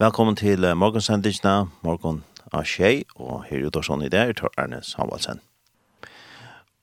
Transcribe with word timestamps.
Velkommen 0.00 0.36
til 0.36 0.64
uh, 0.64 0.72
morgensendingene, 0.72 1.66
morgen 1.84 2.22
av 2.56 2.62
Kjei, 2.64 3.02
og 3.20 3.42
her 3.50 3.66
er 3.68 3.84
sånn 3.84 4.00
i 4.00 4.08
det, 4.08 4.22
er 4.30 4.38
Tor 4.38 4.54
Erne 4.56 4.78
Samuelsen. 4.80 5.42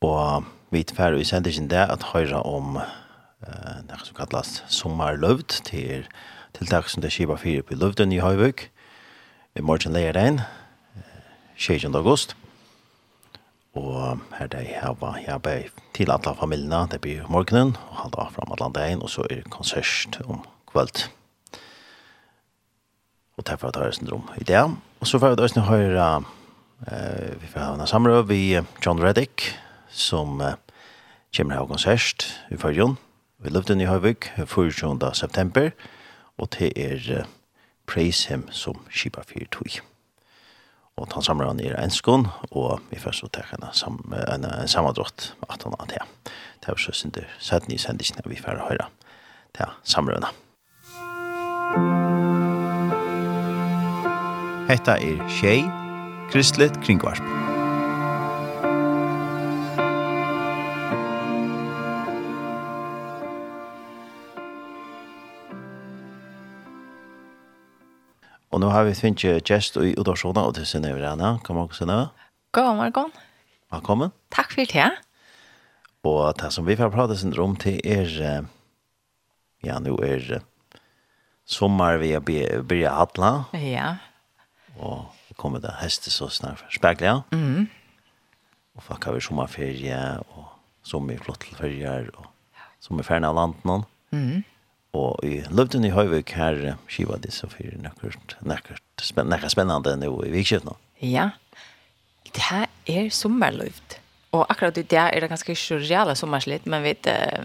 Og 0.05 0.45
vi 0.69 0.83
er 0.83 0.93
ferdig 0.93 1.23
i 1.23 1.25
sendingen 1.25 1.65
det 1.71 1.81
at 1.81 2.05
høyre 2.11 2.43
om 2.45 2.77
uh, 2.77 3.79
det 3.89 3.97
som 4.03 4.19
kalles 4.19 4.61
sommerløvd 4.69 5.57
til 5.65 6.05
tiltak 6.59 6.93
som 6.93 7.01
det 7.01 7.09
skiva 7.15 7.39
fire 7.41 7.65
på 7.65 7.79
løvden 7.81 8.13
i 8.13 8.21
Høyvøk. 8.21 8.67
I 9.57 9.65
morgen 9.65 9.97
leier 9.97 10.13
den, 10.13 10.43
uh, 11.01 11.19
16. 11.57 11.97
august. 11.97 12.37
Og 13.73 14.21
her 14.37 14.45
er 14.45 14.53
det 14.59 14.65
her 14.77 14.93
var 15.01 15.17
jeg 15.25 15.41
ble 15.41 15.59
til 15.97 16.13
alle 16.13 16.37
familiene, 16.37 16.85
det 16.93 17.01
blir 17.01 17.25
morgenen, 17.33 17.79
og 17.89 18.03
halda 18.05 18.29
fram 18.37 18.53
alle 18.53 18.75
dagen, 18.77 19.01
og 19.01 19.09
så 19.09 19.25
er 19.25 19.47
konsert 19.49 20.21
om 20.29 20.45
kvöld 20.69 21.09
og 23.37 23.45
det 23.45 23.53
er 23.53 23.61
for 23.61 23.69
at 23.69 23.77
høyre 23.79 23.93
syndrom 23.93 24.29
i 24.37 24.43
det. 24.43 24.63
Og 24.99 25.07
så 25.07 25.19
får 25.19 25.35
vi 25.35 25.43
også 25.45 25.65
høyre, 25.67 26.07
uh, 26.87 27.41
vi 27.41 27.47
får 27.51 27.59
ha 27.59 27.73
en 27.73 27.87
samråd 27.87 28.27
vi 28.27 28.57
John 28.85 29.03
Reddick, 29.03 29.53
som 29.89 30.41
uh, 30.41 30.57
kommer 31.35 31.53
her 31.53 31.61
og 31.61 31.69
konsert 31.69 32.25
i 32.51 32.57
førjon. 32.57 32.97
Vi 33.39 33.49
løpte 33.53 33.73
den 33.73 33.81
i 33.81 33.89
Høyvig 33.89 34.17
24. 34.47 35.13
september, 35.13 35.69
og 36.37 36.49
det 36.57 36.71
er 36.75 37.19
uh, 37.19 37.27
Praise 37.87 38.29
Him 38.29 38.47
som 38.51 38.81
skipa 38.89 39.21
fyrir 39.21 39.47
tog. 39.53 39.79
Og 40.97 41.13
han 41.13 41.23
samler 41.23 41.47
han 41.47 41.61
i 41.61 41.69
enskån, 41.69 42.25
og 42.51 42.81
vi 42.89 42.97
får 42.99 43.19
så 43.19 43.29
tar 43.29 43.53
en, 43.53 43.67
sam, 43.73 44.01
en, 44.17 44.45
en 44.49 44.67
sammandratt 44.67 45.35
at 45.45 45.63
han 45.63 45.77
har 45.77 45.91
det. 45.93 46.31
Det 46.65 46.73
er 46.73 46.81
så 46.81 46.91
synder, 46.91 47.29
sett 47.37 47.69
ny 47.69 47.77
sendisene 47.77 48.25
vi 48.25 48.41
får 48.41 48.65
høyre. 48.65 48.89
til 49.53 49.69
er 49.69 50.33
Musikk 51.77 52.36
Hetta 54.67 54.97
er 54.99 55.21
Shay 55.31 55.61
Kristlet 56.27 56.75
Kringvarp. 56.83 57.23
Og 68.51 68.59
nå 68.59 68.67
har 68.73 68.83
vi 68.89 68.97
finnet 68.97 69.23
gjest 69.23 69.79
i 69.79 69.93
Udorsona 69.95 70.43
og 70.43 70.57
til 70.57 70.67
Sinev 70.67 70.99
Rana. 70.99 71.37
Kom 71.47 71.61
og 71.61 71.71
Sinev. 71.71 72.09
God 72.51 72.75
morgen. 72.75 73.15
Velkommen. 73.71 74.11
Takk 74.35 74.51
for 74.51 74.67
det. 74.67 74.89
Og 76.03 76.35
det 76.41 76.51
som 76.51 76.67
vi 76.67 76.75
får 76.75 76.91
prate 76.91 77.15
sin 77.15 77.31
rom 77.39 77.55
til 77.55 77.79
er, 77.87 78.43
ja, 79.63 79.79
nå 79.79 79.95
er 80.03 80.41
sommer 81.47 82.03
vi 82.03 82.11
har 82.11 82.27
begynt 82.27 83.15
å 83.15 83.31
Ja 83.63 83.95
og 84.79 85.35
kommer 85.37 85.61
det 85.63 85.73
heste 85.81 86.11
så 86.13 86.29
snart 86.33 86.63
spekler, 86.73 87.07
ja. 87.07 87.19
Mm. 87.31 87.67
Og 88.77 88.83
folk 88.85 89.05
har 89.05 89.15
vi 89.15 89.23
sommerferie, 89.25 90.01
og 90.35 90.45
sommerflottelferjer, 90.87 92.11
og 92.17 92.27
sommerferien 92.83 93.27
av 93.27 93.37
landet 93.37 93.87
Mm. 94.11 94.45
Og 94.95 95.19
i 95.27 95.41
løvden 95.51 95.83
i 95.83 95.91
Høyvik 95.91 96.31
her 96.37 96.77
skiva 96.87 97.17
de 97.19 97.31
så 97.33 97.49
fyrir 97.51 97.75
nekkert, 97.83 98.37
nekkert, 98.47 98.83
spen, 99.03 99.27
nekkert 99.27 99.51
spennende 99.51 99.97
nå 99.99 100.13
i 100.23 100.31
vikskift 100.31 100.63
nå. 100.63 100.77
Ja, 101.03 101.31
det 102.23 102.45
her 102.47 102.67
er 102.87 103.09
sommerløvd. 103.11 103.97
Og 104.31 104.45
akkurat 104.47 104.79
i 104.79 104.85
det 104.87 105.03
er 105.03 105.19
det 105.19 105.29
ganske 105.29 105.55
surreale 105.59 106.15
sommerslitt, 106.15 106.65
men 106.65 106.87
vi, 106.87 106.95
uh, 107.11 107.43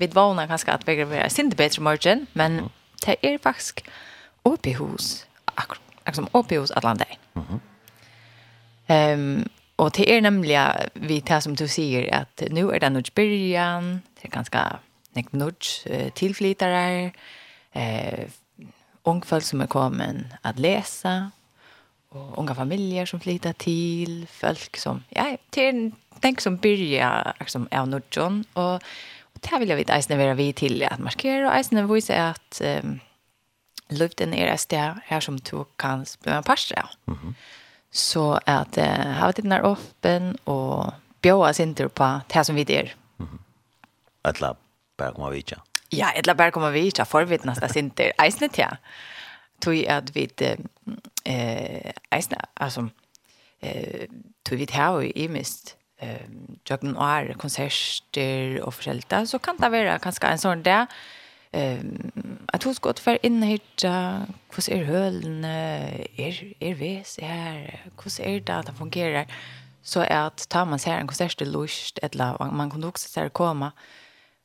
vi 0.00 0.08
vågner 0.12 0.48
ganske 0.48 0.72
at 0.72 0.86
vi 0.88 0.96
er 1.04 1.28
sinde 1.28 1.56
bedre 1.56 1.82
morgen, 1.82 2.26
men 2.34 2.60
mm. 2.64 2.68
det 3.04 3.16
er 3.22 3.38
faktisk 3.42 3.84
oppe 4.44 4.72
i 4.72 4.78
hus 4.80 5.26
akkurat 5.56 5.85
liksom 6.06 6.28
uppe 6.32 6.58
hos 6.58 6.70
alla. 6.70 6.96
Mhm. 7.32 7.60
Ehm 8.86 9.48
och 9.76 9.90
det 9.90 10.16
är 10.16 10.20
nämligen 10.20 10.72
vi 10.94 11.20
tar 11.20 11.40
som 11.40 11.54
du 11.54 11.68
säger 11.68 12.14
att 12.14 12.42
nu 12.50 12.70
är 12.70 12.80
det 12.80 12.90
nog 12.90 13.08
början, 13.14 14.00
det 14.20 14.28
är 14.28 14.30
ganska 14.30 14.78
nek 15.12 15.32
nudge 15.32 15.86
uh, 15.90 16.08
tillflytare 16.08 17.10
eh 17.72 18.28
ungefär 19.02 19.40
som 19.40 19.60
är 19.60 19.66
kommen 19.66 20.34
att 20.42 20.58
läsa 20.58 21.30
och 22.08 22.38
unga 22.38 22.54
familjer 22.54 23.06
som 23.06 23.20
flyttar 23.20 23.52
till 23.52 24.26
folk 24.30 24.76
som 24.76 25.02
ja 25.08 25.36
till 25.50 25.92
tänk 26.20 26.40
som 26.40 26.56
börja 26.56 27.34
liksom 27.40 27.68
är 27.70 27.86
nudge 27.86 28.18
och 28.52 28.82
och 29.20 29.40
det 29.40 29.58
vill 29.58 29.68
jag 29.68 29.76
vita 29.76 29.94
är 29.94 30.16
vara 30.16 30.34
vi 30.34 30.52
till 30.52 30.82
att 30.90 30.98
markera 30.98 31.48
och 31.48 31.54
är 31.54 31.64
när 31.70 31.82
att 32.30 32.62
um, 32.64 33.00
luften 33.88 34.34
är 34.34 34.46
et 34.46 34.60
sted 34.60 35.00
här 35.04 35.20
som 35.20 35.36
du 35.36 35.64
kan 35.76 36.06
bli 36.22 36.32
en 36.32 36.42
parster. 36.42 36.90
Mm 37.06 37.18
-hmm. 37.18 37.34
Så 37.90 38.40
att 38.46 38.78
uh, 38.78 39.12
ha 39.20 39.32
den 39.32 39.52
här 39.52 39.72
öppen 39.72 40.36
och 40.44 40.92
bjöa 41.20 41.52
sig 41.52 41.62
inte 41.62 41.88
på 41.88 42.20
det 42.28 42.44
som 42.44 42.54
vi 42.54 42.62
gör. 42.62 42.94
Mm 43.18 43.30
-hmm. 43.30 44.30
Ett 44.30 44.40
bare 44.40 44.56
bara 44.96 45.12
komma 45.12 45.30
vidare. 45.30 45.60
Ja, 45.88 46.10
ett 46.10 46.26
labb, 46.26 46.52
kommer 46.52 46.70
vi 46.70 46.80
vidare. 46.80 47.06
Förvittnas 47.06 47.58
det 47.58 47.90
tur. 47.90 48.12
Eisen 48.18 48.48
til. 48.48 48.76
Tog 49.60 49.86
at 49.88 50.14
vi 50.14 50.30
eh, 51.24 51.92
eisen, 52.10 52.38
alltså 52.54 52.88
eh, 53.60 54.06
tog 54.44 54.58
vi 54.58 54.64
det 54.64 54.74
här 54.74 55.18
i 55.18 55.28
mest 55.28 55.76
eh, 55.98 56.26
jag 56.68 56.80
kan 56.80 57.34
konserter 57.34 58.60
och 58.60 58.74
försäljta 58.74 59.26
så 59.26 59.38
kan 59.38 59.56
det 59.56 59.68
vara 59.68 59.98
kanske 59.98 60.26
en 60.26 60.38
sån 60.38 60.62
där 60.62 60.86
Ehm 61.52 62.12
att 62.56 62.62
hon 62.62 62.74
ska 62.74 62.94
för 62.94 63.26
in 63.26 63.42
hit 63.42 63.82
hur 63.82 64.70
är 64.70 64.84
hölen 64.84 65.44
är 65.44 66.54
är 66.60 66.74
vis 66.74 67.18
här 67.22 67.84
hur 68.04 68.20
är 68.20 68.40
det 68.40 68.54
att 68.54 68.66
det 68.66 68.72
fungerar 68.72 69.26
så 69.82 70.00
är 70.00 70.26
att 70.26 70.48
tar 70.48 70.64
man 70.64 70.78
ser 70.78 70.92
en 70.92 71.06
konsert 71.06 71.40
lust 71.40 71.98
eller 71.98 72.52
man 72.52 72.70
kan 72.70 72.84
också 72.84 73.08
se 73.08 73.28
komma 73.28 73.72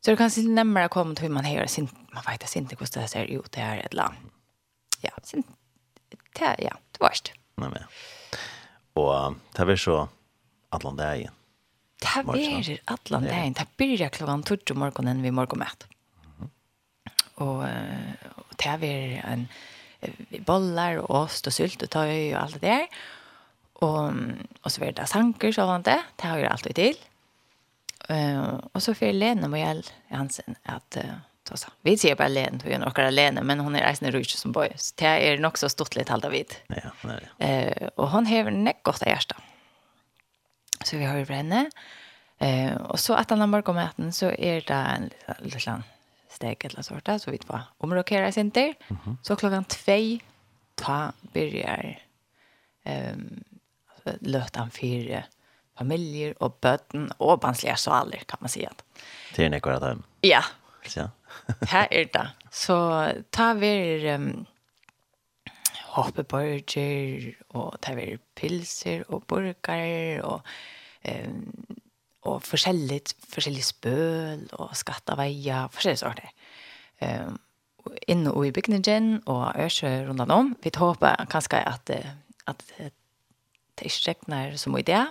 så 0.06 0.12
det 0.12 0.18
kanske 0.18 0.42
närmare 0.42 0.88
komma 0.88 1.16
till 1.16 1.24
hur 1.24 1.34
man 1.34 1.46
hör 1.46 1.66
sin 1.66 1.90
man 2.14 2.24
vet 2.28 2.56
inte 2.56 2.76
hur 2.80 3.02
det 3.02 3.08
ser 3.08 3.26
ut 3.26 3.52
det 3.52 3.62
här 3.62 3.88
eller 3.92 4.10
ja 5.02 5.12
sin 5.24 5.44
det 6.40 6.56
ja 6.60 6.78
det 6.92 7.00
varst 7.00 7.34
nej 7.56 7.70
men 7.70 7.84
och 8.94 9.36
det 9.56 9.66
var 9.66 9.76
så 9.76 10.10
Atlantaien 10.70 11.32
Det 12.02 12.08
här 12.08 12.22
är 12.22 12.80
Atlantaien. 12.86 13.54
Det 13.54 13.60
här 13.60 13.68
blir 13.78 14.10
klockan 14.10 14.44
12 14.44 14.60
morgonen 14.74 15.22
vid 15.22 15.34
morgonmätt 15.34 15.88
och 17.42 17.66
och 18.36 18.58
täver 18.58 19.24
en 19.26 19.48
bollar 20.40 20.98
och 20.98 21.22
ost 21.24 21.48
och 21.48 21.54
sylt 21.54 21.84
och 21.84 21.90
tøy 21.90 22.34
og 22.34 22.42
alt 22.42 22.54
det 22.54 22.62
der. 22.62 22.88
Och 23.74 24.12
och 24.62 24.72
så 24.72 24.82
vidare 24.82 25.04
det 25.04 25.08
sanker 25.08 25.52
så 25.52 25.66
vant 25.66 25.86
det. 25.86 26.04
Det 26.16 26.28
har 26.28 26.38
jo 26.38 26.48
alltid 26.48 26.76
till. 26.76 26.98
Eh 28.10 28.60
och 28.74 28.84
så 28.84 28.94
för 28.94 29.14
Lena 29.14 29.48
Mojell 29.48 29.86
Hansen 30.10 30.56
att 30.64 30.98
ta 31.44 31.58
så. 31.58 31.70
Vi 31.82 31.98
ser 31.98 32.16
bara 32.16 32.28
Lena, 32.28 32.60
vi 32.66 32.74
är 32.74 32.80
några 32.80 33.10
Lena, 33.10 33.44
men 33.44 33.60
hon 33.60 33.76
är 33.76 33.84
reisende 33.84 34.18
rich 34.18 34.36
som 34.36 34.52
boy. 34.52 34.70
Så 34.76 34.94
det 34.98 35.06
är 35.06 35.38
nog 35.38 35.58
så 35.58 35.70
stort 35.70 35.96
lite 35.96 36.12
halda 36.12 36.30
vid. 36.30 36.56
Ja, 36.68 36.92
nej. 37.02 37.50
Eh 37.50 37.88
och 37.96 38.10
hon 38.10 38.26
har 38.26 38.52
näck 38.52 38.84
gott 38.84 39.06
hjärta. 39.06 39.36
Så 40.84 40.98
vi 40.98 41.06
har 41.06 41.18
ju 41.18 41.26
henne. 41.26 41.70
Eh 42.40 42.76
och 42.76 43.00
så 43.00 43.14
att 43.14 43.30
han 43.30 43.40
har 43.40 43.48
morgon 43.48 43.76
maten 43.76 44.14
så 44.14 44.26
är 44.26 44.62
det 44.62 44.74
en 44.74 45.10
liten 45.40 45.84
steg 46.42 46.66
eller 46.66 46.82
sånt 46.82 47.06
där 47.06 47.18
så 47.18 47.32
vi 47.32 47.40
var 47.48 47.62
omrokera 47.78 48.32
center. 48.32 48.74
Mm 48.88 49.02
-hmm. 49.04 49.18
Så 49.22 49.36
klockan 49.36 49.64
2 49.64 49.92
ta 50.76 51.12
börjar 51.22 52.00
ehm 52.84 53.44
um, 54.04 54.18
lötan 54.20 54.72
för 54.72 55.24
familjer 55.78 56.44
och 56.44 56.58
bötten 56.62 57.12
och 57.18 57.40
barnsliga 57.40 57.76
aldrig 57.88 58.28
kan 58.28 58.38
man 58.42 58.50
säga. 58.50 58.72
Det 59.36 59.42
är 59.42 59.46
en 59.46 59.54
ekvara 59.54 59.80
där. 59.80 59.98
Ja. 60.22 60.44
Ja. 60.96 61.10
här 61.68 61.88
är 61.92 62.06
det. 62.14 62.30
Så 62.52 63.08
ta 63.30 63.54
vi 63.54 64.10
um, 64.12 64.46
hoppeburger 65.86 67.36
och 67.48 67.82
ta 67.82 67.94
vi 67.94 68.18
pilser 68.36 69.12
och 69.12 69.22
burgare 69.22 70.22
och 70.22 70.42
ehm 71.02 71.26
um, 71.26 71.82
og 72.22 72.44
forskjellig, 72.46 73.02
forskjellig 73.34 73.64
spøl 73.66 74.44
og 74.54 74.76
skattaveja 74.78 75.66
forskjellige 75.74 76.04
sorter. 76.04 76.34
Um, 77.02 77.40
inne 78.08 78.32
og 78.32 78.46
i 78.48 78.52
bygningen 78.54 79.24
og 79.26 79.56
øse 79.60 79.90
rundt 80.08 80.32
om. 80.32 80.56
Vi 80.64 80.72
håper 80.78 81.26
kanskje 81.32 81.64
at, 81.68 81.90
at 82.48 82.64
det 82.78 82.92
inte 83.82 84.12
regnar 84.12 84.58
som 84.58 84.78
idé. 84.78 85.06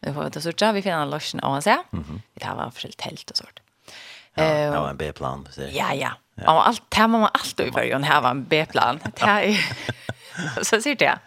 Men 0.00 0.14
vi 0.14 0.20
för 0.20 0.26
att 0.26 0.58
så 0.58 0.72
vi 0.72 0.82
finner 0.82 1.06
lösningen 1.06 1.44
av 1.44 1.58
å 1.58 1.60
se. 1.60 1.76
Mm 1.92 2.04
-hmm. 2.04 2.20
Vi 2.34 2.40
tar 2.40 2.56
var 2.56 2.70
forskjelligt 2.70 3.00
tält 3.00 3.30
och 3.30 3.36
sånt. 3.36 3.60
Ja, 4.34 4.44
det 4.44 4.70
var 4.70 4.90
en 4.90 4.96
B-plan. 4.96 5.48
Ja, 5.56 5.94
ja. 5.94 6.12
Ja. 6.34 6.52
Og 6.52 6.68
alt, 6.68 6.82
det 6.90 7.08
må 7.08 7.18
man 7.18 7.30
alltid 7.34 7.66
i 7.66 7.70
början 7.70 8.04
här 8.04 8.20
var 8.20 8.30
en 8.30 8.44
B-plan. 8.44 9.00
Det 9.16 9.22
er 9.22 10.64
så 10.64 10.80
sier 10.80 10.94
det. 10.94 11.18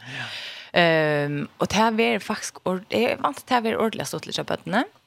Ja. 0.74 1.26
um, 1.26 1.50
og 1.60 1.70
det 1.70 2.00
er 2.00 2.20
faktisk, 2.20 2.58
det 2.90 3.12
er 3.12 3.18
vant 3.22 3.48
det 3.48 3.56
här 3.56 3.66
är 3.66 3.78
ordentligt 3.78 4.08
stått 4.08 4.26
lite 4.26 4.44
på 4.44 4.54
bøttene. 4.54 4.78
Mm 4.78 5.03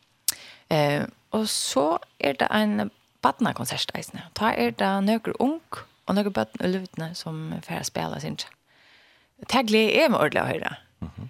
Eh, 0.71 1.05
og 1.37 1.49
så 1.49 1.99
er 2.21 2.39
det 2.41 2.49
en 2.55 2.91
badnakonsert 3.23 3.93
eisne. 3.99 4.27
Da 4.39 4.53
er 4.55 4.75
det 4.79 4.93
nøkker 5.07 5.37
ung 5.43 5.61
og 6.07 6.15
nøkker 6.15 6.35
bøtten 6.35 6.65
og 6.65 6.73
lutene 6.73 7.11
som 7.19 7.51
får 7.67 7.89
spela 7.91 8.21
sin. 8.23 8.39
Det 9.43 9.67
gleder 9.69 10.01
jeg 10.01 10.13
meg 10.13 10.21
ordentlig 10.21 10.43
å 10.43 10.51
høre. 10.53 10.77
Mm 11.01 11.11
-hmm. 11.17 11.29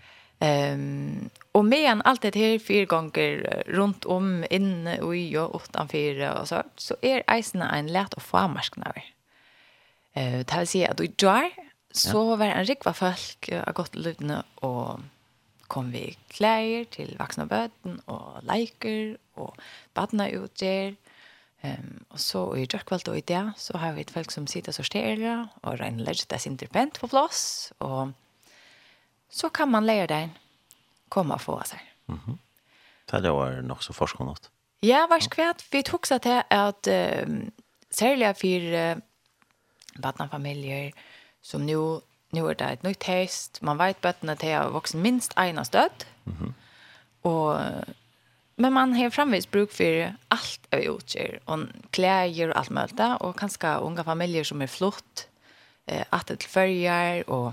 um, 0.75 1.31
og 1.55 1.65
med 1.65 1.85
en 1.91 2.03
alt 2.05 2.23
det 2.23 2.35
her 2.35 2.59
fire 2.59 2.87
ganger 2.87 3.63
rundt 3.79 4.05
om, 4.07 4.45
inne 4.51 5.03
og 5.03 5.17
i 5.17 5.37
og 5.37 5.55
utenfor 5.55 6.39
og 6.41 6.49
så, 6.49 6.63
så 6.77 6.95
er 7.03 7.23
eisene 7.29 7.79
en 7.79 7.87
let 7.87 8.15
å 8.17 8.21
få 8.21 8.47
marskene 8.47 8.85
over. 8.87 9.05
Uh, 10.17 10.39
det 10.39 10.59
vil 10.59 10.67
si 10.67 10.83
at 10.83 10.99
du 10.99 11.07
drar, 11.07 11.51
så 11.93 12.37
var 12.37 12.47
en 12.47 12.69
rikva 12.69 12.93
folk 12.93 13.49
av 13.53 13.75
godt 13.75 13.97
lutene 13.97 14.43
og 14.57 15.01
kom 15.69 15.91
vi 15.95 16.11
klær 16.33 16.87
til 16.95 17.15
vaksne 17.19 17.47
bøten 17.51 18.01
og 18.07 18.41
leiker 18.47 19.17
og 19.41 19.57
badna 19.97 20.29
utgjør. 20.39 20.97
Um, 21.65 22.05
og 22.13 22.21
så 22.21 22.43
i 22.61 22.67
dørkvalt 22.69 23.09
og 23.09 23.17
i 23.19 23.25
det, 23.27 23.43
så 23.59 23.79
har 23.81 23.97
vi 23.97 24.05
et 24.05 24.13
folk 24.13 24.31
som 24.31 24.47
sitter 24.47 24.75
så 24.77 24.85
styrre 24.87 25.49
og 25.63 25.79
regner 25.81 26.05
lett 26.05 26.29
det 26.31 26.41
sin 26.43 26.59
pent 26.59 27.01
på 27.01 27.09
plass. 27.11 27.73
Og 27.81 28.13
så 29.33 29.49
kan 29.49 29.71
man 29.73 29.87
lære 29.89 30.11
deg 30.13 30.37
komme 31.09 31.35
og 31.35 31.41
få 31.41 31.59
av 31.59 31.65
seg. 31.73 31.81
Mm 32.07 32.21
-hmm. 32.27 32.39
Det 33.23 33.33
var 33.33 33.63
nok 33.63 33.83
så 33.83 33.93
forskende. 33.93 34.35
Ja, 34.83 35.07
vars 35.07 35.29
kvært. 35.29 35.65
Vi 35.73 35.83
tok 35.83 36.07
seg 36.07 36.23
til 36.23 36.43
at 36.51 36.89
um, 37.27 37.53
særlig 37.91 38.37
for 38.37 38.95
uh, 38.95 39.01
badnafamilier 40.03 40.93
som 41.43 41.61
nå 41.61 42.03
nu 42.31 42.51
är 42.51 42.55
det 42.55 42.65
ett 42.65 42.83
nytt 42.83 42.99
test. 42.99 43.63
Man 43.63 43.79
vet 43.79 44.01
bättre 44.01 44.33
att 44.33 44.39
det 44.39 44.53
har 44.53 44.71
vuxit 44.71 45.01
minst 45.01 45.33
ena 45.37 45.65
stöd. 45.65 46.05
Mm 46.27 46.39
-hmm. 46.39 46.53
Och 47.23 47.61
men 48.57 48.73
man 48.73 48.95
har 48.95 49.11
framvis 49.11 49.51
bruk 49.51 49.73
för 49.73 50.17
allt 50.29 50.75
av 50.75 50.81
utgör 50.81 51.41
och 51.45 51.59
kläder 51.91 52.49
och 52.49 52.57
allt 52.57 52.71
möjligt 52.71 53.01
och 53.21 53.39
kanske 53.39 53.75
unga 53.75 54.05
familjer 54.05 54.45
som 54.45 54.63
är 54.63 54.67
flott 54.67 55.29
eh, 55.87 56.05
att 56.11 56.27
det 56.27 56.43
följer 56.43 57.31
och 57.31 57.53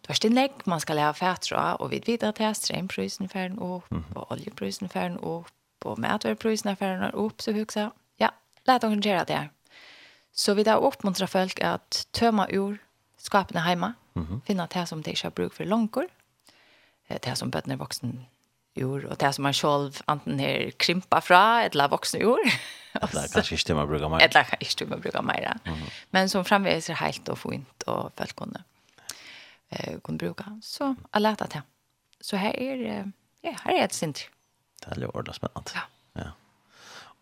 det 0.00 0.08
värsta 0.08 0.26
inlägg 0.26 0.52
man 0.64 0.80
ska 0.80 0.94
lära 0.94 1.14
fätra 1.14 1.74
och 1.74 1.92
vid 1.92 2.06
vidare 2.06 2.32
till 2.32 2.54
strömprisen 2.54 3.28
för 3.28 3.38
en 3.38 3.58
upp 3.58 3.90
mm. 3.90 4.04
och 4.14 4.32
oljeprisen 4.32 4.88
för 4.88 5.00
en 5.00 5.18
upp 5.18 5.84
och 5.84 5.98
mätvaruprisen 5.98 6.76
för 6.76 6.86
en 6.86 7.12
upp 7.12 7.42
så 7.42 7.52
huxa 7.52 7.90
ja, 8.16 8.30
lät 8.64 8.82
dem 8.82 9.00
göra 9.00 9.24
det 9.24 9.34
här. 9.34 9.50
Så 10.32 10.54
vi 10.54 10.64
där 10.64 10.76
uppmuntrar 10.76 11.26
folk 11.26 11.60
att 11.60 12.06
töma 12.10 12.48
ur 12.48 12.78
skapene 13.28 13.62
hjemme, 13.66 13.94
mm 14.14 14.24
-hmm. 14.24 14.40
finne 14.46 14.66
det 14.74 14.88
som 14.88 15.02
de 15.02 15.10
ikke 15.10 15.22
har 15.22 15.36
bruk 15.36 15.54
for 15.54 15.64
langer, 15.64 16.08
det 17.08 17.38
som 17.38 17.50
bøttene 17.50 17.74
er 17.74 17.78
voksen 17.78 18.26
jord, 18.80 19.04
og 19.04 19.20
det 19.20 19.30
som 19.34 19.46
man 19.46 19.56
selv 19.56 20.00
enten 20.10 20.40
er 20.40 20.72
krympa 20.80 21.20
fra, 21.24 21.42
eller 21.66 21.90
voksne 21.92 22.20
jord. 22.22 22.44
eller 23.02 23.28
kanskje 23.32 23.58
ikke 23.58 23.68
det 23.70 23.76
man 23.76 23.88
bruker 23.90 24.12
mer. 24.12 24.24
Eller 24.24 24.48
kanskje 24.50 24.66
ikke 24.66 24.78
det 24.84 24.88
man 24.88 25.02
bruker 25.02 25.22
mer. 25.22 25.60
Mm 25.66 25.74
-hmm. 25.74 25.90
Men 26.10 26.28
som 26.28 26.44
fremveis 26.44 26.90
er 26.90 26.94
helt 26.94 27.28
og 27.28 27.38
fint, 27.38 27.84
og 27.86 28.12
folk 28.18 28.36
kunne, 28.36 28.64
eh, 29.70 29.98
kunne 30.00 30.18
bruke. 30.18 30.44
Så 30.62 30.94
jeg 31.14 31.22
lærte 31.22 31.44
det. 31.44 31.62
Så 32.20 32.36
her 32.36 32.52
er, 32.58 32.74
uh, 32.74 33.06
ja, 33.44 33.54
her 33.64 33.80
er 33.80 33.84
et 33.84 33.94
sint. 33.94 34.28
Det 34.80 34.92
er 34.92 35.00
litt 35.00 35.10
ordentlig 35.14 35.34
spennende. 35.34 35.70
Ja. 35.74 35.80
ja. 36.16 36.30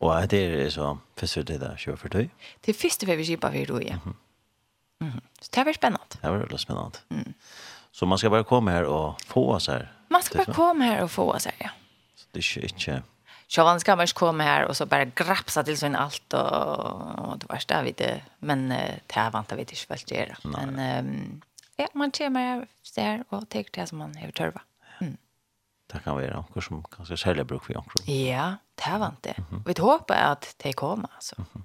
Og 0.00 0.31
det 0.31 0.67
er 0.67 0.70
så 0.70 0.97
første 1.17 1.43
det 1.43 1.61
der 1.61 1.76
kjører 1.76 1.97
for 1.97 2.09
tøy? 2.09 2.29
Det 2.67 2.76
er 2.76 2.88
første 2.88 3.06
vi 3.06 3.25
kjøper 3.25 3.49
for 3.49 3.79
tøy, 3.79 3.85
ja. 3.87 3.94
Mm 3.94 4.00
-hmm. 4.11 4.25
Mm. 5.01 5.21
Så 5.41 5.49
det 5.51 5.65
var 5.65 5.73
spännande. 5.73 6.17
Det 6.21 6.31
var 6.31 6.37
väldigt 6.37 6.61
spännande. 6.61 6.99
Mm. 7.09 7.35
Så 7.93 8.07
man 8.07 8.19
ska 8.19 8.31
bara 8.31 8.45
komma 8.45 8.71
här 8.71 8.85
och 8.85 9.23
få 9.23 9.53
oss 9.53 9.69
här. 9.69 9.93
Man 10.09 10.23
ska 10.23 10.39
bara 10.39 10.55
komma 10.55 10.85
här 10.85 11.03
och 11.03 11.11
få 11.11 11.39
sig 11.39 11.53
här, 11.59 11.67
ja. 11.67 11.71
Så 12.15 12.27
det 12.33 12.39
är 12.39 12.65
inte... 12.65 13.03
Sjåvan 13.49 13.81
ska 13.81 13.97
man 13.97 14.07
komma 14.07 14.45
här 14.45 14.65
och 14.65 14.77
så 14.77 14.87
bara 14.87 15.05
grapsa 15.05 15.65
till 15.65 15.79
sin 15.79 15.97
allt 15.97 16.33
och, 16.33 17.29
och 17.29 17.39
det 17.39 17.47
värsta 17.49 17.83
vet 17.83 17.97
det. 17.97 18.23
Men 18.39 18.69
det 18.69 19.13
här 19.13 19.31
vantar 19.31 19.57
vi 19.57 19.63
inte 19.63 19.75
väl 19.89 19.99
att 19.99 20.11
göra. 20.11 20.37
Men 20.43 20.99
um, 21.07 21.43
ja, 21.77 21.89
man 21.93 22.11
kommer 22.11 22.41
här 22.41 22.67
där 22.95 23.25
och 23.29 23.49
tar 23.49 23.65
det 23.73 23.87
som 23.87 23.99
man 23.99 24.17
har 24.17 24.31
törva. 24.31 24.61
Mm. 25.01 25.17
Det 25.87 25.99
kan 25.99 26.15
vara 26.15 26.37
något 26.37 26.65
som 26.65 26.85
kanske 26.97 27.17
säljer 27.17 27.45
bruk 27.45 27.65
för 27.65 27.75
något. 27.75 28.09
Ja, 28.09 28.57
det 28.75 28.83
här 28.83 28.99
vantar. 28.99 29.35
Mm 29.39 29.51
-hmm. 29.51 29.63
Vi 29.67 29.83
hoppas 29.83 30.17
att 30.17 30.55
det 30.59 30.73
kommer 30.73 31.09
alltså. 31.15 31.35
Mm 31.39 31.47
-hmm 31.53 31.63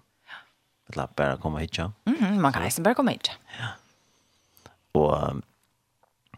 eller 0.94 1.08
bara 1.16 1.38
komma 1.38 1.60
hit. 1.60 1.78
Ja. 1.78 1.92
Mm, 2.06 2.42
man 2.42 2.54
kan 2.54 2.64
nästan 2.64 2.84
bara 2.84 2.96
komma 2.96 3.12
hit. 3.12 3.32
Ja. 3.60 3.68
Och 4.92 5.42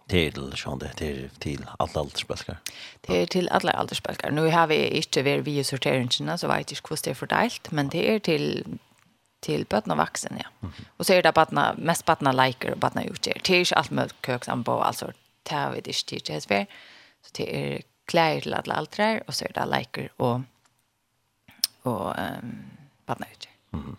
til, 0.09 0.51
sånn 0.59 0.79
det 0.79 0.91
till 1.00 1.29
til 1.39 1.63
alla 1.79 2.03
aldersbølger. 2.03 2.57
Det 3.01 3.21
är 3.21 3.25
till 3.25 3.50
alla 3.50 3.81
åldersbalkar. 3.81 4.31
Nu 4.31 4.47
har 4.50 4.67
vi 4.67 4.88
inte 4.88 5.21
vi 5.21 5.41
vi 5.41 5.63
sorteringene, 5.63 6.38
så 6.38 6.47
vet 6.47 6.71
jeg 6.71 6.77
inte 6.77 6.89
hur 6.89 6.97
det 7.03 7.09
är 7.09 7.13
fördelat, 7.13 7.71
men 7.71 7.89
det 7.89 8.15
är 8.15 8.19
till 8.19 8.79
till 9.41 9.65
barn 9.65 9.91
och 9.91 9.97
vaksen, 9.97 10.38
ja. 10.39 10.50
Mm. 10.61 10.73
Och 10.97 11.06
så 11.06 11.13
är 11.13 11.23
det 11.23 11.33
barn 11.33 11.75
mest 11.77 12.06
barn 12.06 12.35
liker 12.35 12.71
och 12.71 12.77
barn 12.77 12.97
utger. 12.97 13.41
Det 13.44 13.53
är 13.53 13.61
ikke 13.61 13.75
allt 13.75 13.91
med 13.91 14.13
kök 14.21 14.45
som 14.45 14.63
på 14.63 14.81
alltså 14.81 15.11
har 15.49 15.71
vi 15.71 15.77
ikke 15.77 16.06
till 16.06 16.21
til 16.21 16.35
är 16.35 16.39
så 17.21 17.29
det 17.38 17.56
er 17.56 17.81
kläder 18.07 18.41
till 18.41 18.53
alla 18.53 18.79
åldrar 18.79 19.23
och 19.27 19.35
så 19.35 19.45
är 19.45 19.53
det 19.53 19.77
liker 19.77 20.09
och 20.17 20.41
och 21.83 22.19
ehm 22.19 22.65
barn 23.06 23.23
utger. 23.31 23.51
Mm 23.73 23.97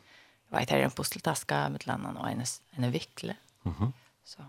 vet 0.54 0.70
här 0.70 0.78
en 0.78 0.90
pusseltaska 0.90 1.68
med 1.68 1.86
landan 1.86 2.16
och 2.16 2.30
en 2.30 2.44
en 2.70 2.90
vikle. 2.90 3.36
Mhm. 3.62 3.92
Så. 4.24 4.42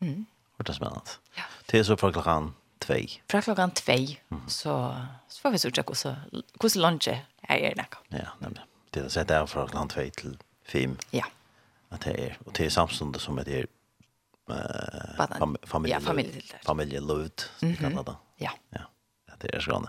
Mm. 0.00 0.26
Vart 0.56 0.66
det 0.66 0.74
spännande. 0.74 1.10
Ja. 1.34 1.42
Det 1.66 1.78
är 1.78 1.84
så 1.84 1.96
från 1.96 2.12
klockan 2.12 2.54
2. 2.78 2.94
Från 3.28 3.42
klockan 3.42 3.70
2 3.70 3.92
mm. 3.92 4.48
så 4.48 5.04
så 5.28 5.40
får 5.40 5.50
vi 5.50 5.58
se 5.58 5.68
hur 5.68 5.94
så 5.94 6.16
hur 6.60 6.68
så 6.68 6.78
lunch 6.78 7.08
är 7.40 7.58
det 7.58 7.74
där. 7.74 7.86
Ja, 8.08 8.28
nämligen. 8.38 8.66
Det 8.90 9.00
är 9.00 9.08
så 9.08 9.22
där 9.22 9.46
från 9.46 9.68
klockan 9.68 9.88
2 9.88 10.00
till 10.10 10.38
5. 10.64 10.96
Ja. 11.10 11.24
Att 11.88 12.00
det 12.00 12.26
är 12.26 12.38
och 12.46 12.52
det 12.52 12.66
är 12.66 12.70
samstundes 12.70 13.22
som 13.22 13.36
det 13.36 13.66
eh 14.50 15.26
fam 15.38 15.56
familj 15.62 15.92
ja, 15.92 16.00
familj 16.00 16.52
familj 16.62 17.00
lovt 17.00 17.50
i 17.60 17.76
Kanada. 17.76 18.16
Ja. 18.36 18.50
Ja. 18.70 18.80
Det 19.38 19.54
är 19.54 19.60
så 19.60 19.70
grann. 19.70 19.88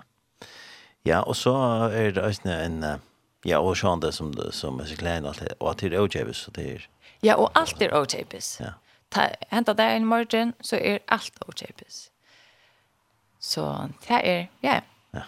Ja, 1.01 1.21
och 1.21 1.37
så 1.37 1.83
är 1.83 2.11
det 2.11 2.21
en 2.21 2.83
en 2.83 2.99
Ja, 3.43 3.59
och 3.59 3.77
sånn 3.77 3.99
där 3.99 4.11
som 4.11 4.33
som 4.51 4.79
är 4.79 4.85
så 4.85 4.95
klein 4.95 5.25
allt 5.25 5.41
och 5.57 5.71
att 5.71 5.77
det 5.77 5.87
er 5.87 6.01
ojävis 6.01 6.37
så 6.37 6.51
det 6.51 6.63
er... 6.63 6.89
Ja, 7.21 7.35
och 7.35 7.51
allt 7.53 7.81
är 7.81 8.01
ojävis. 8.01 8.57
Ja. 8.59 8.73
Ta 9.09 9.29
hända 9.49 9.73
där 9.73 9.95
en 9.95 10.05
morgen, 10.05 10.53
så 10.59 10.75
är 10.75 10.99
allt 11.07 11.43
ojävis. 11.47 12.11
Så 13.39 13.89
det 14.07 14.13
är 14.13 14.47
ja. 14.61 14.81
Ja. 15.11 15.21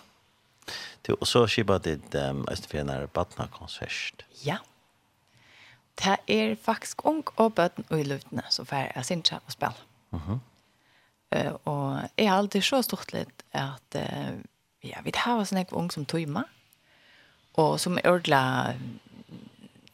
Du 1.02 1.14
och 1.14 1.28
så 1.28 1.48
skipa 1.48 1.80
det 1.80 2.16
ehm 2.16 2.46
Österfjärnar 2.48 3.08
Batna 3.14 3.48
konsert. 3.48 4.26
Ja. 4.44 4.58
Det 5.96 6.18
är 6.26 6.56
faktiskt 6.56 7.00
ung 7.04 7.24
och 7.36 7.52
bøten 7.52 7.84
och 7.90 8.00
i 8.00 8.04
luften 8.04 8.42
så 8.50 8.66
för 8.66 8.92
jag 8.96 9.06
syns 9.06 9.32
og 9.32 9.52
spel. 9.52 9.74
Mhm. 10.10 10.40
Eh 11.30 11.54
och 11.64 12.00
är 12.16 12.32
alltid 12.32 12.64
så 12.64 12.84
stort 12.84 13.14
litt 13.14 13.44
at 13.52 13.96
att 13.96 13.96
ja, 14.80 14.98
vi 15.04 15.12
har 15.16 15.46
sånn 15.46 15.66
ung 15.72 15.92
som 15.92 16.06
tojma 16.06 16.44
och 17.52 17.82
som 17.82 17.98
er 17.98 18.08
ordla 18.08 18.74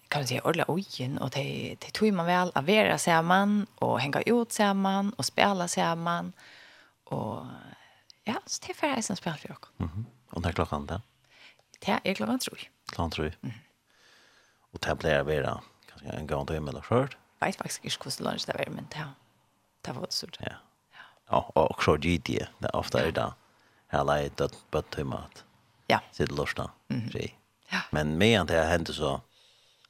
kan 0.07 0.21
man 0.21 0.27
säga 0.27 0.41
ordla 0.41 0.65
ojen 0.67 1.17
och 1.17 1.29
det 1.29 1.75
det 1.79 1.93
tog 1.93 2.13
man 2.13 2.25
väl 2.25 2.51
av 2.55 2.65
vera 2.65 2.97
samman 2.97 3.67
och 3.75 3.99
hänga 3.99 4.21
ut 4.21 4.51
ser 4.51 4.73
man 4.73 5.13
och 5.13 5.25
spela 5.25 5.67
ser 5.67 5.95
man 5.95 6.33
och 7.03 7.45
ja 8.23 8.41
så 8.45 8.63
det 8.65 8.71
är 8.71 8.95
för 8.95 9.01
som 9.01 9.15
spela 9.15 9.37
för 9.37 9.51
och. 9.51 9.65
Mhm. 9.77 10.05
Og 10.29 10.37
och 10.37 10.45
er 10.45 10.51
klockan 10.51 10.85
då? 10.85 11.01
Det 11.79 11.99
är 12.03 12.13
klockan 12.13 12.39
tror 12.39 12.57
jag. 12.57 12.69
Klockan 12.85 13.11
tror 13.11 13.25
jeg. 13.27 13.35
Mm. 13.41 13.55
Och 14.71 14.79
det 14.79 14.95
blir 14.95 15.23
vera 15.23 15.61
kanske 15.89 16.07
en 16.07 16.27
gång 16.27 16.45
till 16.45 16.55
eller 16.55 16.81
skört. 16.81 17.17
Vet 17.39 17.55
faktiskt 17.55 17.83
inte 17.83 18.09
hur 18.17 18.23
lunch 18.23 18.45
det 18.47 18.53
var 18.53 18.65
men 18.69 18.87
det 18.89 19.13
det 19.81 19.91
var 19.93 20.07
så. 20.09 20.27
Ja. 20.39 20.53
Ja, 21.29 21.51
och 21.55 21.83
så 21.83 21.97
det 21.97 22.29
er 22.29 22.75
ofte 22.75 22.97
er 22.97 23.11
det. 23.11 23.33
Här 23.87 24.03
lägger 24.03 24.29
bøtt, 24.29 24.71
på 24.71 24.81
timmat. 24.81 25.43
Ja. 25.87 25.99
Sitt 26.11 26.31
lustan. 26.31 26.69
Mm. 26.89 27.09
Ja. 27.69 27.79
Men 27.89 28.17
medan 28.17 28.47
det 28.47 28.63
hände 28.63 28.93
så 28.93 29.21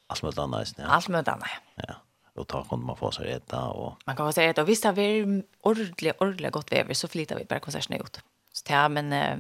allt 0.08 0.22
möjligt 0.22 0.40
annars. 0.40 0.74
Ja. 0.78 0.86
Allt 0.86 1.08
med 1.08 1.30
annat. 1.30 1.50
Ja. 1.76 1.96
Och 2.36 2.48
ta 2.48 2.64
kunde 2.64 2.86
man 2.86 2.98
få 2.98 3.12
sig 3.12 3.32
äta. 3.32 3.64
Och... 3.64 3.98
Man 4.06 4.16
kan 4.16 4.28
få 4.28 4.32
sig 4.32 4.48
äta. 4.48 4.62
Och 4.62 4.70
visst 4.70 4.84
har 4.84 4.94
vi 4.94 5.44
ordentligt, 5.62 6.16
ordentligt 6.22 6.52
gott 6.52 6.72
väver 6.72 6.94
så 6.94 7.08
flyttar 7.08 7.36
vi 7.36 7.46
bara 7.46 7.60
konserten 7.60 8.02
ut. 8.02 8.20
Så 8.52 8.64
ja, 8.70 8.90
men 8.90 9.14
eh, 9.14 9.38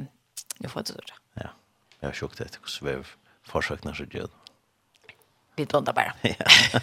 nu 0.57 0.69
får 0.69 0.79
det 0.79 0.87
så 0.87 0.93
Ja. 1.33 1.41
Jag 1.99 2.07
har 2.07 2.13
sjukt 2.13 2.37
det 2.37 2.59
så 2.65 2.85
vi 2.85 3.03
försöknar 3.43 3.93
sig 3.93 4.05
död. 4.05 4.29
Vi 5.55 5.65
blundar 5.65 5.93
bara. 5.93 6.13
Ja. 6.21 6.79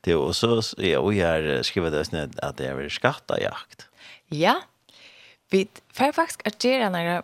det 0.00 0.14
och 0.14 0.36
så 0.36 0.62
ja, 0.76 0.98
och 0.98 1.14
jag 1.14 1.64
skriver 1.64 1.90
det 1.90 2.04
snett 2.04 2.38
att 2.38 2.56
det 2.56 2.66
är 2.66 2.88
skattjakt. 2.88 3.88
Ja. 4.26 4.62
Vi 5.50 5.68
får 5.92 6.12
faktiskt 6.12 6.46
att 6.46 6.64
göra 6.64 6.90
några 6.90 7.22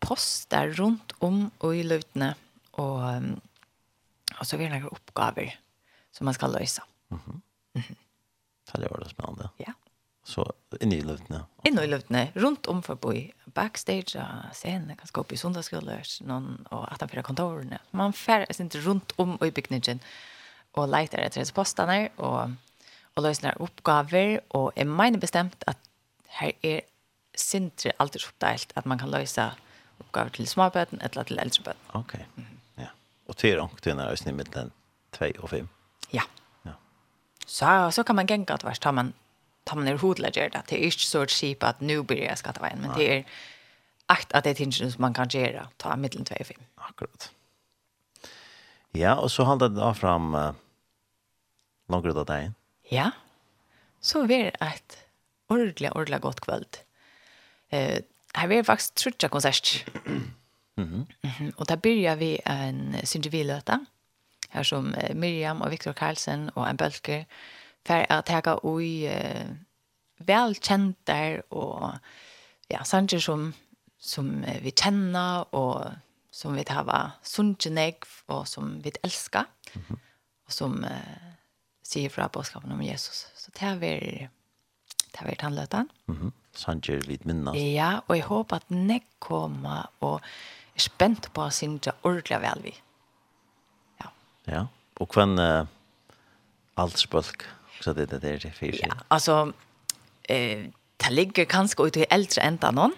poster 0.00 0.72
rundt 0.78 1.14
om 1.24 1.48
og 1.60 1.74
i 1.76 1.84
løtene, 1.86 2.34
og, 2.78 3.02
og 4.38 4.46
så 4.46 4.58
blir 4.58 4.70
det 4.70 4.78
noen 4.78 4.94
oppgaver 4.94 5.56
som 6.14 6.28
man 6.28 6.34
skal 6.34 6.54
løse. 6.54 6.82
Mm 7.10 7.20
-hmm. 7.74 7.94
Det 8.72 8.90
var 8.90 9.00
det 9.00 9.10
spennende. 9.10 9.48
Ja. 9.58 9.72
Så 10.24 10.44
inne 10.80 10.96
i 10.96 11.00
løytene? 11.00 11.44
Inne 11.64 11.84
i 11.84 11.86
løtene, 11.86 12.32
rundt 12.36 12.66
om 12.66 12.82
forbi. 12.82 13.32
Backstage, 13.54 14.24
scenen, 14.52 14.96
kanskje 14.96 15.20
oppe 15.20 15.34
i 15.34 15.38
sundagsskoler, 15.38 16.04
noen, 16.20 16.66
og 16.70 16.92
at 16.92 17.00
han 17.00 17.08
fyrer 17.08 17.22
kontorene. 17.22 17.78
Man 17.92 18.12
færre 18.12 18.52
sin 18.52 18.70
rundt 18.86 19.12
om 19.16 19.38
og 19.40 19.46
i 19.46 19.50
bygningen, 19.50 20.00
og 20.72 20.88
leiter 20.88 21.24
etter 21.24 21.52
postene, 21.54 22.08
og, 22.16 22.52
og 23.16 23.22
løsner 23.22 23.56
oppgaver, 23.60 24.40
og 24.50 24.72
jeg 24.76 24.86
mener 24.86 25.18
bestemt 25.18 25.64
at 25.66 25.76
her 26.26 26.52
er 26.62 26.80
sindre 27.34 27.92
alltid 27.98 28.28
oppdelt 28.28 28.72
at 28.76 28.86
man 28.86 28.98
kan 28.98 29.10
løse 29.10 29.40
oppgaver 29.40 29.67
oppgaver 30.08 30.34
til 30.34 30.48
småbøten 30.48 31.02
eller 31.04 31.28
til 31.28 31.38
eldrebøten. 31.38 31.94
Ok, 31.94 32.14
mm 32.14 32.44
-hmm. 32.44 32.82
ja. 32.82 32.88
Og 33.28 33.36
til 33.36 33.60
ångt 33.60 33.86
inn 33.86 33.98
er 33.98 34.28
i 34.28 34.32
middelen 34.32 34.72
2 35.12 35.24
og 35.42 35.50
5? 35.50 35.68
Ja. 36.12 36.22
ja. 36.64 36.72
Så, 37.46 37.90
så 37.90 38.02
kan 38.02 38.16
man 38.16 38.26
genka 38.26 38.54
at 38.54 38.64
vers, 38.64 38.78
tar 38.78 38.90
man, 38.90 39.14
tar 39.66 39.76
man 39.76 39.88
er 39.88 39.96
hodlegger 39.96 40.48
det. 40.48 40.62
Det 40.70 40.78
er 40.78 40.84
ikke 40.84 41.06
så 41.06 41.26
kjip 41.26 41.64
at 41.64 41.80
nå 41.80 42.02
blir 42.02 42.28
jeg 42.28 42.38
skatteveien, 42.38 42.80
men 42.80 42.90
det 42.90 43.12
er 43.12 43.22
akt 44.08 44.32
at 44.32 44.44
det 44.44 44.50
er 44.50 44.54
ting 44.54 44.72
som 44.74 44.92
man 44.98 45.14
kan 45.14 45.28
gjøre, 45.28 45.68
ta 45.78 45.96
middelen 45.96 46.24
2 46.24 46.34
og 46.40 46.46
5. 46.46 46.56
Akkurat. 46.78 47.30
Ja, 48.94 49.14
og 49.14 49.30
så 49.30 49.44
handler 49.44 49.68
det 49.68 49.76
da 49.76 49.92
fram 49.92 50.34
uh, 50.34 50.52
langer 51.88 52.18
av 52.18 52.26
deg. 52.26 52.52
Ja, 52.90 53.10
så 54.00 54.24
blir 54.26 54.48
det 54.48 54.56
et 54.60 54.98
ordentlig, 55.48 55.90
ordentlig 55.96 56.20
godt 56.20 56.40
kveld. 56.40 56.80
Eh, 57.70 58.00
Her 58.36 58.52
er 58.52 58.62
faktisk 58.62 58.94
trutja 58.94 59.28
konsert. 59.28 59.84
Mm 60.76 61.06
-hmm. 61.22 61.52
Og 61.56 61.68
da 61.68 61.76
byrjar 61.76 62.14
vi 62.14 62.38
en 62.46 63.06
syndeviløte, 63.06 63.78
her 64.50 64.62
som 64.62 64.94
Miriam 65.14 65.60
og 65.60 65.70
Viktor 65.70 65.92
Karlsen 65.92 66.50
og 66.54 66.70
en 66.70 66.76
bølger, 66.76 67.24
for 67.86 68.04
å 68.10 68.20
ta 68.20 68.58
ui 68.62 69.06
uh, 69.06 69.48
velkjenter 70.18 71.42
og 71.50 71.98
ja, 72.70 72.84
sanger 72.84 73.18
som, 73.18 73.54
som 73.98 74.44
vi 74.62 74.70
kjenner 74.70 75.54
og 75.54 75.92
som 76.30 76.54
vi 76.54 76.64
har 76.68 77.18
sunnkjenegg 77.22 78.06
og 78.28 78.48
som 78.48 78.84
vi 78.84 78.92
elsker. 79.02 79.44
Mm 79.74 79.82
-hmm. 79.88 79.96
Og 80.46 80.52
som 80.52 80.84
uh, 80.84 81.28
sier 81.82 82.10
fra 82.10 82.28
bådskapen 82.28 82.72
om 82.72 82.82
Jesus. 82.82 83.26
Så 83.36 83.50
det 83.54 83.62
er 83.62 83.76
vi 83.76 84.28
det 85.12 85.20
er 85.20 85.28
vi 85.28 85.36
tannløten. 85.36 85.90
Mm 86.06 86.16
-hmm 86.16 86.30
sanger 86.58 87.02
vid 87.06 87.26
minnas. 87.28 87.56
Ja, 87.58 88.00
og 88.06 88.16
jeg 88.16 88.26
håper 88.28 88.60
at 88.60 88.70
nek 88.74 89.06
kommer 89.22 89.88
og 90.04 90.18
er 90.74 90.84
spent 90.84 91.30
på 91.34 91.46
å 91.46 91.54
synge 91.54 91.94
ordentlig 92.02 92.40
vel 92.44 92.64
vi. 92.66 92.74
Ja. 94.02 94.12
Ja, 94.50 94.62
og 94.98 95.14
hvem 95.14 95.38
uh, 95.38 95.66
alt 96.78 96.98
spølk, 97.00 97.46
så 97.82 97.94
det 97.94 98.08
er 98.08 98.18
det 98.18 98.38
det 98.44 98.54
fyrir. 98.56 98.80
Ja, 98.82 98.98
altså, 99.14 99.52
eh, 100.28 100.70
det 100.98 101.12
ligger 101.14 101.46
kanskje 101.46 101.86
ut 101.86 101.96
i 101.96 102.08
eldre 102.10 102.42
enda 102.46 102.72
noen. 102.74 102.94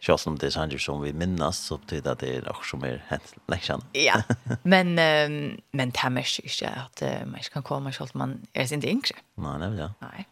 Sjås 0.00 0.24
om 0.26 0.38
det 0.40 0.48
er 0.48 0.54
sanger 0.54 0.80
som 0.80 1.02
vi 1.02 1.10
minnas, 1.12 1.58
så 1.68 1.76
betyr 1.76 2.00
det 2.06 2.12
at 2.14 2.22
det 2.22 2.30
er 2.38 2.44
noe 2.46 2.64
som 2.64 2.84
er 2.88 3.02
hent 3.10 3.34
leksan. 3.52 3.82
ja, 3.94 4.22
men, 4.72 4.94
um, 4.96 5.58
men 5.76 5.92
det 5.92 6.04
er 6.06 6.14
mest 6.14 6.40
ikke 6.40 6.70
at 6.86 7.02
uh, 7.04 7.26
man 7.28 7.42
ikke 7.42 7.58
kan 7.58 7.66
komme 7.68 7.92
selv 7.92 8.14
om 8.14 8.24
man 8.24 8.36
er 8.54 8.70
sin 8.70 8.84
yngre. 8.86 9.18
Nei, 9.36 9.58
nemlig, 9.60 9.84
ja. 9.84 9.90
Nei. 10.06 10.24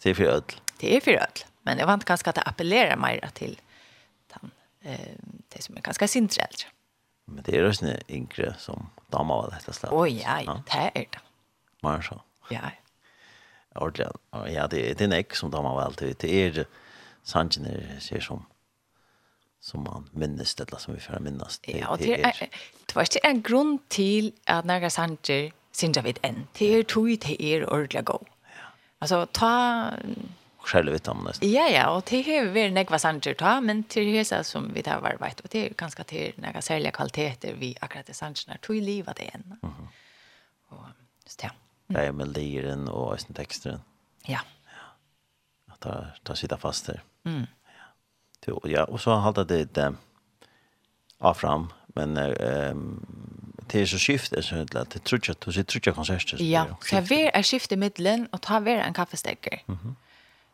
Det 0.00 0.14
er 0.14 0.16
for 0.16 0.32
ødel. 0.38 0.60
Det 0.80 0.94
er 0.96 1.04
for 1.04 1.20
ødel 1.20 1.49
men 1.70 1.78
jag 1.78 1.86
vant 1.86 2.04
ganska 2.04 2.30
att 2.30 2.48
appellera 2.48 2.96
mer 2.96 3.30
till 3.32 3.60
den 4.32 4.50
eh 4.80 5.14
det 5.48 5.62
som 5.62 5.76
är 5.76 5.80
ganska 5.80 6.08
sintrält. 6.08 6.66
Men 7.24 7.44
det 7.44 7.56
är 7.56 7.62
ju 7.62 7.74
snä 7.74 8.00
inkre 8.06 8.54
som 8.58 8.90
damer 9.06 9.34
av 9.34 9.50
detta 9.50 9.72
slag. 9.72 9.92
Oj 9.92 10.22
ja, 10.24 10.62
det 10.66 10.90
är 10.94 11.06
det. 11.10 11.18
Man 11.82 12.02
så. 12.02 12.22
Ja. 12.50 12.60
Ordentligt. 13.74 14.22
Ja, 14.30 14.66
det 14.66 14.98
det 14.98 15.04
är 15.04 15.08
näck 15.08 15.34
som 15.34 15.50
damer 15.50 15.74
väl 15.76 15.84
alltid 15.84 16.16
det 16.18 16.34
är 16.34 16.66
sanjener 17.22 17.98
ser 18.00 18.20
som 18.20 18.46
som 19.60 19.82
man 19.84 20.08
minnes 20.12 20.54
det 20.54 20.80
som 20.80 20.94
vi 20.94 21.00
får 21.00 21.20
minnas. 21.20 21.60
Ja, 21.62 21.96
det 21.98 22.22
är 22.22 22.48
det 22.86 22.94
var 22.94 23.02
inte 23.02 23.18
en 23.18 23.42
grund 23.42 23.88
till 23.88 24.32
att 24.44 24.64
när 24.64 24.80
jag 24.80 24.92
sanjer 24.92 25.52
synja 25.72 26.02
vid 26.02 26.18
en. 26.22 26.46
Det 26.58 26.74
är 26.74 26.82
tog 26.82 27.18
det 27.18 27.42
är 27.42 27.70
ordentligt 27.72 28.04
gå. 28.04 28.20
Ja. 28.42 28.66
Alltså 28.98 29.26
ta 29.32 29.90
själva 30.62 30.92
vet 30.92 31.08
om 31.08 31.24
nästan. 31.24 31.52
Ja 31.52 31.68
ja, 31.68 31.90
och 31.90 32.04
det 32.10 32.36
är 32.38 32.44
väl 32.44 32.72
några 32.72 32.98
sanger 32.98 33.34
ta, 33.34 33.60
men 33.60 33.84
till 33.84 34.12
det 34.12 34.24
så 34.24 34.44
som 34.44 34.72
vi 34.72 34.82
tar 34.82 35.00
var 35.00 35.16
vet 35.20 35.40
och 35.40 35.48
det 35.50 35.66
är 35.66 35.74
ganska 35.74 36.04
till 36.04 36.32
några 36.36 36.62
särliga 36.62 36.90
kvaliteter 36.90 37.54
vi 37.58 37.76
akkurat 37.80 38.06
det 38.06 38.14
sangerna 38.14 38.58
tog 38.60 38.76
i 38.76 38.80
livet 38.80 39.16
det 39.16 39.34
än. 39.34 39.58
Mhm. 39.62 39.88
Och 40.68 40.84
just 41.24 41.38
det. 41.40 41.50
Det 41.86 42.00
är 42.00 42.12
melodin 42.12 42.88
och 42.88 43.14
just 43.14 43.34
texten. 43.34 43.80
Ja. 44.24 44.40
Ja. 44.66 45.72
Att 45.72 45.80
ta 45.80 46.06
ta 46.22 46.36
sitta 46.36 46.56
fast 46.56 46.86
där. 46.86 47.02
Mm. 47.24 47.46
Ja. 48.46 48.60
ja, 48.64 48.84
och 48.84 49.00
så 49.00 49.14
hålla 49.14 49.44
det 49.44 49.76
eh 49.76 49.92
av 51.18 51.34
fram, 51.34 51.72
men 51.86 52.16
ehm 52.16 53.06
det 53.72 53.80
är 53.80 53.86
så 53.86 53.98
skift 53.98 54.32
är 54.32 54.42
så 54.42 54.56
att 54.56 54.90
det 54.90 55.04
tror 55.04 55.20
jag 55.26 55.32
att 55.32 55.54
det 55.54 55.64
tror 55.64 55.82
jag 55.84 55.94
konserter. 55.94 56.42
Ja, 56.42 56.66
det 57.08 57.36
är 57.36 57.42
skifte 57.42 57.76
i 57.76 58.26
och 58.32 58.40
ta 58.40 58.60
vi 58.60 58.80
en 58.80 58.94
kaffestecker. 58.94 59.62
Mhm. 59.66 59.96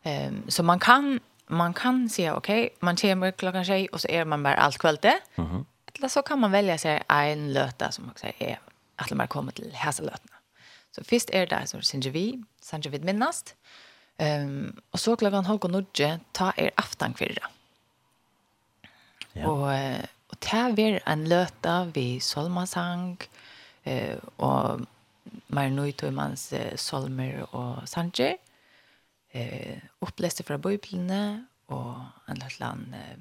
Ehm 0.07 0.43
så 0.47 0.63
man 0.63 0.79
kan 0.79 1.19
man 1.47 1.73
kan 1.73 2.09
säga 2.09 2.35
okej, 2.35 2.65
okay, 2.65 2.77
man 2.79 2.95
kommer 2.95 3.31
klockan 3.31 3.65
tjej 3.65 3.87
och 3.87 4.01
så 4.01 4.07
är 4.07 4.25
man 4.25 4.43
bara 4.43 4.55
allt 4.55 4.77
kvällde. 4.77 5.19
Mm. 5.35 5.65
Eller 5.93 6.07
så 6.07 6.21
kan 6.21 6.39
man 6.39 6.51
välja 6.51 6.77
sig 6.77 7.03
en 7.07 7.53
löta 7.53 7.91
som 7.91 8.09
också 8.09 8.27
är 8.37 8.59
att 8.95 9.11
man 9.11 9.27
kommer 9.27 9.51
till 9.51 9.71
häsa 9.73 10.03
lötna. 10.03 10.35
Så 10.91 11.03
först 11.03 11.29
är 11.29 11.39
det 11.39 11.55
där 11.55 11.65
som 11.65 11.79
vi, 12.11 12.43
syns 12.61 12.85
vi 12.85 12.99
minnast. 12.99 13.55
Ehm 14.17 14.81
och 14.91 14.99
så 14.99 15.15
klockan 15.15 15.45
halv 15.45 15.59
och 15.59 15.71
nudge 15.71 16.19
ta 16.31 16.53
er 16.57 16.71
aftan 16.75 17.13
kvirra. 17.13 17.47
Ja. 19.33 19.47
Och, 19.47 19.69
och 20.27 20.39
ta 20.39 20.69
vi 20.75 20.99
en 21.05 21.29
löta 21.29 21.85
vi 21.93 22.19
solmasang 22.19 23.17
eh, 23.83 24.17
och 24.35 24.79
mer 25.47 25.69
nöjt 25.69 26.03
och 26.03 26.13
mans 26.13 26.53
eh, 26.53 26.75
solmer 26.75 27.55
och 27.55 27.89
sanger 27.89 28.37
eh, 29.33 29.79
oppleste 30.01 30.43
fra 30.43 30.57
bøyblene 30.57 31.47
og 31.67 32.05
en 32.29 32.41
eller 32.41 32.83
eh, 32.95 33.17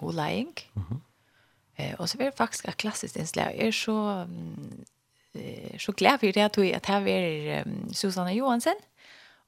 holeing. 0.00 0.52
Eh, 1.76 1.94
og 1.98 2.08
så 2.08 2.18
var 2.18 2.30
det 2.30 2.38
faktisk 2.38 2.68
et 2.68 2.76
klassisk 2.76 3.16
innslag. 3.16 3.56
Jeg 3.56 3.66
er 3.66 3.70
så, 3.70 4.26
eh, 5.34 5.78
så 5.78 5.92
glad 5.92 6.18
for 6.18 6.26
det 6.26 6.44
at 6.44 6.56
jeg 6.58 6.74
at 6.74 6.86
her 6.86 7.06
er 7.06 7.62
um, 7.62 7.92
Susanne 7.94 8.34
Johansen 8.34 8.80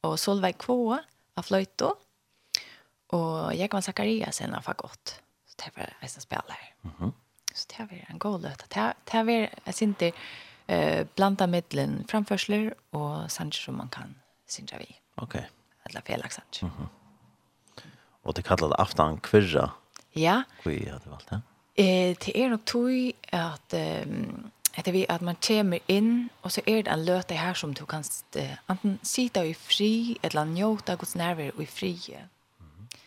og 0.03 0.19
Solveig 0.19 0.59
Kvåa 0.59 0.99
av 1.37 1.43
Fløyto 1.45 1.95
og 3.09 3.57
Jakob 3.57 3.83
Zakariasen 3.83 4.55
av 4.55 4.63
Fagott. 4.63 5.21
Så 5.47 5.57
det 5.65 5.73
var 5.77 5.97
en 6.03 6.09
spiller. 6.21 6.61
Mhm. 6.83 7.13
Så 7.55 7.67
det 7.71 7.91
var 7.91 8.07
en 8.11 8.19
god 8.19 8.41
løte. 8.41 8.65
Det, 8.75 8.93
det 9.13 9.27
var 9.27 9.49
en 9.67 9.73
sinter 9.73 10.13
eh, 10.69 11.07
blanda 11.17 11.47
middelen 11.47 12.05
framførsler 12.09 12.73
og 12.93 13.31
sanger 13.31 13.53
som 13.53 13.75
man 13.75 13.89
kan 13.89 14.15
synge 14.47 14.79
vi. 14.79 15.01
Okej. 15.17 15.41
Okay 15.41 15.58
eller 15.89 16.05
felaksansk. 16.07 16.63
Mm. 16.63 16.89
Og 18.25 18.37
det 18.37 18.45
kallar 18.45 18.69
det 18.69 18.81
aftan 18.83 19.21
kvirra. 19.25 19.71
Ja. 20.17 20.43
Kvi 20.63 20.89
har 20.89 21.01
du 21.05 21.11
valgt 21.11 21.31
det? 21.31 21.41
Eh, 21.79 22.17
det 22.25 22.33
er 22.35 22.49
nok 22.49 22.65
tog 22.67 22.91
at 23.33 23.75
um, 24.07 24.51
etter 24.79 24.93
vi 24.93 25.05
at 25.09 25.23
man 25.23 25.39
kommer 25.43 25.79
inn, 25.89 26.31
og 26.43 26.53
så 26.53 26.63
er 26.67 26.83
det 26.83 26.93
en 26.93 27.05
løte 27.05 27.39
her 27.39 27.55
som 27.55 27.75
du 27.75 27.85
kan 27.87 28.05
uh, 28.37 28.57
enten 28.71 28.99
sitte 29.03 29.45
i 29.47 29.55
fri, 29.55 30.19
eller 30.23 30.45
njóta 30.45 30.97
Guds 30.99 31.15
nærvær 31.15 31.61
i 31.61 31.67
fri. 31.67 31.95
Mm 32.59 32.67
-hmm. 32.67 32.99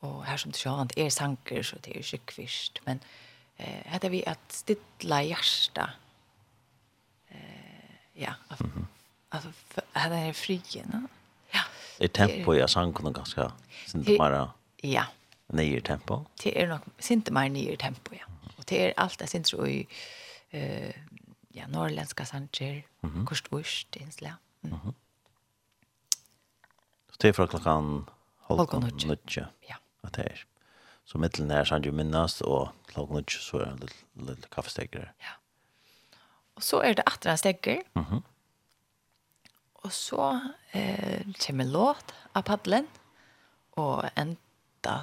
Og 0.00 0.24
her 0.24 0.36
som 0.36 0.52
du 0.52 0.58
sjå, 0.58 0.84
det 0.84 1.04
er 1.04 1.08
sanker, 1.08 1.62
så 1.62 1.76
det 1.84 1.92
er 1.92 1.98
ikke 1.98 2.26
kvist. 2.26 2.80
Men 2.86 3.00
eh, 3.58 3.94
etter 3.94 4.08
vi 4.08 4.22
at 4.26 4.38
stilla 4.48 5.22
hjertet, 5.22 5.90
eh, 7.30 7.94
ja, 8.16 8.32
at, 8.50 8.60
mm 8.60 8.70
-hmm. 8.70 8.84
at 9.94 10.10
det 10.10 10.28
er 10.28 10.32
fri, 10.32 10.62
no? 10.84 10.98
Er 12.00 12.08
tempo 12.08 12.52
i 12.52 12.68
sangen 12.68 13.14
ganske 13.14 13.50
sinte 13.86 14.18
mer 14.18 14.54
Ja. 14.82 15.04
Nye 15.52 15.80
tempo? 15.80 16.24
Det 16.42 16.52
er 16.60 16.68
nok 16.68 16.82
sinte 16.98 17.32
mer 17.32 17.48
nye 17.48 17.76
tempo, 17.76 18.14
ja. 18.14 18.24
Og 18.58 18.68
det 18.68 18.80
er 18.80 18.92
alt 18.96 19.20
det 19.20 19.28
sinte 19.28 19.56
i 19.70 19.86
uh, 20.54 20.92
ja, 21.54 21.66
norrländska 21.66 22.24
sanger, 22.24 22.82
mm 23.02 23.10
-hmm. 23.10 23.24
korstvurst, 23.24 23.96
insla. 23.96 24.36
Mm. 24.62 24.70
Mm 24.70 24.78
-hmm. 24.78 24.92
Så 27.10 27.16
det 27.22 27.28
er 27.28 27.32
fra 27.32 27.46
klokkan 27.46 28.04
halvkon 28.48 28.90
nutje. 29.06 29.46
Ja. 29.68 29.74
At 30.04 30.16
det 30.16 30.24
er. 30.24 30.44
Så 31.04 31.18
mittelen 31.18 31.50
er 31.50 31.64
sanger 31.64 31.92
minnast, 31.92 32.42
og 32.42 32.68
klokkan 32.86 33.16
nutje 33.16 33.38
så 33.40 33.56
er 33.58 33.76
det 33.76 33.92
lille 34.14 34.36
kaffestekker. 34.52 35.00
Ja. 35.00 35.32
Og 36.56 36.62
så 36.62 36.80
er 36.80 36.92
det 36.92 37.02
18 37.06 37.36
stekker. 37.38 37.76
Mm 37.94 38.02
Mhm. 38.02 38.22
Og 39.84 39.92
så 39.92 40.28
eh, 40.72 41.24
kommer 41.46 41.68
låt 41.68 42.14
av 42.32 42.46
paddelen, 42.48 42.86
og 43.76 44.06
enda 44.16 44.94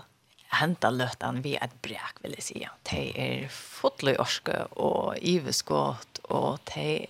henta 0.59 0.89
løtan 0.91 1.41
vi 1.45 1.55
et 1.55 1.73
brek, 1.83 2.19
vil 2.23 2.35
jeg 2.35 2.43
si. 2.43 2.61
De 2.89 3.01
er 3.15 3.45
fotlig 3.53 4.17
orske 4.19 4.55
og 4.75 5.17
iveskått, 5.21 6.23
og 6.29 6.59
de 6.73 7.07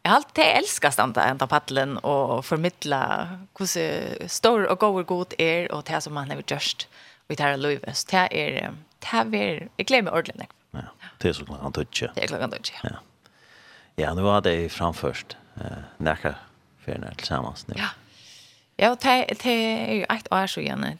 Jeg 0.00 0.08
har 0.08 0.16
alltid 0.16 0.56
elsket 0.56 0.94
standa 0.96 1.26
enda 1.28 1.44
paddelen 1.46 1.98
og 2.08 2.38
formidla 2.48 3.00
hvordan 3.52 4.28
stor 4.32 4.64
og 4.64 4.78
god 4.80 5.00
og 5.02 5.06
god 5.06 5.34
er 5.38 5.68
og 5.76 5.84
det 5.84 6.00
som 6.02 6.14
man 6.16 6.30
har 6.32 6.40
gjort 6.40 6.86
og 7.28 7.36
det 7.36 7.44
her 7.44 7.56
livet. 7.60 7.96
Så 7.96 8.06
det 8.10 8.22
er, 8.32 8.72
det 9.04 9.40
er, 9.40 9.68
jeg 9.76 9.86
gleder 9.86 10.06
meg 10.08 10.14
ordentlig. 10.16 10.48
Ja, 10.72 10.86
det 11.20 11.28
er 11.28 11.36
så 11.36 11.44
klokka 11.44 11.62
han 11.62 11.76
tøtje. 11.76 12.08
Det 12.16 12.24
er 12.24 12.32
klokken 12.32 12.48
han 12.48 12.56
tøtje, 12.56 12.80
ja. 12.82 13.02
Ja, 13.98 14.14
nu 14.14 14.22
var 14.24 14.40
det 14.40 14.72
framførst. 14.72 15.36
Eh, 15.60 15.82
Nærkere 15.98 16.38
när 16.98 17.14
tillsammans 17.14 17.66
nu. 17.68 17.74
Ja. 17.78 17.88
Ja, 18.76 18.96
det 19.00 19.44
är 19.44 19.94
ju 19.94 20.04
ett 20.04 20.32
år 20.32 20.46
så 20.46 20.60
igen. 20.60 20.98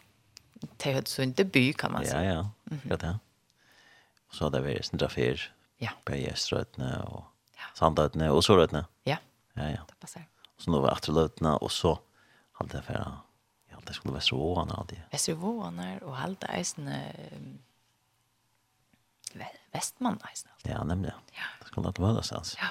Det 0.77 0.93
är 0.93 1.03
så 1.05 1.23
inte 1.23 1.45
by 1.45 1.73
kan 1.73 1.93
man 1.93 2.07
säga. 2.07 2.25
Ja, 2.25 2.31
ja. 2.33 2.51
Mm 2.71 2.81
-hmm. 2.83 2.91
Ja, 2.91 2.97
det. 2.97 3.19
Och 4.29 4.35
så 4.35 4.45
hade 4.45 4.61
vi 4.61 4.81
en 4.93 4.99
trafär. 4.99 5.53
Ja. 5.77 5.91
På 6.05 6.15
Gäströtna 6.17 7.03
och 7.03 7.25
ja. 7.57 7.63
Sandötna 7.75 8.33
och 8.33 8.45
Sorötna. 8.45 8.87
Ja. 9.05 9.17
Ja, 9.53 9.71
ja. 9.71 9.81
Det 9.89 9.95
passar. 10.01 10.29
Och 10.57 10.63
så 10.63 10.71
nu 10.71 10.79
var 10.79 10.91
Atterlötna 10.91 11.57
och 11.57 11.73
så 11.73 11.99
hade 12.53 12.77
det 12.77 12.83
för 12.83 12.95
ja, 13.69 13.79
det 13.87 13.93
skulle 13.93 14.11
vara 14.11 14.19
Västeråarna 14.19 14.75
hade. 14.75 14.97
Västeråarna 15.11 15.99
och 15.99 16.17
halda 16.17 16.59
isen 16.59 16.91
Västman 19.73 20.19
isen. 20.33 20.51
Ja, 20.63 20.85
nämligen. 20.85 21.17
Ja. 21.33 21.43
Det 21.61 21.67
skulle 21.67 21.89
inte 21.89 22.01
vara 22.01 22.13
det, 22.13 22.19
alltså. 22.19 22.57
Ja. 22.61 22.67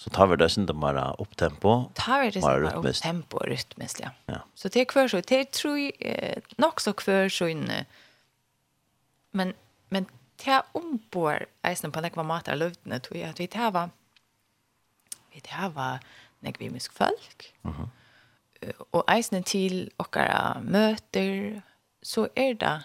Så 0.00 0.10
tar 0.10 0.26
vi 0.26 0.36
det 0.36 0.56
inte 0.56 0.72
bara 0.72 1.14
upp 1.18 1.36
tempo. 1.36 1.90
Tar 1.94 2.22
vi 2.22 2.30
det 2.30 2.40
upp 2.40 2.44
mer 2.44 2.76
opptempo 2.76 3.38
rytmiskt 3.38 4.00
ja. 4.00 4.10
ja. 4.26 4.40
Så 4.54 4.68
det 4.68 4.80
är 4.80 4.84
kvar 4.84 5.08
så, 5.08 5.20
det 5.20 5.52
tror 5.52 5.78
jag 5.78 5.92
eh, 6.00 6.42
nog 6.56 6.80
så 6.80 6.92
kvar 6.92 7.28
så 7.28 7.46
inne. 7.46 7.84
Men, 9.30 9.52
men 9.88 10.06
det 10.36 10.48
er 10.50 10.62
ombord 10.72 11.46
eisen 11.62 11.92
på 11.92 12.00
nekva 12.00 12.22
matar 12.22 12.52
av 12.52 12.58
løvdene, 12.58 13.00
tror 13.00 13.20
jag 13.20 13.30
att 13.30 13.40
vi 13.40 13.46
tar 13.46 13.70
va. 13.70 13.90
vi 15.34 15.40
tar 15.40 15.68
vi 15.68 15.98
nekvimisk 16.40 16.92
folk. 16.92 17.54
Mm 17.62 17.74
och 17.74 17.90
Og 18.92 19.04
eisen 19.16 19.42
til 19.42 19.90
okkara 19.98 20.60
møter, 20.60 21.62
så 22.02 22.28
er 22.36 22.52
det 22.52 22.82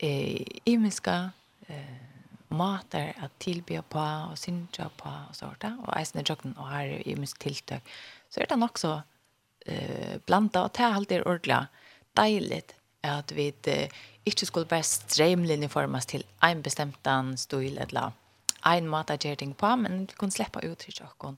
eh, 0.00 0.46
imiska 0.66 1.30
eh, 1.68 2.03
mater 2.48 3.14
at 3.22 3.34
tilby 3.40 3.80
på 3.90 4.00
og 4.00 4.38
synja 4.38 4.88
på 4.98 5.08
og 5.08 5.34
så 5.36 5.50
der. 5.62 5.76
Og 5.82 5.92
eisen 5.98 6.20
er 6.20 6.28
jokken 6.28 6.56
og 6.58 6.68
har 6.68 6.84
i 6.84 7.14
tiltøk. 7.40 7.82
Så 8.30 8.40
er 8.40 8.46
det 8.50 8.58
nok 8.58 8.78
så 8.78 9.00
eh, 9.66 10.18
blanda 10.26 10.66
og 10.66 10.72
det 10.76 10.84
er 10.84 10.94
alltid 10.94 11.26
ordentlig 11.26 11.66
deilig 12.16 12.62
at 13.04 13.32
vi 13.36 13.52
eh, 13.66 13.88
ikke 14.24 14.46
skulle 14.46 14.68
bare 14.68 14.82
streamlinjeformes 14.82 16.06
til 16.06 16.24
en 16.42 16.62
bestemt 16.62 17.08
stil 17.36 17.78
eller 17.78 18.12
en 18.64 18.88
måte 18.88 19.16
gjøre 19.16 19.36
ting 19.36 19.56
på, 19.56 19.76
men 19.76 20.06
vi 20.08 20.16
kunne 20.16 20.32
slippe 20.32 20.62
ut 20.64 20.78
til 20.78 20.94
jokken. 21.00 21.36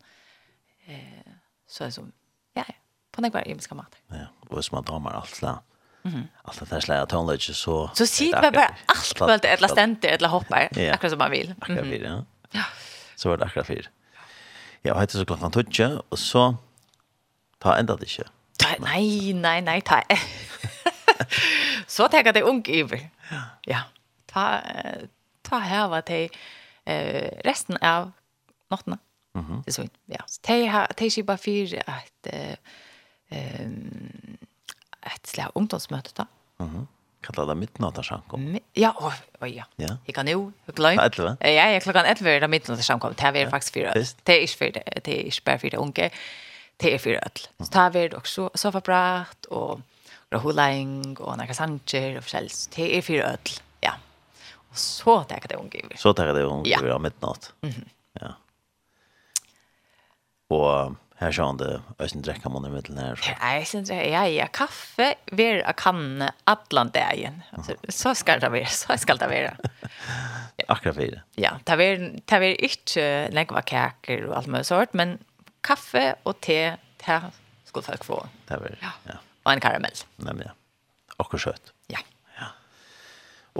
Eh, 0.86 1.32
så 1.66 1.84
er 1.84 1.88
det 1.88 1.94
som, 1.94 2.12
ja, 2.56 2.64
på 3.12 3.20
nekvar 3.20 3.46
imiska 3.46 3.74
mat. 3.74 3.98
Ja, 4.12 4.28
og 4.40 4.54
hvis 4.54 4.72
man 4.72 4.84
damer 4.84 5.18
alt 5.18 5.34
Mm. 6.06 6.28
Allt 6.42 6.60
det 6.60 6.70
där 6.70 6.80
släga 6.80 7.06
tonläge 7.06 7.54
så... 7.54 7.90
Så 7.94 8.06
sitter 8.06 8.42
man 8.42 8.52
bara 8.52 8.74
allt 8.86 9.18
på 9.18 9.24
allt 9.24 9.44
eller 9.44 9.68
ständigt 9.68 10.04
eller 10.04 10.28
hoppar. 10.28 10.68
Ja. 10.72 10.92
Akkurat 10.94 11.10
som 11.10 11.18
man 11.18 11.30
vill. 11.30 11.46
Mm. 11.46 11.58
Akkurat 11.60 11.84
fyra, 11.84 12.08
ja. 12.08 12.24
ja. 12.50 12.64
Så 13.16 13.28
var 13.28 13.36
det 13.36 13.44
akkurat 13.44 13.66
fyra. 13.66 13.88
Ja, 14.82 14.94
och 14.94 15.02
heter 15.02 15.18
så 15.18 15.24
klockan 15.24 15.50
tutje, 15.50 15.98
och 16.08 16.18
så 16.18 16.56
ta 17.58 17.76
ända 17.76 17.96
det 17.96 18.06
inte. 18.06 18.24
Ta, 18.58 18.68
nej, 18.78 19.32
nej, 19.32 19.62
nej, 19.62 19.80
ta. 19.80 20.02
så 21.86 22.08
tenker 22.08 22.32
det 22.32 22.42
ung 22.42 22.62
iver. 22.66 23.10
Ja. 23.30 23.42
ja. 23.62 23.80
Ta, 24.26 24.60
ta 25.42 25.88
vad 25.88 26.06
det 26.06 26.28
eh, 26.84 27.30
resten 27.44 27.76
av 27.76 28.12
natten. 28.68 28.98
Mm. 29.34 29.62
Det 29.66 29.72
så 29.72 29.82
ja. 30.06 30.24
Ta, 30.42 30.86
ta, 30.86 31.10
ta, 31.10 31.22
bara 31.22 31.36
ta, 31.36 31.92
att 31.92 32.26
eh 32.26 32.56
ehm 33.28 34.36
ett 35.06 35.26
slag 35.26 35.50
ungdomsmöte 35.54 36.10
då. 36.14 36.26
Mhm. 36.64 36.74
Mm 36.74 36.86
Kallar 37.20 37.46
det 37.46 37.54
midnattarsankom? 37.54 38.52
Mi 38.52 38.60
ja, 38.72 38.94
oj, 39.00 39.12
oj, 39.40 39.56
ja. 39.56 39.64
ja. 39.76 39.96
Jag 40.04 40.14
kan 40.14 40.26
ju 40.26 40.52
glömma. 40.66 41.10
Ja, 41.16 41.48
ja, 41.48 41.70
jag 41.70 41.82
klockan 41.82 42.04
11 42.04 42.30
är 42.30 42.40
det 42.40 42.48
midnattarsankom. 42.48 43.14
Det 43.16 43.22
är 43.22 43.50
faktiskt 43.50 43.72
för 43.72 43.80
det. 43.80 44.14
Det 44.22 44.42
är 44.42 44.46
för 44.46 44.70
det. 44.70 45.00
Det 45.04 45.26
är 45.26 45.44
bara 45.44 45.58
för 45.58 45.70
det 45.70 45.76
unga. 45.76 46.10
Det 46.76 46.94
är 46.94 46.98
för 46.98 47.10
öll. 47.10 47.38
Så 47.58 47.66
tar 47.66 47.90
vi 47.90 48.08
det 48.08 48.16
också 48.16 48.50
soffabrat 48.54 49.44
och 49.44 49.80
Rahulaing 50.30 51.16
och 51.16 51.38
Naka 51.38 51.54
Sanchez 51.54 52.18
och 52.18 52.24
Fjells. 52.24 52.66
Det 52.66 52.98
är 52.98 53.02
för 53.02 53.14
öll. 53.14 53.38
Ja. 53.80 53.92
Och 54.52 54.78
så 54.78 55.22
tackar 55.24 55.48
det 55.48 55.54
unga. 55.54 55.96
Så 55.96 56.12
tackar 56.12 56.34
det 56.34 56.42
unga 56.42 56.78
ja. 56.82 56.98
midnatt. 56.98 57.52
Mm 57.60 57.74
-hmm. 57.74 57.88
Ja. 58.20 58.34
Och 60.48 60.94
Här 61.18 61.32
sa 61.32 61.46
han 61.46 61.56
det, 61.56 61.80
jag 61.98 62.10
syns 62.10 62.24
dräcka 62.24 62.48
man 62.48 62.66
i 62.66 62.68
mitten 62.68 62.98
här. 62.98 63.36
Nej, 63.40 63.64
sen 63.64 63.86
syns 63.86 64.02
ja, 64.04 64.28
ja, 64.28 64.46
kaffe, 64.46 65.14
ver 65.26 65.68
a 65.68 65.72
kan 65.72 66.28
allan 66.44 66.90
dagen. 66.90 67.42
Alltså, 67.50 67.74
så 67.88 68.14
ska 68.14 68.38
det 68.38 68.48
vara, 68.48 68.66
så 68.66 68.98
ska 68.98 69.14
det 69.14 69.26
vara. 69.26 69.56
Akkurat 70.68 70.96
för 70.96 71.02
det. 71.02 71.22
Ja, 71.34 71.50
det 71.64 71.72
är, 71.72 72.20
det 72.24 72.36
är 72.36 72.64
inte 72.64 73.28
lägga 73.34 73.62
kakor 73.62 74.24
och 74.24 74.36
allt 74.36 74.46
möjligt 74.46 74.66
sort, 74.66 74.92
men 74.92 75.18
kaffe 75.60 76.14
och 76.22 76.40
te, 76.40 76.76
det 77.06 77.22
skulle 77.64 77.82
folk 77.82 78.04
få. 78.04 78.26
Det 78.46 78.54
är, 78.54 78.78
ja. 78.80 78.90
ja. 79.04 79.12
Och 79.42 79.52
en 79.52 79.60
karamell. 79.60 79.92
Nej, 80.16 80.34
men 80.34 80.42
ja. 80.46 80.52
Akkurat 81.16 81.42
sött. 81.42 81.72
Ja. 81.86 81.98
ja. 82.38 82.46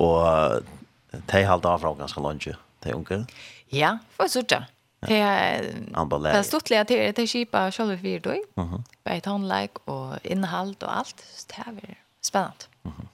Och 0.02 0.62
det 1.10 1.44
har 1.44 1.66
av 1.66 1.78
från 1.78 1.98
ganska 1.98 2.20
långt, 2.20 2.46
det 2.80 2.90
är 2.90 2.94
unga. 2.94 3.26
Ja, 3.68 3.98
för 4.16 4.24
att 4.24 4.30
sitta. 4.30 4.64
Det 5.00 5.20
är 5.20 6.32
det 6.32 6.44
stortliga 6.44 6.84
till 6.84 6.96
det 6.96 7.18
är 7.18 7.26
kipa 7.26 7.72
själva 7.72 7.98
för 7.98 8.20
då. 8.20 8.62
Mhm. 8.62 8.84
Bei 9.04 9.20
tonlag 9.20 9.68
och 9.84 10.14
innehåll 10.22 10.74
och 10.80 10.96
allt. 10.96 11.24
Så 11.34 11.46
det 11.48 11.70
är 11.70 11.98
spännande. 12.20 12.64
Mhm. 12.82 13.08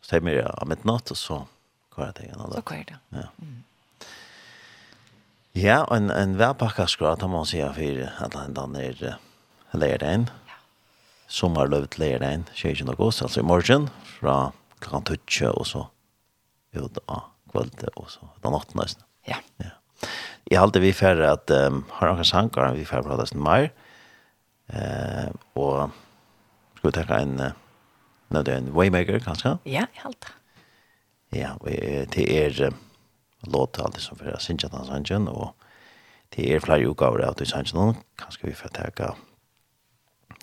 Så 0.00 0.10
det 0.10 0.16
är 0.16 0.20
mer 0.20 0.62
om 0.62 0.70
ett 0.70 0.84
natt 0.84 1.10
och 1.10 1.16
så 1.18 1.46
kvar 1.94 2.12
det 2.16 2.22
igen 2.22 2.42
då. 2.46 2.52
Så 2.52 2.62
kvar 2.62 2.84
det. 2.86 2.96
Ja. 3.08 3.46
Ja, 5.52 5.96
en 5.96 6.10
en 6.10 6.36
välpacka 6.36 6.86
skrat 6.86 7.20
har 7.22 7.28
man 7.28 7.46
säga 7.46 7.72
för 7.72 8.12
att 8.18 8.34
han 8.34 8.54
där 8.54 9.16
lägger 9.70 9.98
den. 9.98 10.30
Ja. 10.46 10.52
Sommarlövet 11.26 11.98
lägger 11.98 12.18
den 12.18 12.44
20 12.52 12.88
augusti 12.88 13.24
alltså 13.24 13.40
i 13.40 13.42
morgon 13.42 13.90
från 14.04 14.52
klockan 14.78 15.02
12 15.02 15.50
och 15.50 15.66
så 15.66 15.88
ut 16.72 16.98
av 17.06 17.22
kvällen 17.52 17.88
och 17.94 18.10
så 18.10 18.28
den 18.42 18.52
natten 18.52 18.72
nästan. 18.74 19.04
Ja. 19.24 19.36
Ja. 19.56 19.66
Jeg 20.50 20.60
halte 20.60 20.80
vi 20.82 20.92
færre 20.92 21.30
at 21.32 21.50
um, 21.50 21.84
har 21.96 22.10
noen 22.10 22.24
sanger 22.28 22.74
vi 22.76 22.84
færre 22.84 23.02
prata 23.06 23.24
sin 23.28 23.42
mer. 23.42 23.70
Eh 24.68 25.28
og 25.54 25.90
skal 26.76 26.90
vi 26.90 26.96
ta 26.96 27.18
en, 27.20 27.40
uh, 27.40 27.50
en 28.56 28.72
Waymaker, 28.76 29.18
kanskje? 29.24 29.56
Ja, 29.64 29.86
jeg 29.94 30.02
halte. 30.02 30.26
Ja, 31.32 31.50
og, 31.60 31.68
det 32.14 32.26
er 32.28 32.68
uh, 32.68 32.74
låt 33.48 33.78
alltid 33.80 34.02
som 34.04 34.18
færre 34.18 34.40
Sinja 34.40 34.68
sangen, 34.68 35.28
og 35.28 35.54
det 36.36 36.52
er 36.52 36.60
flere 36.60 36.88
utgaver 36.90 37.24
av 37.24 37.34
den 37.38 37.46
sangen 37.46 37.96
kanskje 38.18 38.48
vi 38.48 38.54
får 38.58 38.68
ta 38.74 39.14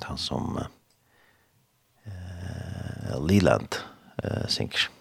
den 0.02 0.18
som 0.18 0.58
uh, 0.58 0.66
Leland 3.22 3.76
uh, 4.24 4.48
synger. 4.48 4.88
Ja. 4.88 5.01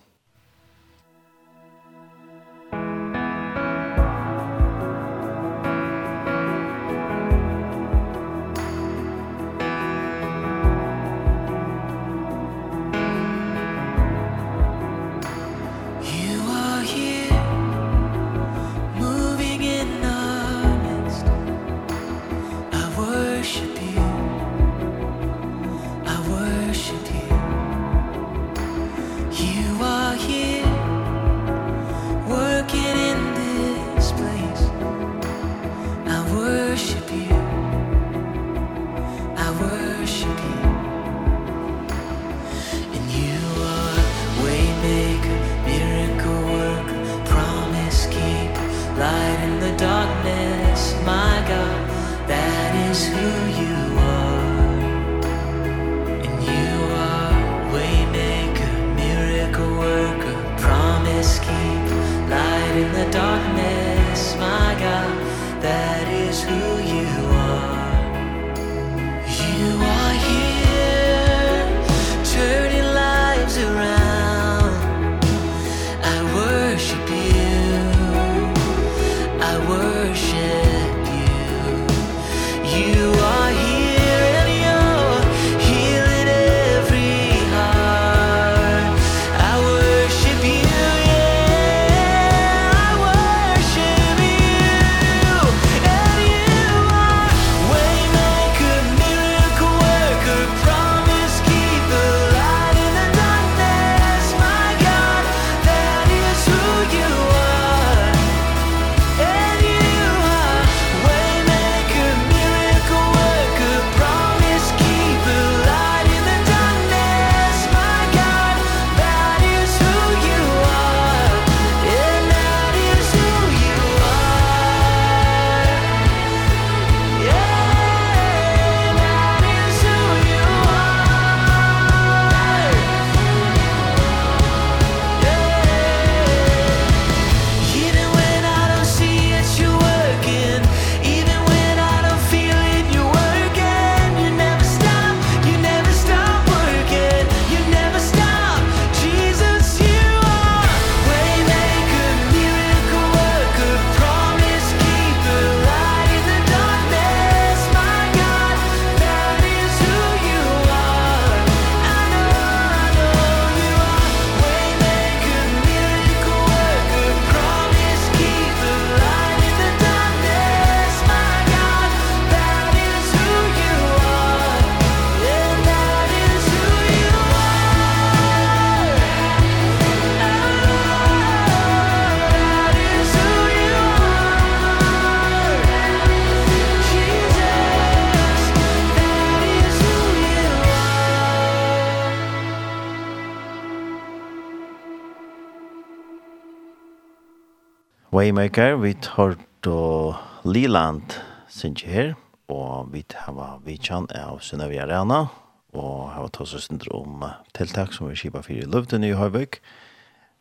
Playmaker, 198.30 198.76
vi 198.76 198.94
tar 198.94 199.36
då 199.60 200.16
Liland 200.44 201.14
synes 201.48 201.82
her, 201.82 202.14
og 202.48 202.92
vi 202.92 203.04
har 203.14 203.58
Vichan 203.64 204.06
av 204.14 204.38
Synnøvi 204.38 204.76
Arena, 204.78 205.26
og 205.74 206.12
har 206.14 206.28
tatt 206.28 206.44
oss 206.44 206.68
synder 206.68 206.92
om 206.94 207.24
tiltak 207.58 207.90
som 207.90 208.06
vi 208.06 208.14
skipper 208.14 208.46
for 208.46 208.54
i 208.54 208.62
Løvden 208.62 209.02
i 209.02 209.10
Høyvøk. 209.18 209.58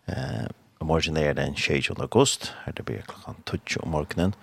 Eh, 0.05 0.45
morgen 0.85 1.17
er 1.17 1.33
den 1.33 1.55
20. 1.55 1.97
august, 1.97 2.53
her 2.61 2.77
det 2.77 2.85
blir 2.85 3.01
klokken 3.09 3.41
12 3.49 3.81
om 3.81 3.89
morgenen, 3.97 4.37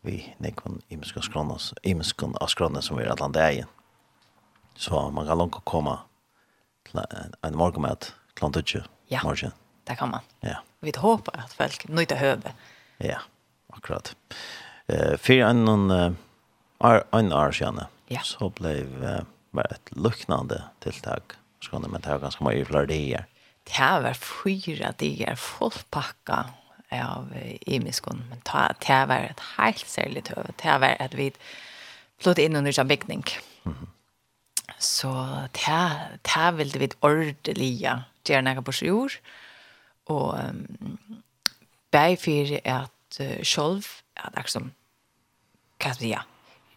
vi 0.00 0.32
nekon 0.40 0.80
imenskan 0.88 1.28
skrannas, 1.28 1.74
imenskan 1.84 2.40
av 2.40 2.48
skrannas 2.48 2.88
som 2.88 2.96
vi 2.96 3.04
er 3.04 3.12
atlant 3.12 3.36
egen. 3.36 3.68
Så 4.80 5.10
man 5.10 5.28
kan 5.28 5.36
langt 5.36 5.60
komme 5.64 5.98
til 6.88 7.04
en 7.04 7.52
morgenmøt 7.52 8.14
klokken 8.34 8.64
12 8.64 8.84
morgen. 9.28 9.52
Ja, 9.52 9.92
det 9.92 9.98
kan 9.98 10.16
man. 10.16 10.24
Ja 10.40 10.62
vi 10.82 10.92
håper 10.96 11.38
at 11.38 11.52
folk 11.54 11.88
nöjda 11.88 12.16
høve. 12.16 12.52
Ja, 12.98 13.20
akkurat. 13.72 14.16
Eh 14.86 15.16
för 15.16 15.32
en 15.32 15.64
någon 15.64 15.90
uh, 15.90 16.12
en 17.12 17.32
arsjana. 17.32 17.86
Ja. 18.06 18.20
Så 18.24 18.48
blev 18.48 19.04
eh, 19.04 19.22
bara 19.50 19.64
ett 19.64 19.88
lucknande 19.90 20.62
tilltag. 20.80 21.22
Så 21.60 21.70
kunde 21.70 21.88
man 21.88 22.00
ta 22.00 22.18
ganska 22.18 22.44
många 22.44 22.64
fler 22.64 22.86
dagar. 22.86 23.26
Det 23.64 23.72
här 23.72 24.00
var 24.00 24.14
fyra 24.14 24.92
dagar 24.98 25.34
fullpacka 25.34 26.44
av 26.90 27.32
imiskon. 27.60 28.24
Men 28.28 28.40
ta, 28.40 28.74
det 28.78 28.86
här 28.86 29.06
var 29.06 29.16
ett 29.16 29.40
helt 29.40 29.88
särligt 29.88 30.28
höve. 30.28 30.50
Det 30.56 30.68
här 30.68 30.78
var 30.78 30.96
att 30.98 31.14
vi 31.14 31.32
plått 32.22 32.38
in 32.38 32.56
under 32.56 32.80
en 32.80 32.88
byggning. 32.88 33.24
Mm 33.64 33.78
-hmm. 33.78 33.86
Så 34.78 35.08
det 35.52 35.60
här, 35.60 36.18
det 36.22 36.30
här 36.30 36.52
ville 36.52 36.78
vi 36.78 36.88
ordentliga 37.00 38.04
göra 38.24 38.40
några 38.40 38.62
på 38.62 38.72
sig 38.72 38.90
og 40.06 40.38
um, 40.48 40.98
bæg 41.90 42.18
for 42.18 42.58
at 42.64 43.20
uh, 43.20 43.42
sjolv, 43.42 43.84
det 44.16 44.32
jeg 44.36 44.48
som, 44.48 44.72
hva 45.82 45.94
skal 45.94 46.08
jeg 46.08 46.22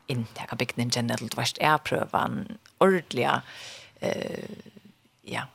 inntaka 0.07 0.55
bygden 0.55 0.91
generelt 0.93 1.37
verst 1.37 1.57
er 1.61 1.77
prøvan 1.77 2.57
ordliga 2.79 3.41
eh 4.01 4.49
ja 5.25 5.45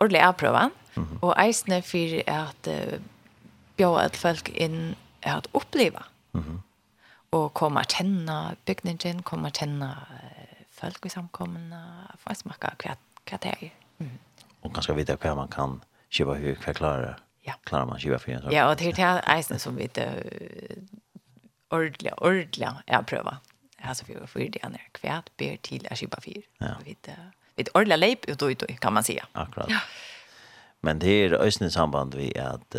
ordliga 0.00 0.32
prøvan 0.32 0.70
mm 0.96 1.04
-hmm. 1.04 1.18
og 1.22 1.34
eisne 1.46 1.82
for 1.82 2.22
at 2.26 2.68
uh, 2.68 3.00
bjóa 3.76 4.04
et 4.04 4.16
folk 4.16 4.48
inn 4.48 4.96
at 5.22 5.48
uppleva 5.54 6.02
mm 6.32 6.40
-hmm. 6.40 6.58
og 7.30 7.54
koma 7.54 7.80
at 7.80 7.92
henna 7.92 8.54
bygden 8.66 9.22
koma 9.22 9.48
at 9.48 9.58
henna 9.58 10.06
folk 10.70 11.06
i 11.06 11.08
samkomna 11.08 11.80
få 12.18 12.30
hva, 12.58 12.96
hva 13.30 13.36
det 13.42 13.50
er 13.50 13.70
mm. 13.98 14.18
og 14.62 14.72
kanskje 14.72 14.94
vita 14.94 15.16
hva 15.16 15.34
man 15.34 15.48
kan 15.48 15.80
kiva 16.14 16.34
hur 16.34 16.54
kan 16.54 16.74
klara 16.74 17.16
ja. 17.42 17.52
klarar 17.64 17.86
man 17.86 17.98
kiva 17.98 18.18
för 18.18 18.32
en 18.32 18.42
sak. 18.42 18.52
Ja, 18.52 18.70
och 18.70 18.76
det 18.76 18.88
er 18.88 18.92
det 18.92 19.02
här 19.02 19.58
som 19.58 19.76
vi 19.76 19.82
inte 19.82 20.04
ordliga, 21.70 22.14
ordliga 22.14 22.82
är 22.86 22.96
Altså, 22.96 23.06
pröva. 23.06 23.38
Alltså 23.78 24.04
för 24.04 24.26
för 24.26 24.40
det 24.40 24.64
är 24.64 24.78
kvärt 24.92 25.30
ber 25.36 25.56
til 25.62 25.86
å 25.90 25.94
kjøpe 25.94 26.20
för. 26.20 26.42
Ja. 26.60 26.74
Vi 26.84 26.96
vet 27.56 27.68
ordliga 27.74 27.96
leip 27.96 28.24
ut 28.28 28.42
og 28.42 28.50
ut 28.50 28.80
kan 28.80 28.92
man 28.92 29.04
si. 29.04 29.20
Akkurat. 29.32 29.70
Ja. 29.70 29.80
Men 30.80 30.98
det 30.98 31.08
är 31.08 31.32
ösnen 31.32 31.70
samband 31.70 32.14
vi 32.14 32.38
att 32.38 32.70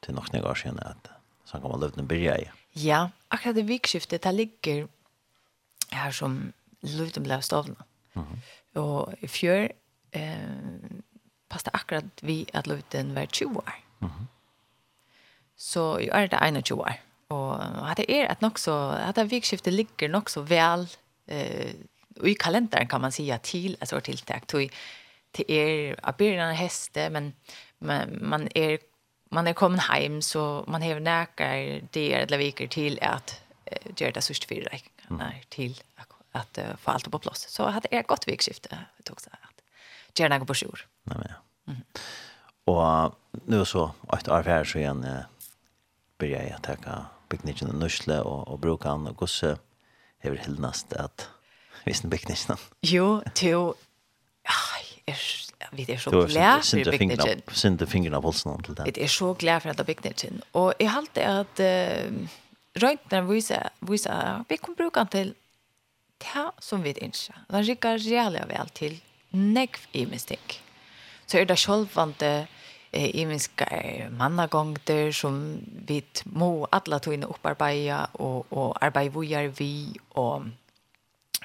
till 0.00 0.14
några 0.14 0.28
några 0.32 0.50
år 0.50 0.54
sedan 0.54 0.78
att 0.78 1.08
så 1.44 1.58
kan 1.60 1.70
man 1.70 1.80
luften 1.80 2.06
börja 2.06 2.38
i. 2.38 2.50
Ja, 2.72 3.10
akkurat 3.28 3.54
det 3.54 3.62
vikskiftet 3.62 4.22
där 4.22 4.32
ligger 4.32 4.88
her 5.90 6.10
som 6.10 6.52
luften 6.80 7.22
ble 7.22 7.42
stavna. 7.42 7.84
Mm 8.14 8.26
-hmm. 8.28 8.38
Och 8.78 9.14
i 9.20 9.28
fjør, 9.28 9.72
eh 10.12 10.38
pasta 11.48 11.70
akkurat 11.70 12.04
vi 12.20 12.46
at 12.52 12.66
luten 12.66 13.14
var 13.14 13.26
20 13.26 13.58
år. 13.58 13.74
Mm. 14.00 14.12
Så 15.56 15.98
jag 16.00 16.22
är 16.22 16.28
det 16.28 16.62
21 16.64 16.80
år. 16.80 16.92
Och 17.28 17.54
hade 17.86 18.12
är 18.12 18.26
att 18.26 18.40
nog 18.40 18.58
så 18.58 18.90
hade 18.90 19.24
vikskiftet 19.24 19.72
ligger 19.72 20.08
nog 20.08 20.30
så 20.30 20.40
väl 20.40 20.86
eh 21.26 21.74
i 22.24 22.34
kalendern 22.34 22.88
kan 22.88 23.00
man 23.00 23.12
säga 23.12 23.38
till 23.38 23.76
alltså 23.80 24.00
tilltag 24.00 24.46
till 24.46 24.70
till 25.32 25.44
er 25.48 25.96
av 26.02 26.16
början 26.16 26.54
häste 26.54 27.10
men 27.10 27.32
men 27.78 28.28
man 28.28 28.48
är 28.54 28.78
man 29.30 29.46
är 29.46 29.52
kommen 29.52 29.78
hem 29.78 30.22
så 30.22 30.64
man 30.68 30.82
har 30.82 31.00
näkar 31.00 31.80
det 31.90 32.12
eller 32.12 32.38
viker 32.38 32.66
till 32.66 32.98
att 33.02 33.42
uh, 33.72 33.92
göra 33.96 34.12
det 34.12 34.22
sist 34.22 34.44
fyra 34.44 34.70
veckor 34.70 35.32
till 35.48 35.82
att, 35.96 36.08
att 36.32 36.58
uh, 36.58 36.76
få 36.76 36.90
allt 36.90 37.10
på 37.10 37.18
plats. 37.18 37.48
Så 37.48 37.68
hade 37.68 37.88
är 37.90 38.02
gott 38.02 38.28
vikskifte 38.28 38.78
det 38.96 39.12
också 39.12 39.30
gjør 40.16 40.32
noe 40.32 40.48
på 40.48 40.56
sjur. 40.62 40.84
Nei, 41.10 41.20
men 41.20 41.30
ja. 41.32 41.40
Mm. 41.68 41.82
Og 42.68 43.44
nå 43.48 43.62
så, 43.68 43.88
etter 44.16 44.34
år 44.36 44.48
her, 44.48 44.68
så 44.68 44.80
igjen 44.80 45.02
eh, 45.08 45.24
begynner 46.20 46.48
jeg 46.48 46.58
å 46.58 46.62
takke 46.64 47.00
bygningen 47.32 47.72
og 47.72 47.82
nøsle 47.82 48.20
og, 48.24 48.40
og 48.48 48.60
bruke 48.64 48.88
han, 48.88 49.08
og 49.08 49.20
hvordan 49.20 49.58
er 50.24 50.34
det 50.34 50.46
helnast 50.46 50.94
at 50.98 51.28
visen 51.86 52.10
bygningen? 52.12 52.60
Jo, 52.86 53.20
til 53.38 53.74
er, 55.08 55.20
vi 55.72 55.86
er 55.88 56.00
så 56.00 56.10
glad 56.10 56.62
for 56.64 56.90
bygningen. 56.92 57.42
Sinte 57.52 57.88
fingrene 57.88 58.20
på 58.20 58.30
holsen 58.30 58.62
til 58.64 58.76
det. 58.76 58.88
Vi 58.88 59.04
er 59.04 59.12
så 59.12 59.32
glad 59.38 59.64
for 59.64 59.72
at 59.72 59.86
bygningen. 59.86 60.42
Og 60.52 60.74
jeg 60.80 60.92
halte 60.92 61.24
at 61.24 61.62
uh, 61.64 62.38
røyntene 62.82 63.24
viser, 63.28 63.68
viser 63.80 64.12
at 64.12 64.48
vi 64.50 64.60
kan 64.60 64.76
bruke 64.78 65.00
den 65.00 65.12
til 65.12 65.34
det 66.24 66.46
som 66.64 66.82
vi 66.84 66.94
ønsker. 67.02 67.44
Den 67.50 67.66
rikker 67.68 68.00
reellig 68.02 68.44
vel 68.50 68.74
til 68.74 68.98
nekv 69.30 70.08
mistik. 70.10 70.62
Så 71.26 71.38
er 71.38 71.44
det 71.44 71.58
sjølvande 71.58 72.46
eh, 72.92 73.10
imiska 73.20 73.64
eh, 73.64 74.10
mannagongter 74.10 75.12
som 75.12 75.60
vi 75.88 76.02
må 76.24 76.66
alla 76.72 76.98
tog 76.98 77.14
in 77.14 77.24
og, 77.24 77.38
og 77.42 78.10
och, 78.20 78.46
och 78.52 78.82
arbeja 78.82 79.10
vojar 79.10 79.46
vi 79.58 79.94
og, 80.10 80.46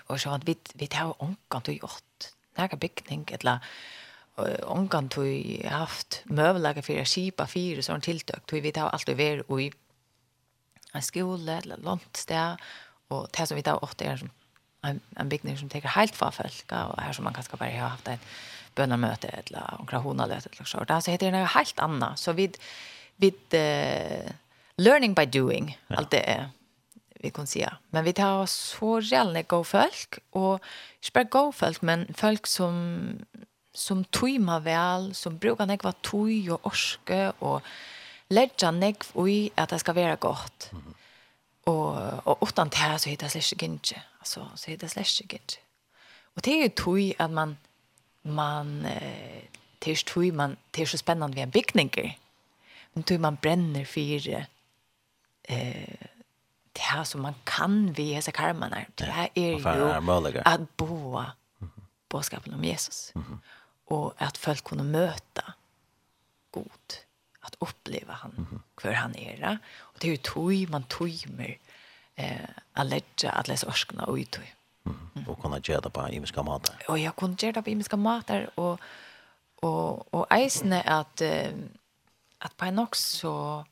og 0.08 0.20
så 0.20 0.34
at 0.34 0.48
vi 0.48 0.58
vi 0.76 0.88
tar 0.88 1.22
onkan 1.22 1.62
tog 1.62 1.76
gjort 1.76 2.34
några 2.58 2.78
bygning 2.78 3.26
eller 3.32 3.60
onkan 4.68 5.10
tog 5.10 5.62
haft 5.66 6.24
møvelage 6.26 6.82
for 6.82 7.02
å 7.02 7.06
skipa 7.06 7.46
fire 7.46 7.84
sånn 7.86 8.02
tiltøk 8.02 8.48
tog 8.48 8.64
vi 8.64 8.72
tar 8.72 8.90
allt 8.90 9.10
över 9.10 9.44
og 9.48 9.62
i 9.62 9.72
en 10.94 11.02
skola 11.02 11.60
eller 11.62 11.82
långt 11.84 12.18
sted 12.18 12.58
og 13.10 13.30
det 13.38 13.48
som 13.48 13.58
vi 13.58 13.66
tar 13.66 13.84
åt 13.84 14.02
er 14.02 14.18
som 14.18 14.32
en, 14.84 15.02
en 15.20 15.30
bygning 15.30 15.58
som 15.60 15.70
teker 15.72 15.94
helt 15.96 16.16
for 16.16 16.34
folk, 16.36 16.64
og 16.72 16.98
her 17.02 17.16
som 17.16 17.28
man 17.28 17.36
kanskje 17.36 17.58
bare 17.58 17.76
har 17.76 17.96
haft 17.96 18.10
en 18.12 18.24
bønnermøte, 18.76 19.30
eller 19.44 19.78
omkring 19.80 20.02
honaløte, 20.02 20.50
eller 20.54 20.66
så. 20.70 20.84
Det 20.88 21.00
heter 21.08 21.30
det 21.30 21.36
noe 21.36 21.54
helt 21.56 21.80
annet. 21.80 22.20
Så 22.20 22.34
vi, 22.38 22.50
vi 23.22 23.30
uh, 23.30 24.30
learning 24.82 25.16
by 25.16 25.28
doing, 25.30 25.74
ja. 25.90 26.02
alt 26.02 26.12
det 26.12 26.24
er, 26.28 26.50
vi 27.24 27.32
kan 27.32 27.48
si. 27.48 27.64
Men 27.96 28.06
vi 28.06 28.16
tar 28.18 28.46
så 28.52 28.98
reelle 29.00 29.46
gode 29.48 29.70
folk, 29.70 30.20
og 30.34 30.60
ikke 31.00 31.20
bare 31.20 31.34
gode 31.38 31.58
folk, 31.62 31.84
men 31.84 32.08
folk 32.18 32.50
som 32.50 33.18
som 33.74 34.04
tøyma 34.14 34.60
vel, 34.62 35.08
som 35.18 35.40
brukar 35.42 35.66
nekva 35.66 35.96
tøy 36.06 36.52
og 36.54 36.68
orske, 36.70 37.32
og 37.42 37.66
lägga 38.34 38.70
nekv 38.74 39.16
ui 39.20 39.38
at 39.58 39.74
det 39.74 39.80
skal 39.82 39.98
være 39.98 40.20
godt. 40.22 40.70
Mm. 40.72 40.92
Og, 41.72 42.28
og 42.28 42.44
utan 42.44 42.70
det 42.70 43.00
så 43.00 43.10
hittas 43.10 43.34
det 43.34 43.46
ikke 43.56 44.02
Alltså 44.24 44.52
så 44.56 44.72
är 44.72 44.78
det 44.78 44.90
släskigt. 44.90 45.60
Och 46.24 46.42
det 46.42 46.52
är 46.52 46.64
ju 46.64 46.70
tui 46.70 47.14
att 47.18 47.32
man 47.32 47.58
man 48.22 48.86
eh, 48.86 49.44
tills 49.80 50.04
tui 50.04 50.32
man 50.32 50.58
tills 50.72 50.92
så 50.92 50.98
spännande 50.98 51.36
vid 51.36 51.44
en 51.44 51.50
byggning. 51.50 52.20
Men 52.94 53.04
tui 53.04 53.18
man 53.18 53.36
bränner 53.42 53.86
för 53.86 54.48
eh 55.44 56.08
det 56.72 56.82
här 56.82 57.04
som 57.04 57.22
man 57.22 57.34
kan 57.44 57.94
vi 57.94 58.14
hesa 58.14 58.32
karmarna. 58.32 58.86
Det 58.96 59.06
här 59.06 59.30
är 59.34 59.50
ju 59.50 60.42
att 60.46 60.78
bo 60.78 61.24
boskapen 62.10 62.54
om 62.54 62.64
Jesus. 62.64 63.12
Mm 63.16 63.28
-hmm. 63.28 63.38
Och 63.86 64.14
att 64.18 64.38
folk 64.38 64.64
kunde 64.64 64.84
möta 64.84 65.54
god 66.52 66.94
att 67.40 67.56
uppleva 67.60 68.14
han 68.14 68.32
mm 68.32 68.46
-hmm. 68.46 68.94
han 68.94 69.16
är. 69.16 69.58
Och 69.78 69.96
det 70.00 70.08
är 70.08 70.12
ju 70.12 70.18
tui 70.18 70.68
man 70.68 70.84
tui 70.84 71.20
mer 71.38 71.58
eh, 72.16 72.50
att 72.74 72.88
lägga 72.88 73.30
alla 73.30 73.44
dessa 73.44 73.68
örskorna 73.68 74.08
ut. 74.18 74.40
Mm. 74.86 75.28
Och 75.28 75.42
kunna 75.42 75.60
göra 75.64 75.82
det 75.82 75.90
på 75.90 76.10
imiska 76.10 76.44
matar. 76.44 76.76
Och 76.88 77.00
jag 77.00 77.16
kunde 77.16 77.46
göra 77.46 77.54
det 77.54 77.62
på 77.62 77.70
imiska 77.70 77.98
matar. 77.98 78.50
Och, 78.56 78.80
och, 79.56 80.14
och 80.14 80.28
eisen 80.30 80.74
är 80.74 80.90
att, 80.90 81.22
eh, 81.22 81.52
att 82.38 82.58
på 82.58 82.66
en 82.66 82.80
också 82.80 83.18
så 83.18 83.66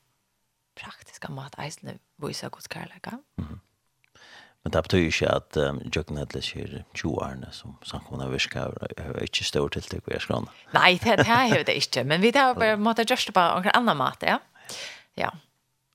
praktiska 0.75 1.29
mat 1.29 1.55
eisen 1.59 1.99
visar 2.15 2.49
Guds 2.49 2.67
kärleka. 2.73 3.19
Mm. 3.37 3.59
Men 4.63 4.71
det 4.71 4.81
betyr 4.85 5.07
ikke 5.09 5.29
at 5.33 5.57
um, 5.57 5.79
Jøkken 5.95 6.17
Hedles 6.21 6.51
er 6.53 6.83
20 6.93 7.15
årene 7.17 7.47
som 7.51 7.77
samkomne 7.83 8.27
virker 8.29 8.75
er 8.93 9.23
ikke 9.25 9.45
stor 9.47 9.71
tiltak 9.73 10.05
vi 10.05 10.13
er. 10.13 10.27
Nei, 10.75 10.99
det, 11.01 11.17
det 11.23 11.27
er 11.33 11.55
jo 11.55 11.63
det 11.65 11.77
ikke. 11.81 12.03
Men 12.05 12.21
vi 12.21 12.31
tar 12.31 12.53
bare 12.53 12.77
måtte 12.77 13.05
gjøre 13.07 13.25
det 13.31 13.33
på 13.33 13.41
noen 13.41 13.73
annen 13.73 13.97
mat, 13.97 14.21
ja. 14.21 14.37
Ja 15.17 15.31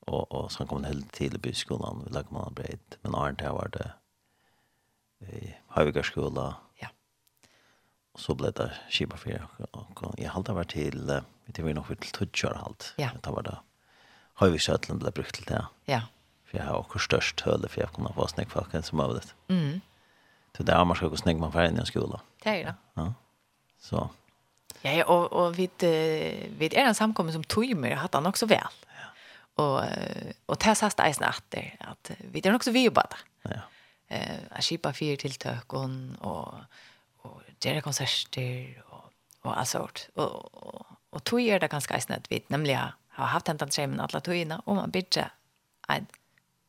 og, 0.06 0.26
og 0.30 0.50
så 0.52 0.66
kom 0.66 0.82
han 0.82 0.92
helt 0.92 1.12
til 1.16 1.38
byskolen, 1.42 2.04
vi 2.04 2.14
lagde 2.14 2.34
man 2.34 2.54
breit, 2.54 2.98
men 3.02 3.16
Arne 3.18 3.40
til 3.40 3.56
var 3.56 3.72
det 3.74 3.88
i 5.26 5.52
Høyvigarskola, 5.74 6.50
ja. 6.82 6.90
og 8.14 8.20
så 8.20 8.36
ble 8.38 8.52
det 8.54 8.68
Kiba 8.92 9.18
4, 9.18 9.40
og, 9.72 10.02
jeg 10.18 10.30
halte 10.30 10.54
var 10.54 10.68
til, 10.70 11.00
vi 11.06 11.64
var 11.64 11.78
nok 11.78 11.94
til 11.94 12.12
Tudjar 12.12 12.60
halt, 12.60 12.92
ja. 13.00 13.10
det 13.24 13.32
var 13.34 13.48
det, 13.48 13.56
Havvigarskjøtlen 14.36 15.00
ble 15.00 15.12
brukt 15.16 15.38
til 15.38 15.48
det, 15.48 15.62
ja. 15.88 16.02
for 16.44 16.58
jeg 16.58 16.68
har 16.68 16.76
også 16.76 17.00
størst 17.06 17.44
høle, 17.46 17.70
for 17.72 17.80
jeg 17.80 17.92
kunne 17.96 18.12
få 18.12 18.26
snakk 18.28 18.50
snekkfakken 18.50 18.84
som 18.84 19.00
av 19.00 19.14
det. 19.16 19.30
Mm. 19.48 19.80
Så 20.56 20.64
det 20.64 20.74
er 20.74 20.84
man 20.88 20.96
skal 20.96 21.12
gå 21.12 21.20
snakk 21.20 21.40
man 21.40 21.54
ferdig 21.54 21.78
i 21.78 21.80
en 21.80 21.88
skola. 21.88 22.20
Det 22.44 22.52
er 22.52 22.66
det. 22.68 22.74
Ja. 22.96 23.06
Så. 23.80 24.02
Ja, 24.82 24.92
ja 24.92 25.06
og, 25.08 25.32
og 25.32 25.56
vi, 25.56 25.70
vi 25.80 26.68
er 26.68 26.84
en 26.84 26.96
samkommet 26.96 27.36
som 27.36 27.44
tog 27.44 27.72
med, 27.76 27.96
hatt 27.96 28.16
han 28.16 28.28
også 28.28 28.48
vel 28.50 28.76
och 29.56 29.82
och 30.46 30.58
tas 30.58 30.80
hast 30.80 31.00
eisen 31.00 31.28
efter 31.28 31.76
att 31.80 32.10
vi 32.18 32.40
det 32.40 32.48
är 32.48 32.54
också 32.54 32.70
vi 32.70 32.84
jobbar. 32.84 33.06
Ja. 33.42 33.60
Eh, 34.08 34.38
att 34.50 34.64
skipa 34.64 34.92
fyra 34.92 35.16
till 35.16 35.34
tökon 35.34 36.16
och 36.20 36.54
och 37.16 37.42
är 37.64 37.80
konserter 37.80 38.82
och 38.88 39.12
och 39.42 39.58
all 39.58 39.66
sort. 39.66 40.08
Och 40.14 40.54
och, 40.54 40.86
och 41.10 41.24
tog 41.24 41.40
är 41.40 41.60
det 41.60 41.68
ganska 41.68 42.00
snett 42.00 42.26
vi 42.28 42.44
nämligen 42.46 42.88
har 43.08 43.26
haft 43.26 43.48
en 43.48 43.58
tantrum 43.58 43.90
med 43.90 44.00
alla 44.00 44.20
tojina 44.20 44.62
och 44.64 44.76
man 44.76 44.90
bidde 44.90 45.30
en 45.88 46.06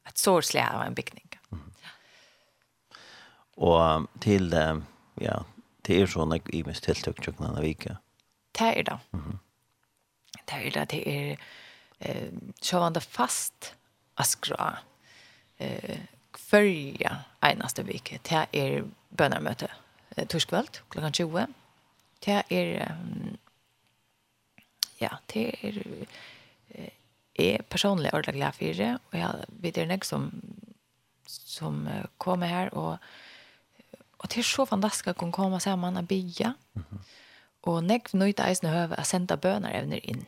ett 0.07 0.17
sårsliga 0.17 0.69
av 0.73 0.81
en 0.81 0.93
byggning. 0.93 1.29
Mm. 1.51 1.71
Och 3.55 4.07
till 4.19 4.53
ja, 5.15 5.45
det 5.81 6.01
är 6.01 6.07
såna 6.07 6.37
i 6.37 6.63
mest 6.63 6.83
tilltök 6.83 7.23
tjockna 7.23 7.61
vika. 7.61 7.97
Det 8.51 8.79
är 8.79 8.83
det. 8.83 8.99
Mm. 9.13 9.39
Det 10.45 10.53
är 10.53 10.71
det, 10.71 10.85
det 10.89 11.09
är 11.09 11.39
eh, 11.99 12.31
sjåvande 12.61 13.01
fast 13.01 13.73
askra 14.17 14.77
eh, 15.57 15.99
fyrja 16.37 17.23
einaste 17.39 17.83
vike. 17.87 18.19
Det 18.23 18.45
er 18.53 18.85
bønnermøte 19.17 19.69
eh, 20.15 20.27
torskveld 20.29 20.81
klokkan 20.89 21.13
20. 21.13 21.47
Det 22.25 22.41
er 22.49 22.91
um, 22.91 23.37
ja, 25.01 25.17
det 25.33 25.47
er 25.61 25.81
eh, 26.75 26.93
er 27.37 27.61
personlig 27.69 28.13
ordentlig 28.13 28.39
glad 28.39 28.57
for 28.57 28.79
det, 28.81 28.93
og 29.11 29.19
jeg 29.19 29.47
vet 29.61 29.75
det 29.75 29.91
ikke 29.91 30.07
som, 30.07 30.31
som 31.27 31.83
kommer 32.17 32.49
her, 32.49 32.69
og, 32.73 32.97
og 34.17 34.29
det 34.33 34.39
er 34.41 34.47
så 34.47 34.65
fantastisk 34.65 35.07
at 35.07 35.21
hun 35.21 35.31
kommer 35.31 35.59
sammen 35.59 35.97
og 35.97 36.07
bygge, 36.07 36.53
mm 36.73 36.83
-hmm. 36.89 36.97
og 37.61 37.83
jeg 37.89 38.01
nøyde 38.13 38.49
eisen 38.49 38.69
høve 38.69 38.95
å 38.95 39.03
sende 39.03 39.37
bøner 39.37 39.99
inn. 40.03 40.25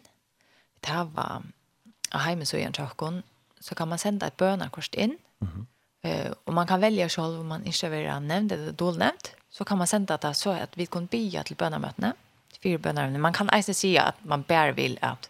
Det 0.85 1.07
var 1.15 1.41
av 2.11 2.25
heimesøyen 2.25 2.73
til 2.75 2.85
åkken, 2.85 3.23
så 3.61 3.75
kan 3.75 3.89
man 3.91 3.99
sende 4.01 4.27
et 4.27 4.37
bønekort 4.37 4.95
inn, 4.95 5.17
mm 5.39 5.47
-hmm. 5.47 5.65
uh, 6.09 6.31
og 6.45 6.53
man 6.53 6.67
kan 6.67 6.81
velge 6.81 7.09
selv 7.09 7.39
om 7.39 7.45
man 7.45 7.65
ikke 7.65 7.89
vil 7.89 8.09
ha 8.09 8.19
nevnt 8.19 8.51
eller 8.51 8.71
dolnevnt, 8.71 9.35
så 9.51 9.63
kan 9.63 9.77
man 9.77 9.87
sende 9.87 10.17
det 10.17 10.35
så 10.35 10.51
at 10.51 10.77
vi 10.77 10.85
kan 10.85 11.07
bya 11.07 11.43
til 11.43 11.55
bønemøtene, 11.55 12.13
fire 12.63 12.77
bønerne. 12.77 13.17
Man 13.17 13.33
kan 13.33 13.49
eisen 13.53 13.73
si 13.73 13.95
at 13.95 14.15
man 14.23 14.43
bare 14.43 14.75
vil 14.75 14.97
at 15.01 15.29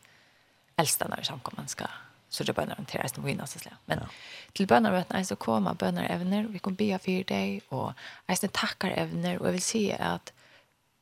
eldstene 0.78 1.16
er 1.18 1.24
samkommet 1.24 1.70
skal 1.70 1.90
så 2.30 2.44
det 2.44 2.56
bønner 2.56 2.78
til 2.88 3.02
resten 3.02 3.24
på 3.24 3.32
innan 3.32 3.50
sysle. 3.50 3.72
Men 3.90 4.04
ja. 4.04 4.10
til 4.58 4.68
bønner 4.70 4.94
vet 4.94 5.14
jeg 5.14 5.26
så 5.26 5.36
kommer 5.36 5.74
bønner 5.74 6.10
evner, 6.14 6.48
vi 6.48 6.62
kan 6.62 6.76
be 6.78 6.92
for 7.02 7.26
deg, 7.32 7.64
og 7.74 7.94
jeg 8.28 8.38
snitt 8.38 8.54
takkar 8.58 8.94
evner, 8.98 9.40
og 9.40 9.50
jeg 9.50 9.58
vil 9.58 9.66
si 9.66 9.84
at 9.92 10.34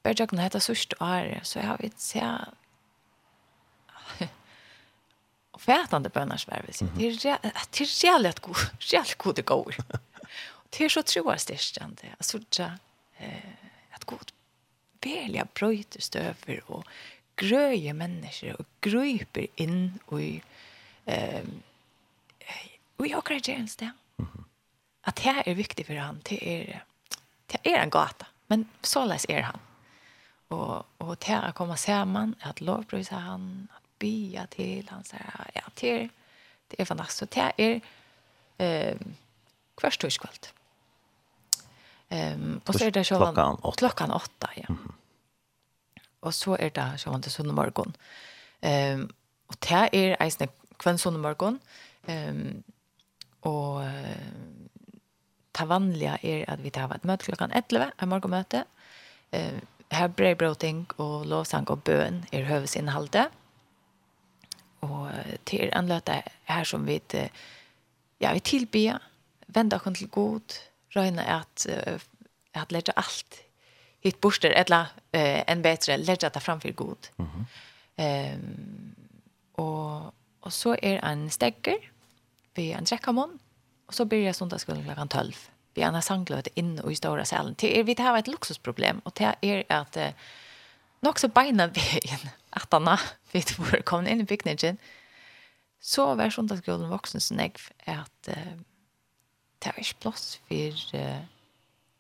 bare 0.04 0.16
jeg 0.20 0.30
kan 0.32 0.40
hette 0.40 0.60
sørst 0.64 0.96
og 1.00 1.08
ære, 1.08 1.42
så 1.44 1.60
jeg 1.60 1.68
har 1.68 1.82
vidt 1.82 2.02
se 2.02 2.24
og 5.58 5.62
fætande 5.62 6.10
bönarsvär 6.10 6.62
vil 6.66 6.74
säga. 6.74 6.92
Det 6.98 7.08
är 7.08 7.40
det 7.72 7.82
är 7.82 8.06
jävligt 8.06 8.40
god, 8.40 8.56
reallig 8.80 9.18
god 9.18 9.36
det 9.36 9.46
går. 9.46 9.76
Det 10.70 10.86
er 10.86 10.90
så 10.90 11.02
troas 11.02 11.42
styrstjande, 11.42 12.08
at 12.08 12.18
Alltså 12.18 12.38
eh 13.20 13.40
att 13.92 14.06
god 14.06 14.32
välja 15.02 15.48
bröjter 15.54 16.02
støver 16.02 16.62
och 16.72 16.88
grøye 17.36 17.94
människor 17.94 18.62
och 18.62 18.68
grøyper 18.82 19.48
in 19.56 20.00
och 20.06 20.22
i 20.22 20.42
ehm 21.06 21.62
och 22.98 23.08
jag 23.08 23.24
kan 23.26 23.36
inte 23.36 23.86
det. 23.86 23.92
Att 25.02 25.16
det 25.16 25.22
här 25.22 25.50
är 25.50 25.56
viktigt 25.56 25.88
för 25.88 25.96
han 25.96 26.22
det 26.24 26.50
är 26.50 26.84
det 27.46 27.74
är 27.74 27.78
en 27.80 27.90
gata 27.90 28.26
men 28.48 28.70
så 28.82 29.06
läs 29.06 29.26
är 29.30 29.42
han. 29.42 29.60
Och 30.48 30.86
och 30.98 31.18
det 31.18 31.28
här 31.28 31.50
att 31.50 31.56
komma 31.56 31.78
samman 31.78 32.36
att 32.42 32.62
lovprisa 32.62 33.16
han 33.16 33.68
at 33.76 33.84
bya 34.00 34.46
til 34.46 34.90
han 34.90 35.04
så 35.04 35.18
ja 35.56 35.62
till 35.76 36.10
det 36.68 36.82
är 36.82 36.86
fantastiskt 36.86 37.20
så 37.20 37.26
det 37.26 37.52
är 37.58 37.82
ehm 38.58 39.16
kvällstidskvalt. 39.78 40.54
Ehm 42.10 42.62
og 42.68 42.74
så 42.74 42.86
er 42.86 42.90
det 42.90 43.06
så 43.06 43.18
klockan 43.18 43.58
8 43.64 43.78
klockan 43.78 44.12
8 44.12 44.48
ja. 44.58 44.66
Mm 44.70 44.78
-hmm. 44.78 44.92
Och 46.22 46.34
så 46.34 46.58
är 46.60 46.70
det 46.70 46.98
så 46.98 47.12
til 47.22 47.32
sunn 47.32 47.46
söndag 47.46 47.54
morgon. 47.54 47.96
Ehm 48.62 49.10
och 49.48 49.56
det 49.60 49.90
är 49.94 50.18
eisne 50.20 50.48
kvann 50.78 50.98
söndag 50.98 51.22
morgon. 51.22 51.60
Ehm 52.08 52.64
och 53.42 53.84
ta 55.52 55.66
vanliga 55.66 56.18
är 56.22 56.50
att 56.50 56.60
vi 56.60 56.70
tar 56.70 56.96
ett 56.96 57.04
möte 57.04 57.26
klockan 57.26 57.52
11, 57.52 57.92
ett 58.02 58.08
morgonmöte. 58.08 58.64
Eh, 59.32 59.60
här 59.90 60.08
brevbroting 60.08 60.86
och 60.96 61.26
lovsang 61.26 61.64
och 61.66 61.78
bön 61.78 62.26
är 62.32 62.44
hövdsinnehållet 62.44 63.28
og 64.92 65.36
til 65.46 65.70
en 65.76 65.88
løte 65.88 66.22
her 66.50 66.64
som 66.64 66.86
vi 66.88 67.02
ja, 68.20 68.34
vi 68.34 68.40
tilbyr, 68.40 68.98
vende 69.48 69.76
oss 69.76 70.00
til 70.00 70.10
god, 70.10 70.56
røyne 70.96 71.22
at, 71.22 71.68
at 72.54 72.72
lette 72.72 72.96
alt 72.98 73.44
hitt 74.08 74.22
borster, 74.22 74.54
eller 74.56 74.92
uh, 75.16 75.42
en 75.48 75.64
bedre, 75.64 75.98
lette 76.02 76.30
det 76.34 76.44
framfor 76.44 76.72
god. 76.72 77.10
Mm 77.18 77.28
-hmm. 77.28 78.34
um, 78.34 78.96
og, 79.54 80.14
og 80.42 80.54
så 80.54 80.76
er 80.84 81.12
en 81.12 81.30
stegger, 81.30 81.78
vi 82.56 82.72
en 82.72 82.86
trekkamon, 82.86 83.40
og 83.88 83.94
så 83.94 84.06
blir 84.06 84.24
jeg 84.24 84.36
sundagsskolen 84.36 84.84
klokken 84.84 85.08
12. 85.08 85.34
Vi 85.76 85.82
har 85.82 85.96
en 85.96 86.02
sangløte 86.02 86.50
inne 86.56 86.84
og 86.84 86.92
i 86.92 86.96
store 86.96 87.26
salen. 87.26 87.54
Det 87.54 87.80
er, 87.80 87.84
vi 87.84 87.96
har 87.98 88.18
et 88.18 88.28
luksusproblem, 88.28 89.02
og 89.06 89.18
det 89.18 89.34
er 89.42 89.64
at 89.70 89.98
uh, 89.98 90.14
nok 91.02 91.20
så 91.20 91.28
beina 91.28 91.66
veien 91.78 92.30
att 92.58 92.74
anna 92.74 93.00
vet 93.32 93.60
var 93.60 93.82
kom 93.86 94.08
in 94.08 94.22
i 94.22 94.24
byggnaden 94.24 94.78
så 95.80 96.16
var 96.16 96.30
söndagsskolan 96.30 96.90
vuxen 96.90 97.22
snägg 97.22 97.58
att 97.86 98.28
eh, 98.28 98.58
det 99.60 99.74
var 99.74 99.82
ikke 99.82 100.02
plass 100.06 100.40
for 100.48 100.98
uh, 100.98 101.26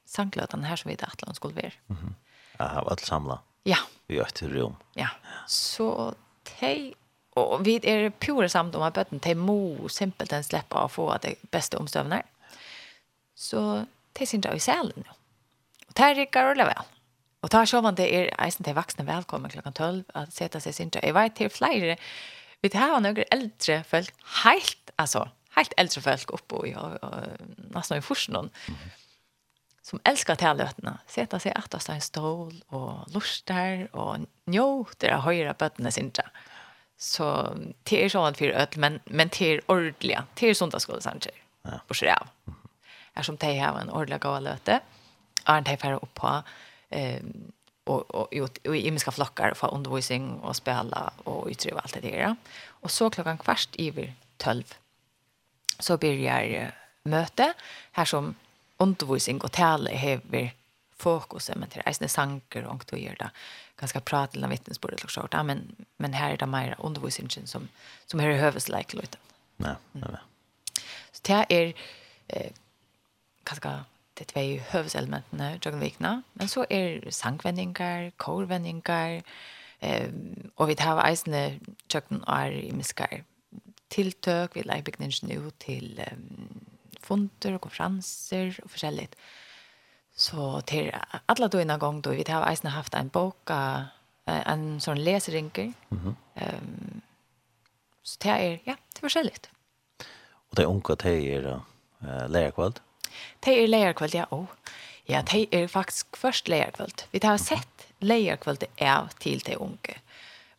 sangløtene 0.07 0.67
her 0.67 0.79
som 0.79 0.89
vi 0.91 0.95
i 0.95 1.03
Atlan 1.03 1.35
skulle 1.35 1.55
være. 1.55 1.71
Mm 1.87 1.97
-hmm. 1.97 2.13
Ja, 2.59 2.83
var 2.83 2.91
alt 2.91 3.05
samlet. 3.05 3.39
Ja. 3.63 3.77
Vi 4.07 4.17
har 4.17 4.25
et 4.25 4.43
rom. 4.43 4.75
Ja. 4.95 5.07
Så 5.47 6.13
de, 6.61 6.93
og 7.35 7.65
vi 7.65 7.79
er 7.83 8.09
pure 8.09 8.49
samt 8.49 8.75
om 8.75 8.81
at 8.81 8.93
bøtten, 8.93 9.19
de 9.19 9.35
må 9.35 9.87
simpelthen 9.89 10.43
slippe 10.43 10.75
å 10.75 10.87
få 10.87 11.17
det 11.17 11.35
beste 11.51 11.77
omstøvende. 11.77 12.21
Så 13.35 13.85
de 14.19 14.25
synes 14.25 14.45
jeg 14.45 14.55
i 14.55 14.59
selen 14.59 15.03
nå. 15.05 15.11
Og 15.87 15.97
det 15.97 16.17
rikker 16.17 16.39
alle 16.41 16.63
vel. 16.63 16.85
Og 17.45 17.53
så 17.53 17.63
sjåvan 17.69 17.97
det 17.97 18.07
er 18.09 18.29
eisen 18.41 18.65
til 18.65 18.75
vaksne 18.77 19.05
velkommen 19.07 19.51
klokken 19.53 19.75
12 19.77 20.03
at 20.17 20.33
seta 20.33 20.61
seg 20.63 20.73
sintra. 20.75 21.03
Jeg 21.05 21.15
vet 21.15 21.35
til 21.37 21.51
flere, 21.53 21.97
vi 22.63 22.71
tar 22.73 22.87
hava 22.87 23.01
noen 23.03 23.21
eldre 23.33 23.81
folk, 23.85 24.13
helt, 24.43 24.93
altså, 24.97 25.27
helt 25.57 25.75
eldre 25.77 26.01
folk 26.01 26.33
oppe 26.33 26.63
i, 26.69 26.73
og, 26.73 26.97
og 27.05 27.75
nesten 27.75 28.01
i 28.01 28.05
forsen 28.05 28.49
som 29.87 30.01
elskar 30.03 30.35
tæløtene, 30.35 30.97
seta 31.07 31.39
seg 31.39 31.55
at 31.55 31.75
en 31.77 32.01
stål 32.03 32.55
og 32.75 33.13
luster 33.13 33.85
og 33.95 34.25
njóter 34.51 35.13
av 35.15 35.23
høyre 35.23 35.53
bøttene 35.55 35.93
sinja. 35.95 36.25
Så 36.99 37.27
det 37.87 38.01
er 38.01 38.11
sånn 38.11 38.35
for 38.35 38.51
ødel, 38.51 38.81
men, 38.83 38.99
men 39.05 39.31
det 39.31 39.47
er 39.47 39.63
ordelig. 39.71 40.17
Det 40.35 40.49
er 40.49 40.57
sundagsskolesansker. 40.57 41.35
Ja. 41.69 41.79
Bortsett 41.87 42.11
av. 42.17 42.55
Er 43.15 43.25
som 43.25 43.37
de 43.39 43.53
har 43.61 43.77
en 43.79 43.93
ordelig 43.93 44.19
gav 44.25 44.41
løte, 44.43 44.81
er 45.47 45.63
de 45.63 45.77
færre 45.79 46.01
opp 46.01 46.11
på 46.17 46.33
ehm 46.89 47.51
och 47.87 48.15
och 48.15 48.33
och 48.67 48.75
i 48.75 48.87
imiska 48.87 49.11
flockar 49.11 49.53
för 49.53 49.73
undervisning 49.73 50.39
och 50.39 50.55
spela 50.55 51.13
och 51.23 51.47
utröva 51.47 51.79
allt 51.79 51.93
det 51.93 51.99
där. 51.99 52.35
Och 52.67 52.91
så 52.91 53.09
klockan 53.09 53.37
kvart 53.37 53.75
över 53.77 54.13
12 54.37 54.63
så 55.79 55.97
börjar 55.97 56.71
möte 57.03 57.53
här 57.91 58.05
som 58.05 58.35
undervisning 58.77 59.41
och 59.41 59.51
tal 59.51 59.87
hever 59.87 60.53
fokus 60.95 61.51
men 61.55 61.69
till 61.69 61.81
är 61.85 62.07
sanker 62.07 62.65
och 62.65 62.83
då 62.89 62.97
gör 62.97 63.15
det 63.15 63.29
ganska 63.77 63.99
prat 63.99 64.35
eller 64.35 64.47
vittnesbörd 64.47 65.03
och 65.03 65.11
sånt 65.11 65.33
men 65.33 65.75
men 65.97 66.13
här 66.13 66.31
är 66.31 66.37
det 66.37 66.45
mer 66.45 66.75
undervisningen 66.79 67.47
som 67.47 67.67
som 68.05 68.19
hör 68.19 68.31
hövs 68.31 68.69
like 68.69 68.97
lite. 68.97 69.17
Nej, 69.57 69.75
nej. 69.91 70.09
Så 71.11 71.21
det 71.21 71.45
är 71.49 71.73
eh 72.27 72.51
ganska 73.43 73.85
de 74.17 74.25
två 74.25 74.59
hövselementen 74.69 75.59
jag 75.63 75.71
vikna. 75.71 76.21
Men 76.33 76.47
så 76.47 76.65
är 76.69 77.05
er 77.05 77.11
sangvändningar, 77.11 78.11
korvändningar 78.17 79.21
eh 79.79 80.09
och 80.55 80.69
vi 80.69 80.75
har 80.79 81.09
eisne 81.09 81.59
jökten 81.93 82.23
är 82.27 82.51
i 82.51 82.71
miskar 82.71 83.23
tilltök 83.87 84.55
vi 84.55 84.63
lägger 84.63 84.83
byggningen 84.83 85.47
ut 85.47 85.59
till 85.59 86.01
um, 86.11 86.65
fonter 87.01 87.53
och 87.53 87.61
konferenser 87.61 88.59
och 88.63 88.71
försäljligt. 88.71 89.15
Så 90.15 90.61
till 90.61 90.95
alla 91.25 91.47
då 91.47 91.61
innan 91.61 91.79
gång 91.79 92.01
då 92.01 92.09
vi 92.09 92.25
har 92.27 92.49
eisne 92.49 92.69
haft 92.69 92.93
en 92.93 93.07
bok 93.07 93.49
en 94.25 94.81
sån 94.81 95.03
läserinker. 95.03 95.73
Mm 95.91 96.15
ehm 96.35 96.55
um, 96.55 97.01
så 98.03 98.17
det 98.23 98.29
är 98.29 98.59
ja, 98.63 98.75
det 98.93 99.05
er 99.05 99.09
skälligt. 99.09 99.49
Och 100.49 100.55
det 100.55 100.65
onka 100.65 100.95
det 100.95 101.35
är 101.35 101.61
uh, 102.03 102.29
lärkvalt. 102.29 102.81
Det 103.45 103.55
er 103.55 103.71
leierkveld, 103.71 104.17
ja, 104.17 104.27
og. 104.31 104.47
Ja, 105.07 105.21
det 105.23 105.45
er 105.55 105.69
faktisk 105.71 106.17
først 106.19 106.49
leierkveld. 106.51 107.05
Vi 107.13 107.21
har 107.23 107.39
sett 107.39 107.87
leierkveld 108.03 108.65
av 108.83 109.13
til 109.23 109.39
de 109.45 109.55
unge. 109.63 109.95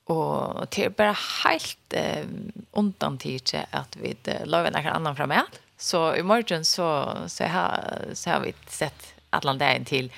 Og 0.09 0.65
det 0.73 0.87
er 0.87 0.95
bare 0.97 1.17
helt 1.19 1.97
eh, 1.97 2.25
undan 2.73 3.19
tidse 3.21 3.67
at 3.77 3.99
vi 4.01 4.15
eh, 4.25 4.47
lager 4.49 4.73
noen 4.73 4.89
annen 4.95 5.19
fra. 5.19 5.43
Så 5.77 6.01
i 6.17 6.25
morgen 6.25 6.65
så, 6.65 6.89
så, 7.29 7.45
har, 7.53 8.09
så 8.17 8.31
har 8.31 8.47
vi 8.47 8.55
sett 8.73 9.13
Atlanteien 9.37 9.85
til 9.85 10.11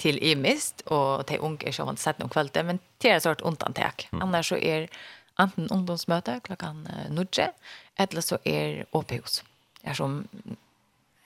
til 0.00 0.18
imist, 0.24 0.80
og 0.88 1.26
til 1.28 1.42
unge 1.44 1.66
er 1.68 1.76
sånn 1.76 1.98
sett 2.00 2.20
noen 2.20 2.32
kvalitet, 2.32 2.64
men 2.64 2.80
det 3.02 3.10
er 3.10 3.18
et 3.18 3.26
sort 3.26 3.42
undantek. 3.44 4.06
Mm. 4.14 4.22
Annars 4.24 4.48
så 4.52 4.56
er 4.56 4.88
enten 5.40 5.68
ungdomsmøte 5.72 6.38
klokkan 6.46 6.86
nødje, 7.12 7.50
eller 8.00 8.24
så 8.24 8.40
er 8.48 8.86
åpehus. 8.96 9.42
Det 9.80 9.92
er 9.92 9.98
som 9.98 10.22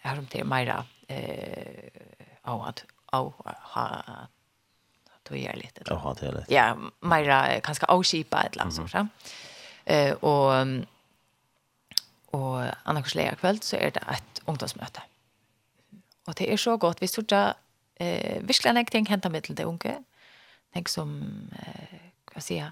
är 0.04 0.18
om 0.18 0.26
det 0.30 0.44
mera 0.44 0.84
eh 1.08 1.90
av 2.42 2.62
att 2.62 2.84
av 3.06 3.32
ha 3.72 4.04
då 5.22 5.36
är 5.36 5.56
lite. 5.56 5.82
Ja, 5.86 5.94
har 5.94 6.14
det 6.14 6.32
lite. 6.32 6.54
Ja, 6.54 6.76
mera 7.00 7.60
kanske 7.60 7.86
avskipa 7.86 8.42
ett 8.42 8.56
land 8.56 8.74
så 8.74 8.88
så. 8.88 9.08
Eh 9.84 10.12
och 10.12 10.66
och 12.26 12.62
annars 12.82 13.14
lägger 13.14 13.34
kväll 13.34 13.60
så 13.60 13.76
är 13.76 13.90
det 13.90 14.00
ett 14.00 14.42
ungdomsmöte. 14.44 15.02
Och 16.26 16.34
det 16.34 16.52
är 16.52 16.56
så 16.56 16.76
gott 16.76 17.02
vi 17.02 17.08
sådär 17.08 17.54
eh 17.94 18.42
verkligen 18.42 18.76
jag 18.76 18.90
tänker 18.90 19.10
hämta 19.10 19.28
mitt 19.28 19.56
det 19.56 19.64
unge. 19.64 20.02
Tänk 20.72 20.88
som 20.88 21.22
eh 21.52 21.98
vad 22.34 22.42
säger 22.42 22.62
jag? 22.62 22.70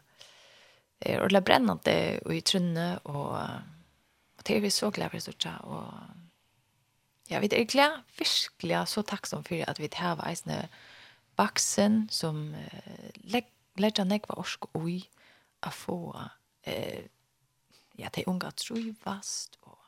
Det 0.99 1.13
är 1.13 1.19
ordentligt 1.19 1.45
brännande 1.45 2.21
och 2.25 2.35
i 2.35 2.41
trunne 2.41 2.97
och, 3.03 3.33
och 4.37 4.43
det 4.45 4.57
är 4.57 4.61
vi 4.61 4.71
så 4.71 4.91
glada 4.91 5.11
för 5.11 5.19
sådär 5.19 5.65
och 5.65 5.93
Ja, 7.33 7.39
vi 7.41 7.49
er 7.53 7.65
glad, 7.65 8.03
virkelig 8.19 8.89
så 8.89 9.03
takksom 9.03 9.45
for 9.45 9.65
at 9.65 9.79
vi 9.81 9.89
tar 9.89 10.19
veisene 10.21 10.67
baksen 11.41 12.09
som 12.13 12.51
eh, 12.55 13.09
leg, 13.33 13.49
legger 13.81 14.05
nekva 14.05 14.37
orsk 14.43 14.69
ui 14.77 14.99
a 15.65 15.71
få 15.73 16.13
eh, 16.69 17.09
ja, 17.97 18.11
de 18.13 18.27
unga 18.29 18.51
trivast 18.51 19.57
og 19.63 19.79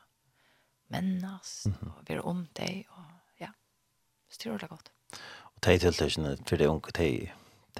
mennast 0.89 1.65
mm 1.65 1.73
-hmm. 1.73 1.97
og 1.97 2.03
være 2.09 2.21
om 2.21 2.47
deg 2.57 2.85
og 2.89 3.05
ja, 3.39 3.49
styrer 4.29 4.57
det 4.57 4.69
godt. 4.69 4.91
Og 5.55 5.65
de 5.65 5.77
tiltøkene 5.77 6.37
for 6.47 6.55
de 6.55 6.69
unge, 6.69 6.91
de, 6.97 7.29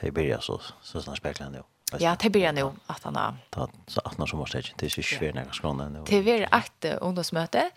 de 0.02 0.12
blir 0.12 0.40
så, 0.40 0.74
så 0.82 1.02
snart 1.02 1.18
speklende 1.18 1.58
jo. 1.58 1.64
Ja, 2.00 2.16
det 2.16 2.32
blir 2.32 2.52
nå 2.52 2.74
at 2.90 3.04
han 3.04 3.16
har. 3.16 3.36
Ta, 3.52 3.68
Så 3.88 4.02
at 4.06 4.16
han 4.18 4.28
som 4.28 4.40
var 4.40 4.46
stedet, 4.46 4.74
det 4.80 4.86
er 4.86 5.00
ikke 5.00 5.18
svært 5.18 5.36
nærmest 5.36 5.56
skående. 5.56 6.04
Det 6.08 6.18
er 6.18 6.24
vært 6.24 6.86
et 6.86 7.00
ungdomsmøte, 7.02 7.72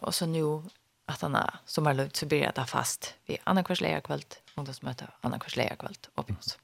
og 0.00 0.14
så 0.14 0.26
nå 0.26 0.62
att 1.10 1.20
han 1.20 1.50
som 1.64 1.86
har 1.86 1.94
lugnt 1.94 2.16
så 2.16 2.26
blir 2.26 2.52
det 2.54 2.64
fast 2.66 3.14
vid 3.26 3.38
annan 3.44 3.64
kväll 3.64 4.00
ungdomsmöte 4.54 5.06
annan 5.20 5.40
kväll 5.40 5.68
och 6.14 6.26
på 6.26 6.34
oss. 6.34 6.58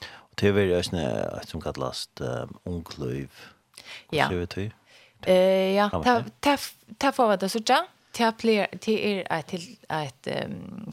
Och 0.00 0.34
det 0.34 0.48
är 0.48 0.58
ju 0.58 0.82
snä 0.82 1.40
som 1.44 1.60
kallas 1.60 2.08
ungklöv. 2.64 3.28
Ja. 4.10 4.32
Eh 5.22 5.74
ja, 5.74 5.90
ta 5.90 6.24
ta 6.40 6.56
ta 6.98 7.12
för 7.12 7.26
vad 7.26 7.40
det 7.40 7.48
så 7.48 7.58
där. 7.58 7.86
Ta 8.12 8.32
blir 8.32 8.66
till 8.80 8.98
er 8.98 9.32
ett 9.32 9.46
till 9.46 9.76
ett 9.88 10.28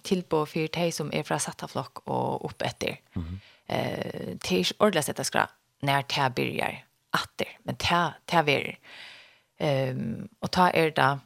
tillbå 0.04 0.46
för 0.46 0.68
dig 0.68 0.92
som 0.92 1.14
är 1.14 1.24
från 1.24 1.40
satta 1.40 1.68
flock 1.68 2.00
och 2.08 2.46
upp 2.46 2.62
efter. 2.62 3.00
Mhm. 3.14 3.40
Eh 3.68 4.38
till 4.40 4.66
ordla 4.80 5.02
sätta 5.02 5.24
skra 5.24 5.50
när 5.82 6.02
ta 6.02 6.30
börjar 6.30 6.86
åter, 7.14 7.58
men 7.64 7.76
ta 7.76 8.14
ta 8.26 8.42
ver. 8.42 8.80
Ehm 9.58 10.28
och 10.40 10.52
ta 10.52 10.72
er 10.72 10.92
där 10.92 11.20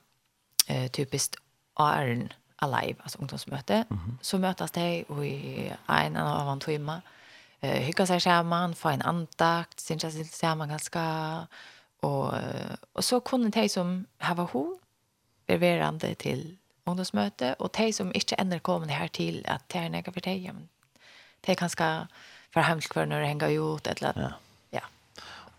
eh 0.67 0.87
typiskt 0.87 1.35
Arn 1.79 2.31
Alive, 2.61 2.95
altså 3.03 3.17
ungdomsmøte. 3.21 3.85
Mm 3.89 3.97
-hmm. 3.97 4.11
Så 4.21 4.37
møtes 4.37 4.71
de 4.71 5.05
i 5.23 5.71
en 5.89 6.15
av 6.15 6.53
en 6.53 6.59
timme. 6.59 7.01
Eh, 7.61 7.83
hygga 7.83 8.05
seg 8.05 8.21
sammen, 8.21 8.73
få 8.73 8.89
en 8.89 9.01
andakt, 9.01 9.81
synka 9.81 10.09
sig 10.11 10.25
samman 10.25 10.69
ganska. 10.69 11.01
Och, 12.01 12.33
og 12.93 13.03
så 13.03 13.19
kunne 13.19 13.51
de 13.51 13.69
som 13.69 14.07
hava 14.17 14.43
ho, 14.43 14.79
ververande 15.47 16.13
til 16.13 16.57
ungdomsmøte, 16.85 17.55
og 17.59 17.77
de 17.77 17.93
som 17.93 18.11
ikke 18.15 18.35
ender 18.39 18.59
kom 18.59 18.89
her 18.89 19.07
til, 19.07 19.41
at 19.45 19.61
det 19.73 19.81
er 19.81 19.89
nægget 19.89 19.89
for 19.89 19.89
här 19.89 19.89
näka 19.89 20.11
för 20.11 20.21
dig. 20.21 20.51
Det 21.41 21.51
är 21.51 21.55
ganska 21.55 22.07
för 22.53 22.61
hemskvarnar 22.61 23.21
att 23.21 23.27
hänga 23.27 23.47
ut. 23.47 23.87
Eller, 23.87 24.13
ja. 24.15 24.31
ja. 24.69 24.81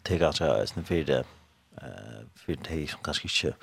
Det 0.02 0.14
är 0.14 0.18
ganska 0.18 0.66
snabbt 0.66 0.88
for 0.88 0.94
det. 0.94 1.24
Uh, 1.82 2.26
för 2.34 2.56
det 2.68 2.90
som 2.90 3.00
kanskje 3.02 3.24
ikke, 3.24 3.56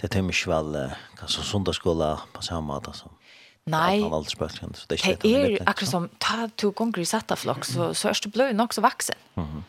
det 0.00 0.08
tar 0.08 0.22
mig 0.22 0.34
väl 0.46 0.90
kanske 1.18 1.42
söndagsskola 1.42 2.20
på 2.32 2.42
samma 2.42 2.60
måte 2.60 2.92
som 2.92 3.10
Nej. 3.64 4.02
Han 4.02 4.12
alls 4.12 4.38
bättre 4.38 4.66
så 4.74 4.86
det 4.88 4.94
är 4.94 5.10
inte. 5.10 5.28
Det 5.28 5.58
är 5.66 5.84
som 5.86 6.08
ta 6.18 6.50
två 6.56 6.70
gånger 6.70 6.98
i 6.98 7.06
satta 7.06 7.36
flock 7.36 7.64
så 7.64 7.94
så 7.94 8.08
är 8.08 8.18
det 8.22 8.28
blå 8.28 8.52
nog 8.52 8.74
så 8.74 8.80
vuxen. 8.80 9.16
Mhm. 9.34 9.64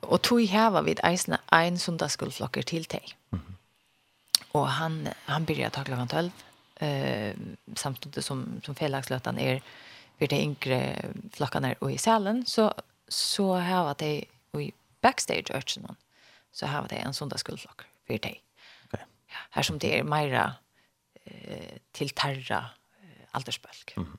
Och 0.00 0.22
tog 0.22 0.44
häva 0.44 0.82
vid 0.82 1.00
eisna 1.02 1.40
en 1.52 1.78
söndagsskollflocker 1.78 2.62
till 2.62 2.82
dig. 2.82 3.04
Mhm. 3.30 3.56
Och 4.52 4.68
han 4.68 5.08
han 5.24 5.44
började 5.44 5.70
ta 5.70 5.84
klockan 5.84 6.08
12 6.08 6.30
eh 6.76 7.34
samtidigt 7.76 8.24
som 8.24 8.60
som 8.64 8.74
felakslötan 8.74 9.38
är 9.38 9.62
för 10.18 10.26
de 10.26 10.36
yngre 10.36 11.04
flockarna 11.32 11.74
och 11.78 11.92
i 11.92 11.98
salen 11.98 12.46
så 12.46 12.74
så 13.08 13.54
här 13.54 13.84
var 13.84 13.94
det 13.98 14.24
i 14.58 14.72
backstage 15.00 15.50
urchen 15.54 15.96
så 16.52 16.66
här 16.66 16.80
var 16.80 16.88
det 16.88 16.96
en 16.96 17.14
söndagsskollflock 17.14 17.82
för 18.06 18.18
dig 18.18 18.45
här 19.50 19.62
som 19.62 19.78
det 19.78 19.98
är 19.98 20.04
mera 20.04 20.54
eh, 21.24 21.78
till 21.92 22.10
terra 22.10 22.70
eh, 23.02 23.26
aldersbölk. 23.30 23.94
Mm. 23.96 24.18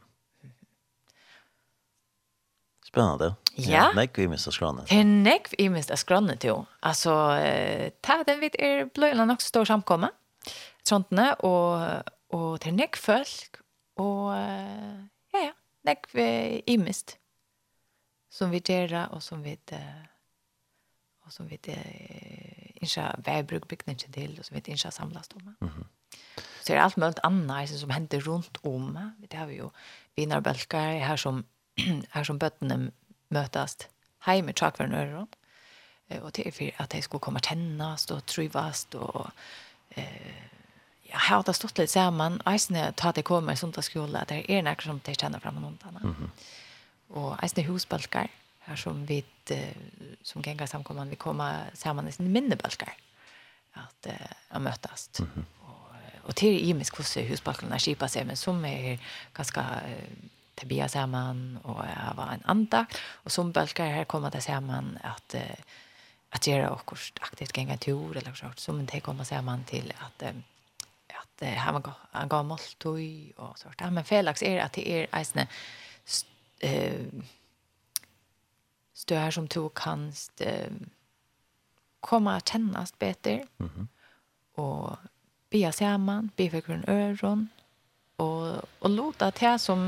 Spännande. 2.86 3.36
Ja. 3.56 3.92
Nej, 3.96 4.10
vi 4.14 4.28
missar 4.28 4.52
skrannet. 4.52 4.88
Det 4.88 5.00
är 5.00 5.04
nej, 5.04 5.44
vi 5.58 5.70
missar 5.70 5.96
skrannet, 5.96 6.44
jo. 6.44 6.66
Alltså, 6.80 7.32
eh, 7.32 7.90
ta 8.02 8.24
den 8.24 8.40
vid 8.40 8.56
er 8.60 8.86
blöjlan 8.86 9.32
också 9.32 9.48
står 9.48 9.66
samkomma. 9.66 10.12
Trontene, 10.84 11.34
och, 11.34 11.82
och 12.28 12.60
det 12.60 12.70
är 12.70 12.72
nej 12.72 12.90
folk. 12.96 13.56
Och, 13.96 14.34
ja, 15.32 15.40
ja, 15.40 15.54
nej, 15.82 16.02
vi 16.12 16.64
är 16.66 16.94
Som 18.30 18.52
vi 18.52 18.62
gör 18.66 19.10
och 19.12 19.24
som 19.24 19.44
vi, 19.44 19.58
och 21.26 21.34
som 21.34 21.48
vi, 21.48 21.58
det 21.62 21.78
inte 22.88 23.16
vägbruk 23.18 23.68
byggnaden 23.68 24.12
till 24.12 24.38
så 24.38 24.44
som 24.44 24.56
vi 24.56 24.72
ikke 24.72 24.92
samlas 24.92 25.30
om. 25.36 25.56
Mm 25.62 25.74
-hmm. 25.74 25.86
Så 26.68 26.74
det 26.74 26.80
är 26.80 26.82
allt 26.82 26.98
möjligt 26.98 27.20
annat 27.24 27.70
som 27.70 27.90
händer 27.90 28.20
runt 28.20 28.58
om. 28.62 29.12
Det 29.18 29.38
har 29.38 29.46
vi 29.46 29.56
ju 29.56 29.70
vinnarbälkar 30.16 31.00
här 31.00 31.18
som 31.18 31.44
här 32.10 32.24
som 32.24 32.40
bøttene 32.40 32.92
møtes 33.30 33.78
hjemme 34.26 34.50
i 34.50 34.54
trakvarn 34.54 34.94
öron. 34.94 35.28
Och 36.22 36.32
det 36.32 36.48
är 36.48 36.52
for 36.52 36.72
att 36.78 36.90
de 36.90 37.02
skulle 37.02 37.20
komma 37.20 37.40
tännas 37.40 38.12
og 38.12 38.26
trivast 38.26 38.96
och 38.96 39.30
eh, 39.90 40.04
ja, 41.04 41.12
jag 41.12 41.20
har 41.20 41.44
det 41.44 41.54
stått 41.54 41.78
lite 41.78 41.92
samman. 41.94 42.42
Eisne 42.46 42.92
tar 42.92 43.14
det 43.14 43.24
kommer 43.24 43.54
i 43.54 43.56
sånt 43.56 43.84
skola. 43.84 44.26
Det 44.28 44.52
är 44.52 44.64
några 44.64 44.82
som 44.82 45.02
de 45.04 45.16
känner 45.16 45.40
fram 45.40 45.56
och 45.56 45.62
något. 45.62 45.84
Mm 45.84 46.16
-hmm. 46.16 46.30
Och 47.08 47.44
eisne 47.44 47.64
husbalkar. 47.64 48.20
Mm 48.20 48.47
här 48.68 48.76
som 48.76 49.06
vi 49.06 49.24
som 50.22 50.42
gängar 50.42 50.66
samkomman 50.66 51.10
vi 51.10 51.16
kommer 51.16 51.70
samman 51.74 52.08
i 52.08 52.24
minnebalkar 52.24 52.94
att 53.74 54.06
äh, 54.06 54.14
att 54.50 54.62
mötas. 54.62 55.10
Mm 55.20 55.32
-hmm. 55.32 55.44
och, 55.60 56.28
och 56.30 56.36
till 56.36 56.60
i 56.60 56.74
mig 56.74 56.86
hur 57.16 57.22
husbalkarna 57.22 57.80
skipas 57.80 58.12
sig 58.14 58.26
men 58.26 58.38
som 58.38 58.66
är 58.66 59.00
ganska 59.34 59.66
tabia 60.56 60.90
samman 60.90 61.60
och 61.64 61.76
var 62.16 62.30
en 62.34 62.42
andakt 62.46 62.98
och 63.24 63.32
som 63.32 63.52
balkar 63.52 63.86
här 63.86 64.06
kommer 64.06 64.32
det 64.32 64.42
samman 64.42 64.98
att 65.04 65.34
äh, 65.34 65.42
att 66.30 66.48
göra 66.48 66.70
och 66.70 66.98
aktivt 67.20 67.58
gänga 67.58 67.78
tur 67.78 68.18
eller 68.18 68.34
så 68.34 68.46
som 68.56 68.86
det 68.86 69.00
kommer 69.00 69.24
samman 69.24 69.64
till 69.64 69.94
att 69.98 70.22
äh, 70.22 70.30
att 71.08 71.42
äh, 71.42 71.54
han 71.54 71.74
var 71.74 71.94
han 72.12 72.30
gav 72.30 72.46
måltoj 72.46 73.34
och 73.36 73.60
sånt. 73.60 73.76
Ja, 73.80 73.92
men 73.92 74.04
Felix 74.04 74.44
är 74.44 74.60
att 74.60 74.74
det 74.74 74.90
är 74.90 75.08
eisne 75.12 75.48
eh 76.60 76.94
Så 78.98 79.32
som 79.32 79.48
tog 79.48 79.74
kan 79.74 80.14
eh, 80.40 80.72
komma 82.00 82.36
att 82.36 82.50
kännas 82.50 83.00
bättre. 83.00 83.46
Mm. 83.60 83.88
Och 84.54 84.98
be 85.50 85.72
samman, 85.72 86.32
be 86.36 86.50
för 86.50 86.62
grön 86.62 86.84
öron. 86.88 87.50
Och, 88.16 88.56
och 88.80 88.90
låta 88.90 89.32
det 89.32 89.60
som 89.60 89.80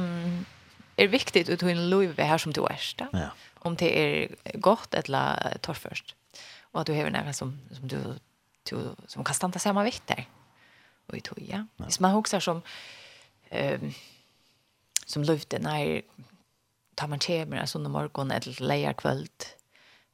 är 0.95 1.07
viktigt 1.07 1.49
ut 1.49 1.63
i 1.63 1.71
en 1.71 1.89
liv 1.89 2.19
här 2.19 2.37
som 2.37 2.53
du 2.53 2.61
är. 2.65 2.79
Ja. 3.11 3.29
Om 3.53 3.75
det 3.75 3.99
är 3.99 4.35
gott 4.53 4.93
eller 4.93 5.57
torrförst. 5.61 6.15
Och 6.61 6.81
att 6.81 6.87
du 6.87 6.93
har 6.93 7.09
några 7.09 7.33
som, 7.33 7.59
som 7.71 7.87
du, 7.87 8.19
du 8.63 8.95
som 9.07 9.23
kan 9.23 9.35
stanna 9.35 9.59
samma 9.59 9.83
vikt 9.83 10.07
där. 10.07 10.25
Och 11.05 11.17
i 11.17 11.21
toja. 11.21 11.67
Ja. 11.77 11.85
Hvis 11.85 11.99
man 11.99 12.15
också 12.15 12.41
som 12.41 12.61
ehm 13.49 13.93
som 15.05 15.23
lyfte 15.23 15.57
är 15.57 16.01
tar 16.99 17.07
man 17.07 17.19
kommer 17.19 17.57
en 17.57 17.67
under 17.75 17.89
morgon 17.89 18.31
eller 18.31 18.63
lejer 18.63 18.93
kvöld 18.93 19.45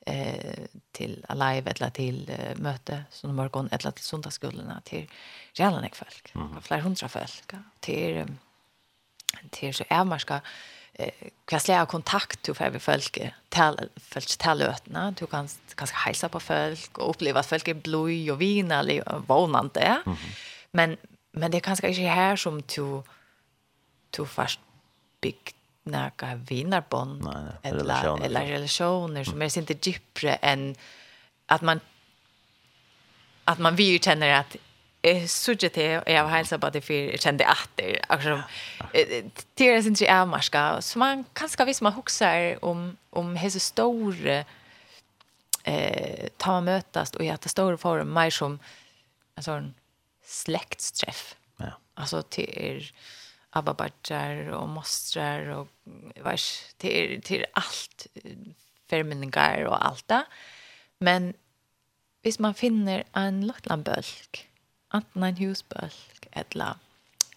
eh 0.06 0.66
till 0.92 1.26
alive 1.30 1.72
eller 1.72 1.90
till 1.90 2.30
eh, 2.30 2.58
möte 2.58 3.04
som 3.12 3.36
morgon 3.36 3.70
eller 3.72 3.92
till 3.92 4.06
söndagsskolorna 4.06 4.82
till 4.84 5.10
gärna 5.54 5.90
folk. 5.94 6.32
Mm. 6.36 6.62
Flera 6.62 6.82
hundra 6.82 7.10
folk 7.10 7.54
till 7.80 8.26
till 9.50 9.74
så 9.74 9.84
är 9.90 10.04
man 10.04 10.20
ska 10.20 10.40
eh 10.94 11.14
vad 11.52 11.62
slags 11.62 11.92
kontakt 11.92 12.44
du 12.44 12.54
får 12.54 12.72
med 12.72 12.82
folk 12.82 13.12
till 13.50 13.90
folk 13.98 14.38
tal 14.38 14.62
ötna 14.62 15.12
du 15.12 15.28
kan 15.28 15.48
kanske 15.76 15.96
hälsa 15.96 16.30
på 16.30 16.40
folk 16.40 16.98
och 16.98 17.10
uppleva 17.10 17.40
att 17.40 17.50
folk 17.50 17.68
är 17.68 17.74
blöj 17.74 18.32
och 18.32 18.42
vin 18.42 18.72
eller 18.72 19.20
vånande 19.28 20.02
mm. 20.06 20.18
men 20.72 20.98
men 21.32 21.52
det 21.52 21.58
är 21.58 21.62
kanske 21.62 21.88
inte 21.88 22.02
här 22.02 22.36
som 22.36 22.62
du 22.76 23.04
du 24.18 24.26
fast 24.26 24.60
byggt 25.22 25.56
några 25.86 26.36
vinnarbond 26.36 27.28
eller, 27.62 27.80
relationer. 27.80 28.26
eller 28.26 28.46
relationer 28.46 29.24
som 29.24 29.42
är 29.42 29.58
inte 29.58 29.90
djupare 29.90 30.34
än 30.34 30.76
att 31.46 31.62
man 31.62 31.80
att 33.44 33.60
man 33.60 33.76
vi 33.76 34.00
känner 34.00 34.40
att 34.40 34.56
eh 35.04 35.28
til, 35.28 35.98
og 35.98 36.04
jeg 36.08 36.24
var 36.24 36.30
helsa 36.30 36.58
på 36.58 36.70
det 36.70 36.84
för 36.84 37.18
kände 37.18 37.46
att 37.46 37.70
det 37.78 38.00
alltså 38.10 38.42
det 39.58 39.70
är 39.70 39.88
inte 39.88 40.06
är 40.06 40.22
avmarska, 40.22 40.82
så 40.82 41.00
man 41.00 41.26
kanske 41.36 41.66
visst 41.66 41.82
man 41.82 41.94
huxar 41.94 42.58
om, 42.62 42.98
om 43.12 43.36
hese 43.36 43.60
store 43.60 44.46
eh, 45.64 46.30
ta 46.38 46.62
man 46.62 46.82
och 46.96 47.16
og 47.16 47.26
gjette 47.26 47.50
stora 47.50 47.78
form 47.78 48.14
mer 48.14 48.30
som 48.30 48.60
en 49.38 49.44
sån 49.44 49.74
släktsträff. 50.26 51.36
Ja. 51.58 51.72
alltså 51.94 52.22
till 52.22 52.92
ababatjar 53.56 54.50
och 54.50 54.70
mostrar 54.70 55.50
och 55.50 55.68
vars 56.24 56.64
till 56.78 57.22
till 57.22 57.46
allt 57.54 58.08
förmänningar 58.90 59.66
och 59.66 59.86
allt 59.86 60.08
det. 60.08 60.26
Men 60.98 61.34
hvis 62.22 62.40
man 62.40 62.54
finner 62.54 63.04
en 63.14 63.48
Lottlandbölk, 63.48 64.50
anten 64.88 65.24
en 65.24 65.36
husbölk 65.36 66.28
eller 66.32 66.76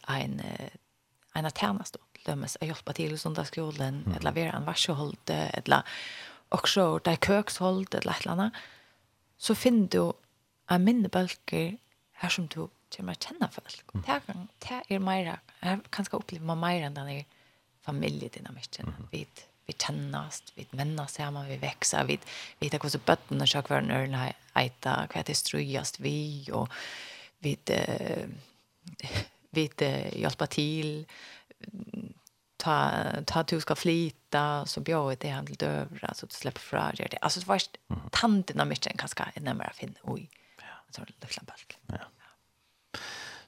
en 0.09 0.43
en 1.35 1.47
atternas 1.47 1.91
då 1.91 1.99
dömes 2.27 2.57
att 2.61 2.67
hjälpa 2.67 2.93
till 2.93 3.13
i 3.13 3.19
söndagsskolan 3.19 4.03
mm. 4.07 4.13
eller 4.13 4.33
vara 4.33 4.53
en 4.53 4.65
varsehold 4.65 5.31
eller 5.31 5.83
också 6.49 6.99
där 6.99 7.17
kökshåll 7.17 7.87
eller 7.91 8.11
ett 8.11 8.27
eller 8.27 8.51
så 9.37 9.55
finner 9.55 9.89
du 9.89 10.13
en 10.67 10.85
mindre 10.85 11.09
bölker 11.09 11.79
här 12.13 12.29
som 12.29 12.47
du 12.47 12.69
til 12.91 13.05
man 13.05 13.19
kjenner 13.21 13.51
folk. 13.53 13.85
Mm. 13.95 14.03
Det 14.07 14.15
er, 14.15 14.47
det 14.89 14.97
er 14.97 15.05
mer, 15.05 15.35
jeg 15.63 15.85
kan 15.93 16.09
skal 16.09 16.23
oppleve 16.23 16.49
meg 16.49 16.61
mer 16.63 16.89
enn 16.89 16.97
den 16.97 17.13
familiedynamikken. 17.85 18.87
familjedynamiken. 18.87 18.87
Mm. 18.87 19.09
Vi, 19.13 19.27
vi 19.67 19.73
kännas, 19.73 20.43
vi 20.55 20.67
vänner 20.71 21.07
sammen, 21.07 21.49
vi 21.49 21.57
vekser, 21.57 22.05
vi 22.05 22.19
vet 22.59 22.85
hur 22.85 22.89
så 22.89 22.99
bötterna 22.99 23.47
kör 23.47 23.63
kvar 23.63 23.79
en 23.79 23.91
örn 23.91 24.17
hva 24.55 25.07
vad 25.15 25.27
det 25.27 25.37
strøyest 25.37 26.01
vi 26.01 26.49
og 26.53 26.69
vi 27.45 27.55
uh, 27.71 28.29
vi 29.51 29.69
uh, 29.83 30.09
hjelper 30.19 30.47
til, 30.47 31.07
ta 32.59 33.23
ta 33.27 33.43
du 33.43 33.61
ska 33.61 33.75
flyta 33.75 34.67
så 34.67 34.81
bjöd 34.81 35.19
det 35.19 35.29
han 35.29 35.47
till 35.47 35.57
dövra 35.57 36.15
så 36.15 36.27
du 36.27 36.35
släpper 36.35 36.61
fra 36.61 36.93
det. 36.93 37.19
Alltså 37.21 37.41
det 37.41 37.47
var 37.47 37.61
tanten 38.11 38.61
av 38.61 38.67
mycket 38.67 38.99
kanske 38.99 39.23
är 39.35 39.41
närmare 39.41 39.73
fin. 39.75 39.95
Oj. 40.03 40.31
ja. 40.59 40.65
Så 40.91 41.01
det 41.01 41.15
luktar 41.21 41.45
balk. 41.45 41.79
Ja. 41.87 42.18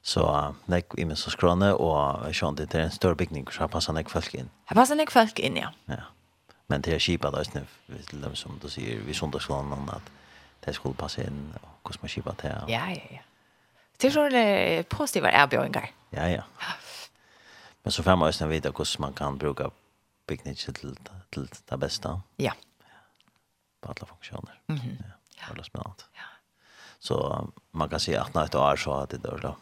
Så 0.03 0.23
nek 0.71 0.95
i 0.97 1.05
min 1.05 1.15
så 1.19 1.29
skrone, 1.29 1.73
og 1.77 2.25
sånn 2.33 2.57
det 2.57 2.71
er 2.73 2.87
en 2.87 2.93
større 2.93 3.19
bygning, 3.19 3.45
så 3.53 3.65
her 3.65 3.71
passer 3.73 3.93
nek 3.93 4.09
folk 4.09 4.33
inn. 4.33 4.49
Her 4.69 4.79
passer 4.79 4.97
nek 4.97 5.13
folk 5.13 5.39
inn, 5.39 5.59
ja. 5.61 5.69
Ja. 5.91 6.07
Men 6.71 6.81
det 6.81 6.95
er 6.95 7.03
kjipa 7.03 7.29
da, 7.33 7.43
til 7.43 8.23
dem 8.23 8.35
som 8.39 8.57
du 8.61 8.69
sier, 8.71 9.03
vi 9.05 9.13
sundagsskolen, 9.13 9.89
at 9.93 10.09
det 10.65 10.73
skulle 10.77 10.97
passe 10.97 11.21
inn, 11.25 11.51
og 11.59 11.69
hvordan 11.83 12.05
man 12.05 12.13
kjipa 12.13 12.33
til. 12.39 12.71
Ja, 12.71 12.87
ja, 12.89 13.19
ja. 13.19 13.25
Det 14.01 14.09
er 14.09 14.15
sånne 14.15 14.43
positive 14.89 15.29
erbjøringer. 15.29 15.91
Ja, 16.15 16.25
ja. 16.31 16.47
Men 17.83 17.93
så 17.93 18.03
får 18.05 18.17
man 18.17 18.31
også 18.31 18.47
vite 18.49 18.71
hvordan 18.73 19.05
man 19.05 19.13
kan 19.17 19.37
bruke 19.37 19.69
bygning 20.27 20.57
til, 20.57 20.97
til 21.33 21.49
det 21.69 21.79
beste. 21.79 22.15
Ja. 22.39 22.53
På 23.81 23.93
alle 23.93 24.07
funksjoner. 24.07 24.57
Mm 24.67 24.75
-hmm. 24.75 25.03
Ja, 25.37 25.53
det 25.53 25.59
er 25.59 25.63
spennende. 25.63 26.03
Ja. 26.15 26.27
Så 26.99 27.45
man 27.71 27.89
kan 27.89 27.99
si 27.99 28.13
at 28.13 28.33
når 28.33 28.41
et 28.41 28.55
år 28.55 28.75
så 28.75 28.93
har 28.93 29.05
det 29.05 29.23
dårlig 29.23 29.53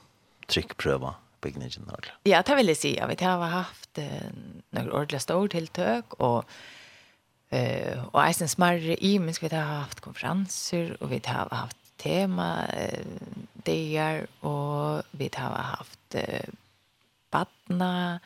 tryckpröva 0.50 1.16
byggningen 1.42 1.72
då? 1.88 1.96
Ja, 2.24 2.42
det 2.42 2.56
vill 2.56 2.68
jag 2.68 2.78
säga. 2.78 3.08
Vi 3.08 3.26
har 3.26 3.48
haft 3.48 3.98
eh, 3.98 4.06
några 4.70 4.94
ordentliga 4.94 5.20
stor 5.20 5.48
tilltök 5.48 6.14
och 6.14 6.46
eh 7.50 8.06
och 8.06 8.26
eisen 8.26 8.50
smarre 8.50 9.06
i 9.06 9.20
men 9.20 9.34
ska 9.34 9.48
vi 9.48 9.56
ha 9.56 9.64
haft 9.64 10.00
konferenser 10.00 11.04
och 11.04 11.12
vi 11.12 11.22
har 11.26 11.50
haft 11.50 11.78
tema 11.98 12.68
eh, 12.68 13.06
där 13.54 14.28
och 14.40 15.04
vi 15.12 15.30
har 15.36 15.50
haft 15.50 16.16
eh, 16.16 16.50
badna 17.32 18.20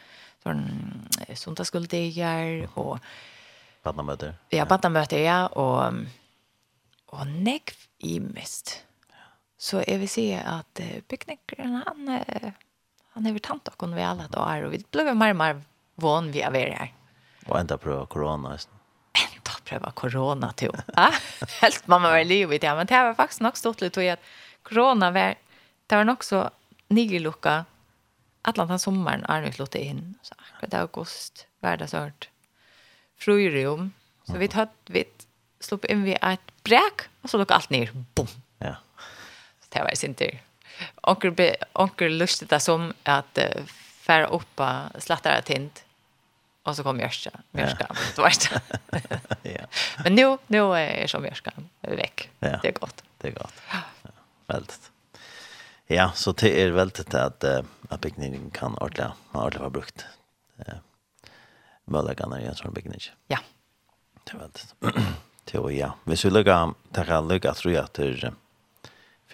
sån 0.43 1.09
söndagsskoldagar 1.35 2.67
och 2.73 2.99
badna 3.83 4.03
möter. 4.03 4.35
Ja, 4.49 4.65
badna 4.65 4.89
möter 4.89 5.19
ja 5.19 5.47
och 5.47 5.93
och 7.05 7.27
neck 7.27 7.73
i 7.97 8.19
mest. 8.19 8.83
Så 9.63 9.83
jag 9.87 9.97
vill 9.97 10.09
se 10.09 10.41
att 10.45 10.79
byggnickaren 11.07 11.83
han 11.85 12.21
han 13.09 13.25
har 13.25 13.39
tant 13.39 13.67
och 13.67 13.97
vi 13.97 14.03
alla 14.03 14.27
dagar 14.27 14.63
och 14.63 14.73
vi 14.73 14.83
blev 14.91 15.15
mer 15.15 15.29
och 15.29 15.35
mer 15.35 15.61
van 15.95 16.31
vi 16.31 16.41
är 16.41 16.51
här. 16.51 16.93
Och 17.45 17.59
ända 17.59 17.77
pröva 17.77 18.05
corona. 18.05 18.49
Ända 18.49 19.51
pröva 19.63 19.91
corona 19.91 20.51
till. 20.51 20.71
Ja, 20.95 21.13
helt 21.61 21.87
mamma 21.87 22.09
var 22.09 22.23
livet 22.23 22.63
ja, 22.63 22.75
men 22.75 22.85
det 22.85 23.03
var 23.03 23.13
faktiskt 23.13 23.41
nog 23.41 23.57
stort 23.57 23.81
lite 23.81 24.13
att 24.13 24.19
corona 24.63 25.11
var 25.11 25.35
det 25.87 25.95
var 25.95 26.03
nog 26.03 26.23
så 26.23 26.49
nylucka 26.87 27.65
Atlant 28.41 28.81
sommaren 28.81 29.25
är 29.25 29.41
nu 29.41 29.51
slått 29.51 29.75
in 29.75 30.15
så 30.21 30.35
akkurat 30.37 30.73
august 30.73 31.47
sårt. 31.87 32.29
Fröjrum. 33.17 33.91
Så 34.23 34.37
vi 34.37 34.47
hade 34.53 34.71
vi 34.85 35.05
slog 35.59 35.85
in 35.85 36.03
vi 36.03 36.13
ett 36.21 36.63
bräk 36.63 37.01
och 37.21 37.29
så 37.29 37.37
låg 37.37 37.51
allt 37.51 37.69
ner. 37.69 37.91
Bum 38.15 38.27
det 39.73 39.83
var 39.83 39.95
sin 39.95 40.13
tur. 40.13 40.39
Onkel 41.01 41.55
onkel 41.73 42.17
lustigt 42.17 42.49
det 42.49 42.59
som 42.59 42.93
att 43.03 43.37
uh, 43.37 43.65
färra 44.03 44.27
upp 44.27 44.61
slattare 44.99 45.41
tint. 45.41 45.83
Och 46.63 46.75
så 46.75 46.83
kom 46.83 46.99
Jörska. 46.99 47.31
Jörska. 47.51 47.87
Ja. 48.17 48.29
Det 49.41 49.51
ja. 49.51 49.65
Men 50.03 50.15
nu, 50.15 50.37
nu 50.47 50.75
är 50.75 51.07
som 51.07 51.25
Jörska 51.25 51.51
väck. 51.81 52.29
Ja. 52.39 52.59
Det 52.61 52.67
är 52.67 52.73
gott. 52.73 53.03
Det 53.17 53.27
är 53.27 53.31
gott. 53.31 53.53
Ja. 53.71 54.09
Väldigt. 54.47 54.91
Ja, 55.87 56.11
så 56.15 56.31
det 56.31 56.61
är 56.61 56.71
väldigt 56.71 57.13
att, 57.13 57.43
uh, 57.43 57.59
att 57.89 58.01
byggningen 58.01 58.49
kan 58.49 58.77
ordentligt, 58.77 59.17
ordentligt 59.31 59.59
vara 59.59 59.69
brukt. 59.69 60.05
Uh, 60.59 60.73
Möllegarna 61.85 62.41
i 62.41 62.45
en 62.45 62.55
sån 62.55 62.73
byggning. 62.73 62.99
Ja. 63.27 63.39
Det 64.23 64.33
är 64.33 64.37
väldigt. 64.37 64.75
Det 65.43 65.57
är 65.57 65.71
ja. 65.71 65.95
Vi 66.03 66.17
skulle 66.17 66.33
lägga, 66.33 66.73
det 66.89 67.05
kan 67.05 67.27
lägga 67.27 67.53
tror 67.53 67.73
jag 67.73 67.83
att 67.83 67.93
det 67.93 68.03
är 68.03 68.33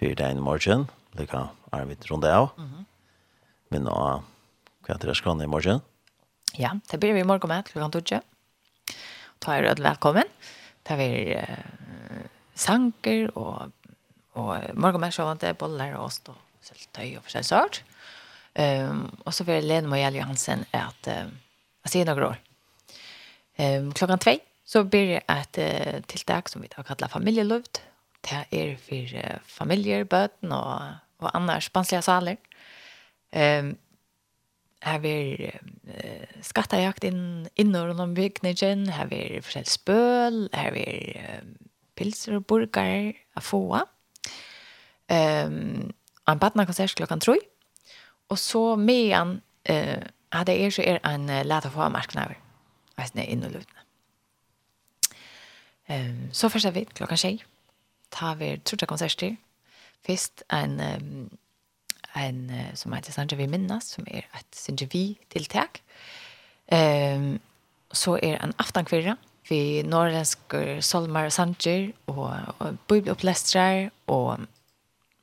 fyrir 0.00 0.16
deg 0.16 0.36
i 0.36 0.40
morgen. 0.40 0.88
lika 1.18 1.32
kan 1.32 1.48
Arvid 1.72 2.10
runde 2.10 2.36
av. 2.36 2.50
Mm 2.56 2.68
-hmm. 2.68 2.84
Men 3.68 3.82
nå, 3.84 4.22
hva 4.82 4.94
er 4.94 5.06
det 5.06 5.16
skrannet 5.16 5.44
i 5.44 5.46
morgen? 5.46 5.80
Ja, 6.58 6.70
det 6.90 6.98
blir 6.98 7.12
vi 7.12 7.20
i 7.20 7.24
morgen 7.24 7.48
med 7.48 7.64
klokken 7.64 7.90
12. 7.90 8.20
Ta 9.40 9.52
er 9.54 9.62
rød 9.62 9.82
velkommen. 9.82 10.24
Det 10.82 10.96
blir 10.96 11.36
uh, 11.36 12.26
sanker 12.54 13.30
og, 13.36 13.72
og 14.34 14.74
morgen 14.74 15.00
med 15.00 15.12
sjående 15.12 15.54
boller 15.54 15.94
og 15.96 16.04
ost 16.04 16.28
og 16.28 16.36
søltøy 16.62 17.16
og 17.16 17.22
forskjellig 17.22 17.44
sort. 17.44 17.82
Um, 18.58 19.18
og 19.24 19.34
så 19.34 19.44
blir 19.44 19.60
Lene 19.60 19.88
Mojell 19.88 20.16
Johansen 20.16 20.64
at 20.72 21.06
uh, 21.06 21.30
jeg 21.84 21.90
sier 21.90 22.04
noen 22.04 22.22
år. 22.22 22.38
Um, 23.58 23.92
klokken 23.92 24.18
2 24.18 24.38
så 24.66 24.84
blir 24.84 25.06
det 25.06 25.22
et 25.28 25.58
uh, 25.58 26.00
tiltak 26.06 26.48
som 26.48 26.62
vi 26.62 26.68
har 26.74 26.82
kallet 26.82 27.10
familielovd 27.10 27.89
det 28.26 28.46
er 28.52 28.76
for 28.76 29.40
familier, 29.48 30.04
bøten 30.04 30.52
og, 30.52 30.98
og 31.18 31.30
andre 31.36 31.60
spanslige 31.60 32.02
saler. 32.02 32.36
Um, 33.32 33.76
her 34.82 35.04
er 35.04 35.58
uh, 35.86 36.40
skattejakt 36.42 37.04
inn, 37.04 37.48
innor 37.56 37.92
om 37.94 38.14
bygningen, 38.14 38.88
her 38.88 39.12
er 39.12 39.42
forskjellig 39.44 39.70
spøl, 39.70 40.38
her 40.56 40.76
er 40.80 41.40
um, 41.42 41.54
pilser 41.96 42.38
og 42.40 42.46
burger 42.48 43.12
av 43.36 43.44
få. 43.44 43.62
Um, 45.10 45.90
og 46.26 46.32
en 46.32 46.40
bøten 46.40 46.66
konsert 46.66 46.96
klokken 46.96 47.20
tror. 47.20 47.44
Og 48.30 48.38
så 48.38 48.76
med 48.76 49.12
han, 49.12 49.36
uh, 49.70 50.00
hadde 50.32 50.56
jeg 50.56 50.72
så 50.72 50.86
er 50.86 51.00
en 51.04 51.28
uh, 51.28 51.42
lete 51.44 51.70
få 51.70 51.88
marknaver. 51.92 52.40
Veisne 52.98 53.26
inn 53.26 53.44
og 53.44 53.56
lutene. 53.56 53.86
Um, 55.90 56.28
så 56.32 56.48
først 56.48 56.70
er 56.70 56.76
vi 56.76 56.86
klokken 56.94 57.18
tjej 57.18 57.40
tar 58.10 58.34
vi 58.34 58.58
tre 58.58 58.86
konserter. 58.86 59.36
Först 60.06 60.42
en 60.48 60.80
en 62.14 62.52
som 62.74 62.92
heter 62.92 63.12
Sanje 63.12 63.36
vi 63.36 63.46
minnas 63.46 63.94
som 63.94 64.06
er 64.10 64.26
et 64.34 64.56
Sanje 64.56 64.88
vi 64.92 65.18
tiltak. 65.30 65.82
Ehm 66.72 67.40
så 67.92 68.16
er 68.22 68.38
en 68.38 68.54
aftankvirra 68.58 69.16
vi 69.48 69.82
norrländska 69.82 70.82
solmar 70.82 71.28
sanger 71.28 71.92
och, 72.06 72.34
och 72.58 72.74
bibelupplästrar 72.88 73.90
och 74.06 74.38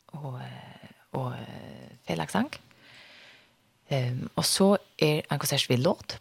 och 0.08 0.40
och 1.12 1.34
felaksang. 2.08 2.50
Ehm 3.90 4.30
og 4.36 4.46
så 4.46 4.78
er 4.98 5.22
en 5.32 5.40
konsert 5.40 5.70
vi 5.70 5.76
låt. 5.78 6.18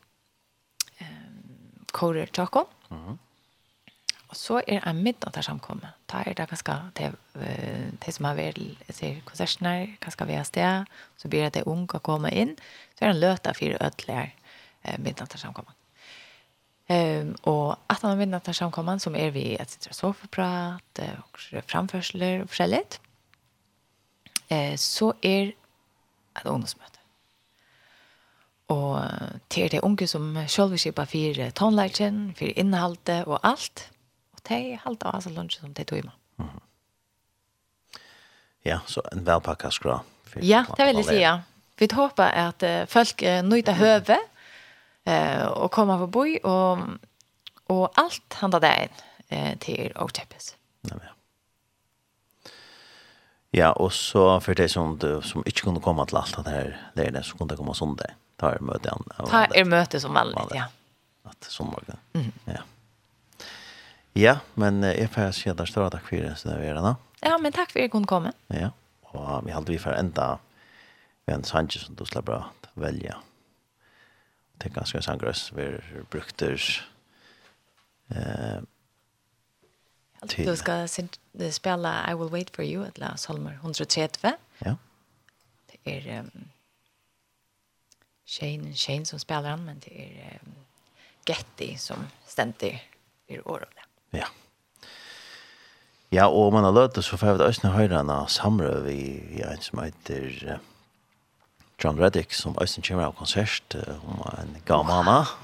Ehm 1.01 1.87
Kåre 1.93 2.27
Jakob. 2.37 2.67
Mhm. 2.91 3.19
Og 4.29 4.37
så 4.37 4.59
er 4.67 4.81
det 4.81 4.91
en 4.91 5.03
middag 5.03 5.31
der 5.35 5.41
samkommet. 5.41 5.95
Da 6.11 6.23
er 6.27 6.35
det 6.35 6.49
ganske 6.49 6.75
det, 6.99 7.13
det 8.07 8.15
som 8.15 8.27
har 8.27 8.35
vært 8.35 8.59
sier, 8.91 9.21
konsertene, 9.25 9.97
ganske 10.03 10.27
ved 10.27 10.45
sted. 10.49 10.91
Så 11.17 11.29
blir 11.31 11.47
det 11.47 11.55
det 11.61 11.67
unge 11.71 11.99
å 11.99 12.03
komme 12.03 12.33
inn. 12.35 12.57
Så 12.97 13.05
er 13.05 13.13
det 13.13 13.15
en 13.15 13.23
løte 13.23 13.53
av 13.53 13.61
fire 13.61 13.79
ødelige 13.79 14.33
eh, 14.83 14.99
middag 14.99 15.31
der 15.31 15.43
samkommet. 15.43 15.75
Um, 16.87 17.33
og 17.51 17.79
at 17.91 18.03
han 18.03 18.13
har 18.13 18.19
middag 18.19 18.45
der 18.47 18.55
samkommet, 18.55 19.03
som 19.03 19.15
er 19.19 19.33
vi 19.35 19.57
et 19.59 19.71
sitter 19.71 19.95
sofaprat, 19.95 21.01
og 21.03 21.63
framførsler 21.67 22.45
og 22.45 22.51
forskjellig. 22.51 22.83
Eh, 24.51 24.77
så 24.79 25.13
er 25.23 25.51
et 26.37 26.47
ungdomsmøte. 26.47 26.93
Og 28.69 29.03
til 29.51 29.71
det 29.71 29.81
unge 29.87 30.07
som 30.11 30.33
selv 30.51 30.73
vil 30.75 30.89
kjøpe 30.89 31.07
fire 31.07 31.51
tonelagen, 31.55 32.33
fire 32.35 32.59
innholdet 32.59 33.23
og 33.27 33.39
alt– 33.47 33.87
de 34.49 34.79
halda 34.83 35.13
av 35.17 35.25
seg 35.25 35.37
lunsj 35.37 35.61
som 35.61 35.75
de 35.75 35.85
tog 35.89 36.05
med. 36.07 36.15
Ja, 38.67 38.81
så 38.87 39.03
en 39.13 39.25
velpakka 39.25 39.71
skra. 39.71 40.01
Ja, 40.43 40.65
det 40.77 40.89
vil 40.89 40.99
jeg 41.01 41.07
si, 41.07 41.19
ja. 41.23 41.37
Vi 41.79 41.87
håper 41.93 42.33
at 42.35 42.65
uh, 42.67 42.83
folk 42.91 43.23
uh, 43.23 43.43
nøyde 43.47 43.75
høve 43.77 44.17
uh, 45.07 45.47
og 45.53 45.71
kommer 45.71 46.01
på 46.03 46.09
boi, 46.13 46.31
og, 46.43 46.83
og 47.73 47.85
alt 48.01 48.39
handler 48.41 48.65
det 48.65 48.73
inn 48.87 48.97
uh, 49.31 49.53
til 49.63 49.93
Åkjøpes. 49.95 50.55
Ja, 50.91 50.99
ja. 50.99 51.13
Ja, 53.57 53.69
og 53.73 53.93
så 53.95 54.41
for 54.45 54.59
de 54.59 54.67
som, 54.69 54.97
som 55.25 55.45
ikke 55.47 55.69
kunne 55.69 55.81
komme 55.81 56.05
til 56.11 56.19
alt 56.19 56.37
det 56.45 56.53
her 56.53 56.73
det 56.99 57.23
så 57.25 57.39
kunne 57.39 57.55
de 57.55 57.61
komme 57.61 57.77
sånn 57.79 57.95
det. 57.97 58.11
Ta 58.37 58.51
er 58.53 58.65
møte 58.65 58.91
igjen. 58.91 59.07
Ta 59.31 59.47
er 59.47 59.69
møte 59.69 60.01
som 60.03 60.17
vanlig, 60.17 60.43
ja. 60.59 60.67
At 61.25 61.49
sånn 61.49 61.71
var 61.73 61.87
det. 61.87 61.97
Mm. 62.19 62.33
Ja. 62.51 62.65
Ja, 64.17 64.39
men 64.55 64.81
jeg 64.83 65.11
får 65.13 65.35
si 65.37 65.51
at 65.53 65.59
det 65.61 65.69
står 65.69 65.91
takk 65.93 66.07
for 66.09 66.25
det, 66.25 66.33
så 66.41 66.49
det 66.49 66.71
er 66.71 66.81
det 66.81 66.95
Ja, 67.23 67.37
men 67.37 67.53
takk 67.53 67.71
for 67.73 67.79
at 67.81 67.83
jeg 67.83 67.91
kunne 67.93 68.09
komme. 68.09 68.33
Ja, 68.51 68.71
og 69.13 69.45
vi 69.45 69.53
halte 69.53 69.73
vi 69.73 69.79
for 69.79 69.93
enda 69.93 70.37
med 71.27 71.35
en 71.35 71.45
sanger 71.45 71.85
som 71.85 71.97
du 71.99 72.05
slipper 72.07 72.39
å 72.39 72.81
velge. 72.81 73.13
Det 74.57 74.71
er 74.71 74.75
ganske 74.75 75.03
sangrøs, 75.03 75.51
vi 75.57 75.69
brukter 76.11 76.57
eh, 78.15 78.65
til... 80.29 80.49
Du 80.49 80.57
skal 80.57 80.89
spela 81.53 81.93
I 82.11 82.15
Will 82.15 82.33
Wait 82.33 82.51
For 82.57 82.65
You, 82.65 82.87
eller 82.87 82.99
la 82.99 83.17
Solmer 83.17 83.59
130. 83.61 84.33
Ja. 84.65 84.75
Det 85.73 85.81
er 85.85 86.21
um, 86.21 86.47
Shane, 88.27 88.75
Shane 88.75 89.07
som 89.07 89.19
spelar 89.19 89.51
han, 89.51 89.65
men 89.65 89.83
det 89.85 89.93
er 89.93 90.39
um, 90.41 90.55
Getty 91.27 91.77
som 91.77 92.07
ständigt 92.27 92.81
i 93.29 93.39
året. 93.45 93.76
Ja. 94.15 94.29
Ja, 96.15 96.29
og 96.31 96.53
man 96.55 96.65
har 96.65 96.73
løtt 96.73 96.95
det, 96.95 97.05
så 97.05 97.19
får 97.19 97.39
vi 97.39 97.45
også 97.49 97.73
høre 97.75 98.01
en 98.01 98.13
samrøy 98.31 98.85
vi 98.87 98.99
ja, 99.41 99.51
en 99.51 99.63
som 99.63 99.83
heter 99.83 100.61
John 101.83 101.99
Reddick 102.01 102.33
som 102.33 102.55
også 102.57 102.81
kommer 102.87 103.05
av 103.05 103.17
konsert 103.19 103.75
om 104.07 104.23
en 104.39 104.55
gav. 104.65 104.87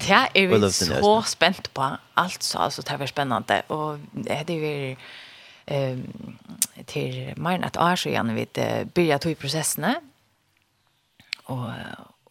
Det 0.01 0.21
er 0.33 0.47
vi 0.49 0.71
så 0.71 1.13
spent 1.29 1.69
på, 1.73 1.89
altså, 2.17 2.63
altså 2.63 2.81
det 2.81 2.95
er 3.01 3.05
spennende, 3.11 3.61
og 3.69 3.99
det 4.13 4.39
er 4.39 4.45
vi 4.63 4.73
um, 5.69 6.37
til 6.87 7.33
mer 7.37 7.59
enn 7.59 7.67
et 7.67 7.77
år 7.77 7.99
siden 7.99 8.33
vi 8.33 8.47
begynte 8.55 9.21
to 9.21 9.29
i 9.29 9.37
prosessene, 9.37 9.95
og, 11.45 11.69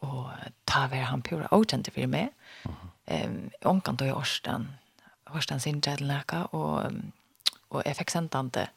og 0.00 0.30
ta 0.66 0.88
hver 0.90 1.06
han 1.12 1.22
pura 1.22 1.52
åkjente 1.52 1.94
for 1.94 2.10
meg. 2.10 2.32
Um, 3.06 3.50
Omkant 3.66 4.02
og 4.02 4.08
i 4.08 4.14
årsdagen 4.16 4.70
hørste 5.34 5.56
han 5.56 5.60
sin 5.60 5.80
til 5.84 6.06
nækka, 6.06 6.46
og, 6.52 6.92
og 7.70 7.82
jeg 7.86 7.98
fikk 7.98 8.14
sendt 8.14 8.34
han 8.38 8.50
til 8.54 8.68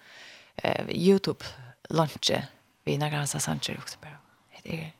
uh, 0.63 0.91
YouTube-lunsje 0.91 2.43
vi 2.85 2.99
når 3.01 3.17
han 3.17 3.27
sa 3.29 3.41
Sanchez 3.41 3.77
også 3.81 3.99
bare. 4.01 4.19
Det 4.63 4.73
er 4.73 4.91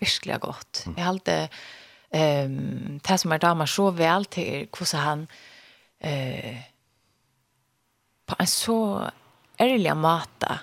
virkelig 0.00 0.40
godt. 0.40 0.82
Jeg 0.96 1.04
halte 1.04 1.36
um, 2.12 2.98
det 2.98 3.20
som 3.20 3.32
er 3.32 3.42
damer 3.42 3.68
så 3.68 3.90
vel 3.96 4.24
til 4.32 4.68
hvordan 4.72 5.02
han 5.06 5.26
eh, 6.00 6.62
på 8.26 8.36
en 8.40 8.46
så 8.46 9.10
ærlig 9.60 9.96
måte 9.96 10.58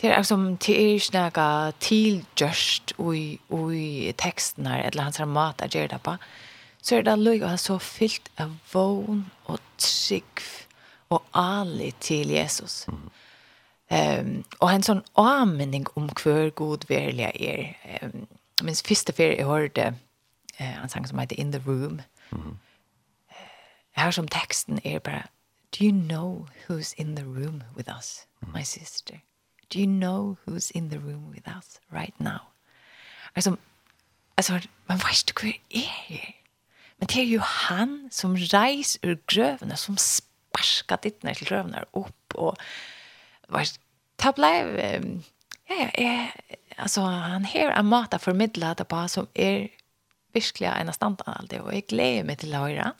Det 0.00 0.10
er 0.10 0.22
som 0.22 0.56
til 0.56 0.94
er 0.94 1.00
snakka 1.00 1.72
tilgjørst 1.80 2.92
i, 3.00 3.38
i 3.74 4.12
teksten 4.18 4.66
her, 4.66 4.84
eller 4.86 5.02
hans 5.02 5.18
mat 5.26 5.60
er 5.62 5.68
gjør 5.68 5.86
det 5.86 6.02
på. 6.02 6.12
Mm 6.12 6.47
så 6.82 6.96
er 6.96 7.06
det 7.06 7.18
løy 7.18 7.42
å 7.42 7.52
ha 7.52 7.58
så 7.60 7.78
fyllt 7.82 8.30
av 8.40 8.54
vogn 8.72 9.26
og 9.46 9.58
trygg 9.78 10.44
og 11.10 11.24
ali 11.32 11.90
til 12.00 12.30
Jesus. 12.30 12.86
Mm. 12.88 13.08
Um, 13.90 14.44
og 14.60 14.68
en 14.68 14.84
sånn 14.84 15.02
anmenning 15.16 15.86
om 15.96 16.10
hver 16.20 16.50
god 16.56 16.84
verlig 16.90 17.30
er. 17.32 17.62
Um, 18.02 18.26
minns 18.62 18.84
første 18.84 19.14
fyr 19.16 19.32
jeg 19.38 19.48
hørte 19.48 19.86
uh, 20.60 20.74
en 20.82 20.92
sang 20.92 21.06
som 21.08 21.20
heter 21.22 21.40
In 21.40 21.52
the 21.52 21.62
Room. 21.64 22.02
Mm. 22.30 22.58
Uh, 23.30 23.46
her 23.96 24.10
som 24.12 24.28
teksten 24.28 24.80
er 24.84 24.98
bare 24.98 25.28
Do 25.72 25.84
you 25.84 25.92
know 25.92 26.46
who's 26.66 26.94
in 26.96 27.14
the 27.14 27.24
room 27.24 27.62
with 27.76 27.88
us, 27.88 28.26
mm. 28.42 28.52
my 28.52 28.62
sister? 28.62 29.20
Do 29.70 29.78
you 29.78 29.86
know 29.86 30.36
who's 30.44 30.70
in 30.70 30.88
the 30.88 30.98
room 30.98 31.30
with 31.30 31.46
us 31.46 31.80
right 31.92 32.14
now? 32.20 32.40
Altså, 33.34 33.56
altså 34.36 34.68
man 34.88 34.98
vet 34.98 35.28
ikke 35.28 35.40
hva 35.42 35.52
er 35.70 35.92
her. 36.08 36.37
Men 36.98 37.10
det 37.10 37.20
er 37.22 37.28
jo 37.30 37.42
han 37.46 37.98
som 38.14 38.34
reis 38.52 38.96
ur 39.06 39.18
grøvene, 39.30 39.76
som 39.78 39.98
sparska 40.00 40.98
ned 41.22 41.38
til 41.38 41.50
grøvene 41.52 41.84
opp, 41.96 42.34
og 42.34 42.58
var, 43.48 43.70
det 44.18 44.32
ble, 44.34 44.52
ja, 45.70 45.76
ja, 45.78 45.88
jeg, 45.94 46.56
altså, 46.76 47.06
han 47.06 47.46
her 47.46 47.70
er 47.70 47.86
mat 47.86 48.16
formidle 48.20 48.74
det 48.78 48.88
på, 48.90 49.04
som 49.08 49.30
er 49.34 49.68
virkelig 50.34 50.68
en 50.72 50.90
av 50.90 50.98
standene 50.98 51.38
alltid, 51.38 51.62
og 51.62 51.72
jeg 51.74 51.86
gleder 51.88 52.26
meg 52.26 52.42
til 52.42 52.54
å 52.54 52.64
høre. 52.66 52.90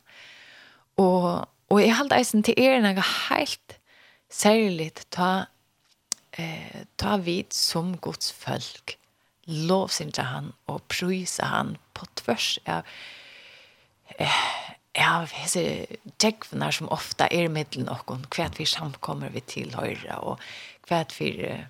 Og, 1.03 1.29
og 1.69 1.83
jeg 1.83 1.99
halte 1.99 2.19
eisen 2.19 2.47
til 2.47 2.59
er 2.59 2.81
noe 2.83 3.05
helt 3.29 3.79
særlig 4.31 4.93
ta, 5.11 5.49
eh, 6.39 6.85
ta 7.01 7.19
vid 7.19 7.53
som 7.55 7.97
Guds 7.99 8.31
folk, 8.33 8.95
lovsynte 9.49 10.27
han 10.29 10.53
og 10.69 10.85
prysa 10.93 11.49
han 11.51 11.79
på 11.97 12.07
tvers 12.21 12.59
av, 12.69 12.85
ja 12.85 13.25
ja, 14.99 15.13
hese 15.33 15.63
tjekvnar 16.19 16.75
som 16.75 16.91
ofta 16.95 17.29
er 17.31 17.51
mittlen 17.53 17.89
nokon, 17.89 18.25
kvært 18.33 18.59
vi 18.59 18.67
samkommer 18.69 19.33
vi 19.35 19.45
til 19.47 19.75
høyre, 19.77 20.21
og 20.21 20.43
kvært 20.89 21.15
vi 21.21 21.33
uh, 21.47 21.65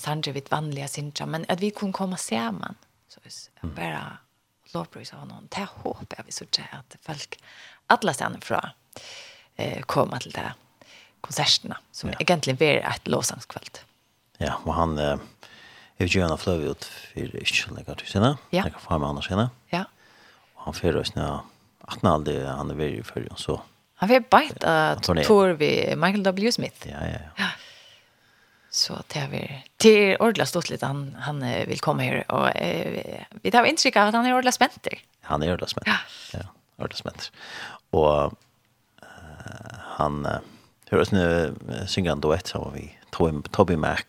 sanje 0.00 0.32
vi 0.32 0.42
vanliga 0.50 0.88
sinja, 0.88 1.26
men 1.26 1.44
at 1.48 1.60
vi 1.60 1.72
kunne 1.76 1.96
komme 1.96 2.18
saman, 2.18 2.78
så 3.08 3.20
mm. 3.26 3.74
bara 3.76 4.04
lovbrus 4.74 5.12
av 5.16 5.26
noen, 5.28 5.48
det 5.52 5.66
håper 5.82 6.20
jeg 6.20 6.28
vi 6.28 6.36
så 6.36 6.46
at 6.72 6.96
folk 7.04 7.36
alle 7.90 8.14
stedene 8.14 8.40
fra 8.44 8.60
eh, 9.58 9.82
kommer 9.90 10.22
til 10.22 10.32
det 10.36 10.46
konsertene, 11.26 11.76
som 11.92 12.12
ja. 12.12 12.20
egentlig 12.22 12.56
blir 12.60 12.80
et 12.86 13.08
lovsangskveld. 13.10 13.82
Ja, 14.40 14.54
og 14.64 14.72
han 14.78 14.96
eh, 14.98 15.18
er 15.98 16.06
jo 16.06 16.22
gjerne 16.22 16.38
fløy 16.40 16.70
ut 16.70 16.86
for 16.86 17.40
ikke 17.42 17.58
så 17.58 17.74
lenge 17.74 17.98
til 18.00 18.12
sinne, 18.14 18.36
ja. 18.54 18.62
jeg 18.62 18.76
kan 18.76 18.86
få 18.86 18.98
med 18.98 19.10
andre 19.10 19.26
sinne, 19.26 19.48
ja. 19.74 19.84
og 20.54 20.68
han 20.70 20.78
fyrer 20.78 21.02
oss 21.02 21.16
nå 21.18 21.26
att 21.92 22.02
han 22.02 22.12
aldri 22.12 22.44
han 22.44 22.70
är 22.70 22.74
väldigt 22.74 23.06
för 23.06 23.28
så. 23.36 23.62
Han 23.94 24.08
vet 24.08 24.30
bänt 24.30 24.64
att 24.64 25.02
tror 25.02 25.48
vi 25.48 25.96
Michael 25.96 26.22
W 26.22 26.52
Smith. 26.52 26.88
Ja 26.88 27.06
ja 27.06 27.18
ja. 27.36 27.48
Så 28.70 29.02
det 29.12 29.18
er 29.18 29.28
vi 29.28 29.40
til 29.82 30.16
ordentlig 30.20 30.46
stått 30.46 30.70
litt 30.70 30.82
han 30.86 31.16
han 31.18 31.42
vil 31.66 31.80
komme 31.82 32.06
her. 32.06 32.22
Og 32.30 32.52
eh, 32.54 33.24
vi 33.42 33.50
tar 33.50 33.66
inntrykk 33.66 33.96
av 33.96 34.08
at 34.08 34.14
han 34.14 34.26
är 34.26 34.34
Ordla 34.34 34.52
spänt. 34.52 34.86
Han 35.20 35.42
er 35.42 35.52
ordentlig 35.52 35.70
spent. 35.70 35.86
Ja. 35.86 35.98
ja 36.32 36.46
ordentlig 36.78 36.98
spent. 36.98 37.30
Og 37.92 38.36
eh, 39.02 39.78
han 39.98 40.26
uh, 40.26 40.38
hører 40.90 41.02
oss 41.02 41.12
nu 41.12 41.86
synger 41.86 42.12
en 42.12 42.22
duett 42.22 42.48
sammen 42.48 42.74
vi 42.74 42.86
Toby, 43.10 43.42
Toby 43.50 43.76
Mac. 43.76 44.06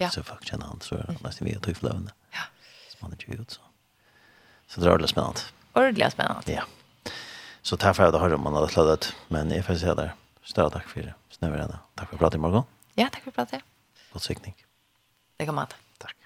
Ja. 0.00 0.10
Så 0.10 0.22
folk 0.22 0.44
kjenner 0.48 0.66
han 0.66 0.80
så 0.80 0.96
er 0.96 1.16
nästan 1.20 1.46
vi 1.46 1.54
är 1.54 1.60
tufft 1.60 1.82
Ja. 1.84 2.48
Som 2.88 3.00
han 3.00 3.12
ikke 3.12 3.40
ut, 3.40 3.50
så. 3.50 3.60
Så 4.66 4.80
det 4.80 4.86
er 4.86 4.92
ordentlig 4.92 5.10
spennende. 5.10 5.40
Ordentlig 5.74 6.12
spennende. 6.12 6.52
Ja. 6.52 6.64
Så 7.62 7.76
tack 7.76 7.96
för 7.96 8.02
att 8.02 8.12
du 8.12 8.34
om 8.34 8.42
man 8.42 8.54
hade 8.54 8.68
sladdat. 8.68 9.14
Men 9.28 9.50
jeg 9.50 9.64
får 9.64 9.74
säga 9.74 9.94
der. 9.94 10.14
Større 10.44 10.70
takk 10.70 10.88
for 10.88 11.00
det. 11.00 11.14
Snäver 11.30 11.56
redan. 11.56 11.78
Takk 11.94 12.08
for 12.08 12.14
att 12.26 12.34
i 12.34 12.38
morgen. 12.38 12.62
Ja, 12.94 13.08
takk 13.12 13.22
for 13.22 13.30
att 13.30 13.34
prata. 13.34 13.60
God 14.12 14.22
sikning. 14.22 14.54
Det 15.36 15.46
kan 15.46 15.54
man 15.54 15.66
Takk. 15.98 16.16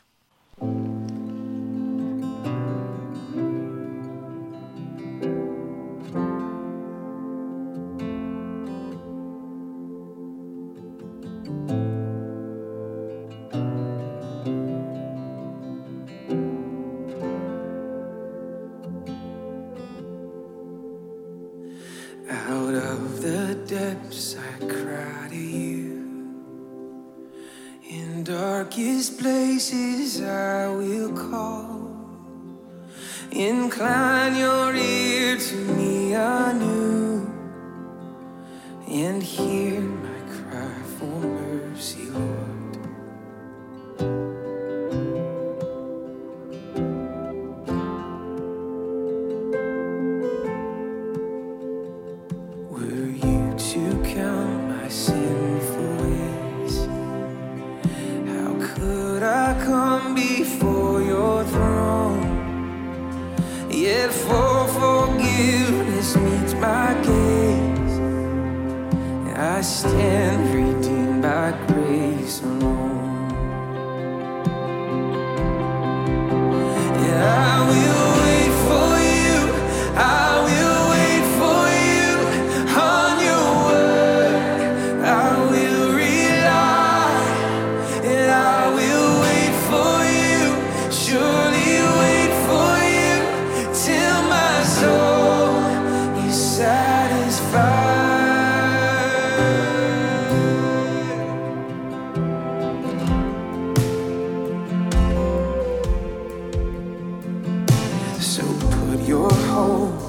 your 109.07 109.31
home. 109.31 110.06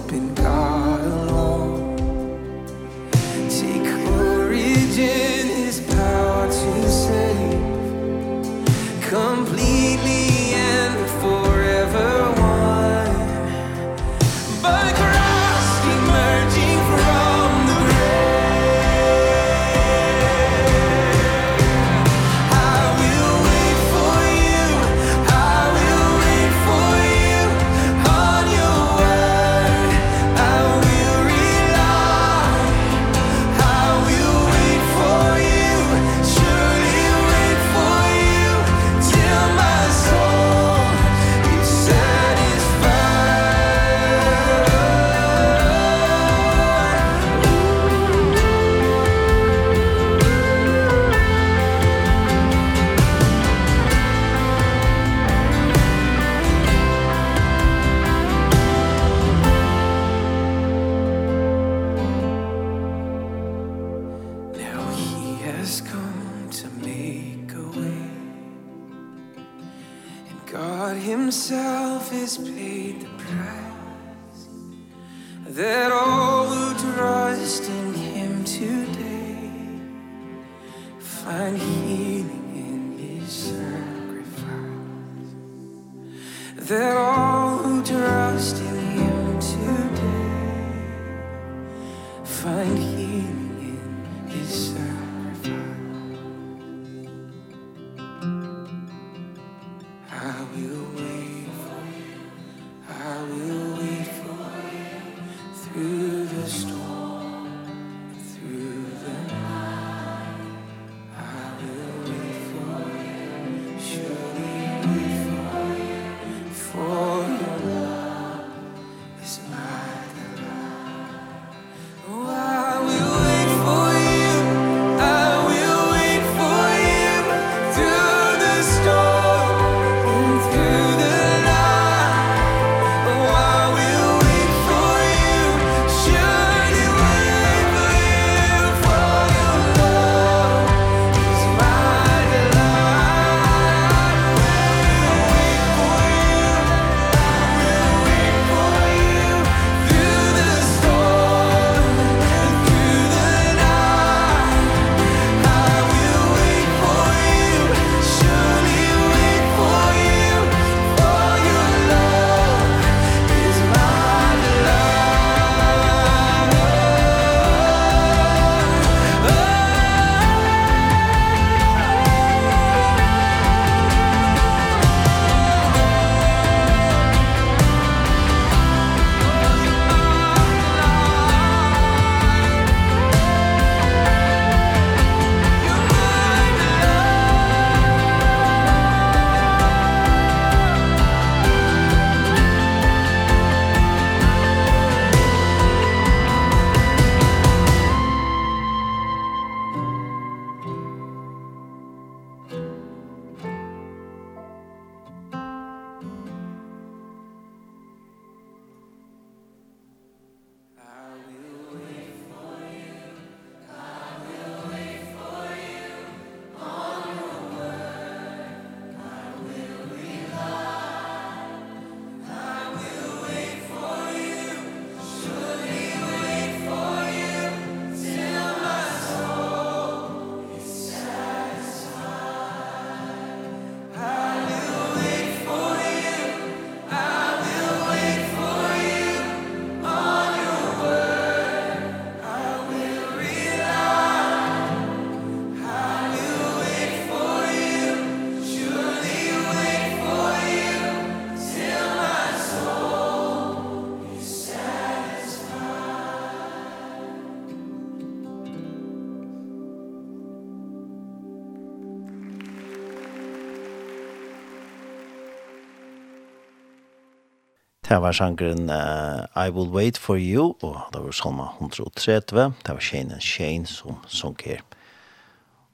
Det 267.88 268.02
var 268.04 268.12
sjankeren 268.12 268.68
uh, 268.68 269.24
I 269.32 269.48
Will 269.48 269.70
Wait 269.72 269.96
For 269.98 270.20
You, 270.20 270.58
og 270.60 270.90
det 270.92 271.00
var 271.00 271.14
salma 271.16 271.46
130, 271.56 272.50
det 272.66 272.74
var 272.74 272.82
Shane 272.84 273.14
and 273.16 273.24
Shane 273.24 273.66
som 273.66 274.02
sunk 274.12 274.42
her. 274.44 274.60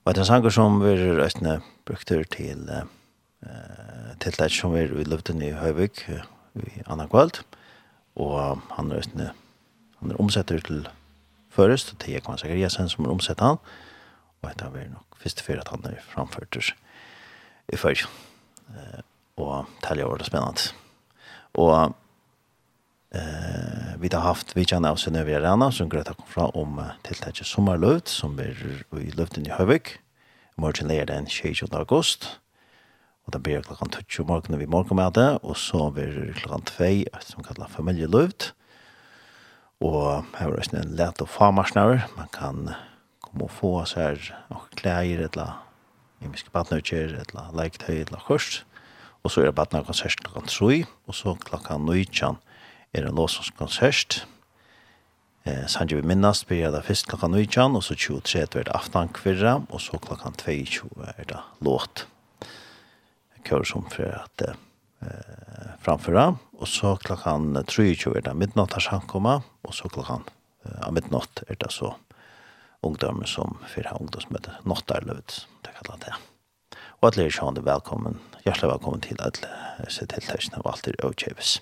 Og 0.06 0.14
det 0.14 0.22
er 0.22 0.22
en 0.22 0.30
sjanger 0.30 0.54
som 0.54 0.78
vi 0.84 0.92
røstene 1.18 1.56
brukte 1.90 2.20
til 2.36 2.70
uh, 2.70 2.84
til 4.22 4.38
det 4.38 4.50
som 4.54 4.76
vi 4.76 4.84
løpte 4.86 5.34
i 5.42 5.50
Høyvik 5.58 6.04
uh, 6.14 6.22
i 6.62 6.84
Anna 6.86 7.08
Kvalt, 7.10 7.42
og 8.16 8.62
han 8.78 8.94
røstene 8.94 9.32
han 10.00 10.12
er 10.12 10.22
omsetter 10.22 10.62
til 10.62 10.86
først, 11.50 11.96
til 11.98 12.14
Jekman 12.14 12.38
Sakaryasen 12.38 12.94
som 12.94 13.06
er 13.08 13.16
omsetter 13.16 13.56
han, 13.56 13.58
og 14.44 14.54
det 14.54 14.70
er 14.70 14.94
nok 14.94 15.18
første 15.18 15.42
fyrir 15.42 15.66
at 15.66 15.74
han 15.74 15.82
er 15.90 15.98
framført 16.14 16.62
i 17.74 17.76
fyrir. 17.76 18.06
Uh, 18.70 19.02
og 19.38 19.66
det 19.82 19.98
er 19.98 20.06
jo 20.06 20.18
spennende. 20.22 20.78
Og 21.54 21.96
Eh, 23.14 23.94
vi 24.00 24.10
har 24.14 24.22
haft 24.22 24.56
vi 24.58 24.64
kan 24.66 24.80
kjenner 24.80 24.96
av 24.96 24.98
Sønøve 24.98 25.36
Arena, 25.38 25.68
som 25.72 25.90
Greta 25.90 26.16
kom 26.18 26.26
fra 26.26 26.48
om 26.58 26.80
tiltaket 27.06 27.46
sommarlöft 27.46 28.10
som 28.10 28.34
blir 28.36 28.58
i 28.98 29.12
løften 29.14 29.46
i 29.46 29.54
Hövik. 29.54 30.00
Morgon 30.58 30.92
är 30.92 31.06
den 31.06 31.28
6 31.28 31.64
august. 31.72 32.40
Och 33.26 33.32
det 33.32 33.40
blir 33.40 33.62
klockan 33.62 33.90
20 34.08 34.24
morgon 34.24 34.60
vi 34.60 34.66
morgon 34.66 34.96
med 34.96 35.14
det, 35.14 35.38
och 35.38 35.58
så 35.58 35.92
blir 35.92 36.08
det 36.08 36.34
klockan 36.34 36.62
2, 36.62 36.84
som 37.22 37.44
kallar 37.44 37.68
familjelöft. 37.68 38.54
Och 39.80 40.24
här 40.34 40.48
är 40.48 40.64
det 40.72 40.78
en 40.78 40.96
lätt 40.96 41.22
och 41.22 41.30
famarsnøver. 41.30 42.08
Man 42.18 42.28
kan 42.28 42.74
komma 43.20 43.44
och 43.44 43.52
få 43.52 43.86
så 43.86 44.00
här 44.00 44.46
och 44.50 44.70
kläder 44.76 45.30
eller 45.34 45.54
imiske 46.22 46.50
badnøkker, 46.52 47.22
eller 47.22 47.52
leiktøy, 47.54 48.02
eller 48.02 48.22
kurs. 48.28 48.66
Och 49.22 49.32
så 49.32 49.42
är 49.42 49.46
det 49.46 49.52
badnøkker 49.52 49.86
konsert 49.86 50.24
klokken 50.24 50.48
3, 50.48 50.86
och 51.06 51.16
så 51.16 51.36
klockan 51.36 51.86
19 51.86 52.38
er 52.94 53.08
en 53.08 53.16
låsåskonsert. 53.18 54.26
Eh, 55.44 55.66
Sanje 55.68 55.96
vi 55.96 56.06
minnast 56.08 56.48
blir 56.48 56.70
det 56.72 56.86
først 56.88 57.10
klokka 57.10 57.28
19, 57.28 57.76
og 57.76 57.84
så 57.84 57.98
23 57.98 58.44
er 58.62 58.68
det 58.70 58.76
aftan 58.78 59.10
kvirra, 59.12 59.58
og 59.70 59.82
så 59.82 59.98
klokka 60.00 60.32
22 60.38 60.90
er 61.18 61.26
det 61.28 61.42
låt. 61.66 62.06
Kjør 63.44 63.66
som 63.68 63.90
for 63.92 64.14
at 64.22 64.46
eh, 64.46 65.74
framføra, 65.84 66.30
og 66.54 66.70
så 66.70 66.96
klokka 67.02 67.36
23 67.68 68.16
er 68.16 68.28
det 68.30 68.38
midnatt 68.38 68.78
har 68.78 68.86
samkomma, 68.88 69.42
og 69.66 69.76
så 69.76 69.90
klokka 69.90 70.22
eh, 70.64 70.88
midnatt 70.96 71.44
er 71.50 71.60
det 71.60 71.74
så 71.74 71.96
ungdommer 72.84 73.28
som 73.28 73.58
fyrir 73.68 73.90
ha 73.92 74.00
ungdomsmøte, 74.00 74.60
nåttarløvd, 74.68 75.44
det 75.66 75.76
kallar 75.80 76.00
det. 76.04 76.16
Og 77.02 77.10
at 77.10 77.20
er 77.20 77.32
sjående 77.36 77.64
velkommen, 77.66 78.20
hjertelig 78.46 78.76
velkommen 78.78 79.04
til 79.04 79.20
at 79.24 79.44
se 79.92 80.08
til 80.08 80.24
tøysene 80.24 80.64
og 80.64 80.76
alt 80.76 80.88
er 80.88 81.00
avkjøves. 81.04 81.60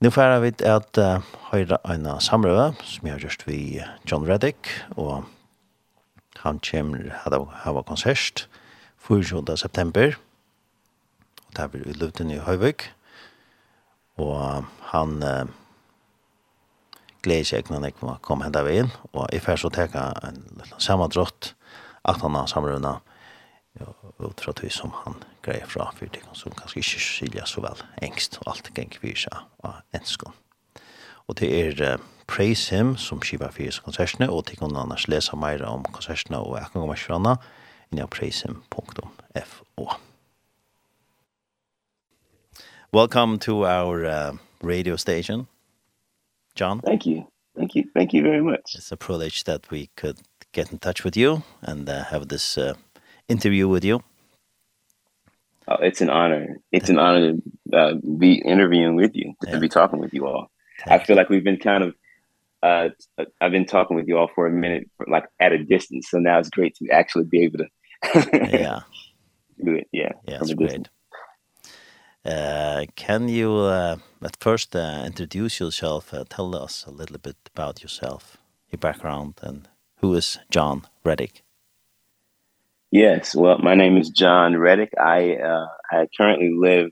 Nu 0.00 0.08
får 0.08 0.38
vi 0.40 0.54
at 0.64 0.96
uh, 0.96 1.20
høyra 1.50 1.76
en 1.92 2.06
samrøve 2.24 2.70
som 2.88 3.04
jeg 3.04 3.12
har 3.12 3.20
gjort 3.20 3.42
vi 3.44 3.58
John 4.08 4.24
Reddick 4.24 4.70
og 4.96 5.26
han 6.40 6.60
kommer 6.64 7.10
ha 7.20 7.40
hava 7.66 7.82
konsert 7.84 8.46
4. 9.04 9.44
september 9.60 10.16
og 10.16 11.52
det 11.58 11.66
blir 11.74 11.84
vi 11.84 11.98
luften 12.00 12.32
i 12.32 12.40
Høyvøk 12.40 12.86
og 14.24 14.64
han 14.94 15.12
uh, 15.20 15.52
gleder 17.20 17.50
seg 17.50 17.68
når 17.68 17.90
jeg 17.90 17.98
kom 18.24 18.40
hendet 18.40 18.72
inn, 18.72 18.88
og 19.12 19.28
jeg 19.28 19.44
færa 19.44 19.60
så 19.60 19.68
teka 19.68 20.06
en 20.24 20.40
liten 20.56 20.80
samadrott 20.80 21.52
at 22.08 22.24
han 22.24 22.40
har 22.40 22.48
samrøvene 22.48 22.96
ut 24.16 24.40
fra 24.40 24.56
som 24.72 24.96
han 25.04 25.20
greier 25.42 25.66
fra 25.66 25.90
for 25.96 26.10
det 26.12 26.22
som 26.36 26.54
kanskje 26.56 26.82
ikke 26.82 27.02
skiljer 27.06 27.48
så 27.48 27.64
vel 27.64 27.82
engst 28.02 28.38
og 28.40 28.52
alt 28.54 28.72
geng 28.76 28.92
vi 29.02 29.14
seg 29.16 29.36
av 29.64 29.80
enskån. 29.96 30.36
Og 31.28 31.38
det 31.38 31.50
er 31.54 31.82
uh, 31.86 32.02
Praise 32.30 32.74
Him 32.74 32.96
som 32.96 33.22
skiver 33.22 33.50
for 33.50 33.62
disse 33.62 33.82
konsertene, 33.82 34.30
og 34.30 34.46
til 34.46 34.58
kan 34.58 34.76
annars 34.76 35.08
lesa 35.08 35.36
meira 35.36 35.70
om 35.70 35.82
konsertene 35.86 36.38
og 36.38 36.58
jeg 36.58 36.70
kan 36.70 36.80
komme 36.80 36.94
ikke 36.98 37.16
anna 37.16 37.36
inn 37.90 37.98
i 37.98 38.06
praisehim.fo. 38.06 39.86
Welcome 42.92 43.38
to 43.38 43.64
our 43.66 44.04
uh, 44.04 44.32
radio 44.62 44.96
station, 44.96 45.46
John. 46.56 46.80
Thank 46.80 47.06
you. 47.06 47.26
Thank 47.56 47.74
you. 47.74 47.84
Thank 47.94 48.12
you 48.12 48.22
very 48.22 48.42
much. 48.42 48.74
It's 48.74 48.92
a 48.92 48.96
privilege 48.96 49.44
that 49.44 49.70
we 49.70 49.90
could 49.96 50.18
get 50.52 50.72
in 50.72 50.78
touch 50.78 51.04
with 51.04 51.16
you 51.16 51.42
and 51.62 51.88
uh, 51.88 52.04
have 52.04 52.28
this 52.28 52.58
uh, 52.58 52.74
interview 53.28 53.68
with 53.68 53.84
you. 53.84 54.02
Uh, 55.70 55.76
it's 55.82 56.00
an 56.00 56.10
honor. 56.10 56.58
It's 56.72 56.88
an 56.88 56.98
honor 56.98 57.34
to 57.34 57.78
uh, 57.78 57.94
be 58.18 58.34
interviewing 58.44 58.96
with 58.96 59.14
you, 59.14 59.34
yeah. 59.44 59.52
to 59.52 59.60
be 59.60 59.68
talking 59.68 60.00
with 60.00 60.12
you 60.12 60.26
all. 60.26 60.50
Thank 60.84 61.02
I 61.02 61.04
feel 61.04 61.16
like 61.16 61.28
we've 61.28 61.44
been 61.44 61.58
kind 61.58 61.84
of 61.84 61.94
uh 62.62 62.88
I've 63.40 63.52
been 63.52 63.66
talking 63.66 63.96
with 63.96 64.06
you 64.08 64.18
all 64.18 64.30
for 64.34 64.46
a 64.46 64.50
minute 64.50 64.84
for 64.96 65.06
like 65.08 65.26
at 65.38 65.52
a 65.52 65.62
distance. 65.64 66.08
So 66.10 66.18
now 66.18 66.38
it's 66.38 66.50
great 66.50 66.74
to 66.76 66.88
actually 66.90 67.24
be 67.24 67.44
able 67.44 67.58
to 67.58 67.68
Yeah. 68.60 68.80
do 69.64 69.74
it. 69.76 69.88
Yeah. 69.92 70.12
Yeah, 70.28 70.38
it's 70.42 70.54
great. 70.54 70.88
Uh 72.24 72.84
can 72.96 73.28
you 73.28 73.52
uh 73.54 73.96
at 74.22 74.36
first 74.40 74.76
uh, 74.76 75.02
introduce 75.06 75.60
yourself, 75.60 76.12
uh, 76.12 76.24
tell 76.28 76.54
us 76.54 76.84
a 76.86 76.90
little 76.90 77.18
bit 77.18 77.36
about 77.54 77.82
yourself, 77.82 78.36
your 78.70 78.78
background 78.78 79.34
and 79.42 79.68
who 80.00 80.14
is 80.14 80.38
John 80.50 80.86
Reddick? 81.04 81.42
Yes, 82.90 83.36
well, 83.36 83.58
my 83.58 83.74
name 83.76 83.96
is 83.96 84.10
John 84.10 84.56
Reddick. 84.56 84.92
I 84.98 85.36
uh 85.36 85.66
I 85.92 86.08
currently 86.16 86.52
live 86.56 86.90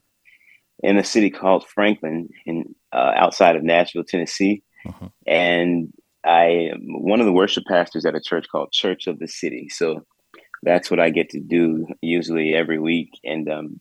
in 0.80 0.96
a 0.96 1.02
city 1.02 1.28
called 1.28 1.66
Franklin 1.66 2.28
in 2.46 2.74
uh 2.92 3.12
outside 3.16 3.56
of 3.56 3.64
Nashville, 3.64 4.04
Tennessee. 4.04 4.62
Uh 4.86 4.92
-huh. 4.92 5.10
And 5.26 5.92
I 6.24 6.70
am 6.72 6.80
one 7.12 7.20
of 7.20 7.26
the 7.26 7.32
worship 7.32 7.64
pastors 7.64 8.04
at 8.04 8.14
a 8.14 8.20
church 8.20 8.46
called 8.48 8.70
Church 8.70 9.08
of 9.08 9.18
the 9.18 9.26
City. 9.26 9.68
So 9.68 10.06
that's 10.62 10.90
what 10.90 11.00
I 11.00 11.10
get 11.10 11.30
to 11.30 11.40
do 11.40 11.86
usually 12.00 12.54
every 12.54 12.78
week 12.78 13.10
and 13.24 13.48
um 13.48 13.80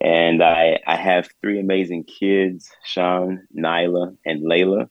and 0.00 0.42
I 0.42 0.78
I 0.86 0.96
have 0.96 1.28
three 1.40 1.60
amazing 1.60 2.04
kids, 2.04 2.70
Sean, 2.84 3.46
Nyla, 3.52 4.16
and 4.24 4.42
Layla 4.42 4.88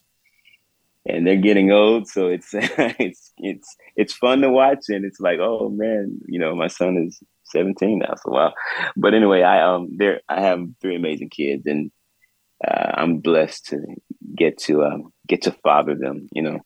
and 1.06 1.26
they're 1.26 1.38
getting 1.38 1.72
old 1.72 2.08
so 2.08 2.28
it's 2.28 2.50
it's 2.54 3.32
it's 3.38 3.76
it's 3.95 4.14
fun 4.14 4.41
to 4.41 4.50
watch 4.50 4.86
and 4.89 5.06
it's 5.06 5.20
like 5.20 5.39
oh 5.39 5.70
man 5.70 6.20
you 6.28 6.39
know 6.39 6.56
my 6.56 6.68
son 6.68 6.97
is 6.97 7.20
17 7.45 8.00
now 8.00 8.14
so 8.16 8.32
wow. 8.32 8.54
But 8.95 9.14
anyway 9.14 9.41
i 9.41 9.62
um 9.64 9.89
there 9.95 10.22
i 10.30 10.41
have 10.41 10.60
three 10.82 10.95
amazing 10.95 11.30
kids 11.30 11.66
and 11.66 11.91
uh 12.66 12.91
i'm 12.95 13.20
blessed 13.20 13.68
to 13.68 13.80
get 14.36 14.58
to 14.60 14.84
um 14.84 15.12
get 15.28 15.43
to 15.43 15.52
father 15.64 15.95
them 15.95 16.28
you 16.32 16.41
know 16.41 16.60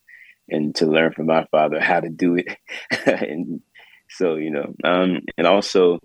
and 0.49 0.75
to 0.75 0.85
learn 0.85 1.13
from 1.13 1.27
my 1.27 1.45
father 1.51 1.79
how 1.79 2.01
to 2.01 2.09
do 2.09 2.35
it. 2.35 2.47
And 3.05 3.61
so 4.09 4.35
you 4.35 4.51
know 4.51 4.73
um 4.83 5.21
and 5.37 5.47
also 5.47 5.99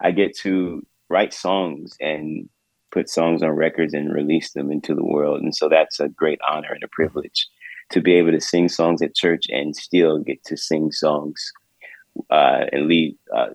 i 0.00 0.10
get 0.10 0.36
to 0.38 0.82
write 1.10 1.32
songs 1.32 1.96
and 2.00 2.48
put 2.90 3.08
songs 3.08 3.42
on 3.42 3.50
records 3.50 3.94
and 3.94 4.12
release 4.12 4.52
them 4.52 4.70
into 4.70 4.94
the 4.94 5.04
world 5.04 5.40
and 5.40 5.54
so 5.54 5.68
that's 5.68 6.00
a 6.00 6.08
great 6.08 6.40
honor 6.48 6.72
and 6.72 6.82
a 6.82 6.88
privilege 6.88 7.46
to 7.90 8.00
be 8.00 8.14
able 8.14 8.32
to 8.32 8.40
sing 8.40 8.68
songs 8.68 9.00
at 9.02 9.14
church 9.14 9.46
and 9.50 9.76
still 9.76 10.18
get 10.18 10.42
to 10.44 10.56
sing 10.56 10.90
songs 10.90 11.52
uh 12.30 12.64
and 12.72 12.86
lead 12.86 13.16
uh 13.34 13.48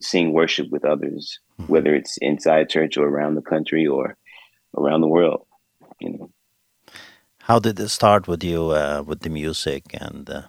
sing 0.00 0.32
worship 0.32 0.68
with 0.70 0.84
others 0.84 1.38
whether 1.66 1.94
it's 1.94 2.16
inside 2.18 2.68
church 2.68 2.96
or 2.96 3.08
around 3.08 3.34
the 3.34 3.42
country 3.42 3.86
or 3.86 4.16
around 4.76 5.00
the 5.00 5.08
world 5.08 5.46
you 6.00 6.10
know. 6.10 6.30
How 7.42 7.58
did 7.58 7.78
it 7.78 7.88
start 7.88 8.26
with 8.26 8.42
you 8.42 8.70
uh 8.70 9.02
with 9.06 9.20
the 9.20 9.30
music 9.30 9.84
and 9.94 10.28
uh 10.28 10.42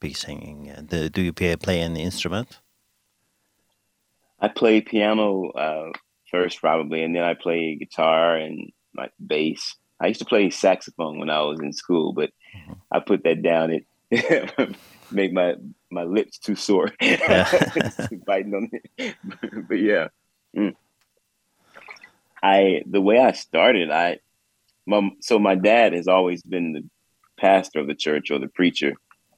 be 0.00 0.12
singing? 0.12 0.68
And 0.68 0.88
do 0.88 1.22
you 1.22 1.32
play 1.32 1.56
play 1.56 1.80
an 1.80 1.96
instrument? 1.96 2.60
I 4.40 4.48
play 4.48 4.80
piano 4.80 5.50
uh 5.50 5.92
first 6.34 6.60
probably 6.60 7.02
and 7.04 7.14
then 7.14 7.22
I 7.22 7.34
play 7.34 7.76
guitar 7.76 8.36
and 8.36 8.72
my 8.92 9.08
bass. 9.24 9.76
I 10.00 10.08
used 10.08 10.18
to 10.18 10.26
play 10.26 10.50
saxophone 10.50 11.18
when 11.20 11.30
I 11.30 11.40
was 11.42 11.60
in 11.60 11.72
school, 11.72 12.12
but 12.12 12.30
mm 12.30 12.60
-hmm. 12.66 12.96
I 12.96 13.00
put 13.00 13.22
that 13.24 13.42
down 13.42 13.70
it 13.70 13.84
make 15.10 15.32
my 15.32 15.54
my 15.90 16.04
lips 16.04 16.38
too 16.38 16.54
sore. 16.54 16.92
Yeah. 17.00 17.48
biting 18.26 18.54
on 18.54 18.70
it. 18.72 19.16
but 19.68 19.78
yeah. 19.78 20.08
Mm. 20.56 20.74
I 22.42 22.82
the 22.86 23.00
way 23.00 23.18
I 23.18 23.32
started, 23.32 23.90
I 23.90 24.18
my 24.86 25.10
so 25.20 25.38
my 25.38 25.54
dad 25.54 25.92
has 25.92 26.08
always 26.08 26.42
been 26.42 26.72
the 26.72 26.84
pastor 27.36 27.80
of 27.80 27.86
the 27.86 27.94
church 27.94 28.30
or 28.30 28.38
the 28.38 28.48
preacher 28.48 28.92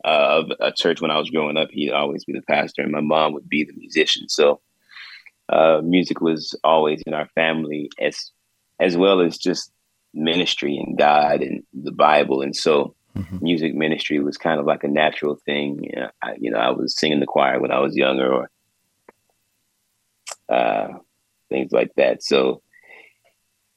uh, 0.05 0.29
of 0.39 0.45
a 0.61 0.73
church 0.73 1.01
when 1.01 1.11
I 1.11 1.19
was 1.19 1.31
growing 1.31 1.57
up. 1.57 1.71
He'd 1.71 1.93
always 1.93 2.25
be 2.25 2.33
the 2.33 2.43
pastor 2.43 2.83
and 2.83 2.93
my 2.93 3.01
mom 3.01 3.33
would 3.33 3.49
be 3.49 3.65
the 3.65 3.75
musician. 3.75 4.29
So 4.29 4.61
uh 5.49 5.81
music 5.83 6.21
was 6.21 6.59
always 6.65 7.03
in 7.07 7.15
our 7.15 7.29
family 7.35 7.91
as 8.01 8.33
as 8.81 8.97
well 8.97 9.21
as 9.21 9.39
just 9.39 9.73
ministry 10.17 10.79
and 10.79 10.97
God 10.97 11.43
and 11.43 11.63
the 11.73 11.93
Bible. 11.93 12.43
And 12.43 12.57
so 12.57 12.95
mm 13.15 13.23
-hmm. 13.23 13.41
music 13.41 13.75
ministry 13.75 14.19
was 14.19 14.37
kind 14.39 14.61
of 14.61 14.67
like 14.67 14.87
a 14.87 14.91
natural 14.91 15.37
thing. 15.45 15.85
You 15.85 15.97
know, 16.01 16.11
I, 16.23 16.37
you 16.41 16.51
know 16.51 16.61
I 16.61 16.71
was 16.71 16.99
singing 16.99 17.21
the 17.21 17.33
choir 17.35 17.61
when 17.61 17.71
I 17.71 17.81
was 17.81 17.95
younger 17.95 18.33
or 18.33 18.51
uh 20.49 20.89
things 21.49 21.73
like 21.73 21.93
that. 21.97 22.23
So 22.23 22.63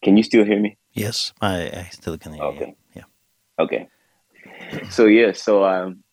can 0.03 0.17
you 0.17 0.23
still 0.23 0.45
hear 0.45 0.59
me? 0.59 0.77
Yes 0.93 1.33
I 1.41 1.55
I 1.81 1.89
still 1.91 2.17
can 2.17 2.33
hear 2.33 2.43
okay. 2.43 2.67
you 2.67 2.75
yeah. 2.95 3.07
Okay. 3.57 3.87
So 4.89 5.05
yeah 5.05 5.33
so 5.33 5.53
um 5.63 6.03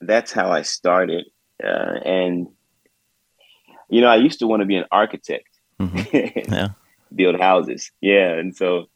that's 0.00 0.32
how 0.32 0.58
I 0.58 0.62
started 0.62 1.24
uh 1.64 1.96
and 2.04 2.48
you 3.88 4.00
know, 4.00 4.08
I 4.08 4.16
used 4.16 4.38
to 4.40 4.46
want 4.46 4.60
to 4.60 4.66
be 4.66 4.76
an 4.76 4.86
architect. 4.90 5.48
Mm 5.78 5.88
-hmm. 5.88 6.04
yeah. 6.52 6.68
Build 7.10 7.40
houses. 7.40 7.92
Yeah, 8.00 8.38
and 8.38 8.56
so 8.56 8.88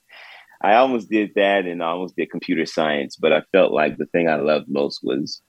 I 0.62 0.74
almost 0.74 1.10
did 1.10 1.34
that 1.34 1.66
and 1.66 1.82
I 1.82 1.86
almost 1.86 2.16
did 2.16 2.30
computer 2.30 2.66
science, 2.66 3.16
but 3.16 3.32
I 3.32 3.42
felt 3.50 3.72
like 3.72 3.96
the 3.96 4.06
thing 4.06 4.28
I 4.28 4.36
loved 4.36 4.68
most 4.68 5.02
was 5.02 5.42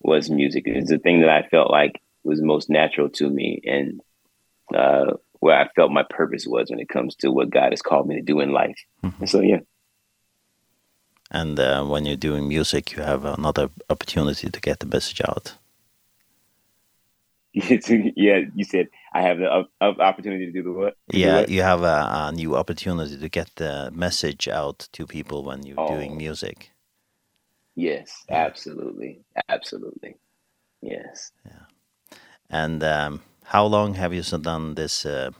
was 0.00 0.30
music. 0.30 0.64
It's 0.66 0.90
the 0.90 0.98
thing 0.98 1.20
that 1.20 1.30
I 1.30 1.48
felt 1.48 1.70
like 1.70 2.00
was 2.22 2.40
most 2.40 2.70
natural 2.70 3.08
to 3.08 3.28
me 3.28 3.60
and 3.66 4.00
uh 4.74 5.12
where 5.40 5.58
I 5.58 5.68
felt 5.76 5.90
my 5.90 6.04
purpose 6.04 6.46
was 6.46 6.70
when 6.70 6.80
it 6.80 6.88
comes 6.88 7.16
to 7.16 7.30
what 7.30 7.50
God 7.50 7.72
has 7.72 7.82
called 7.82 8.06
me 8.06 8.14
to 8.14 8.22
do 8.22 8.40
in 8.40 8.52
life. 8.52 8.80
Mm 9.02 9.10
-hmm. 9.10 9.20
And 9.20 9.28
so 9.28 9.40
yeah. 9.40 9.62
And 11.30 11.58
uh 11.58 11.90
when 11.90 12.04
you're 12.06 12.28
doing 12.28 12.46
music, 12.46 12.92
you 12.92 13.04
have 13.04 13.28
another 13.28 13.68
opportunity 13.88 14.50
to 14.50 14.60
get 14.62 14.78
the 14.78 14.86
message 14.86 15.20
out 15.30 15.63
yeah, 17.54 18.40
you 18.54 18.64
said 18.64 18.88
I 19.12 19.22
have 19.22 19.38
the 19.38 19.48
up, 19.50 19.70
opportunity 19.80 20.46
to 20.46 20.52
do 20.52 20.62
the 20.62 20.72
what? 20.72 20.96
To 21.10 21.18
yeah, 21.18 21.40
what? 21.40 21.48
you 21.48 21.62
have 21.62 21.82
a, 21.82 22.28
a 22.28 22.32
new 22.32 22.56
opportunity 22.56 23.16
to 23.16 23.28
get 23.28 23.54
the 23.56 23.90
message 23.94 24.48
out 24.48 24.88
to 24.92 25.06
people 25.06 25.44
when 25.44 25.62
you're 25.64 25.78
oh. 25.78 25.88
doing 25.88 26.16
music. 26.16 26.72
Yes, 27.76 28.24
absolutely. 28.28 29.22
Absolutely. 29.48 30.16
Yes. 30.80 31.32
Yeah. 31.46 32.16
And 32.50 32.82
um 32.82 33.22
how 33.44 33.66
long 33.66 33.94
have 33.94 34.12
you 34.12 34.22
done 34.22 34.74
this 34.74 35.06
uh, 35.06 35.30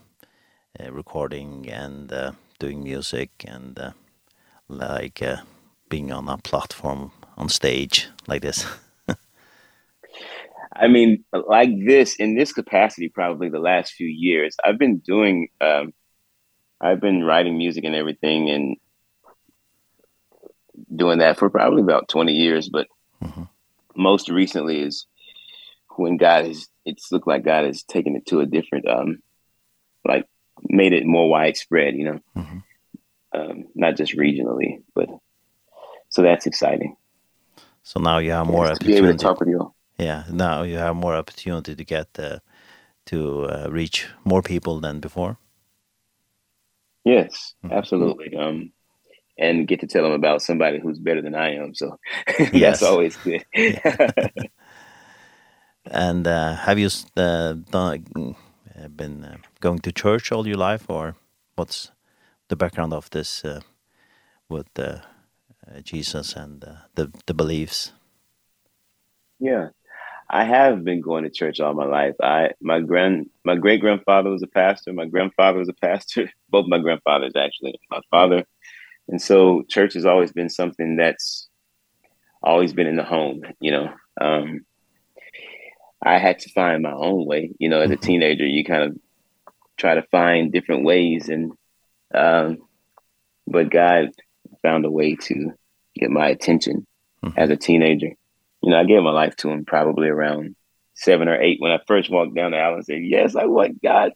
uh 0.79 0.91
recording 0.91 1.67
and 1.69 2.13
uh, 2.13 2.31
doing 2.59 2.83
music 2.83 3.29
and 3.47 3.77
uh, 3.79 3.91
like 4.69 5.21
uh, 5.21 5.37
being 5.89 6.11
on 6.11 6.29
a 6.29 6.37
platform 6.37 7.11
on 7.37 7.49
stage 7.49 8.07
like 8.27 8.41
this? 8.41 8.65
I 10.75 10.87
mean, 10.87 11.23
like 11.31 11.69
this 11.85 12.15
in 12.15 12.35
this 12.35 12.51
capacity 12.51 13.07
probably 13.07 13.49
the 13.49 13.59
last 13.59 13.93
few 13.93 14.07
years. 14.07 14.57
I've 14.63 14.77
been 14.77 14.97
doing 14.97 15.49
um 15.61 15.93
I've 16.81 16.99
been 16.99 17.23
writing 17.23 17.57
music 17.57 17.85
and 17.85 17.95
everything 17.95 18.49
and 18.49 18.77
doing 20.93 21.19
that 21.19 21.37
for 21.37 21.49
probably 21.49 21.81
about 21.81 22.09
20 22.09 22.33
years, 22.33 22.69
but 22.69 22.87
mm 23.23 23.31
-hmm. 23.31 23.47
most 23.95 24.29
recently 24.29 24.81
is 24.81 25.07
when 25.97 26.17
God 26.17 26.45
is 26.45 26.69
it's 26.83 27.11
looked 27.11 27.27
like 27.27 27.43
God 27.43 27.65
has 27.65 27.83
taken 27.83 28.15
it 28.15 28.25
to 28.25 28.39
a 28.39 28.45
different 28.45 28.87
um 28.87 29.21
like 30.03 30.27
made 30.69 30.93
it 30.93 31.05
more 31.05 31.29
widespread, 31.29 31.95
you 31.95 32.05
know. 32.09 32.19
Mm 32.33 32.45
-hmm. 32.45 32.61
Um 33.33 33.65
not 33.75 33.97
just 33.97 34.17
regionally, 34.17 34.83
but 34.93 35.09
so 36.09 36.21
that's 36.21 36.45
exciting. 36.45 36.97
So 37.83 37.99
now 37.99 38.19
you 38.19 38.31
have 38.31 38.51
more 38.51 38.71
opportunity 38.71 39.01
to, 39.01 39.17
to 39.17 39.27
talk 39.27 39.39
with 39.39 39.49
you 39.49 39.59
all 39.61 39.74
yeah 39.97 40.23
now 40.31 40.63
you 40.63 40.77
have 40.77 40.95
more 40.95 41.15
opportunity 41.15 41.75
to 41.75 41.83
get 41.83 42.07
uh, 42.19 42.39
to 43.05 43.43
uh, 43.45 43.67
reach 43.69 44.07
more 44.23 44.41
people 44.41 44.79
than 44.79 44.99
before? 44.99 45.37
Yes 47.05 47.53
absolutely. 47.71 48.35
Um 48.37 48.71
and 49.37 49.67
get 49.67 49.81
to 49.81 49.87
tell 49.87 50.03
them 50.03 50.13
about 50.13 50.41
somebody 50.41 50.79
who's 50.79 50.99
better 50.99 51.21
than 51.21 51.35
I 51.35 51.55
am 51.55 51.75
so. 51.75 51.97
That's 52.53 52.83
always 52.83 53.17
good. 53.17 53.45
And 55.91 56.27
uh 56.27 56.55
have 56.55 56.79
you 56.79 56.89
uh, 57.17 57.53
done, 57.71 58.35
uh, 58.75 58.87
been 58.87 59.23
uh, 59.23 59.37
going 59.61 59.79
to 59.79 59.91
church 59.91 60.31
all 60.31 60.47
your 60.47 60.57
life 60.57 60.89
or 60.89 61.15
what's 61.55 61.91
the 62.49 62.55
background 62.55 62.93
of 62.93 63.09
this 63.11 63.45
uh, 63.45 63.61
with 64.49 64.67
uh, 64.79 64.99
uh, 65.67 65.81
Jesus 65.83 66.35
and 66.35 66.63
uh, 66.63 66.75
the 66.95 67.11
the 67.27 67.33
beliefs? 67.33 67.93
Yeah. 69.39 69.69
I 70.29 70.43
have 70.43 70.83
been 70.83 71.01
going 71.01 71.23
to 71.23 71.29
church 71.29 71.59
all 71.59 71.73
my 71.73 71.85
life. 71.85 72.15
I 72.21 72.51
my 72.61 72.79
grand 72.79 73.29
my 73.43 73.55
great 73.55 73.81
grandfather 73.81 74.29
was 74.29 74.43
a 74.43 74.47
pastor, 74.47 74.91
my 74.93 75.05
grandfather 75.05 75.59
was 75.59 75.69
a 75.69 75.73
pastor, 75.73 76.31
both 76.49 76.67
my 76.67 76.79
grandfathers 76.79 77.33
actually, 77.35 77.79
my 77.91 78.01
father. 78.09 78.43
And 79.07 79.21
so 79.21 79.63
church 79.69 79.93
has 79.93 80.05
always 80.05 80.31
been 80.31 80.49
something 80.49 80.95
that's 80.95 81.47
always 82.41 82.73
been 82.73 82.87
in 82.87 82.95
the 82.95 83.03
home, 83.03 83.43
you 83.59 83.71
know. 83.71 83.93
Um 84.19 84.65
I 86.03 86.17
had 86.17 86.39
to 86.39 86.49
find 86.51 86.83
my 86.83 86.93
own 86.93 87.25
way, 87.25 87.51
you 87.59 87.69
know, 87.69 87.81
as 87.81 87.91
a 87.91 87.95
teenager 87.95 88.45
you 88.45 88.63
kind 88.63 88.83
of 88.83 88.97
try 89.77 89.95
to 89.95 90.03
find 90.03 90.51
different 90.51 90.85
ways 90.85 91.29
and 91.29 91.51
um 92.13 92.57
but 93.47 93.69
God 93.69 94.09
found 94.63 94.85
a 94.85 94.91
way 94.91 95.15
to 95.15 95.53
get 95.95 96.09
my 96.09 96.29
attention 96.29 96.87
as 97.37 97.49
a 97.49 97.55
teenager 97.55 98.11
you 98.65 98.71
know, 98.71 98.79
I 98.79 98.83
gave 98.83 99.03
my 99.03 99.11
life 99.11 99.35
to 99.37 99.49
him 99.49 99.63
probably 99.63 100.07
around 100.07 100.55
seven 100.95 101.27
or 101.27 101.39
eight 101.39 101.61
when 101.61 101.71
I 101.71 101.77
first 101.87 102.09
walked 102.09 102.33
down 102.33 102.49
the 102.49 102.57
aisle 102.57 102.73
and 102.73 102.85
said, 102.85 103.03
yes, 103.03 103.35
I 103.35 103.45
want 103.45 103.79
God. 103.79 104.13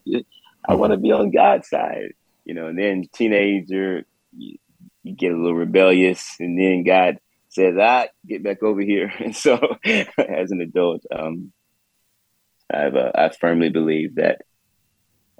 I 0.67 0.73
want 0.73 0.91
to 0.91 0.97
be 0.97 1.11
on 1.11 1.29
God's 1.29 1.69
side, 1.69 2.13
you 2.45 2.55
know, 2.55 2.65
and 2.65 2.77
then 2.77 3.03
teenager, 3.13 4.07
you, 4.35 4.57
you 5.03 5.15
get 5.15 5.33
a 5.33 5.37
little 5.37 5.53
rebellious 5.53 6.35
and 6.39 6.59
then 6.59 6.83
God 6.83 7.19
says, 7.49 7.75
ah, 7.79 8.07
get 8.27 8.43
back 8.43 8.63
over 8.63 8.81
here. 8.81 9.13
And 9.19 9.35
so 9.35 9.59
as 9.85 10.49
an 10.49 10.61
adult, 10.61 11.03
um, 11.15 11.53
I've, 12.73 12.95
uh, 12.95 13.11
I 13.13 13.29
firmly 13.29 13.69
believe 13.69 14.15
that, 14.15 14.41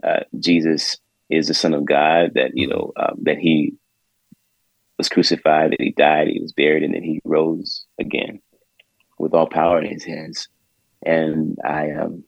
uh, 0.04 0.22
Jesus 0.40 0.98
is 1.32 1.48
the 1.48 1.56
son 1.56 1.74
of 1.74 1.84
God 1.84 2.34
that, 2.36 2.52
you 2.54 2.68
know, 2.68 2.94
um, 2.96 3.18
that 3.24 3.40
he 3.40 3.74
was 5.00 5.10
crucified, 5.10 5.72
that 5.72 5.82
he 5.82 5.94
died, 5.94 6.28
he 6.28 6.40
was 6.40 6.54
buried, 6.54 6.84
and 6.84 6.94
then 6.94 7.04
he 7.04 7.22
rose 7.26 7.86
again 8.00 8.40
with 9.20 9.34
all 9.34 9.48
power 9.48 9.80
in 9.80 9.92
his 9.92 10.04
hands. 10.04 10.48
And 11.06 11.58
I 11.64 11.92
um 11.92 12.24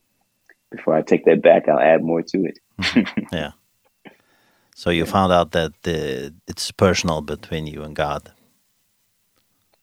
before 0.70 0.94
I 0.96 1.02
take 1.02 1.26
that 1.26 1.42
back, 1.42 1.68
I'll 1.68 1.80
add 1.80 2.04
more 2.04 2.22
to 2.22 2.46
it. 2.46 2.60
yeah. 3.32 3.52
So 4.76 4.90
you 4.90 5.06
found 5.06 5.34
out 5.34 5.52
that 5.52 5.74
the 5.84 6.34
it's 6.48 6.72
personal 6.72 7.22
between 7.22 7.68
you 7.68 7.84
and 7.84 7.96
God. 7.96 8.32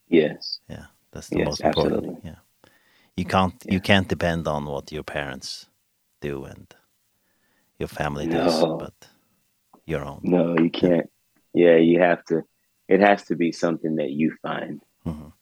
Yes. 0.08 0.60
Yeah, 0.68 0.86
that's 1.12 1.28
the 1.28 1.38
yes, 1.38 1.46
most 1.46 1.60
important. 1.60 1.96
Absolutely. 1.96 2.30
Yeah. 2.30 2.70
You 3.16 3.24
can't 3.24 3.54
yeah. 3.64 3.72
you 3.74 3.80
can't 3.80 4.08
depend 4.08 4.48
on 4.48 4.64
what 4.64 4.92
your 4.92 5.02
parents 5.02 5.66
do 6.20 6.44
and 6.44 6.74
your 7.78 7.88
family 7.88 8.26
no. 8.26 8.44
does, 8.44 8.64
but 8.78 8.94
your 9.84 10.04
own. 10.04 10.20
No, 10.22 10.56
you 10.58 10.70
can't. 10.70 11.10
Yeah, 11.52 11.76
you 11.76 12.00
have 12.00 12.24
to 12.26 12.42
it 12.88 13.00
has 13.00 13.24
to 13.24 13.36
be 13.36 13.52
something 13.52 13.96
that 13.96 14.10
you 14.10 14.34
find. 14.42 14.80
Mhm. 15.04 15.32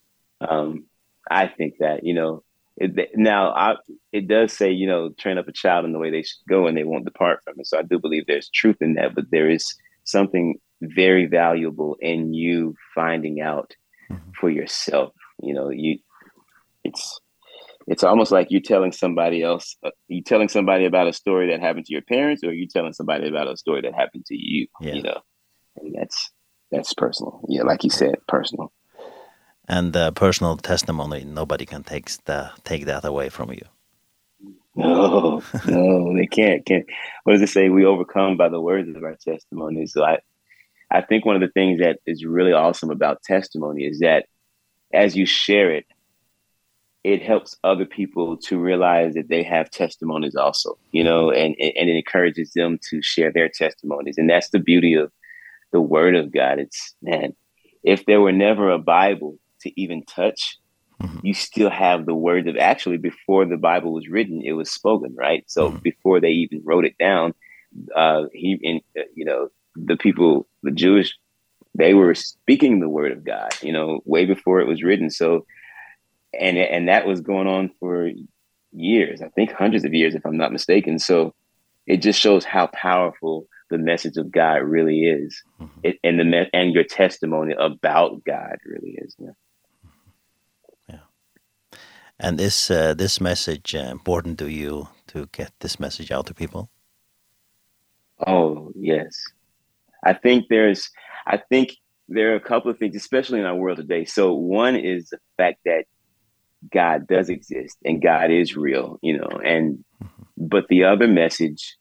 Um 0.41 0.85
I 1.29 1.47
think 1.47 1.75
that, 1.79 2.03
you 2.03 2.13
know, 2.13 2.43
it, 2.77 3.09
now 3.15 3.51
I 3.51 3.75
it 4.11 4.27
does 4.27 4.53
say, 4.53 4.71
you 4.71 4.87
know, 4.87 5.09
train 5.09 5.37
up 5.37 5.47
a 5.47 5.51
child 5.51 5.85
in 5.85 5.93
the 5.93 5.99
way 5.99 6.11
they 6.11 6.21
should 6.21 6.45
go 6.47 6.67
and 6.67 6.77
they 6.77 6.83
won't 6.83 7.05
depart 7.05 7.43
from 7.43 7.55
it. 7.57 7.67
So 7.67 7.79
I 7.79 7.81
do 7.81 7.99
believe 7.99 8.25
there's 8.27 8.49
truth 8.49 8.77
in 8.81 8.93
that, 8.95 9.15
but 9.15 9.25
there 9.31 9.49
is 9.49 9.75
something 10.03 10.59
very 10.81 11.25
valuable 11.25 11.97
in 11.99 12.33
you 12.33 12.75
finding 12.93 13.41
out 13.41 13.75
for 14.39 14.49
yourself. 14.49 15.13
You 15.41 15.53
know, 15.53 15.69
you 15.69 15.99
it's 16.83 17.19
it's 17.87 18.03
almost 18.03 18.31
like 18.31 18.47
you're 18.51 18.61
telling 18.61 18.91
somebody 18.91 19.41
else 19.41 19.75
you 20.07 20.21
telling 20.21 20.49
somebody 20.49 20.85
about 20.85 21.07
a 21.07 21.13
story 21.13 21.49
that 21.49 21.61
happened 21.61 21.85
to 21.85 21.93
your 21.93 22.01
parents 22.03 22.43
or 22.43 22.53
you 22.53 22.67
telling 22.67 22.93
somebody 22.93 23.27
about 23.27 23.49
a 23.49 23.57
story 23.57 23.81
that 23.81 23.95
happened 23.95 24.25
to 24.27 24.35
you, 24.35 24.67
yeah. 24.81 24.93
you 24.93 25.01
know. 25.01 25.19
And 25.77 25.95
that's 25.95 26.31
that's 26.71 26.93
personal. 26.93 27.41
Yeah, 27.47 27.63
like 27.63 27.83
you 27.83 27.89
said, 27.89 28.15
personal 28.27 28.71
and 29.67 29.95
uh, 29.95 30.11
personal 30.11 30.57
testimony 30.57 31.23
nobody 31.23 31.65
can 31.65 31.83
take 31.83 32.09
the 32.25 32.51
take 32.63 32.85
that 32.85 33.05
away 33.05 33.29
from 33.29 33.51
you. 33.51 33.65
No 34.75 35.41
no 35.65 36.15
they 36.15 36.27
can't 36.27 36.63
can't. 36.65 36.85
What 37.23 37.33
does 37.33 37.41
it 37.41 37.49
say? 37.49 37.69
We 37.69 37.85
overcome 37.85 38.37
by 38.37 38.49
the 38.49 38.61
words 38.61 38.87
of 38.95 39.03
our 39.03 39.15
testimony. 39.15 39.87
So 39.87 40.03
i 40.03 40.19
i 40.91 41.01
think 41.01 41.25
one 41.25 41.35
of 41.35 41.41
the 41.41 41.49
things 41.49 41.79
that 41.79 41.99
is 42.05 42.23
really 42.23 42.53
awesome 42.53 42.91
about 42.91 43.23
testimony 43.23 43.83
is 43.85 43.99
that 43.99 44.27
as 44.93 45.15
you 45.17 45.25
share 45.25 45.71
it 45.71 45.85
it 47.03 47.21
helps 47.21 47.57
other 47.63 47.85
people 47.85 48.37
to 48.37 48.59
realize 48.59 49.13
that 49.13 49.29
they 49.29 49.43
have 49.43 49.71
testimonies 49.71 50.35
also 50.35 50.77
you 50.91 51.03
know 51.03 51.31
and 51.31 51.55
and 51.59 51.89
it 51.89 51.95
encourages 51.95 52.51
them 52.53 52.79
to 52.89 53.01
share 53.01 53.31
their 53.31 53.49
testimonies. 53.49 54.17
And 54.17 54.29
that's 54.29 54.49
the 54.49 54.59
beauty 54.59 54.93
of 54.93 55.11
the 55.71 55.81
word 55.81 56.15
of 56.15 56.31
god. 56.31 56.59
It's 56.59 56.95
man 57.01 57.35
if 57.83 58.05
there 58.05 58.21
were 58.21 58.31
never 58.31 58.69
a 58.69 58.77
bible 58.79 59.39
to 59.61 59.81
even 59.81 60.03
touch 60.03 60.57
mm 60.99 61.07
-hmm. 61.07 61.19
you 61.23 61.33
still 61.33 61.69
have 61.69 62.05
the 62.05 62.19
word 62.27 62.47
of 62.47 62.55
actually 62.57 62.97
before 62.97 63.45
the 63.45 63.61
bible 63.69 63.91
was 63.91 64.07
written 64.07 64.41
it 64.41 64.53
was 64.53 64.69
spoken 64.79 65.15
right 65.15 65.43
so 65.47 65.61
mm 65.67 65.73
-hmm. 65.73 65.81
before 65.81 66.19
they 66.21 66.33
even 66.43 66.61
wrote 66.67 66.87
it 66.87 66.97
down 66.97 67.33
uh 67.95 68.23
he 68.33 68.57
in 68.61 68.75
uh, 68.99 69.09
you 69.15 69.25
know 69.25 69.49
the 69.89 69.97
people 70.05 70.47
the 70.63 70.75
jewish 70.83 71.09
they 71.77 71.93
were 71.93 72.15
speaking 72.15 72.79
the 72.79 72.89
word 72.89 73.11
of 73.11 73.23
god 73.23 73.51
you 73.61 73.71
know 73.71 74.01
way 74.05 74.25
before 74.25 74.61
it 74.61 74.67
was 74.67 74.81
written 74.81 75.09
so 75.09 75.45
and 76.39 76.57
and 76.57 76.87
that 76.87 77.05
was 77.05 77.21
going 77.21 77.47
on 77.47 77.69
for 77.79 78.11
years 78.71 79.21
i 79.21 79.29
think 79.29 79.51
hundreds 79.51 79.85
of 79.85 79.93
years 79.93 80.15
if 80.15 80.25
i'm 80.25 80.37
not 80.37 80.51
mistaken 80.51 80.99
so 80.99 81.33
it 81.85 82.01
just 82.01 82.19
shows 82.19 82.43
how 82.43 82.67
powerful 82.67 83.47
the 83.69 83.77
message 83.77 84.17
of 84.17 84.31
god 84.31 84.59
really 84.75 84.99
is 85.05 85.43
mm 85.59 85.67
-hmm. 85.67 85.79
it, 85.83 85.95
and 86.03 86.19
the 86.19 86.49
and 86.53 86.73
your 86.73 86.87
testimony 87.01 87.53
about 87.53 88.23
god 88.23 88.57
really 88.65 88.93
is 89.03 89.15
yeah 89.19 89.37
And 92.19 92.41
is 92.41 92.71
uh, 92.71 92.93
this 92.93 93.21
message 93.21 93.75
uh, 93.75 93.89
important 93.91 94.39
to 94.39 94.49
you 94.49 94.89
to 95.07 95.27
get 95.31 95.51
this 95.59 95.79
message 95.79 96.11
out 96.11 96.25
to 96.27 96.33
people? 96.33 96.69
Oh, 98.25 98.71
yes. 98.75 99.15
I 100.03 100.13
think 100.13 100.45
there's 100.49 100.89
I 101.27 101.37
think 101.37 101.75
there 102.07 102.31
are 102.31 102.35
a 102.35 102.41
couple 102.41 102.71
of 102.71 102.79
things 102.79 102.95
especially 102.95 103.39
in 103.39 103.45
our 103.45 103.55
world 103.55 103.77
today. 103.77 104.05
So 104.05 104.33
one 104.33 104.75
is 104.75 105.09
the 105.09 105.19
fact 105.37 105.59
that 105.65 105.85
God 106.71 107.07
does 107.07 107.29
exist 107.29 107.77
and 107.85 108.01
God 108.01 108.31
is 108.31 108.55
real, 108.55 108.97
you 109.01 109.17
know. 109.17 109.39
And 109.43 109.83
but 110.37 110.67
the 110.69 110.85
other 110.85 111.07
message 111.07 111.77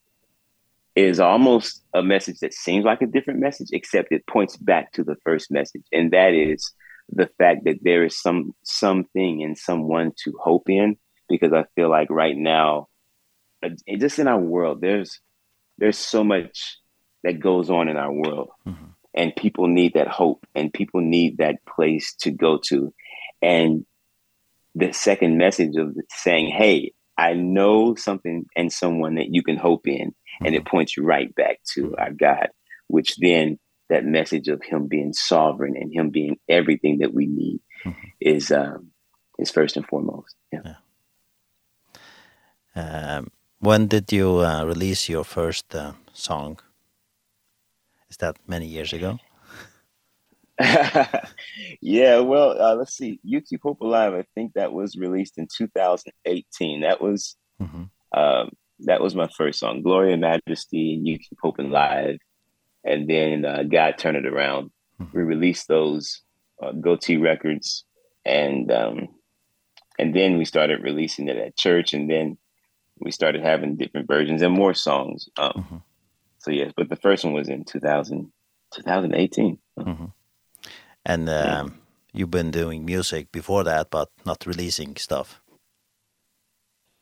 is 0.94 1.20
almost 1.20 1.82
a 1.94 2.02
message 2.02 2.40
that 2.40 2.54
seems 2.54 2.84
like 2.84 3.02
a 3.02 3.06
different 3.06 3.40
message 3.40 3.68
except 3.72 4.12
it 4.12 4.26
points 4.26 4.56
back 4.56 4.92
to 4.92 5.04
the 5.04 5.16
first 5.24 5.50
message 5.50 5.84
and 5.92 6.10
that 6.10 6.32
is 6.32 6.72
the 7.10 7.30
fact 7.38 7.64
that 7.64 7.78
there 7.82 8.04
is 8.04 8.20
some 8.20 8.54
something 8.64 9.42
and 9.42 9.56
someone 9.56 10.12
to 10.24 10.32
hope 10.42 10.68
in 10.68 10.96
because 11.28 11.52
I 11.52 11.64
feel 11.74 11.90
like 11.90 12.10
right 12.10 12.36
now 12.36 12.88
it 13.62 14.00
just 14.00 14.18
in 14.18 14.28
our 14.28 14.40
world 14.40 14.80
there's 14.80 15.20
there's 15.78 15.98
so 15.98 16.24
much 16.24 16.78
that 17.24 17.40
goes 17.40 17.70
on 17.70 17.88
in 17.88 17.96
our 17.96 18.12
world 18.12 18.50
mm 18.66 18.74
-hmm. 18.74 18.90
and 19.14 19.36
people 19.36 19.66
need 19.68 19.92
that 19.94 20.08
hope 20.08 20.46
and 20.54 20.72
people 20.72 21.00
need 21.00 21.38
that 21.38 21.56
place 21.76 22.14
to 22.22 22.30
go 22.30 22.58
to 22.68 22.92
and 23.42 23.86
the 24.74 24.92
second 24.92 25.36
message 25.36 25.76
of 25.82 25.88
saying 26.08 26.52
hey 26.52 26.92
I 27.18 27.32
know 27.32 27.94
something 27.94 28.44
and 28.56 28.72
someone 28.72 29.14
that 29.14 29.28
you 29.34 29.42
can 29.42 29.56
hope 29.56 29.90
in 29.90 30.08
mm 30.08 30.14
-hmm. 30.14 30.46
and 30.46 30.54
it 30.54 30.64
points 30.64 30.96
you 30.96 31.08
right 31.14 31.34
back 31.34 31.56
to 31.74 31.80
our 32.02 32.12
God 32.12 32.48
which 32.88 33.16
then 33.16 33.58
that 33.88 34.04
message 34.04 34.48
of 34.48 34.62
him 34.62 34.86
being 34.86 35.12
sovereign 35.12 35.76
and 35.76 35.92
him 35.92 36.10
being 36.10 36.38
everything 36.48 36.98
that 36.98 37.14
we 37.14 37.26
need 37.26 37.60
mm 37.84 37.92
-hmm. 37.92 38.10
is 38.20 38.50
um 38.50 38.92
is 39.38 39.50
first 39.50 39.76
and 39.76 39.86
foremost. 39.86 40.36
Yeah, 40.52 40.62
yeah. 40.64 40.78
um 43.18 43.30
when 43.58 43.86
did 43.88 44.12
you 44.12 44.28
uh, 44.38 44.64
release 44.64 45.12
your 45.12 45.24
first 45.24 45.74
uh, 45.74 45.92
song? 46.12 46.58
Is 48.10 48.16
that 48.18 48.36
many 48.46 48.66
years 48.66 48.92
ago? 48.92 49.18
Yeah 51.80 52.20
well 52.20 52.50
uh, 52.64 52.74
let's 52.78 52.96
see. 52.96 53.20
You 53.22 53.40
keep 53.40 53.62
hope 53.62 53.84
alive 53.84 54.14
i 54.22 54.24
think 54.34 54.52
that 54.54 54.72
was 54.72 54.96
released 54.96 55.38
in 55.38 55.46
2018 55.46 56.80
that 56.80 57.00
was 57.00 57.36
mm 57.58 57.68
-hmm. 57.68 57.84
um 58.20 58.48
that 58.80 59.00
was 59.00 59.14
my 59.14 59.28
first 59.28 59.58
song. 59.58 59.82
Glory 59.82 60.12
and 60.12 60.20
majesty 60.20 60.94
and 60.94 61.06
you 61.06 61.18
keep 61.18 61.38
hope 61.40 61.58
alive 61.58 62.18
and 62.86 63.08
then 63.08 63.44
uh, 63.44 63.62
God 63.64 63.98
turned 63.98 64.16
it 64.16 64.26
around. 64.26 64.70
We 65.12 65.22
released 65.22 65.68
those 65.68 66.22
uh, 66.62 66.72
goatee 66.72 67.18
records 67.18 67.84
and 68.26 68.70
um 68.72 69.08
and 69.98 70.14
then 70.14 70.36
we 70.36 70.44
started 70.44 70.82
releasing 70.82 71.28
it 71.28 71.36
at 71.36 71.56
church 71.56 71.94
and 71.94 72.10
then 72.10 72.36
we 72.98 73.10
started 73.10 73.42
having 73.42 73.76
different 73.76 74.08
versions 74.08 74.42
and 74.42 74.52
more 74.52 74.74
songs 74.74 75.28
um 75.38 75.52
mm 75.54 75.64
-hmm. 75.68 75.82
so 76.38 76.50
yes 76.50 76.72
but 76.76 76.88
the 76.88 76.96
first 76.96 77.24
one 77.24 77.34
was 77.34 77.48
in 77.48 77.64
2000 77.64 78.32
2018 78.74 79.58
mm 79.76 79.84
-hmm. 79.84 80.10
and 81.04 81.28
um 81.28 81.34
yeah. 81.34 81.68
you've 82.12 82.36
been 82.38 82.50
doing 82.50 82.84
music 82.84 83.32
before 83.32 83.64
that 83.64 83.90
but 83.90 84.08
not 84.24 84.46
releasing 84.46 84.96
stuff 84.96 85.40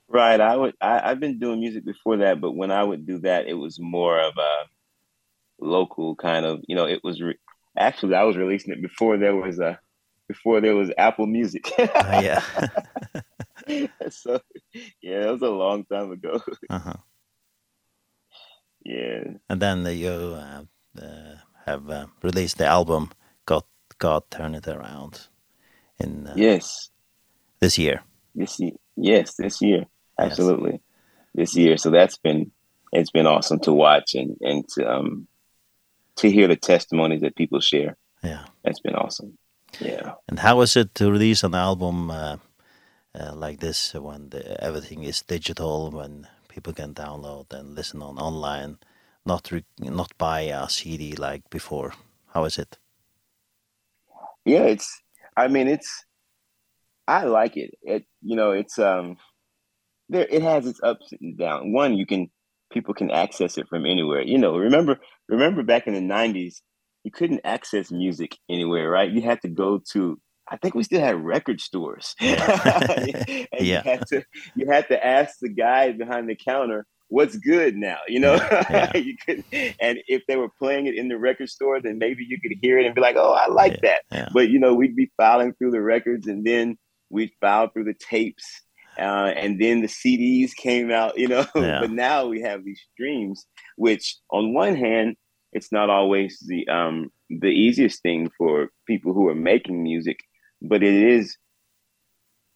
right 0.08 0.40
i 0.40 0.56
would 0.56 0.74
I, 0.80 1.00
i've 1.06 1.20
been 1.20 1.38
doing 1.38 1.60
music 1.60 1.84
before 1.84 2.18
that 2.24 2.40
but 2.40 2.52
when 2.60 2.70
i 2.70 2.82
would 2.88 3.06
do 3.06 3.18
that 3.18 3.46
it 3.46 3.54
was 3.54 3.78
more 3.78 4.20
of 4.28 4.34
a 4.36 4.52
local 5.60 6.16
kind 6.16 6.44
of 6.44 6.60
you 6.66 6.76
know 6.76 6.86
it 6.86 7.00
was 7.02 7.22
actually 7.78 8.14
I 8.14 8.24
was 8.24 8.36
releasing 8.36 8.72
it 8.72 8.82
before 8.82 9.16
there 9.16 9.34
was 9.34 9.58
a 9.58 9.78
before 10.28 10.60
there 10.60 10.74
was 10.74 10.90
Apple 10.96 11.26
Music. 11.26 11.70
uh, 11.78 11.86
yeah. 12.22 12.42
so 14.10 14.40
yeah, 15.02 15.26
it 15.26 15.30
was 15.30 15.42
a 15.42 15.48
long 15.50 15.84
time 15.84 16.12
ago. 16.12 16.40
uh-huh. 16.70 16.94
Yeah. 18.84 19.24
And 19.48 19.60
then 19.60 19.82
the, 19.82 19.94
you 19.94 20.10
uh, 20.10 20.64
uh, 21.00 21.36
have 21.66 21.88
uh, 21.88 22.06
released 22.22 22.58
the 22.58 22.66
album 22.66 23.10
got 23.46 23.66
God 23.98 24.24
Turn 24.30 24.54
It 24.54 24.68
Around 24.68 25.28
in 25.98 26.26
uh, 26.26 26.34
Yes. 26.36 26.90
This 27.60 27.78
year. 27.78 28.02
This 28.34 28.60
year. 28.60 28.72
Yes, 28.96 29.34
this 29.36 29.62
year. 29.62 29.86
Absolutely. 30.18 30.72
Yes. 30.72 30.80
This 31.34 31.56
year. 31.56 31.76
So 31.78 31.90
that's 31.90 32.18
been 32.18 32.52
it's 32.92 33.10
been 33.10 33.26
awesome 33.26 33.58
to 33.60 33.72
watch 33.72 34.14
and 34.14 34.36
and 34.40 34.68
to 34.68 34.88
um 34.88 35.26
to 36.16 36.30
hear 36.30 36.48
the 36.48 36.56
testimonies 36.56 37.20
that 37.22 37.36
people 37.36 37.60
share. 37.60 37.96
Yeah. 38.22 38.44
That's 38.62 38.80
been 38.80 38.94
awesome. 38.94 39.38
Yeah. 39.80 40.14
And 40.28 40.38
how 40.38 40.60
is 40.60 40.76
it 40.76 40.94
to 40.96 41.10
release 41.10 41.42
an 41.42 41.54
album 41.54 42.10
uh, 42.10 42.36
uh, 43.18 43.34
like 43.34 43.60
this 43.60 43.94
when 43.94 44.30
the, 44.30 44.62
everything 44.62 45.02
is 45.02 45.22
digital, 45.22 45.90
when 45.90 46.28
people 46.48 46.72
can 46.72 46.94
download 46.94 47.52
and 47.52 47.74
listen 47.74 48.02
on 48.02 48.18
online, 48.18 48.78
not 49.26 49.50
re 49.50 49.64
not 49.78 50.16
buy 50.18 50.42
a 50.42 50.68
CD 50.68 51.14
like 51.16 51.48
before? 51.50 51.92
How 52.32 52.44
is 52.44 52.58
it? 52.58 52.78
Yeah, 54.44 54.64
it's, 54.64 55.00
I 55.36 55.48
mean, 55.48 55.68
it's, 55.68 56.04
I 57.08 57.24
like 57.24 57.56
it. 57.56 57.74
It, 57.82 58.04
you 58.22 58.36
know, 58.36 58.50
it's, 58.50 58.78
um, 58.78 59.16
there, 60.08 60.26
it 60.28 60.42
has 60.42 60.66
its 60.66 60.80
ups 60.82 61.12
and 61.12 61.38
downs. 61.38 61.72
One, 61.72 61.94
you 61.94 62.06
can, 62.06 62.30
people 62.74 62.92
can 62.92 63.10
access 63.10 63.56
it 63.56 63.68
from 63.68 63.86
anywhere. 63.86 64.22
You 64.22 64.36
know, 64.36 64.56
remember 64.56 65.00
remember 65.28 65.62
back 65.62 65.86
in 65.86 65.94
the 65.94 66.00
90s, 66.00 66.56
you 67.04 67.10
couldn't 67.10 67.40
access 67.44 67.90
music 67.90 68.36
anywhere, 68.50 68.90
right? 68.90 69.10
You 69.10 69.22
had 69.22 69.40
to 69.42 69.48
go 69.48 69.80
to 69.92 70.20
I 70.46 70.58
think 70.58 70.74
we 70.74 70.82
still 70.82 71.00
had 71.00 71.24
record 71.24 71.60
stores. 71.60 72.14
and 72.20 72.36
yeah. 73.58 73.82
you 73.84 73.90
had 73.90 74.06
to 74.08 74.24
you 74.54 74.66
had 74.70 74.88
to 74.88 75.06
ask 75.06 75.38
the 75.40 75.48
guy 75.48 75.92
behind 75.92 76.28
the 76.28 76.36
counter 76.36 76.86
what's 77.08 77.36
good 77.36 77.76
now, 77.76 77.98
you 78.08 78.18
know? 78.18 78.34
Yeah. 78.34 78.66
yeah. 78.94 78.96
you 78.96 79.16
could 79.24 79.44
and 79.80 79.98
if 80.08 80.22
they 80.26 80.36
were 80.36 80.50
playing 80.58 80.86
it 80.86 80.96
in 80.96 81.08
the 81.08 81.16
record 81.16 81.48
store, 81.48 81.80
then 81.80 81.98
maybe 81.98 82.26
you 82.28 82.38
could 82.40 82.52
hear 82.60 82.78
it 82.78 82.86
and 82.86 82.94
be 82.94 83.00
like, 83.00 83.16
"Oh, 83.16 83.32
I 83.32 83.48
like 83.50 83.74
yeah. 83.74 83.78
that." 83.82 84.00
Yeah. 84.12 84.28
But 84.34 84.50
you 84.50 84.58
know, 84.58 84.74
we'd 84.74 84.96
be 84.96 85.10
filing 85.16 85.54
through 85.54 85.70
the 85.70 85.80
records 85.80 86.26
and 86.26 86.44
then 86.44 86.76
we'd 87.10 87.30
file 87.40 87.68
through 87.68 87.84
the 87.84 87.94
tapes 87.94 88.63
uh 88.98 89.32
and 89.36 89.60
then 89.60 89.80
the 89.80 89.88
CDs 89.88 90.54
came 90.54 90.90
out 90.90 91.18
you 91.18 91.28
know 91.28 91.46
yeah. 91.54 91.80
but 91.80 91.90
now 91.90 92.26
we 92.26 92.40
have 92.40 92.64
these 92.64 92.80
streams 92.92 93.46
which 93.76 94.16
on 94.30 94.54
one 94.54 94.76
hand 94.76 95.16
it's 95.52 95.72
not 95.72 95.90
always 95.90 96.38
the 96.46 96.66
um 96.68 97.10
the 97.30 97.48
easiest 97.48 98.02
thing 98.02 98.30
for 98.36 98.68
people 98.86 99.12
who 99.12 99.28
are 99.28 99.34
making 99.34 99.82
music 99.82 100.20
but 100.62 100.82
it 100.82 100.94
is 100.94 101.36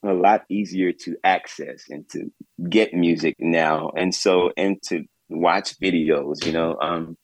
a 0.04 0.12
lot 0.12 0.44
easier 0.48 0.92
to 0.92 1.16
access 1.24 1.84
and 1.88 2.08
to 2.08 2.30
get 2.68 2.94
music 2.94 3.34
now 3.38 3.90
and 3.96 4.14
so 4.14 4.52
and 4.56 4.80
to 4.82 5.04
watch 5.28 5.78
videos 5.80 6.44
you 6.46 6.52
know 6.52 6.76
um 6.80 7.16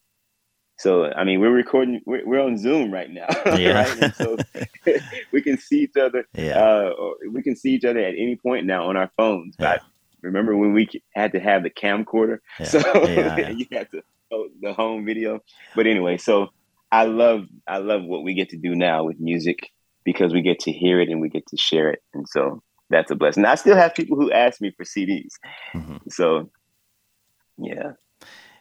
so 0.76 1.06
i 1.12 1.24
mean 1.24 1.40
we're 1.40 1.50
recording 1.50 2.00
we're, 2.06 2.26
we're 2.26 2.40
on 2.40 2.58
zoom 2.58 2.92
right 2.92 3.10
now 3.10 3.26
yeah. 3.56 3.84
right? 3.84 4.02
And 4.02 4.14
so 4.14 4.36
we 5.32 5.42
can 5.42 5.58
see 5.58 5.82
each 5.82 5.96
other 5.96 6.26
yeah. 6.34 6.58
uh 6.58 6.90
we 7.30 7.42
can 7.42 7.56
see 7.56 7.72
each 7.74 7.84
other 7.84 8.00
at 8.00 8.14
any 8.14 8.36
point 8.36 8.66
now 8.66 8.88
on 8.88 8.96
our 8.96 9.10
phones 9.16 9.54
yeah. 9.58 9.76
but 9.76 9.82
remember 10.22 10.56
when 10.56 10.72
we 10.72 10.88
had 11.14 11.32
to 11.32 11.40
have 11.40 11.62
the 11.62 11.70
camcorder 11.70 12.38
yeah. 12.58 12.66
so 12.74 12.78
yeah, 13.04 13.36
yeah. 13.36 13.48
you 13.50 13.66
had 13.70 13.90
to 13.90 14.02
oh, 14.32 14.48
the 14.60 14.72
home 14.72 15.04
video 15.04 15.40
but 15.76 15.86
anyway 15.86 16.16
so 16.16 16.48
i 16.90 17.04
love 17.04 17.46
i 17.68 17.78
love 17.78 18.02
what 18.04 18.24
we 18.24 18.34
get 18.34 18.48
to 18.48 18.56
do 18.56 18.74
now 18.74 19.04
with 19.04 19.20
music 19.20 19.70
because 20.04 20.32
we 20.32 20.42
get 20.42 20.58
to 20.58 20.72
hear 20.72 21.00
it 21.00 21.08
and 21.08 21.20
we 21.20 21.28
get 21.28 21.46
to 21.46 21.56
share 21.56 21.90
it 21.90 22.02
and 22.14 22.28
so 22.28 22.62
that's 22.90 23.10
a 23.10 23.14
blessing 23.14 23.44
i 23.44 23.54
still 23.54 23.76
have 23.76 23.94
people 23.94 24.16
who 24.16 24.30
ask 24.32 24.60
me 24.60 24.70
for 24.76 24.84
cds 24.84 25.34
mm 25.74 25.80
-hmm. 25.80 25.98
so 26.10 26.50
yeah 27.58 27.92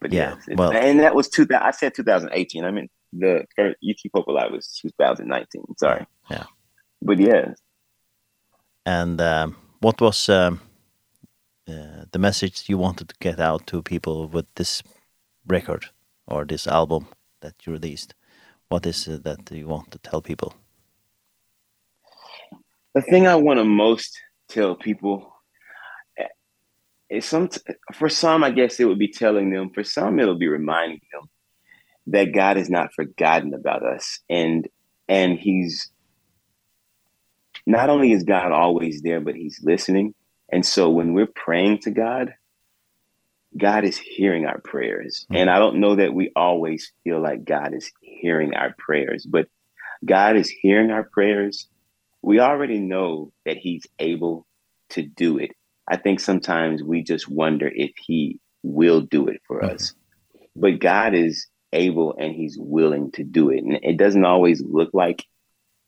But 0.04 0.12
yeah, 0.12 0.36
yeah 0.48 0.56
well, 0.58 0.72
and 0.74 1.00
that 1.00 1.16
was 1.16 1.30
two. 1.30 1.48
I 1.50 1.72
said 1.72 1.96
2018. 1.96 2.66
I 2.66 2.72
mean, 2.72 2.90
the 3.14 3.46
ET 3.58 4.12
Purple 4.14 4.34
Live 4.34 4.52
was 4.52 4.68
2019. 4.82 5.64
Sorry. 5.78 6.06
Yeah. 6.30 6.44
But 7.02 7.20
yeah. 7.20 7.54
And 8.86 9.22
um, 9.22 9.56
what 9.80 10.02
was 10.02 10.28
um, 10.28 10.60
uh, 11.70 12.06
the 12.12 12.20
message 12.20 12.66
you 12.68 12.78
wanted 12.78 13.10
to 13.10 13.16
get 13.20 13.40
out 13.40 13.66
to 13.68 13.82
people 13.82 14.28
with 14.28 14.46
this 14.56 14.84
record 15.48 15.86
or 16.28 16.44
this 16.44 16.68
album 16.68 17.08
that 17.40 17.56
you 17.66 17.72
released? 17.72 18.14
What 18.68 18.86
is 18.86 19.08
it 19.08 19.24
that 19.24 19.50
you 19.52 19.68
want 19.68 19.92
to 19.92 20.00
tell 20.00 20.22
people? 20.22 20.54
The 22.94 23.02
thing 23.02 23.26
I 23.26 23.36
want 23.36 23.60
to 23.60 23.64
most 23.64 24.20
tell 24.50 24.76
people 24.76 25.33
it's 27.10 27.28
some 27.28 27.50
for 27.94 28.10
some 28.10 28.44
I 28.44 28.52
guess 28.52 28.80
it 28.80 28.86
would 28.86 29.00
be 29.00 29.10
telling 29.10 29.52
them 29.52 29.70
for 29.70 29.84
some 29.84 30.20
it'll 30.20 30.38
be 30.38 30.48
reminding 30.48 31.02
them 31.12 31.30
that 32.08 32.34
God 32.34 32.58
has 32.58 32.70
not 32.70 32.94
forgotten 32.94 33.54
about 33.54 33.84
us. 33.84 34.20
And 34.30 34.68
and 35.08 35.38
he's 35.38 35.92
not 37.66 37.90
only 37.90 38.12
is 38.12 38.24
God 38.24 38.52
always 38.52 39.02
there 39.02 39.22
but 39.22 39.36
he's 39.36 39.60
listening. 39.64 40.16
And 40.52 40.66
so 40.66 40.90
when 40.90 41.14
we're 41.14 41.28
praying 41.28 41.80
to 41.80 41.92
God 41.92 42.34
God 43.56 43.84
is 43.84 43.98
hearing 43.98 44.46
our 44.46 44.60
prayers. 44.60 45.28
Mm. 45.32 45.38
and 45.38 45.50
I 45.50 45.60
don't 45.60 45.80
know 45.80 45.96
that 45.96 46.14
we 46.14 46.32
always 46.36 46.92
feel 47.04 47.22
like 47.22 47.46
God 47.46 47.74
is 47.76 47.92
hearing 48.02 48.56
our 48.56 48.74
prayers 48.78 49.26
but 49.26 49.48
God 50.06 50.36
is 50.36 50.50
hearing 50.50 50.92
our 50.92 51.04
prayers. 51.04 51.68
We 52.22 52.40
already 52.40 52.80
know 52.80 53.32
that 53.46 53.58
he's 53.58 53.86
able 54.00 54.46
to 54.90 55.02
do 55.02 55.38
it. 55.38 55.52
I 55.88 55.98
think 55.98 56.20
sometimes 56.20 56.84
we 56.84 57.04
just 57.04 57.30
wonder 57.30 57.70
if 57.74 57.92
he 57.98 58.40
will 58.64 59.02
do 59.02 59.28
it 59.28 59.42
for 59.48 59.64
us. 59.64 59.94
But 60.56 60.80
God 60.80 61.14
is 61.14 61.48
able 61.74 62.16
and 62.18 62.34
he's 62.34 62.58
willing 62.58 63.12
to 63.14 63.24
do 63.24 63.50
it. 63.50 63.64
And 63.64 63.80
it 63.82 63.98
doesn't 63.98 64.26
always 64.26 64.62
look 64.62 64.92
like 64.94 65.26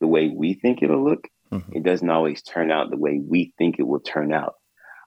the 0.02 0.08
way 0.08 0.28
we 0.28 0.56
think 0.56 0.82
it'll 0.82 1.04
look. 1.04 1.28
Mm 1.52 1.62
-hmm. 1.62 1.76
It 1.78 1.84
doesn't 1.84 2.10
always 2.10 2.42
turn 2.42 2.72
out 2.72 2.90
the 2.90 2.98
way 2.98 3.20
we 3.20 3.54
think 3.58 3.80
it 3.80 3.88
will 3.88 4.02
turn 4.14 4.34
out. 4.34 4.56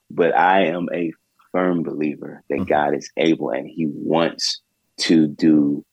But 0.09 0.31
I 0.33 0.67
am 0.75 0.87
a 0.93 1.11
firm 1.51 1.83
believer 1.83 2.43
that 2.49 2.59
mm 2.59 2.65
-hmm. 2.65 2.75
God 2.77 2.97
is 2.97 3.11
able 3.15 3.49
and 3.57 3.67
he 3.67 3.85
wants 4.15 4.63
to 5.07 5.27
do 5.27 5.85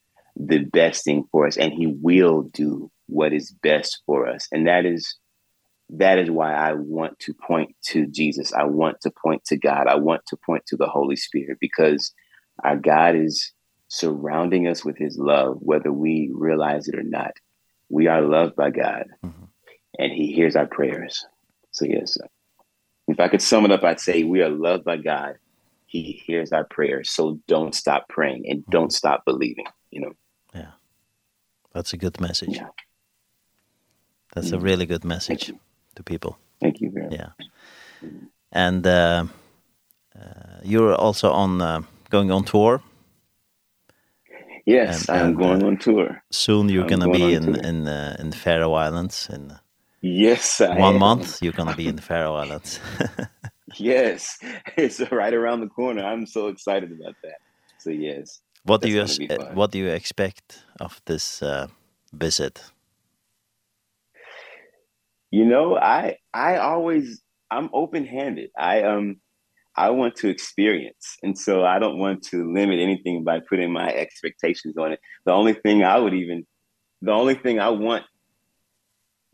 the 0.49 0.65
best 0.73 1.05
thing 1.05 1.25
for 1.31 1.47
us 1.47 1.59
and 1.59 1.73
he 1.73 1.87
will 2.03 2.51
do 2.53 2.91
what 3.07 3.33
is 3.33 3.57
best 3.63 4.03
for 4.07 4.29
us. 4.35 4.49
And 4.53 4.67
that 4.67 4.85
is 4.85 5.19
that 5.91 6.19
is 6.19 6.31
why 6.31 6.53
I 6.53 6.73
want 6.73 7.19
to 7.21 7.35
point 7.35 7.75
to 7.87 8.07
Jesus. 8.07 8.53
I 8.53 8.65
want 8.65 9.01
to 9.03 9.11
point 9.11 9.45
to 9.47 9.57
God. 9.57 9.87
I 9.87 9.95
want 9.97 10.27
to 10.27 10.37
point 10.37 10.67
to 10.67 10.77
the 10.77 10.89
Holy 10.89 11.17
Spirit 11.17 11.59
because 11.61 12.13
our 12.65 12.77
God 12.77 13.15
is 13.15 13.53
surrounding 13.89 14.67
us 14.67 14.85
with 14.85 14.97
his 14.99 15.17
love 15.17 15.59
whether 15.61 15.93
we 15.93 16.31
realize 16.35 16.89
it 16.89 16.99
or 16.99 17.05
not. 17.05 17.33
We 17.89 18.09
are 18.09 18.21
loved 18.21 18.57
by 18.57 18.71
God 18.71 19.07
mm 19.23 19.31
-hmm. 19.31 19.49
and 19.99 20.13
he 20.13 20.35
hears 20.35 20.57
our 20.57 20.67
prayers. 20.67 21.27
So 21.71 21.85
yes. 21.85 22.19
If 23.07 23.21
I 23.21 23.29
could 23.29 23.43
sum 23.43 23.65
it 23.65 23.71
up 23.71 23.85
I'd 23.85 24.01
say 24.01 24.25
we 24.25 24.43
are 24.43 24.51
loved 24.51 24.85
by 24.85 24.97
God. 24.97 25.39
He 25.87 26.23
hears 26.27 26.53
our 26.53 26.65
prayers. 26.65 27.11
So 27.11 27.39
don't 27.47 27.75
stop 27.75 28.03
praying 28.09 28.51
and 28.51 28.65
don't 28.67 28.93
stop 28.93 29.25
believing, 29.25 29.69
you 29.91 30.01
know. 30.01 30.15
Yeah. 30.53 30.73
That's 31.73 31.95
a 31.95 31.97
good 31.97 32.21
message. 32.21 32.57
Yeah. 32.57 32.71
That's 34.33 34.51
mm 34.51 34.59
-hmm. 34.59 34.63
a 34.63 34.71
really 34.71 34.87
good 34.87 35.05
message 35.05 35.55
to 35.97 36.03
people. 36.03 36.39
Thank 36.61 36.81
you 36.81 36.91
very 36.91 37.09
much. 37.09 37.19
Yeah. 37.19 38.09
And 38.53 38.87
uh, 38.87 39.27
uh, 40.15 40.61
you're 40.63 40.95
also 40.95 41.31
on 41.31 41.61
uh, 41.61 41.83
going 42.11 42.31
on 42.31 42.45
tour. 42.45 42.83
Yes, 44.65 45.09
and, 45.09 45.19
I'm 45.19 45.27
and, 45.27 45.37
going 45.37 45.63
uh, 45.63 45.67
on 45.67 45.77
tour. 45.77 46.23
Soon 46.31 46.69
you're 46.69 46.87
going 46.87 47.01
to 47.01 47.11
be 47.11 47.35
in 47.35 47.53
tour. 47.53 47.63
in 47.63 47.87
uh, 47.87 48.17
in 48.19 48.33
Faroe 48.33 48.75
Islands 48.75 49.29
in 49.33 49.53
Yes, 50.01 50.61
I 50.61 50.79
one 50.79 50.95
am. 50.95 51.01
month 51.01 51.43
you're 51.43 51.53
going 51.53 51.69
to 51.69 51.77
be 51.77 51.89
in 51.89 51.97
the 51.97 52.03
Faroe 52.03 52.35
Islands. 52.43 52.81
yes, 53.77 54.39
it's 54.77 55.01
right 55.11 55.35
around 55.35 55.61
the 55.61 55.69
corner. 55.69 56.05
I'm 56.05 56.27
so 56.27 56.49
excited 56.49 56.91
about 56.93 57.15
that. 57.23 57.39
So 57.79 57.91
yes. 57.91 58.41
What 58.65 58.83
do 58.83 58.89
you 58.89 59.07
what 59.55 59.71
do 59.71 59.79
you 59.79 59.89
expect 59.89 60.63
of 60.81 61.01
this 61.05 61.43
uh, 61.43 61.69
visit? 62.13 62.61
you 65.31 65.45
know 65.45 65.77
i 65.77 66.17
i 66.33 66.57
always 66.57 67.23
i'm 67.51 67.69
open-handed. 67.73 68.51
I 68.59 68.83
um 68.83 69.17
i 69.77 69.91
want 69.91 70.17
to 70.17 70.29
experience 70.29 71.17
and 71.23 71.39
so 71.39 71.65
i 71.65 71.79
don't 71.79 71.99
want 71.99 72.23
to 72.25 72.53
limit 72.53 72.81
anything 72.81 73.25
by 73.25 73.41
putting 73.49 73.73
my 73.73 73.89
expectations 73.89 74.77
on 74.79 74.93
it. 74.93 75.01
The 75.25 75.33
only 75.33 75.55
thing 75.55 75.83
i 75.83 75.99
would 75.99 76.15
even 76.15 76.47
the 77.03 77.13
only 77.13 77.35
thing 77.35 77.61
i 77.61 77.69
want 77.69 78.05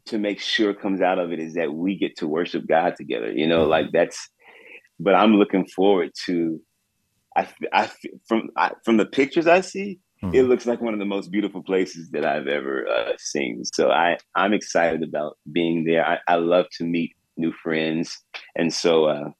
to 0.06 0.19
make 0.19 0.40
sure 0.40 0.74
comes 0.74 1.01
out 1.01 1.19
of 1.19 1.32
it 1.32 1.39
is 1.39 1.55
that 1.55 1.73
we 1.73 1.97
get 1.97 2.16
to 2.16 2.27
worship 2.27 2.66
God 2.66 2.97
together 2.97 3.31
you 3.31 3.47
know 3.47 3.64
like 3.64 3.86
that's 3.93 4.28
but 4.98 5.14
i'm 5.14 5.35
looking 5.35 5.66
forward 5.66 6.10
to 6.27 6.60
i 7.36 7.48
i 7.73 7.90
from 8.27 8.51
I, 8.56 8.73
from 8.85 8.97
the 8.97 9.06
pictures 9.06 9.47
i 9.47 9.60
see 9.60 10.01
It 10.30 10.44
looks 10.44 10.66
like 10.66 10.80
one 10.80 10.94
of 10.94 11.00
the 11.00 11.04
most 11.04 11.32
beautiful 11.32 11.62
places 11.62 12.10
that 12.10 12.24
I've 12.24 12.46
ever 12.46 12.86
uh, 12.88 13.12
seen. 13.18 13.64
So 13.64 13.90
I 13.90 14.18
I'm 14.36 14.52
excited 14.52 15.02
about 15.02 15.36
being 15.50 15.84
there. 15.84 16.06
I 16.06 16.18
I 16.28 16.36
love 16.36 16.66
to 16.78 16.84
meet 16.84 17.16
new 17.36 17.52
friends 17.62 18.20
and 18.54 18.72
so 18.72 19.06
uh 19.06 19.30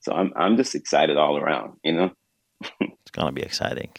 so 0.00 0.12
I'm 0.12 0.32
I'm 0.36 0.56
just 0.56 0.74
excited 0.74 1.16
all 1.16 1.36
around, 1.36 1.78
you 1.82 1.92
know. 1.92 2.10
it's 2.80 3.10
going 3.10 3.26
to 3.26 3.32
be 3.32 3.42
exciting. 3.42 3.90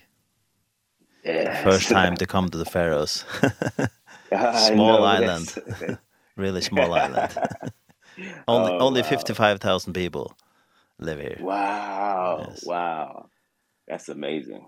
Yeah. 1.23 1.63
First 1.63 1.89
time 1.89 2.15
to 2.15 2.25
come 2.25 2.49
to 2.49 2.57
the 2.57 2.65
Faroes. 2.65 3.25
small 4.29 4.99
know, 4.99 5.03
island. 5.03 5.53
really 6.37 6.61
small 6.61 6.93
island. 6.93 7.35
only 8.47 8.71
oh, 8.71 8.79
only 8.79 9.01
wow. 9.01 9.07
55,000 9.07 9.93
people 9.93 10.37
live 10.99 11.19
here. 11.19 11.37
Wow. 11.41 12.45
Yes. 12.47 12.63
Wow. 12.65 13.29
That's 13.87 14.07
amazing. 14.07 14.65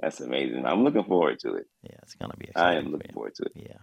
That's 0.00 0.20
amazing. 0.20 0.66
I'm 0.66 0.84
looking 0.84 1.04
forward 1.04 1.38
to 1.40 1.54
it. 1.54 1.66
Yeah, 1.82 1.96
it's 2.02 2.14
going 2.14 2.30
to 2.30 2.36
be 2.36 2.48
exciting. 2.48 2.76
I 2.76 2.78
am 2.78 2.92
looking 2.92 3.08
for 3.08 3.14
forward 3.14 3.34
to 3.36 3.44
it. 3.44 3.52
Yeah. 3.54 3.78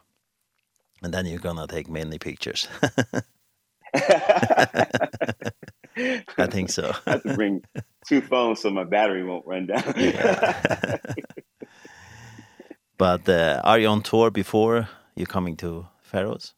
And 1.02 1.14
then 1.14 1.26
you're 1.26 1.40
going 1.40 1.58
to 1.58 1.68
take 1.68 1.90
mainly 1.90 2.20
pictures. 2.20 2.68
I 6.38 6.48
think 6.48 6.70
so. 6.70 6.94
I 7.06 7.12
have 7.12 7.24
to 7.24 7.34
bring 7.36 7.64
two 8.08 8.22
phones 8.22 8.62
so 8.62 8.70
my 8.70 8.84
battery 8.84 9.24
won't 9.24 9.46
run 9.46 9.68
down. 9.68 9.94
yeah. 9.98 10.98
But 12.98 13.28
uh, 13.28 13.60
are 13.64 13.80
you 13.80 13.88
on 13.88 14.02
tour 14.02 14.30
before 14.32 14.88
you're 15.16 15.26
coming 15.26 15.58
to 15.58 15.88
Faroes? 16.04 16.54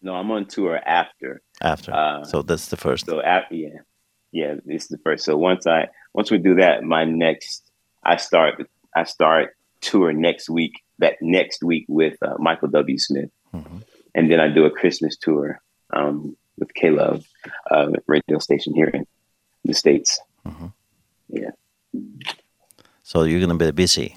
No, 0.00 0.14
I'm 0.14 0.30
on 0.30 0.46
tour 0.46 0.76
after. 0.84 1.42
After. 1.60 1.92
Uh, 1.94 2.24
so 2.24 2.42
that's 2.42 2.68
the 2.68 2.76
first. 2.76 3.06
So 3.06 3.20
after, 3.20 3.54
yeah. 3.54 3.80
Yeah, 4.32 4.54
this 4.64 4.82
is 4.84 4.88
the 4.88 4.98
first. 4.98 5.24
So 5.24 5.36
once 5.36 5.66
I 5.66 5.88
once 6.14 6.30
we 6.30 6.38
do 6.38 6.56
that, 6.56 6.82
my 6.82 7.04
next 7.04 7.67
I 8.08 8.16
start 8.16 8.66
I 8.96 9.04
start 9.04 9.54
tour 9.80 10.12
next 10.12 10.48
week 10.48 10.82
that 10.98 11.16
next 11.20 11.62
week 11.62 11.84
with 11.88 12.16
uh, 12.22 12.36
Michael 12.38 12.68
W 12.68 12.98
Smith. 12.98 13.30
Mm 13.52 13.62
-hmm. 13.62 13.82
And 14.14 14.30
then 14.30 14.40
I 14.40 14.54
do 14.54 14.64
a 14.64 14.70
Christmas 14.70 15.16
tour 15.18 15.60
um 15.96 16.36
with 16.56 16.72
Caleb 16.74 17.22
uh 17.70 17.92
radio 18.06 18.38
station 18.38 18.74
here 18.74 18.90
in 18.98 19.06
the 19.64 19.74
states. 19.74 20.20
Mhm. 20.44 20.72
Yeah. 21.28 21.52
So 23.02 23.24
you're 23.24 23.40
going 23.40 23.58
to 23.58 23.64
be 23.64 23.72
busy. 23.72 24.16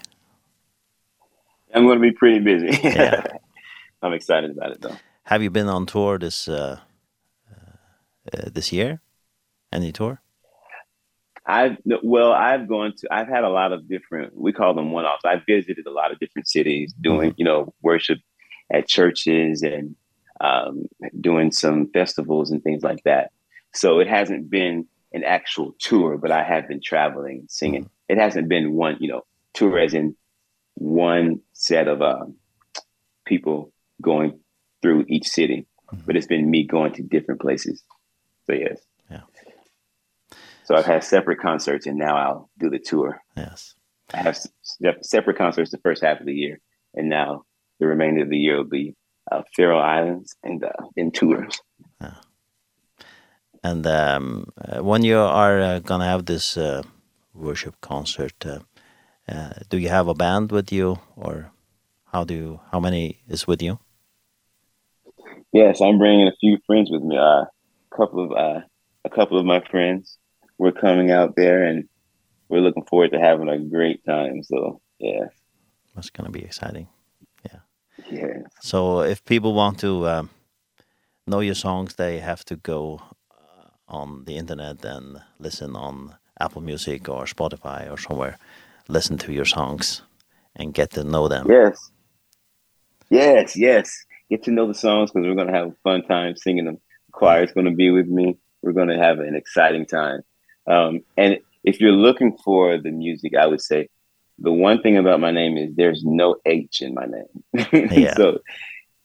I'm 1.74 1.84
going 1.84 2.00
to 2.02 2.06
be 2.10 2.12
pretty 2.12 2.40
busy. 2.40 2.70
yeah. 2.96 3.24
I'm 4.02 4.12
excited 4.12 4.50
about 4.50 4.72
it 4.72 4.80
though. 4.80 4.96
Have 5.22 5.42
you 5.42 5.50
been 5.50 5.68
on 5.68 5.86
tour 5.86 6.18
this 6.18 6.48
uh, 6.48 6.78
uh 8.32 8.50
this 8.52 8.72
year? 8.72 9.00
Any 9.70 9.92
tour? 9.92 10.20
I've 11.44 11.76
well, 12.02 12.32
I've 12.32 12.68
gone 12.68 12.94
to 12.98 13.08
I've 13.10 13.28
had 13.28 13.44
a 13.44 13.48
lot 13.48 13.72
of 13.72 13.88
different 13.88 14.36
we 14.36 14.52
call 14.52 14.74
them 14.74 14.92
one-offs. 14.92 15.24
I've 15.24 15.44
visited 15.46 15.86
a 15.86 15.90
lot 15.90 16.12
of 16.12 16.18
different 16.18 16.48
cities 16.48 16.94
doing, 17.00 17.34
you 17.36 17.44
know, 17.44 17.74
worship 17.82 18.18
at 18.72 18.88
churches 18.88 19.62
and 19.62 19.96
um 20.40 20.86
doing 21.20 21.50
some 21.50 21.88
festivals 21.88 22.50
and 22.50 22.62
things 22.62 22.82
like 22.82 23.02
that. 23.04 23.32
So 23.74 23.98
it 23.98 24.08
hasn't 24.08 24.50
been 24.50 24.86
an 25.12 25.24
actual 25.24 25.74
tour, 25.78 26.16
but 26.16 26.30
I 26.30 26.44
have 26.44 26.68
been 26.68 26.80
traveling 26.82 27.44
singing. 27.48 27.90
It 28.08 28.18
hasn't 28.18 28.48
been 28.48 28.74
one, 28.74 28.96
you 29.00 29.08
know, 29.08 29.22
tour 29.52 29.78
as 29.78 29.94
in 29.94 30.14
one 30.74 31.40
set 31.54 31.88
of 31.88 32.02
um 32.02 32.36
people 33.26 33.72
going 34.00 34.38
through 34.80 35.06
each 35.08 35.26
city, 35.26 35.66
but 36.06 36.16
it's 36.16 36.26
been 36.26 36.50
me 36.50 36.64
going 36.64 36.92
to 36.94 37.02
different 37.02 37.40
places. 37.40 37.82
So 38.46 38.52
yes. 38.52 38.80
So 40.72 40.78
I've 40.78 40.86
had 40.86 41.04
separate 41.04 41.38
concerts 41.38 41.86
and 41.86 41.98
now 41.98 42.16
I'll 42.16 42.50
do 42.58 42.70
the 42.70 42.78
tour. 42.78 43.20
Yes. 43.36 43.74
I 44.14 44.22
have 44.22 44.38
separate 45.02 45.36
concerts 45.36 45.70
the 45.70 45.76
first 45.76 46.02
half 46.02 46.18
of 46.18 46.24
the 46.24 46.32
year 46.32 46.60
and 46.94 47.10
now 47.10 47.44
the 47.78 47.86
remainder 47.86 48.22
of 48.22 48.30
the 48.30 48.38
year 48.38 48.56
will 48.56 48.64
be 48.64 48.94
uh, 49.30 49.42
Faroe 49.54 49.78
Islands 49.78 50.34
and 50.42 50.64
uh, 50.64 50.72
in 50.96 51.10
tours. 51.10 51.60
Yeah. 52.00 52.14
And 53.62 53.86
um 53.86 54.46
uh, 54.56 54.82
when 54.82 55.04
you 55.04 55.18
are 55.18 55.60
uh, 55.60 55.78
going 55.80 56.00
to 56.00 56.06
have 56.06 56.24
this 56.24 56.56
uh, 56.56 56.82
worship 57.34 57.78
concert 57.82 58.46
uh, 58.46 58.60
uh, 59.28 59.52
do 59.68 59.76
you 59.76 59.90
have 59.90 60.08
a 60.08 60.14
band 60.14 60.50
with 60.52 60.72
you 60.72 60.98
or 61.16 61.52
how 62.12 62.24
do 62.24 62.34
you, 62.34 62.60
how 62.70 62.80
many 62.80 63.20
is 63.28 63.46
with 63.46 63.60
you? 63.60 63.78
Yes, 65.52 65.82
I'm 65.82 65.98
bringing 65.98 66.28
a 66.28 66.36
few 66.40 66.56
friends 66.66 66.90
with 66.90 67.02
me. 67.02 67.18
Uh, 67.18 67.44
a 67.44 67.94
couple 67.94 68.24
of 68.24 68.32
uh, 68.32 68.60
a 69.04 69.10
couple 69.10 69.38
of 69.38 69.44
my 69.44 69.60
friends 69.70 70.16
we're 70.58 70.72
coming 70.72 71.10
out 71.10 71.36
there 71.36 71.62
and 71.62 71.88
we're 72.48 72.60
looking 72.60 72.84
forward 72.84 73.12
to 73.12 73.20
having 73.20 73.48
a 73.48 73.58
great 73.58 74.04
time. 74.04 74.42
So, 74.42 74.80
yeah. 74.98 75.26
That's 75.94 76.10
going 76.10 76.26
to 76.26 76.32
be 76.32 76.44
exciting. 76.44 76.88
Yeah. 77.44 77.60
Yeah. 78.10 78.38
So 78.60 79.00
if 79.00 79.24
people 79.24 79.54
want 79.54 79.78
to 79.80 80.08
um, 80.08 80.30
know 81.26 81.40
your 81.40 81.54
songs, 81.54 81.94
they 81.94 82.20
have 82.20 82.44
to 82.46 82.56
go 82.56 83.00
uh, 83.30 83.68
on 83.88 84.24
the 84.24 84.36
internet 84.36 84.84
and 84.84 85.22
listen 85.38 85.76
on 85.76 86.16
Apple 86.40 86.62
Music 86.62 87.08
or 87.08 87.24
Spotify 87.24 87.90
or 87.90 87.98
somewhere. 87.98 88.38
Listen 88.88 89.18
to 89.18 89.32
your 89.32 89.44
songs 89.44 90.02
and 90.56 90.74
get 90.74 90.90
to 90.90 91.04
know 91.04 91.28
them. 91.28 91.46
Yes. 91.48 91.90
Yes, 93.10 93.56
yes. 93.56 94.04
Get 94.30 94.42
to 94.44 94.50
know 94.50 94.66
the 94.66 94.74
songs 94.74 95.10
because 95.10 95.26
we're 95.26 95.34
going 95.34 95.48
to 95.48 95.52
have 95.52 95.68
a 95.68 95.76
fun 95.84 96.02
time 96.02 96.36
singing 96.36 96.64
them. 96.64 96.78
The 97.06 97.12
choir 97.12 97.44
is 97.44 97.52
going 97.52 97.66
to 97.66 97.74
be 97.74 97.90
with 97.90 98.06
me. 98.06 98.38
We're 98.62 98.72
going 98.72 98.88
to 98.88 98.98
have 98.98 99.18
an 99.18 99.34
exciting 99.34 99.86
time. 99.86 100.22
Um, 100.66 101.00
and 101.16 101.38
if 101.64 101.80
you're 101.80 101.92
looking 101.92 102.36
for 102.44 102.78
the 102.78 102.90
music, 102.90 103.34
I 103.36 103.46
would 103.46 103.60
say 103.60 103.88
the 104.38 104.52
one 104.52 104.82
thing 104.82 104.96
about 104.96 105.20
my 105.20 105.30
name 105.30 105.56
is 105.56 105.74
there's 105.74 106.04
no 106.04 106.36
H 106.46 106.82
in 106.82 106.94
my 106.94 107.06
name. 107.06 107.88
yeah. 107.92 108.14
so 108.14 108.38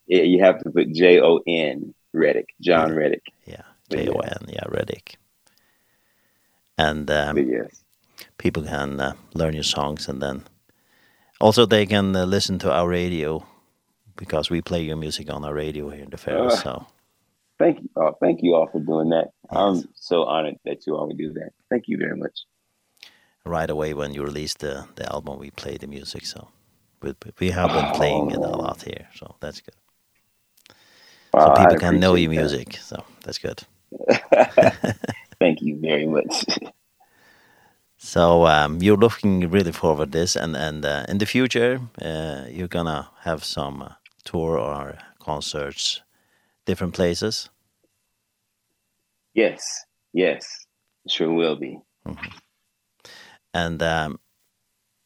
yeah, 0.08 0.24
you 0.24 0.44
have 0.44 0.60
to 0.64 0.70
put 0.70 0.92
J 0.92 1.22
O 1.22 1.40
N 1.48 1.94
Reddick, 2.14 2.50
John. 2.62 2.94
Reddick. 2.96 3.24
Yeah. 3.46 3.64
J 3.90 4.08
O 4.10 4.20
N, 4.20 4.48
yeah, 4.48 4.64
Reddick. 4.68 5.18
And 6.78 7.10
um, 7.10 7.36
but 7.36 7.48
yes. 7.48 7.84
people 8.38 8.64
can 8.64 9.00
uh, 9.00 9.14
learn 9.34 9.54
your 9.54 9.64
songs 9.64 10.08
and 10.08 10.22
then 10.22 10.44
also 11.40 11.66
they 11.66 11.86
can 11.86 12.16
uh, 12.16 12.26
listen 12.26 12.60
to 12.60 12.72
our 12.72 12.88
radio 12.88 13.46
because 14.16 14.50
we 14.50 14.62
play 14.62 14.82
your 14.82 14.98
music 14.98 15.32
on 15.32 15.46
our 15.46 15.54
radio 15.54 15.90
here 15.90 16.04
in 16.04 16.10
the 16.10 16.18
fair. 16.18 16.46
Uh, 16.46 16.50
so 16.50 16.88
Thank 17.60 17.80
you 17.82 17.90
uh, 17.96 18.12
Thank 18.22 18.44
you 18.44 18.56
all 18.56 18.68
for 18.68 18.80
doing 18.80 19.10
that. 19.10 19.30
Yes. 19.52 19.52
I'm 19.52 19.84
so 19.96 20.24
honored 20.24 20.58
that 20.66 20.86
you 20.86 20.96
all 20.96 21.08
would 21.08 21.18
do 21.18 21.34
that. 21.34 21.52
Thank 21.70 21.86
you 21.88 21.98
very 21.98 22.16
much. 22.16 22.46
Right 23.46 23.70
away 23.70 23.94
when 23.94 24.14
you 24.14 24.24
released 24.24 24.60
the 24.60 24.88
the 24.96 25.12
album 25.12 25.40
we 25.40 25.52
played 25.52 25.80
the 25.82 25.88
music 25.88 26.26
so 26.26 26.50
we 27.02 27.14
we 27.40 27.52
have 27.52 27.72
been 27.72 27.92
playing 27.96 28.32
it 28.32 28.38
a 28.38 28.58
lot 28.64 28.82
here 28.82 29.08
so 29.16 29.36
that's 29.40 29.62
good. 29.62 29.76
Wow, 31.34 31.56
so 31.56 31.62
people 31.62 31.78
can 31.78 32.00
know 32.00 32.16
your 32.16 32.30
music 32.30 32.74
that. 32.74 32.82
so 32.82 33.04
that's 33.24 33.38
good. 33.38 33.64
Thank 35.40 35.62
you 35.62 35.80
very 35.80 36.08
much. 36.08 36.46
So 38.00 38.46
um 38.46 38.78
you're 38.80 39.04
looking 39.06 39.50
really 39.50 39.72
forward 39.72 40.12
to 40.12 40.20
this 40.20 40.36
and 40.36 40.56
and 40.56 40.86
uh, 40.86 41.06
in 41.10 41.18
the 41.18 41.26
future 41.26 41.82
uh 42.02 42.46
you're 42.48 42.68
going 42.68 42.86
to 42.86 43.08
have 43.24 43.44
some 43.44 43.82
uh, 43.82 43.94
tour 44.24 44.58
or 44.60 45.00
concerts 45.20 46.02
different 46.68 46.94
places? 46.94 47.50
Yes, 49.34 49.64
yes, 50.14 50.68
sure 51.08 51.32
will 51.32 51.56
be. 51.56 51.80
And 53.54 53.82
um, 53.82 54.20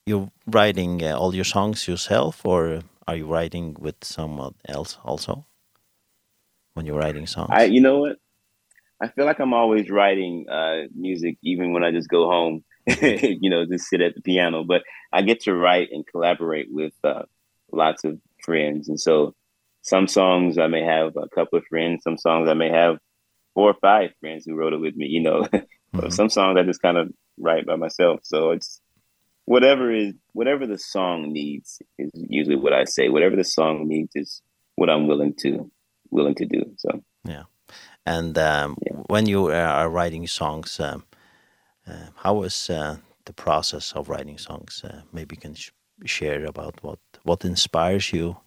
you're 0.06 0.32
writing 0.48 1.04
uh, 1.04 1.18
all 1.18 1.34
your 1.34 1.46
songs 1.46 1.88
yourself, 1.88 2.46
or 2.46 2.82
are 3.08 3.16
you 3.16 3.28
writing 3.28 3.76
with 3.80 4.04
someone 4.04 4.56
else 4.68 4.98
also 5.06 5.46
when 6.74 6.86
you're 6.86 7.00
writing 7.00 7.28
songs? 7.28 7.50
I, 7.52 7.66
you 7.66 7.80
know 7.80 8.00
what? 8.00 8.18
I 9.02 9.08
feel 9.08 9.26
like 9.26 9.40
I'm 9.40 9.54
always 9.54 9.90
writing 9.90 10.46
uh, 10.50 10.88
music, 10.96 11.38
even 11.44 11.74
when 11.74 11.84
I 11.84 11.92
just 11.92 12.10
go 12.10 12.30
home, 12.30 12.64
you 13.02 13.50
know, 13.50 13.66
just 13.66 13.86
sit 13.86 14.02
at 14.02 14.16
the 14.16 14.22
piano. 14.22 14.64
But 14.64 14.84
I 15.12 15.22
get 15.22 15.42
to 15.42 15.54
write 15.54 15.90
and 15.92 16.06
collaborate 16.06 16.68
with 16.70 16.94
uh, 17.04 17.24
lots 17.72 18.04
of 18.04 18.20
friends. 18.44 18.90
And 18.90 19.00
so 19.00 19.36
some 19.82 20.08
songs 20.08 20.58
I 20.58 20.68
may 20.68 20.84
have 20.84 21.16
a 21.16 21.28
couple 21.30 21.60
of 21.60 21.66
friends, 21.66 22.04
some 22.04 22.18
songs 22.18 22.48
I 22.50 22.54
may 22.54 22.70
have 22.70 22.98
four 23.54 23.70
or 23.70 23.76
five 23.82 24.12
friends 24.20 24.46
who 24.46 24.56
wrote 24.56 24.74
it 24.74 24.80
with 24.80 24.96
me, 24.96 25.08
you 25.08 25.22
know. 25.22 25.42
mm 25.54 25.66
-hmm. 25.92 26.12
some 26.12 26.30
songs 26.30 26.58
I 26.58 26.64
just 26.64 26.82
kind 26.82 26.98
of 26.98 27.08
write 27.38 27.66
by 27.66 27.76
myself. 27.76 28.20
So 28.24 28.52
it's 28.52 28.82
whatever 29.46 29.92
is 29.92 30.14
whatever 30.34 30.68
the 30.68 30.78
song 30.78 31.34
needs 31.34 31.82
is 31.98 32.12
usually 32.30 32.60
what 32.64 32.74
I 32.74 32.86
say. 32.86 33.10
Whatever 33.10 33.36
the 33.36 33.50
song 33.60 33.88
needs 33.88 34.16
is 34.16 34.42
what 34.76 34.90
I'm 34.90 35.08
willing 35.08 35.36
to 35.44 35.50
willing 36.10 36.36
to 36.36 36.46
do. 36.46 36.62
So 36.78 36.90
yeah. 37.24 37.46
And 38.06 38.38
um 38.38 38.78
yeah. 38.86 38.98
when 39.08 39.26
you 39.28 39.52
are 39.52 39.90
writing 39.90 40.28
songs 40.28 40.80
um 40.80 41.04
uh, 41.88 42.08
how 42.16 42.44
is 42.44 42.70
uh, 42.70 42.98
the 43.26 43.34
process 43.34 43.94
of 43.94 44.08
writing 44.08 44.38
songs? 44.38 44.84
Uh, 44.84 45.02
maybe 45.12 45.36
you 45.36 45.42
can 45.42 45.56
sh 45.56 45.72
share 46.06 46.46
about 46.46 46.76
what 46.84 47.00
what 47.24 47.46
inspires 47.46 48.12
you 48.14 48.38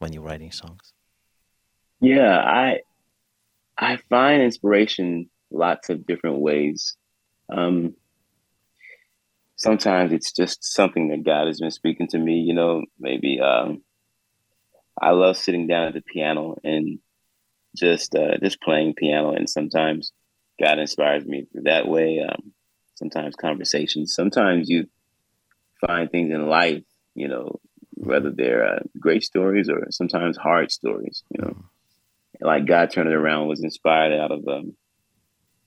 when 0.00 0.12
you're 0.12 0.22
writing 0.22 0.50
songs? 0.50 0.92
Yeah, 2.00 2.38
I 2.38 2.80
I 3.78 3.98
find 4.08 4.42
inspiration 4.42 5.30
lots 5.50 5.90
of 5.90 6.06
different 6.06 6.40
ways. 6.40 6.96
Um 7.52 7.94
sometimes 9.56 10.12
it's 10.12 10.32
just 10.32 10.64
something 10.64 11.08
that 11.08 11.24
God 11.24 11.46
has 11.46 11.60
been 11.60 11.70
speaking 11.70 12.08
to 12.08 12.18
me, 12.18 12.40
you 12.40 12.54
know, 12.54 12.82
maybe 12.98 13.40
um 13.40 13.82
I 15.00 15.10
love 15.10 15.36
sitting 15.36 15.66
down 15.66 15.88
at 15.88 15.94
the 15.94 16.02
piano 16.02 16.56
and 16.64 16.98
just 17.76 18.14
uh 18.14 18.38
just 18.42 18.60
playing 18.62 18.94
piano 18.94 19.32
and 19.32 19.48
sometimes 19.48 20.12
God 20.60 20.78
inspires 20.78 21.24
me 21.24 21.46
that 21.54 21.86
way 21.86 22.20
um 22.26 22.52
sometimes 22.94 23.36
conversations 23.36 24.14
sometimes 24.14 24.68
you 24.68 24.86
find 25.86 26.10
things 26.10 26.32
in 26.32 26.48
life 26.48 26.82
you 27.14 27.28
know 27.28 27.60
whether 28.00 28.30
they're 28.30 28.66
uh, 28.66 28.78
great 28.98 29.22
stories 29.22 29.68
or 29.68 29.86
sometimes 29.90 30.36
hard 30.36 30.72
stories, 30.72 31.22
you 31.30 31.42
know. 31.42 31.56
Like 32.40 32.66
God 32.66 32.90
turned 32.90 33.10
it 33.10 33.14
around 33.14 33.48
was 33.48 33.62
inspired 33.62 34.18
out 34.18 34.32
of 34.32 34.48
um 34.48 34.74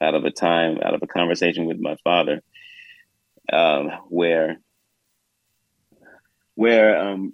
out 0.01 0.15
of 0.15 0.25
a 0.25 0.31
time 0.31 0.79
out 0.83 0.95
of 0.95 1.01
a 1.03 1.07
conversation 1.07 1.65
with 1.65 1.79
my 1.79 1.95
father 2.03 2.41
um 3.51 3.91
where 4.09 4.57
where 6.55 6.97
um 6.97 7.33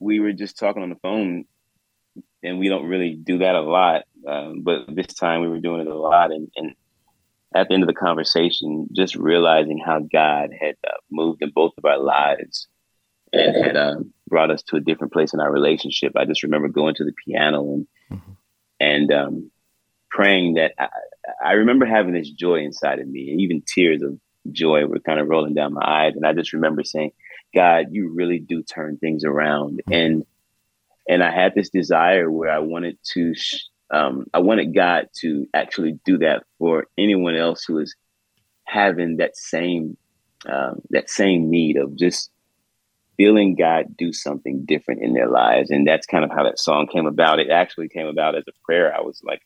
we 0.00 0.18
were 0.18 0.32
just 0.32 0.58
talking 0.58 0.82
on 0.82 0.90
the 0.90 0.96
phone 0.96 1.44
and 2.42 2.58
we 2.58 2.68
don't 2.68 2.88
really 2.88 3.14
do 3.14 3.38
that 3.38 3.54
a 3.54 3.60
lot 3.60 4.02
um 4.26 4.62
but 4.62 4.84
this 4.88 5.06
time 5.06 5.40
we 5.40 5.48
were 5.48 5.60
doing 5.60 5.80
it 5.80 5.86
a 5.86 5.94
lot 5.94 6.32
and 6.32 6.50
and 6.56 6.74
at 7.54 7.68
the 7.68 7.74
end 7.74 7.82
of 7.82 7.88
the 7.88 7.94
conversation 7.94 8.88
just 8.92 9.14
realizing 9.14 9.78
how 9.78 10.00
God 10.00 10.50
had 10.58 10.76
uh, 10.86 10.96
moved 11.10 11.42
in 11.42 11.50
both 11.50 11.72
of 11.78 11.84
our 11.84 11.98
lives 11.98 12.68
and 13.32 13.64
had 13.64 13.76
uh, 13.76 13.96
brought 14.28 14.50
us 14.50 14.62
to 14.62 14.76
a 14.76 14.80
different 14.80 15.12
place 15.12 15.32
in 15.32 15.40
our 15.40 15.52
relationship. 15.52 16.12
I 16.16 16.24
just 16.24 16.42
remember 16.42 16.68
going 16.68 16.94
to 16.96 17.04
the 17.04 17.12
piano 17.12 17.62
and 17.74 17.86
mm 18.10 18.16
-hmm. 18.16 18.36
and 18.80 19.12
um 19.12 19.50
praying 20.10 20.54
that 20.54 20.72
I, 20.78 20.88
I 21.44 21.52
remember 21.52 21.86
having 21.86 22.14
this 22.14 22.30
joy 22.30 22.58
inside 22.64 22.98
of 23.00 23.08
me 23.08 23.30
and 23.30 23.40
even 23.40 23.62
tears 23.62 24.02
of 24.02 24.18
joy 24.52 24.86
were 24.86 25.00
kind 25.00 25.20
of 25.20 25.28
rolling 25.28 25.54
down 25.54 25.74
my 25.74 25.86
eyes 25.86 26.16
and 26.16 26.26
I 26.26 26.32
just 26.32 26.52
remember 26.52 26.84
saying, 26.84 27.12
"God, 27.54 27.82
you 27.94 28.14
really 28.20 28.40
do 28.52 28.62
turn 28.62 28.96
things 28.96 29.24
around." 29.24 29.72
Mm 29.72 29.82
-hmm. 29.84 30.00
And 30.00 30.26
and 31.10 31.22
I 31.22 31.30
had 31.40 31.52
this 31.54 31.70
desire 31.70 32.28
where 32.30 32.52
I 32.58 32.60
wanted 32.72 32.96
to 33.14 33.22
um 33.90 34.14
I 34.38 34.40
wanted 34.48 34.74
God 34.74 35.02
to 35.22 35.28
actually 35.52 35.98
do 36.04 36.18
that 36.18 36.38
for 36.58 36.86
anyone 36.96 37.36
else 37.46 37.72
who 37.72 37.80
is 37.80 37.96
having 38.64 39.18
that 39.18 39.36
same 39.36 39.84
um 40.54 40.74
that 40.90 41.10
same 41.10 41.40
need 41.50 41.76
of 41.82 41.88
just 42.04 42.30
feeling 43.20 43.54
God 43.54 43.98
do 43.98 44.14
something 44.14 44.64
different 44.64 45.02
in 45.02 45.12
their 45.12 45.28
lives. 45.28 45.68
And 45.68 45.86
that's 45.86 46.06
kind 46.06 46.24
of 46.24 46.30
how 46.30 46.44
that 46.44 46.58
song 46.58 46.86
came 46.86 47.04
about. 47.04 47.38
It 47.38 47.50
actually 47.50 47.90
came 47.90 48.06
about 48.06 48.34
as 48.34 48.44
a 48.48 48.52
prayer. 48.64 48.96
I 48.96 49.02
was 49.02 49.20
like, 49.22 49.42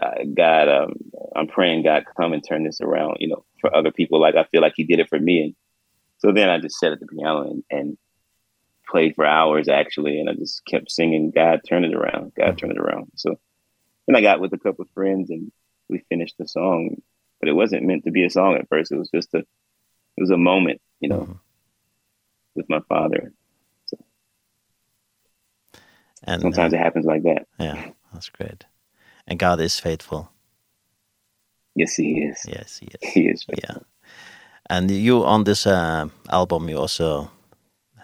uh, 0.00 0.24
God, 0.34 0.68
um, 0.70 0.94
I'm 1.36 1.46
praying 1.46 1.82
God 1.84 2.04
come 2.16 2.32
and 2.32 2.42
turn 2.42 2.64
this 2.64 2.80
around, 2.80 3.18
you 3.20 3.28
know, 3.28 3.44
for 3.60 3.76
other 3.76 3.90
people. 3.90 4.18
Like 4.18 4.34
I 4.34 4.44
feel 4.44 4.62
like 4.62 4.72
he 4.76 4.84
did 4.84 4.98
it 4.98 5.10
for 5.10 5.18
me. 5.18 5.42
And 5.42 5.54
so 6.16 6.32
then 6.32 6.48
I 6.48 6.58
just 6.58 6.78
sat 6.78 6.92
at 6.92 7.00
the 7.00 7.06
piano 7.06 7.42
and, 7.42 7.64
and 7.70 7.98
played 8.88 9.14
for 9.14 9.26
hours 9.26 9.68
actually. 9.68 10.18
And 10.18 10.30
I 10.30 10.32
just 10.32 10.64
kept 10.64 10.90
singing, 10.90 11.32
God, 11.32 11.60
turn 11.68 11.84
it 11.84 11.94
around, 11.94 12.32
God, 12.34 12.56
turn 12.56 12.70
it 12.70 12.78
around. 12.78 13.12
So 13.16 13.38
then 14.06 14.16
I 14.16 14.22
got 14.22 14.40
with 14.40 14.54
a 14.54 14.58
couple 14.58 14.84
of 14.84 14.90
friends 14.94 15.28
and 15.28 15.52
we 15.90 16.02
finished 16.08 16.36
the 16.38 16.48
song, 16.48 16.96
but 17.40 17.50
it 17.50 17.54
wasn't 17.54 17.84
meant 17.84 18.04
to 18.04 18.10
be 18.10 18.24
a 18.24 18.30
song 18.30 18.54
at 18.54 18.70
first. 18.70 18.90
It 18.90 18.96
was 18.96 19.10
just 19.10 19.34
a, 19.34 19.40
it 19.40 20.22
was 20.22 20.30
a 20.30 20.38
moment, 20.38 20.80
you 21.00 21.10
know, 21.10 21.38
with 22.56 22.68
my 22.68 22.80
father. 22.88 23.32
So 23.86 23.98
and 26.24 26.42
sometimes 26.42 26.72
uh, 26.72 26.76
it 26.76 26.80
happens 26.80 27.06
like 27.06 27.22
that. 27.22 27.46
Yeah, 27.58 27.90
that's 28.12 28.30
great. 28.30 28.64
And 29.26 29.38
God 29.38 29.60
is 29.60 29.78
faithful. 29.78 30.30
Yes, 31.74 31.94
he 31.94 32.22
is. 32.22 32.40
Yes, 32.46 32.78
he 32.78 32.86
is. 32.86 33.12
He 33.12 33.28
is 33.28 33.42
faithful. 33.44 33.76
Yeah. 33.76 33.82
And 34.68 34.90
you 34.90 35.24
on 35.24 35.44
this 35.44 35.66
uh, 35.66 36.08
album 36.30 36.68
you 36.68 36.78
also 36.78 37.30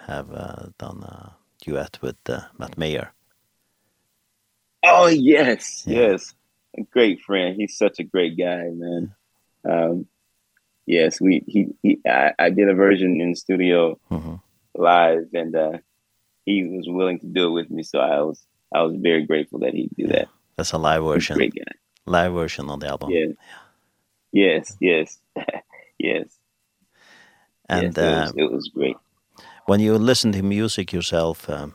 have 0.07 0.33
uh, 0.33 0.67
done 0.79 1.03
a 1.03 1.37
duet 1.65 1.99
with 2.03 2.17
uh, 2.29 2.43
Matt 2.59 2.77
Mayer. 2.77 3.13
Oh, 4.85 5.07
yes. 5.07 5.85
Yeah. 5.87 5.99
Yes. 5.99 6.35
A 6.77 6.83
great 6.83 7.21
friend. 7.21 7.57
He's 7.57 7.77
such 7.77 7.99
a 7.99 8.05
great 8.05 8.37
guy, 8.37 8.71
man. 8.73 9.15
Um 9.65 10.07
yes, 10.87 11.21
we 11.21 11.43
he, 11.47 11.69
he 11.83 11.99
I, 12.07 12.33
I 12.39 12.51
did 12.51 12.69
a 12.69 12.75
version 12.75 13.21
in 13.21 13.35
studio 13.35 13.99
uh 14.11 14.37
live 14.75 15.29
and 15.35 15.55
uh 15.55 15.79
he 16.47 16.65
was 16.65 16.87
willing 16.89 17.19
to 17.21 17.27
do 17.27 17.49
it 17.49 17.51
with 17.51 17.71
me 17.71 17.83
so 17.83 17.99
I 17.99 18.21
was 18.23 18.45
I 18.75 18.83
was 18.83 18.97
very 18.97 19.27
grateful 19.27 19.61
that 19.61 19.75
he 19.75 19.89
did 19.97 20.11
that. 20.11 20.29
That's 20.57 20.73
a 20.73 20.79
live 20.79 21.03
version. 21.03 21.37
Great 21.37 21.55
guy. 21.55 21.73
Live 22.07 22.33
version 22.33 22.69
on 22.69 22.79
the 22.79 22.89
album. 22.89 23.11
Yeah. 23.11 23.27
yeah. 23.27 23.35
Yes, 24.33 24.77
yes. 24.81 25.19
yes. 25.99 26.27
And 27.69 27.97
yes, 27.97 27.97
it, 27.97 28.03
was, 28.03 28.31
uh, 28.31 28.33
it 28.37 28.53
was 28.53 28.69
great. 28.75 28.97
When 29.67 29.81
you 29.81 29.97
listen 29.97 30.33
to 30.33 30.43
music 30.43 30.93
yourself, 30.93 31.49
um, 31.49 31.75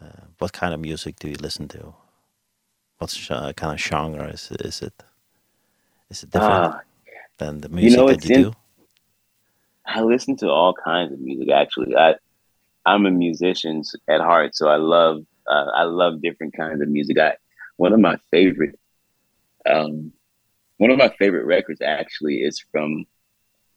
uh, 0.00 0.24
what 0.38 0.52
kind 0.52 0.74
of 0.74 0.80
music 0.80 1.18
do 1.18 1.28
you 1.28 1.36
listen 1.36 1.68
to? 1.68 1.94
What 2.98 3.16
uh, 3.30 3.52
kind 3.52 3.74
of 3.74 3.80
genre 3.80 4.26
is, 4.28 4.50
is 4.50 4.82
it? 4.82 5.04
Is 6.10 6.24
it 6.24 6.30
different? 6.30 6.74
Uh, 6.74 6.78
than 7.38 7.60
the 7.60 7.68
music 7.68 7.90
you 7.90 7.96
know, 7.96 8.08
that 8.08 8.24
you 8.24 8.34
in, 8.34 8.42
do? 8.42 8.52
I 9.86 10.02
listen 10.02 10.36
to 10.38 10.48
all 10.50 10.74
kinds 10.74 11.12
of 11.12 11.20
music 11.20 11.50
actually. 11.50 11.96
I 11.96 12.14
I'm 12.84 13.06
a 13.06 13.10
musician 13.10 13.82
at 14.08 14.20
heart, 14.20 14.54
so 14.54 14.68
I 14.68 14.76
love 14.76 15.24
uh, 15.46 15.66
I 15.74 15.84
love 15.84 16.22
different 16.22 16.54
kinds 16.56 16.80
of 16.82 16.88
music. 16.88 17.18
I 17.18 17.36
one 17.76 17.92
of 17.92 18.00
my 18.00 18.16
favorite 18.30 18.78
um 19.66 20.12
one 20.76 20.90
of 20.90 20.98
my 20.98 21.08
favorite 21.18 21.44
records 21.44 21.80
actually 21.80 22.36
is 22.36 22.64
from 22.70 23.04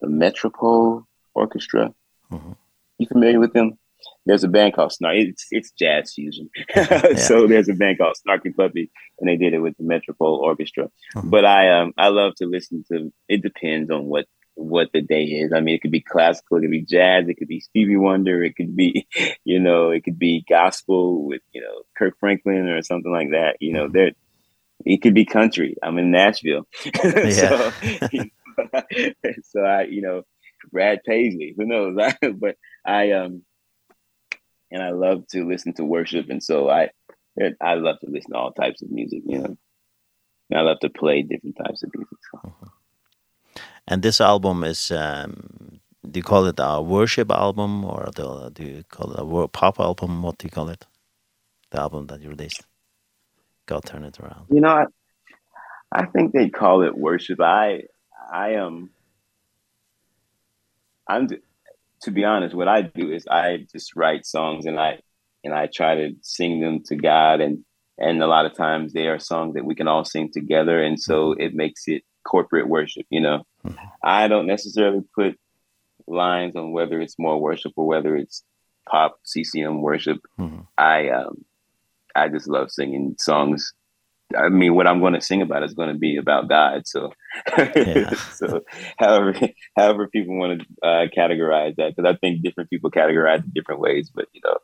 the 0.02 0.08
Metropole 0.08 1.04
Orchestra. 1.34 1.94
Mhm. 2.32 2.40
Mm 2.40 2.56
you 2.98 3.08
familiar 3.08 3.40
with 3.40 3.54
them? 3.54 3.78
there's 4.26 4.44
a 4.44 4.48
band 4.48 4.74
called 4.74 4.92
Snark. 4.92 5.16
It's 5.18 5.48
it's 5.52 5.72
jazz 5.72 6.14
fusion. 6.14 6.50
yeah. 6.76 7.16
So 7.16 7.48
there's 7.48 7.70
a 7.70 7.74
band 7.74 7.98
called 7.98 8.16
Snarky 8.26 8.56
Puppy 8.56 8.92
and 9.20 9.28
they 9.28 9.36
did 9.36 9.54
it 9.54 9.60
with 9.60 9.76
the 9.78 9.84
Metropole 9.84 10.38
Orchestra. 10.38 10.86
Mm 10.86 11.22
-hmm. 11.22 11.30
But 11.30 11.46
I 11.46 11.70
um 11.78 11.94
I 11.98 12.08
love 12.10 12.34
to 12.36 12.46
listen 12.46 12.84
to 12.90 13.12
it 13.28 13.42
depends 13.42 13.90
on 13.92 14.06
what 14.06 14.26
what 14.56 14.92
the 14.92 15.02
day 15.02 15.26
is. 15.42 15.52
I 15.52 15.62
mean 15.62 15.76
it 15.76 15.82
could 15.82 15.98
be 16.00 16.12
classical, 16.14 16.58
it 16.58 16.62
could 16.62 16.80
be 16.80 16.96
jazz, 16.96 17.28
it 17.28 17.38
could 17.38 17.54
be 17.56 17.60
Stevie 17.70 18.04
Wonder, 18.08 18.44
it 18.44 18.56
could 18.56 18.76
be 18.76 19.08
you 19.52 19.60
know, 19.60 19.92
it 19.96 20.04
could 20.06 20.20
be 20.20 20.46
gospel 20.58 21.04
with, 21.30 21.44
you 21.56 21.62
know, 21.66 21.76
Kirk 21.98 22.16
Franklin 22.20 22.70
or 22.70 22.82
something 22.84 23.14
like 23.20 23.32
that. 23.38 23.54
You 23.60 23.74
know, 23.76 23.86
mm 23.86 23.92
-hmm. 23.92 23.98
there 23.98 24.14
it 24.86 25.02
could 25.02 25.14
be 25.14 25.26
country. 25.26 25.76
I'm 25.84 26.00
in 26.02 26.12
Nashville. 26.12 26.66
so 27.42 27.72
so 29.52 29.60
I, 29.62 29.84
you 29.84 30.02
know, 30.02 30.24
Brad 30.72 31.00
Paisley, 31.06 31.54
who 31.56 31.66
knows? 31.66 31.96
but 32.44 32.56
I 32.86 33.12
um 33.12 33.44
and 34.72 34.82
I 34.82 34.92
love 34.92 35.28
to 35.28 35.48
listen 35.48 35.74
to 35.74 35.84
worship 35.84 36.30
and 36.30 36.44
so 36.44 36.70
I 36.70 36.90
I 37.62 37.76
love 37.76 38.00
to 38.02 38.10
listen 38.10 38.32
to 38.32 38.38
all 38.38 38.52
types 38.52 38.82
of 38.82 38.92
music, 38.92 39.22
you 39.26 39.40
know. 39.40 39.58
And 40.50 40.60
I 40.60 40.62
love 40.64 40.80
to 40.82 40.90
play 40.90 41.22
different 41.22 41.56
types 41.58 41.82
of 41.84 41.92
music. 41.96 42.18
So. 42.32 42.52
And 43.88 44.02
this 44.02 44.20
album 44.22 44.64
is 44.64 44.92
um 44.92 45.80
do 46.10 46.20
you 46.20 46.24
call 46.24 46.46
it 46.46 46.56
a 46.60 46.82
worship 46.82 47.32
album 47.32 47.86
or 47.86 48.10
do, 48.16 48.50
do 48.52 48.64
you 48.64 48.84
call 48.90 49.12
it 49.14 49.20
a 49.20 49.48
pop 49.48 49.80
album? 49.80 50.24
What 50.24 50.38
do 50.38 50.48
you 50.48 50.52
call 50.52 50.70
it? 50.70 50.86
The 51.70 51.80
album 51.80 52.08
that 52.08 52.22
you 52.22 52.30
released. 52.30 52.66
God 53.66 53.86
turn 53.86 54.04
it 54.04 54.20
around. 54.20 54.48
You 54.50 54.62
know, 54.62 54.70
I, 54.70 54.86
I 55.92 56.06
think 56.08 56.34
they 56.34 56.50
call 56.50 56.82
it 56.84 56.98
worship. 56.98 57.40
I 57.40 57.84
I 58.32 58.56
um 58.56 58.90
I'm 61.08 61.28
to 62.04 62.12
be 62.12 62.24
honest 62.24 62.56
what 62.56 62.68
I 62.68 62.82
do 62.82 63.12
is 63.12 63.28
I 63.28 63.66
just 63.72 63.96
write 63.96 64.26
songs 64.26 64.66
and 64.66 64.80
I 64.80 65.00
and 65.44 65.54
I 65.54 65.68
try 65.68 65.96
to 65.96 66.16
sing 66.22 66.60
them 66.60 66.84
to 66.86 66.96
God 66.96 67.42
and 67.42 67.66
and 67.98 68.22
a 68.24 68.28
lot 68.28 68.46
of 68.46 68.56
times 68.56 68.94
they 68.94 69.08
are 69.08 69.20
songs 69.20 69.54
that 69.56 69.66
we 69.66 69.76
can 69.76 69.88
all 69.88 70.06
sing 70.06 70.32
together 70.32 70.82
and 70.82 71.00
so 71.00 71.34
it 71.34 71.54
makes 71.54 71.84
it 71.88 72.04
corporate 72.24 72.68
worship 72.68 73.06
you 73.10 73.22
know. 73.22 73.44
I 74.04 74.28
don't 74.28 74.48
necessarily 74.48 75.02
put 75.16 75.40
lines 76.08 76.56
on 76.56 76.72
whether 76.72 77.00
it's 77.00 77.20
more 77.20 77.40
worship 77.40 77.74
or 77.76 77.86
whether 77.86 78.16
it's 78.16 78.44
pop 78.90 79.20
CCM 79.24 79.82
worship. 79.82 80.20
Mm 80.38 80.50
-hmm. 80.50 80.68
I 80.78 81.10
um 81.10 81.46
I 82.16 82.30
just 82.30 82.48
love 82.48 82.70
singing 82.70 83.16
songs. 83.18 83.74
I 84.36 84.50
mean, 84.50 84.76
what 84.76 84.88
I'm 84.88 85.00
going 85.00 85.14
to 85.14 85.22
sing 85.22 85.42
about 85.42 85.64
is 85.64 85.74
going 85.74 85.90
to 85.90 85.98
be 85.98 86.18
about 86.18 86.50
God. 86.50 86.88
So, 86.88 87.14
yeah. 87.58 88.14
so 88.36 88.62
however, 88.98 89.34
however 89.78 90.08
people 90.08 90.38
want 90.38 90.62
to 90.62 90.88
uh, 90.88 91.08
categorize 91.16 91.76
that, 91.78 91.96
because 91.96 92.10
I 92.10 92.18
think 92.18 92.42
different 92.42 92.70
people 92.70 92.92
categorize 92.92 93.40
it 93.40 93.54
different 93.54 93.82
ways. 93.82 94.12
But 94.14 94.28
you 94.34 94.42
know, 94.44 94.58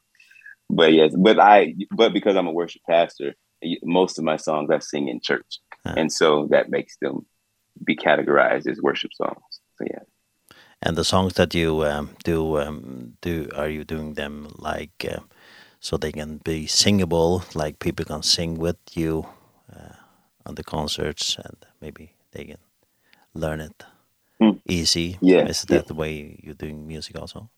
but 0.70 0.94
yes, 0.94 1.14
but 1.18 1.40
I, 1.40 1.76
but 1.92 2.14
because 2.14 2.36
I'm 2.36 2.48
a 2.48 2.52
worship 2.52 2.82
pastor, 2.90 3.36
most 3.84 4.18
of 4.18 4.24
my 4.24 4.38
songs 4.38 4.70
I 4.70 4.80
sing 4.80 5.08
in 5.08 5.20
church, 5.22 5.60
uh 5.86 5.94
and 5.98 6.12
so 6.12 6.48
that 6.52 6.70
makes 6.70 6.98
them 7.02 7.26
be 7.84 7.96
categorized 7.96 8.68
as 8.68 8.82
worship 8.82 9.12
songs. 9.14 9.62
So 9.78 9.86
yeah. 9.90 10.04
And 10.82 10.96
the 10.96 11.04
songs 11.04 11.34
that 11.34 11.56
you 11.56 11.84
um, 11.86 12.12
do 12.24 12.60
um, 12.60 13.18
do 13.22 13.50
are 13.56 13.70
you 13.70 13.84
doing 13.84 14.14
them 14.14 14.54
like? 14.58 15.06
Uh, 15.10 15.22
so 15.80 15.98
they 15.98 16.12
can 16.12 16.38
be 16.44 16.68
singable 16.68 17.44
like 17.54 17.80
people 17.80 18.06
can 18.06 18.24
sing 18.24 18.58
with 18.58 18.78
you 18.94 19.28
uh, 19.74 19.96
on 20.46 20.56
the 20.56 20.64
concerts 20.64 21.38
and 21.38 21.58
maybe 21.82 22.14
they 22.32 22.46
can 22.46 22.58
learn 23.34 23.60
it 23.62 23.84
mm. 24.42 24.60
easy. 24.66 25.18
Yeah, 25.22 25.48
Is 25.48 25.64
that 25.64 25.74
yeah. 25.74 25.82
the 25.88 25.94
way 25.94 26.40
you're 26.44 26.54
doing 26.54 26.88
music 26.88 27.18
also? 27.20 27.50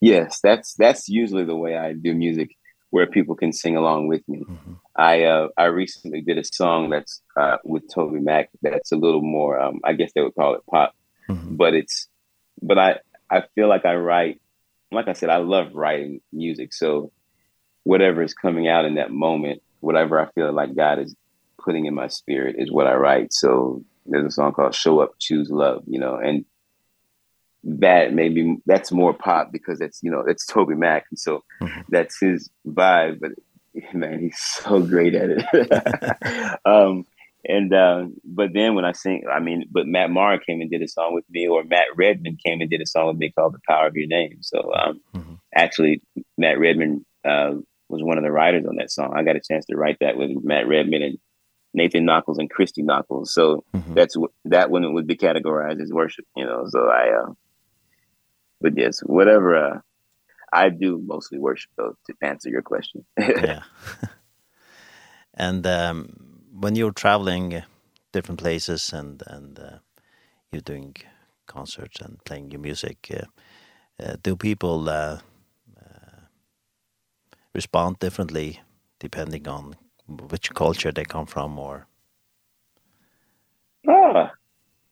Yes, 0.00 0.40
that's 0.42 0.74
that's 0.74 1.08
usually 1.08 1.44
the 1.44 1.56
way 1.56 1.76
I 1.76 1.94
do 1.94 2.14
music 2.14 2.50
where 2.90 3.06
people 3.06 3.34
can 3.34 3.52
sing 3.52 3.76
along 3.76 4.08
with 4.08 4.22
me. 4.28 4.38
Mm 4.38 4.58
-hmm. 4.58 4.76
I 5.12 5.24
uh 5.24 5.48
I 5.56 5.66
recently 5.82 6.20
did 6.22 6.38
a 6.38 6.44
song 6.44 6.90
that's 6.90 7.22
uh 7.36 7.56
with 7.64 7.84
Toby 7.94 8.20
Mac 8.20 8.50
that's 8.62 8.92
a 8.92 8.96
little 8.96 9.24
more 9.36 9.60
um 9.64 9.80
I 9.84 9.92
guess 9.96 10.12
they 10.12 10.22
would 10.22 10.34
call 10.34 10.54
it 10.56 10.66
pop, 10.66 10.90
mm 11.28 11.36
-hmm. 11.36 11.56
but 11.56 11.72
it's 11.74 12.08
but 12.62 12.78
I 12.78 12.90
I 13.36 13.38
feel 13.54 13.68
like 13.72 13.84
I 13.88 13.96
write 14.08 14.38
like 14.96 15.10
I 15.10 15.14
said 15.14 15.30
I 15.30 15.40
love 15.54 15.68
writing 15.74 16.20
music. 16.30 16.72
So 16.74 17.10
whatever 17.82 18.22
is 18.22 18.34
coming 18.34 18.68
out 18.68 18.84
in 18.86 18.94
that 18.96 19.10
moment 19.10 19.62
whatever 19.80 20.20
I 20.20 20.30
feel 20.32 20.52
like 20.52 20.74
God 20.74 20.98
is 20.98 21.14
putting 21.62 21.86
in 21.86 21.94
my 21.94 22.08
spirit 22.08 22.56
is 22.58 22.70
what 22.70 22.86
I 22.86 22.94
write. 22.94 23.32
So 23.32 23.84
there's 24.06 24.26
a 24.26 24.30
song 24.30 24.52
called 24.52 24.74
Show 24.74 25.00
Up 25.00 25.14
Choose 25.18 25.50
Love, 25.50 25.82
you 25.86 25.98
know, 25.98 26.16
and 26.16 26.44
that 27.64 28.12
maybe 28.12 28.58
that's 28.66 28.92
more 28.92 29.12
pop 29.12 29.50
because 29.52 29.80
it's, 29.80 30.00
you 30.02 30.10
know, 30.10 30.20
it's 30.20 30.46
Toby 30.46 30.74
Mac 30.74 31.06
and 31.10 31.18
so 31.18 31.42
mm 31.60 31.68
-hmm. 31.68 31.84
that's 31.88 32.20
his 32.20 32.50
vibe, 32.64 33.18
but 33.20 33.32
man, 33.94 34.20
he's 34.20 34.38
so 34.38 34.80
great 34.80 35.14
at 35.14 35.30
it. 35.30 35.42
um 36.64 37.04
and 37.48 37.72
uh 37.72 38.04
but 38.24 38.52
then 38.52 38.74
when 38.74 38.84
I 38.84 38.92
sing 38.92 39.24
I 39.36 39.40
mean, 39.40 39.64
but 39.70 39.86
Matt 39.86 40.10
mar 40.10 40.38
came 40.38 40.60
and 40.62 40.70
did 40.70 40.82
a 40.82 40.88
song 40.88 41.14
with 41.14 41.26
me 41.28 41.48
or 41.48 41.64
Matt 41.64 41.88
Redman 41.96 42.36
came 42.44 42.60
and 42.60 42.70
did 42.70 42.82
a 42.82 42.92
song 42.94 43.06
with 43.08 43.18
me 43.18 43.32
called 43.34 43.54
The 43.54 43.66
Power 43.70 43.86
of 43.88 43.96
Your 43.96 44.08
Name. 44.18 44.36
So 44.40 44.58
um 44.80 45.00
mm 45.14 45.22
-hmm. 45.22 45.36
actually 45.62 45.94
Matt 46.36 46.58
Redman 46.64 46.92
uh 47.32 47.54
was 47.88 48.02
one 48.02 48.18
of 48.18 48.24
the 48.24 48.32
writers 48.32 48.66
on 48.66 48.76
that 48.76 48.90
song. 48.90 49.12
I 49.14 49.22
got 49.22 49.36
a 49.36 49.40
chance 49.40 49.66
to 49.66 49.76
write 49.76 49.98
that 50.00 50.16
with 50.16 50.30
Matt 50.42 50.66
Redman 50.66 51.02
and 51.02 51.18
Nathan 51.74 52.04
Knuckles 52.04 52.38
and 52.38 52.50
Christy 52.50 52.82
Knuckles. 52.82 53.32
So 53.32 53.64
mm 53.74 53.82
-hmm. 53.82 53.94
that's 53.94 54.16
that 54.44 54.70
one 54.70 54.92
would 54.92 55.06
be 55.06 55.16
categorized 55.16 55.80
as 55.82 55.90
worship, 55.90 56.26
you 56.36 56.46
know. 56.46 56.68
So 56.68 56.78
I 56.78 57.04
uh 57.20 57.34
but 58.60 58.72
yes, 58.76 59.00
whatever 59.00 59.56
uh 59.56 59.80
I 60.52 60.70
do 60.70 60.98
mostly 60.98 61.38
worship 61.38 61.70
though 61.76 61.94
to 62.06 62.12
answer 62.20 62.50
your 62.50 62.62
question. 62.62 63.04
yeah. 63.18 63.62
and 65.46 65.66
um 65.66 66.08
when 66.60 66.76
you're 66.76 66.92
traveling 66.92 67.62
different 68.12 68.40
places 68.40 68.92
and 68.92 69.22
and 69.26 69.58
uh, 69.58 69.78
you're 70.50 70.68
doing 70.72 70.96
concerts 71.46 72.00
and 72.00 72.24
playing 72.24 72.50
your 72.52 72.60
music 72.60 72.98
uh, 73.10 73.26
uh, 74.02 74.16
do 74.22 74.36
people 74.36 74.88
uh 74.88 75.18
respond 77.56 77.98
differently 77.98 78.60
depending 79.00 79.48
on 79.48 79.74
which 80.30 80.54
culture 80.54 80.92
they 80.92 81.04
come 81.04 81.26
from 81.26 81.58
or 81.58 81.86
Ah, 83.88 84.32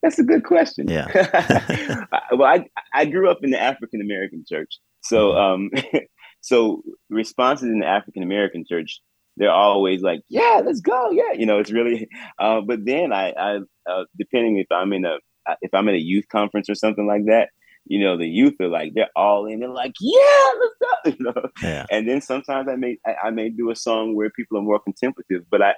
that's 0.01 0.19
a 0.19 0.23
good 0.23 0.43
question. 0.43 0.87
Yeah. 0.87 1.07
well, 2.31 2.49
I 2.55 2.65
I 2.93 3.05
grew 3.05 3.29
up 3.29 3.39
in 3.43 3.51
the 3.51 3.61
African 3.61 4.01
American 4.01 4.43
church. 4.47 4.79
So, 5.01 5.33
um 5.33 5.69
so 6.41 6.81
responses 7.09 7.69
in 7.69 7.79
the 7.79 7.87
African 7.87 8.23
American 8.23 8.63
church, 8.69 9.01
they're 9.37 9.51
always 9.51 10.01
like, 10.01 10.21
"Yeah, 10.29 10.61
let's 10.65 10.81
go." 10.81 11.11
Yeah, 11.11 11.33
you 11.39 11.45
know, 11.45 11.59
it's 11.59 11.71
really 11.71 12.07
uh 12.39 12.61
but 12.61 12.79
then 12.85 13.11
I 13.11 13.25
I 13.47 13.49
uh, 13.91 14.05
depending 14.17 14.57
if 14.57 14.71
I'm 14.71 14.93
in 14.93 15.05
a 15.05 15.15
if 15.61 15.73
I'm 15.73 15.89
at 15.89 15.95
a 15.95 16.07
youth 16.11 16.27
conference 16.31 16.69
or 16.69 16.75
something 16.75 17.07
like 17.13 17.25
that, 17.25 17.49
you 17.85 17.99
know 17.99 18.17
the 18.17 18.27
youth 18.27 18.55
are 18.59 18.67
like 18.67 18.93
they're 18.93 19.09
all 19.15 19.45
in 19.45 19.59
they're 19.59 19.69
like 19.69 19.93
yeah 19.99 20.49
let's 20.59 20.75
go 20.81 20.87
you 21.11 21.15
know 21.19 21.49
yeah. 21.61 21.85
and 21.91 22.07
then 22.07 22.21
sometimes 22.21 22.67
i 22.67 22.75
may 22.75 22.97
I, 23.05 23.15
I 23.25 23.31
may 23.31 23.49
do 23.49 23.71
a 23.71 23.75
song 23.75 24.15
where 24.15 24.29
people 24.29 24.57
are 24.57 24.61
more 24.61 24.79
contemplative 24.79 25.43
but 25.49 25.61
i 25.61 25.73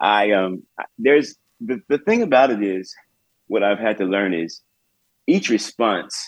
i 0.00 0.32
um 0.32 0.62
I, 0.78 0.84
there's 0.98 1.36
the 1.60 1.80
the 1.88 1.98
thing 1.98 2.22
about 2.22 2.50
it 2.50 2.62
is 2.62 2.94
what 3.46 3.62
i've 3.62 3.78
had 3.78 3.98
to 3.98 4.04
learn 4.04 4.34
is 4.34 4.60
each 5.26 5.48
response 5.48 6.22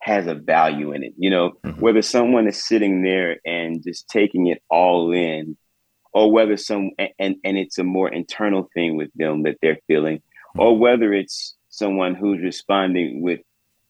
has 0.00 0.26
a 0.26 0.34
value 0.34 0.92
in 0.92 1.04
it 1.04 1.14
you 1.16 1.30
know 1.30 1.50
mm 1.50 1.72
-hmm. 1.72 1.80
whether 1.80 2.02
someone 2.02 2.48
is 2.48 2.66
sitting 2.66 3.02
there 3.02 3.38
and 3.44 3.82
just 3.84 4.08
taking 4.08 4.48
it 4.48 4.62
all 4.68 5.12
in 5.12 5.56
or 6.12 6.30
whether 6.32 6.56
some 6.56 6.90
and 7.18 7.36
and 7.44 7.56
it's 7.58 7.78
a 7.78 7.84
more 7.84 8.14
internal 8.14 8.68
thing 8.74 8.96
with 8.96 9.10
them 9.14 9.42
that 9.42 9.56
they're 9.60 9.80
feeling 9.86 10.22
or 10.58 10.78
whether 10.78 11.12
it's 11.12 11.56
someone 11.68 12.14
who's 12.14 12.42
responding 12.42 13.22
with 13.22 13.40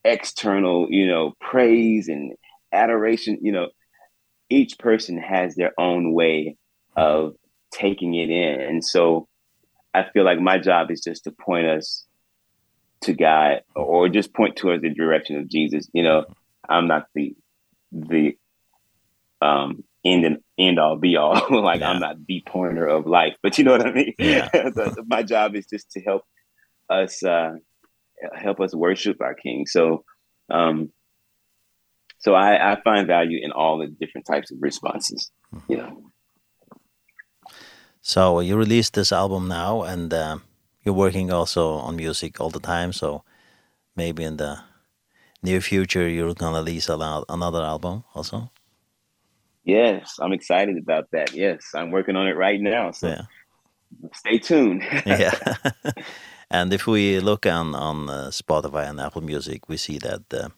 external, 0.04 0.86
you 0.90 1.06
know, 1.06 1.34
praise 1.40 2.08
and 2.08 2.32
adoration, 2.72 3.38
you 3.42 3.52
know, 3.52 3.68
each 4.50 4.78
person 4.78 5.18
has 5.18 5.54
their 5.54 5.72
own 5.78 6.12
way 6.12 6.56
of 6.96 7.34
taking 7.72 8.14
it 8.14 8.30
in. 8.30 8.60
And 8.60 8.84
so 8.84 9.28
I 9.94 10.04
feel 10.12 10.24
like 10.24 10.40
my 10.40 10.58
job 10.58 10.90
is 10.90 11.00
just 11.00 11.24
to 11.24 11.30
point 11.30 11.66
us 11.66 12.04
to 13.02 13.12
God 13.12 13.62
or 13.74 14.08
just 14.08 14.34
point 14.34 14.56
towards 14.56 14.82
the 14.82 14.90
direction 14.90 15.36
of 15.36 15.48
Jesus. 15.48 15.88
You 15.92 16.02
know, 16.02 16.24
I'm 16.68 16.86
not 16.86 17.06
the 17.14 17.34
the 17.90 18.36
um 19.40 19.84
end 20.04 20.24
and 20.24 20.38
end 20.58 20.78
all 20.78 20.96
be 20.96 21.16
all 21.16 21.34
like 21.62 21.80
yeah. 21.80 21.90
I'm 21.90 22.00
not 22.00 22.16
the 22.26 22.42
pointer 22.46 22.86
of 22.86 23.06
life, 23.06 23.34
but 23.42 23.58
you 23.58 23.64
know 23.64 23.72
what 23.72 23.86
I 23.86 23.92
mean? 23.92 24.14
Yeah. 24.18 24.48
so 24.74 24.94
my 25.06 25.22
job 25.22 25.54
is 25.54 25.66
just 25.66 25.90
to 25.92 26.00
help 26.00 26.22
us 26.88 27.22
uh 27.22 27.52
help 28.34 28.60
us 28.60 28.74
worship 28.74 29.20
our 29.20 29.34
king. 29.34 29.66
So 29.66 30.04
um 30.50 30.90
so 32.18 32.34
i 32.34 32.72
i 32.72 32.80
find 32.82 33.06
value 33.06 33.38
in 33.42 33.52
all 33.52 33.78
the 33.78 33.86
different 33.86 34.26
types 34.26 34.50
of 34.50 34.58
responses 34.60 35.30
you 35.68 35.76
know. 35.76 36.02
So 38.00 38.40
you 38.40 38.56
released 38.56 38.94
this 38.94 39.12
album 39.12 39.46
now 39.48 39.82
and 39.82 40.12
uh, 40.12 40.38
you're 40.82 40.94
working 40.94 41.30
also 41.32 41.74
on 41.74 41.94
music 41.94 42.40
all 42.40 42.50
the 42.50 42.58
time. 42.58 42.92
So 42.92 43.22
maybe 43.94 44.24
in 44.24 44.38
the 44.38 44.58
near 45.42 45.60
future 45.60 46.08
you're 46.08 46.34
going 46.34 46.52
to 46.54 46.58
release 46.58 46.88
a 46.88 47.24
another 47.28 47.62
album 47.62 48.04
also? 48.14 48.50
Yes 49.64 50.18
i'm 50.20 50.32
excited 50.32 50.76
about 50.76 51.08
that. 51.12 51.32
Yes 51.34 51.70
i'm 51.74 51.90
working 51.90 52.16
on 52.16 52.26
it 52.26 52.36
right 52.36 52.60
now. 52.60 52.90
So 52.92 53.08
yeah. 53.08 53.22
stay 54.14 54.38
tuned. 54.38 54.82
Yeah. 55.06 55.32
And 56.52 56.70
if 56.74 56.86
we 56.86 57.18
look 57.18 57.46
on 57.46 57.74
on 57.74 58.10
uh, 58.10 58.30
Spotify 58.30 58.86
and 58.86 59.00
Apple 59.00 59.22
Music, 59.22 59.70
we 59.70 59.78
see 59.78 59.98
that 59.98 60.34
uh, 60.34 60.50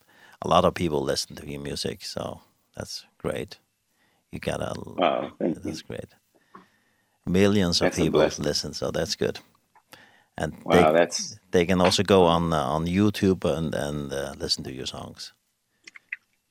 a 0.43 0.49
lot 0.49 0.65
of 0.65 0.75
people 0.75 1.01
listen 1.01 1.37
to 1.37 1.49
your 1.49 1.61
music, 1.61 2.03
so 2.03 2.41
that's 2.77 3.07
great. 3.16 3.61
You 4.33 4.41
got 4.41 4.61
a 4.61 4.75
wow, 4.77 5.31
thank 5.39 5.62
that's 5.62 5.83
you. 5.83 5.87
great. 5.87 6.11
Millions 7.25 7.79
that's 7.79 7.97
of 7.97 8.05
people 8.05 8.21
listen, 8.21 8.75
so 8.75 8.91
that's 8.91 9.15
good. 9.15 9.39
And 10.37 10.53
wow, 10.65 10.91
they, 10.91 10.99
that's 10.99 11.39
they 11.53 11.65
can 11.65 11.81
also 11.81 12.03
go 12.03 12.25
on 12.25 12.53
uh, 12.53 12.57
on 12.57 12.87
YouTube 12.87 13.45
and 13.45 13.73
and 13.73 14.12
uh, 14.12 14.35
listen 14.37 14.65
to 14.65 14.73
your 14.73 14.87
songs. 14.87 15.33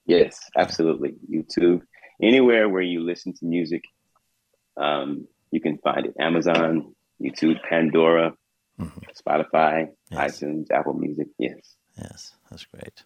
Yes, 0.05 0.39
absolutely. 0.55 1.15
YouTube, 1.29 1.81
anywhere 2.21 2.69
where 2.69 2.81
you 2.81 3.01
listen 3.01 3.33
to 3.33 3.45
music, 3.45 3.83
um 4.77 5.27
you 5.51 5.59
can 5.59 5.77
find 5.79 6.05
it 6.05 6.15
Amazon, 6.17 6.95
YouTube, 7.19 7.59
Pandora, 7.69 8.33
-hmm. 8.79 8.99
Spotify, 9.21 9.87
yes. 10.11 10.19
iTunes, 10.19 10.71
Apple 10.71 10.93
Music. 10.93 11.27
Yes. 11.37 11.75
Yes, 11.97 12.35
that's 12.49 12.65
great. 12.65 13.05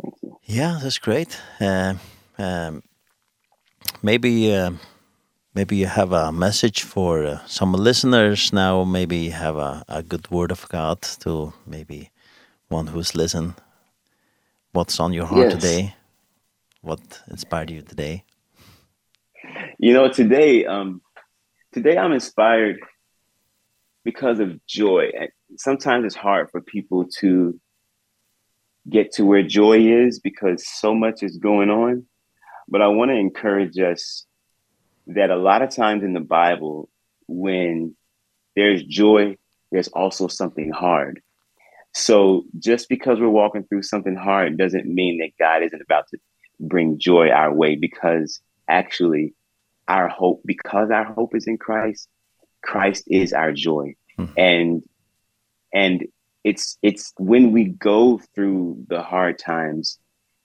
Thank 0.00 0.14
you. 0.22 0.38
Yeah, 0.44 0.78
that's 0.82 0.98
great. 0.98 1.40
Um, 1.60 2.00
um, 2.38 2.82
maybe 4.02 4.54
uh, 4.54 4.72
maybe 5.54 5.76
you 5.76 5.86
have 5.86 6.12
a 6.12 6.32
message 6.32 6.82
for 6.82 7.24
uh, 7.24 7.38
some 7.46 7.72
listeners 7.72 8.52
now. 8.52 8.84
Maybe 8.84 9.16
you 9.16 9.32
have 9.32 9.56
a, 9.56 9.84
a 9.88 10.02
good 10.02 10.30
word 10.30 10.50
of 10.52 10.68
God 10.68 11.02
to 11.20 11.52
maybe 11.66 12.10
one 12.68 12.88
who's 12.88 13.14
listened. 13.14 13.54
What's 14.72 15.00
on 15.00 15.12
your 15.12 15.26
heart 15.26 15.50
yes. 15.50 15.54
today? 15.54 15.94
What 16.82 17.00
inspired 17.30 17.70
you 17.70 17.82
today? 17.82 18.24
You 19.78 19.92
know, 19.92 20.08
today, 20.12 20.64
um, 20.66 21.00
today 21.72 21.96
I'm 21.96 22.12
inspired 22.12 22.78
because 24.06 24.38
of 24.38 24.64
joy. 24.66 25.10
And 25.18 25.28
sometimes 25.56 26.06
it's 26.06 26.14
hard 26.14 26.48
for 26.52 26.60
people 26.60 27.06
to 27.18 27.60
get 28.88 29.10
to 29.14 29.24
where 29.24 29.42
joy 29.42 29.80
is 29.80 30.20
because 30.20 30.64
so 30.64 30.94
much 30.94 31.24
is 31.24 31.38
going 31.38 31.70
on. 31.70 32.06
But 32.68 32.82
I 32.82 32.86
want 32.86 33.10
to 33.10 33.16
encourage 33.16 33.76
us 33.80 34.24
that 35.08 35.30
a 35.30 35.36
lot 35.36 35.62
of 35.62 35.70
times 35.74 36.04
in 36.04 36.12
the 36.12 36.20
Bible 36.20 36.88
when 37.26 37.96
there's 38.54 38.84
joy, 38.84 39.36
there's 39.72 39.88
also 39.88 40.28
something 40.28 40.70
hard. 40.70 41.20
So 41.92 42.44
just 42.60 42.88
because 42.88 43.18
we're 43.18 43.28
walking 43.28 43.64
through 43.64 43.82
something 43.82 44.14
hard 44.14 44.56
doesn't 44.56 44.86
mean 44.86 45.18
that 45.18 45.36
God 45.36 45.64
isn't 45.64 45.82
about 45.82 46.04
to 46.12 46.18
bring 46.60 47.00
joy 47.00 47.30
our 47.30 47.52
way 47.52 47.74
because 47.74 48.40
actually 48.68 49.34
our 49.88 50.08
hope 50.08 50.42
because 50.46 50.90
our 50.92 51.04
hope 51.04 51.34
is 51.34 51.48
in 51.48 51.58
Christ 51.58 52.08
Christ 52.62 53.04
is 53.08 53.32
our 53.32 53.52
joy. 53.52 53.94
Mm. 54.18 54.32
And 54.36 54.82
and 55.72 56.06
it's 56.44 56.78
it's 56.82 57.12
when 57.18 57.52
we 57.52 57.64
go 57.64 58.20
through 58.34 58.84
the 58.88 59.02
hard 59.02 59.38
times 59.38 59.98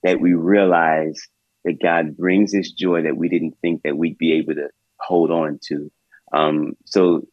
that 0.03 0.19
we 0.19 0.33
realize 0.33 1.21
that 1.63 1.81
God 1.81 2.17
brings 2.17 2.51
this 2.51 2.71
joy 2.71 3.03
that 3.03 3.17
we 3.17 3.29
didn't 3.29 3.57
think 3.61 3.83
that 3.83 3.97
we'd 3.97 4.17
be 4.17 4.33
able 4.33 4.55
to 4.55 4.69
hold 4.99 5.31
on 5.31 5.59
to. 5.67 5.91
Um 6.33 6.73
so 6.85 7.27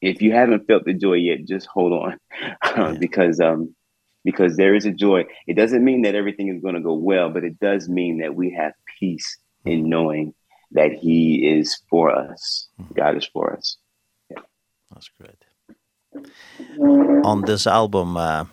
if 0.00 0.22
you 0.22 0.32
haven't 0.32 0.66
felt 0.66 0.84
the 0.84 0.94
joy 0.94 1.14
yet, 1.14 1.44
just 1.46 1.66
hold 1.66 1.92
on 1.92 2.18
yeah. 2.64 2.94
because 2.98 3.40
um 3.40 3.74
because 4.24 4.56
there 4.56 4.74
is 4.74 4.86
a 4.86 4.92
joy. 4.92 5.24
It 5.46 5.54
doesn't 5.54 5.84
mean 5.84 6.02
that 6.02 6.14
everything 6.14 6.48
is 6.48 6.62
going 6.62 6.74
to 6.74 6.80
go 6.80 6.94
well, 6.94 7.30
but 7.30 7.44
it 7.44 7.58
does 7.58 7.88
mean 7.88 8.18
that 8.18 8.34
we 8.34 8.52
have 8.52 8.72
peace 8.98 9.38
in 9.64 9.88
knowing 9.88 10.34
that 10.72 10.92
he 10.92 11.46
is 11.46 11.80
for 11.88 12.10
us. 12.10 12.68
God 12.94 13.16
is 13.16 13.26
for 13.26 13.56
us. 13.56 13.76
That's 15.00 15.10
great. 15.16 15.44
On 17.24 17.40
this 17.42 17.66
album, 17.66 18.18
uh, 18.18 18.44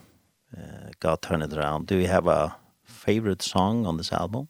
uh, 0.57 0.91
God 1.01 1.21
Turn 1.21 1.41
It 1.41 1.51
Around, 1.51 1.87
do 1.87 1.97
you 1.97 2.07
have 2.07 2.25
a 2.25 2.55
favorite 2.83 3.41
song 3.41 3.85
on 3.85 3.97
this 3.97 4.13
album? 4.13 4.47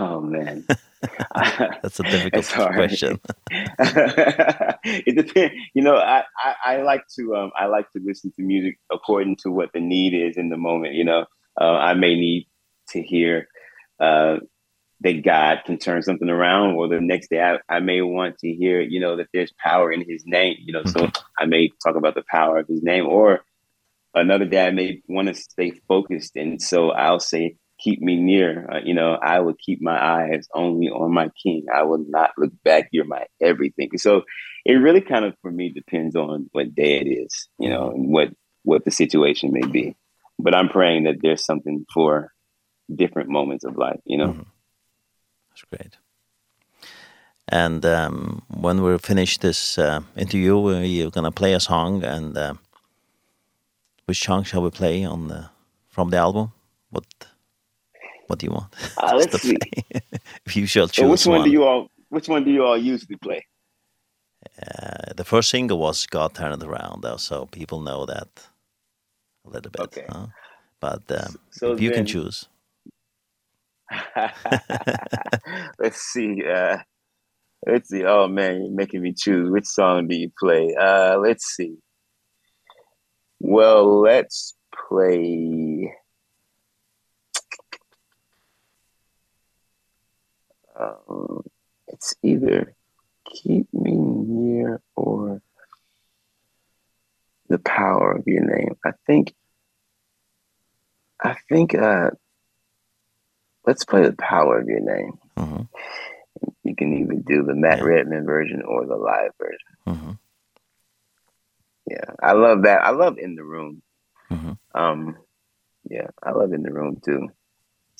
Oh, 0.00 0.20
man. 0.20 0.66
That's 1.82 2.00
a 2.00 2.02
difficult 2.02 2.46
question. 2.46 3.20
it 3.50 5.16
depends. 5.16 5.54
You 5.72 5.82
know, 5.82 5.94
I, 5.94 6.24
I, 6.36 6.54
I 6.64 6.82
like 6.82 7.04
to 7.16 7.36
um, 7.36 7.52
I 7.56 7.66
like 7.66 7.90
to 7.92 8.00
listen 8.04 8.32
to 8.32 8.42
music 8.42 8.78
according 8.92 9.36
to 9.44 9.50
what 9.50 9.70
the 9.72 9.80
need 9.80 10.14
is 10.14 10.36
in 10.36 10.50
the 10.50 10.58
moment. 10.58 10.94
You 10.94 11.04
know, 11.04 11.26
uh, 11.60 11.64
I 11.64 11.94
may 11.94 12.16
need 12.16 12.48
to 12.88 13.00
hear 13.00 13.46
uh, 14.00 14.38
that 15.02 15.24
God 15.24 15.62
can 15.64 15.78
turn 15.78 16.02
something 16.02 16.28
around 16.28 16.74
or 16.74 16.88
the 16.88 17.00
next 17.00 17.28
day 17.30 17.40
I, 17.40 17.58
I 17.68 17.80
may 17.80 18.02
want 18.02 18.38
to 18.38 18.48
hear 18.48 18.80
you 18.80 19.00
know 19.00 19.16
that 19.16 19.28
there's 19.32 19.52
power 19.58 19.92
in 19.92 20.04
his 20.06 20.22
name 20.26 20.56
you 20.60 20.72
know 20.72 20.84
so 20.84 21.08
I 21.38 21.46
may 21.46 21.70
talk 21.82 21.96
about 21.96 22.14
the 22.14 22.24
power 22.30 22.58
of 22.58 22.68
his 22.68 22.82
name 22.82 23.06
or 23.06 23.40
another 24.14 24.44
day 24.44 24.66
I 24.66 24.70
may 24.70 25.02
want 25.08 25.28
to 25.28 25.34
stay 25.34 25.72
focused 25.88 26.36
and 26.36 26.60
so 26.60 26.90
I'll 26.90 27.20
say 27.20 27.56
keep 27.78 28.00
me 28.00 28.16
near 28.16 28.68
uh, 28.70 28.80
you 28.84 28.94
know 28.94 29.14
I 29.14 29.40
will 29.40 29.54
keep 29.54 29.80
my 29.80 30.02
eyes 30.02 30.46
only 30.54 30.88
on 30.88 31.12
my 31.14 31.30
king. 31.42 31.66
I 31.74 31.84
will 31.84 32.04
not 32.06 32.32
look 32.36 32.52
back. 32.62 32.88
You're 32.92 33.06
my 33.06 33.24
everything. 33.40 33.90
So 33.96 34.22
it 34.66 34.74
really 34.74 35.00
kind 35.00 35.24
of 35.24 35.34
for 35.40 35.50
me 35.50 35.70
depends 35.70 36.14
on 36.14 36.48
what 36.52 36.74
day 36.74 36.98
it 36.98 37.08
is 37.08 37.48
you 37.58 37.70
know 37.70 37.90
and 37.90 38.12
what 38.12 38.28
what 38.64 38.84
the 38.84 38.90
situation 38.90 39.50
may 39.52 39.66
be. 39.66 39.96
But 40.38 40.54
I'm 40.54 40.68
praying 40.68 41.04
that 41.04 41.16
there's 41.22 41.44
something 41.44 41.86
for 41.92 42.32
different 42.94 43.30
moments 43.30 43.64
of 43.64 43.76
life 43.76 44.00
you 44.04 44.18
know? 44.18 44.32
Mm 44.32 44.38
-hmm 44.38 44.49
that's 45.60 45.82
great. 45.82 45.96
And 47.48 47.84
um, 47.84 48.42
when 48.48 48.82
we 48.82 48.96
finish 48.98 49.38
this 49.38 49.78
uh, 49.78 50.00
interview, 50.16 50.78
you're 50.78 51.10
going 51.10 51.24
to 51.24 51.30
play 51.30 51.54
a 51.54 51.60
song. 51.60 52.04
And 52.04 52.36
uh, 52.36 52.54
which 54.06 54.22
song 54.22 54.44
shall 54.44 54.62
we 54.62 54.70
play 54.70 55.04
on 55.04 55.28
the, 55.28 55.50
from 55.88 56.10
the 56.10 56.16
album? 56.16 56.52
What 56.90 57.04
What 58.28 58.38
do 58.38 58.46
you 58.46 58.52
want? 58.52 58.74
Uh, 58.96 59.16
let's 59.16 59.42
see. 59.42 59.56
if 60.46 60.56
you 60.56 60.66
shall 60.66 60.88
choose 60.88 61.04
so 61.04 61.10
which 61.10 61.26
one. 61.26 61.38
one. 61.38 61.48
Do 61.48 61.52
you 61.52 61.64
all, 61.64 61.90
which 62.08 62.28
one 62.28 62.44
do 62.44 62.50
you 62.50 62.64
all 62.64 62.78
usually 62.78 63.16
play? 63.16 63.44
Uh, 64.62 65.12
the 65.16 65.24
first 65.24 65.50
single 65.50 65.78
was 65.78 66.06
God 66.06 66.34
Turned 66.34 66.62
Around, 66.62 67.02
though, 67.02 67.16
so 67.16 67.46
people 67.46 67.80
know 67.80 68.06
that 68.06 68.28
a 69.44 69.50
little 69.50 69.70
bit. 69.70 69.80
Okay. 69.80 70.06
Huh? 70.08 70.26
But 70.78 71.02
um, 71.10 71.36
so 71.50 71.72
if 71.72 71.80
you 71.80 71.90
then... 71.90 71.98
can 71.98 72.06
choose. 72.06 72.48
let's 75.80 76.00
see. 76.00 76.42
Uh, 76.44 76.78
let's 77.66 77.88
see. 77.88 78.04
Oh 78.04 78.28
man, 78.28 78.62
you're 78.62 78.74
making 78.74 79.02
me 79.02 79.12
choose. 79.12 79.50
Which 79.50 79.66
song 79.66 80.06
do 80.08 80.16
you 80.16 80.30
play? 80.38 80.74
Uh, 80.78 81.18
let's 81.18 81.46
see. 81.46 81.76
Well, 83.40 84.00
let's 84.00 84.54
play. 84.88 85.92
Um, 90.78 91.42
it's 91.88 92.14
either 92.22 92.74
keep 93.26 93.66
me 93.72 93.92
near 93.96 94.80
or 94.96 95.42
the 97.48 97.58
power 97.58 98.12
of 98.12 98.24
your 98.26 98.44
name. 98.44 98.76
I 98.84 98.92
think 99.06 99.34
I 101.22 101.36
think 101.48 101.74
uh 101.74 102.10
let's 103.66 103.84
play 103.84 104.02
the 104.06 104.16
power 104.16 104.58
of 104.60 104.68
your 104.68 104.80
name. 104.80 105.18
Mm 105.40 105.48
-hmm. 105.52 105.68
You 106.62 106.74
can 106.76 106.92
even 106.92 107.22
do 107.22 107.42
the 107.42 107.54
Matt 107.54 107.82
Redman 107.82 108.24
version 108.26 108.62
or 108.62 108.86
the 108.86 108.96
live 108.96 109.34
version. 109.38 109.72
Mm 109.86 109.98
-hmm. 110.00 110.14
Yeah, 111.84 112.10
I 112.22 112.32
love 112.32 112.62
that. 112.62 112.80
I 112.88 112.90
love 113.02 113.18
In 113.18 113.34
the 113.34 113.42
Room. 113.42 113.82
Mhm. 114.30 114.58
Um 114.74 115.16
yeah, 115.82 116.08
I 116.22 116.30
love 116.30 116.54
In 116.54 116.62
the 116.62 116.72
Room 116.72 117.00
too. 117.00 117.28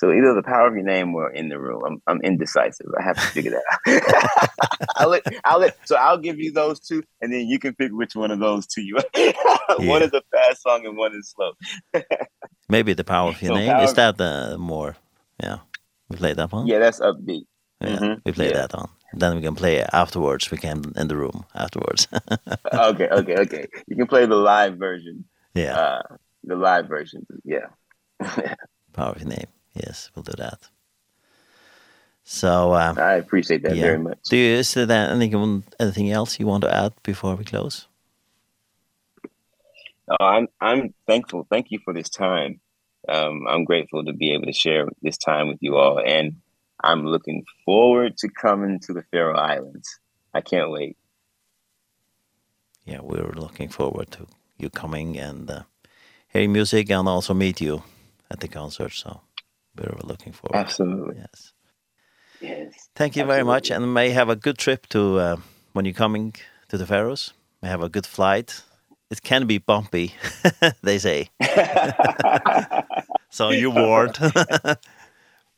So 0.00 0.12
either 0.12 0.32
the 0.32 0.42
power 0.42 0.66
of 0.66 0.74
your 0.74 0.82
name 0.82 1.14
or 1.14 1.30
in 1.30 1.50
the 1.50 1.58
room. 1.58 1.82
I'm 1.84 2.02
I'm 2.06 2.22
indecisive. 2.22 2.86
I 2.98 3.02
have 3.02 3.16
to 3.16 3.26
figure 3.36 3.50
that 3.50 3.64
out. 3.70 4.48
I'll 4.96 5.10
let, 5.10 5.22
I'll 5.44 5.60
let, 5.60 5.76
so 5.86 5.94
I'll 5.94 6.16
give 6.16 6.38
you 6.38 6.52
those 6.52 6.80
two 6.80 7.02
and 7.20 7.30
then 7.30 7.46
you 7.46 7.58
can 7.58 7.74
pick 7.74 7.92
which 7.92 8.16
one 8.16 8.30
of 8.30 8.38
those 8.38 8.66
two 8.66 8.80
you. 8.80 8.94
one 8.94 9.04
yeah. 9.78 9.98
is 9.98 10.12
a 10.14 10.22
fast 10.32 10.62
song 10.62 10.86
and 10.86 10.96
one 10.96 11.14
is 11.14 11.34
slow. 11.36 11.52
Maybe 12.70 12.94
the 12.94 13.04
power 13.04 13.28
of 13.28 13.42
your 13.42 13.50
so 13.50 13.54
name 13.56 13.72
power... 13.72 13.84
is 13.84 13.92
that 13.92 14.16
the 14.16 14.56
more 14.58 14.96
yeah. 15.42 15.58
We 16.11 16.16
played 16.16 16.37
that 16.37 16.53
one? 16.53 16.66
Yeah, 16.66 16.81
that's 16.81 17.01
upbeat. 17.01 17.47
Yeah, 17.81 17.97
mm 17.97 17.99
-hmm. 17.99 18.20
we 18.24 18.32
played 18.32 18.51
yeah. 18.51 18.66
that 18.66 18.74
one. 18.74 18.91
Then 19.19 19.35
we 19.35 19.43
can 19.43 19.55
play 19.55 19.77
it 19.77 19.89
afterwards. 19.93 20.51
We 20.51 20.59
can 20.59 20.82
in 20.97 21.09
the 21.09 21.16
room 21.16 21.45
afterwards. 21.55 22.09
okay, 22.91 23.09
okay, 23.09 23.37
okay. 23.45 23.65
You 23.87 23.97
can 23.97 24.07
play 24.07 24.27
the 24.27 24.37
live 24.37 24.77
version. 24.77 25.24
Yeah. 25.55 25.78
Uh, 25.78 26.16
the 26.45 26.57
live 26.57 26.87
version. 26.89 27.27
Yeah. 27.45 27.69
Power 28.93 29.12
of 29.15 29.20
your 29.20 29.28
name. 29.28 29.49
Yes, 29.73 30.11
we'll 30.15 30.23
do 30.23 30.37
that. 30.37 30.70
So 32.23 32.74
um, 32.74 32.99
I 32.99 33.15
appreciate 33.15 33.62
that 33.62 33.74
yeah. 33.74 33.82
very 33.82 33.99
much. 33.99 34.19
Do 34.31 34.37
you 34.37 34.59
is 34.59 34.74
there 34.74 35.11
anything 35.11 35.65
anything 35.78 36.11
else 36.11 36.39
you 36.39 36.47
want 36.47 36.62
to 36.62 36.70
add 36.74 36.93
before 37.03 37.35
we 37.35 37.45
close? 37.45 37.89
Oh, 40.09 40.24
I'm 40.24 40.49
I'm 40.61 40.95
thankful. 41.07 41.47
Thank 41.51 41.70
you 41.70 41.78
for 41.85 41.95
this 41.95 42.09
time 42.09 42.61
um 43.11 43.47
I'm 43.49 43.65
grateful 43.65 44.05
to 44.05 44.12
be 44.12 44.32
able 44.32 44.47
to 44.47 44.53
share 44.53 44.87
this 45.03 45.19
time 45.19 45.49
with 45.49 45.59
you 45.61 45.77
all 45.77 46.01
and 46.05 46.37
I'm 46.82 47.05
looking 47.05 47.45
forward 47.65 48.16
to 48.19 48.28
coming 48.28 48.81
to 48.87 48.95
the 48.95 49.03
Faroe 49.11 49.37
Islands. 49.37 49.99
I 50.32 50.41
can't 50.41 50.70
wait. 50.70 50.97
Yeah, 52.87 53.01
we're 53.03 53.32
looking 53.32 53.69
forward 53.69 54.11
to 54.12 54.27
you 54.57 54.70
coming 54.70 55.19
and 55.19 55.51
uh, 55.51 55.62
hearing 56.28 56.53
music 56.53 56.91
and 56.91 57.09
also 57.09 57.35
meet 57.35 57.61
you 57.61 57.82
at 58.31 58.41
the 58.41 58.49
concert 58.49 58.93
so 58.93 59.20
we're 59.77 59.97
looking 60.05 60.32
forward. 60.32 60.57
Absolutely. 60.57 61.16
Yes. 61.19 61.53
Yes. 62.41 62.89
Thank 62.95 63.16
you 63.16 63.23
Absolutely. 63.23 63.35
very 63.35 63.45
much 63.45 63.70
and 63.70 63.95
may 63.95 64.11
have 64.11 64.28
a 64.28 64.37
good 64.37 64.59
trip 64.59 64.87
to 64.89 65.19
uh, 65.19 65.37
when 65.73 65.85
you're 65.85 65.95
coming 65.95 66.35
to 66.69 66.78
the 66.78 66.87
Faroes. 66.87 67.32
May 67.62 67.69
have 67.69 67.82
a 67.82 67.89
good 67.89 68.07
flight 68.07 68.62
it 69.11 69.23
can 69.23 69.47
be 69.47 69.59
bumpy, 69.59 70.15
they 70.82 70.99
say. 70.99 71.31
so 73.31 73.51
you 73.51 73.70
warned. 73.70 74.15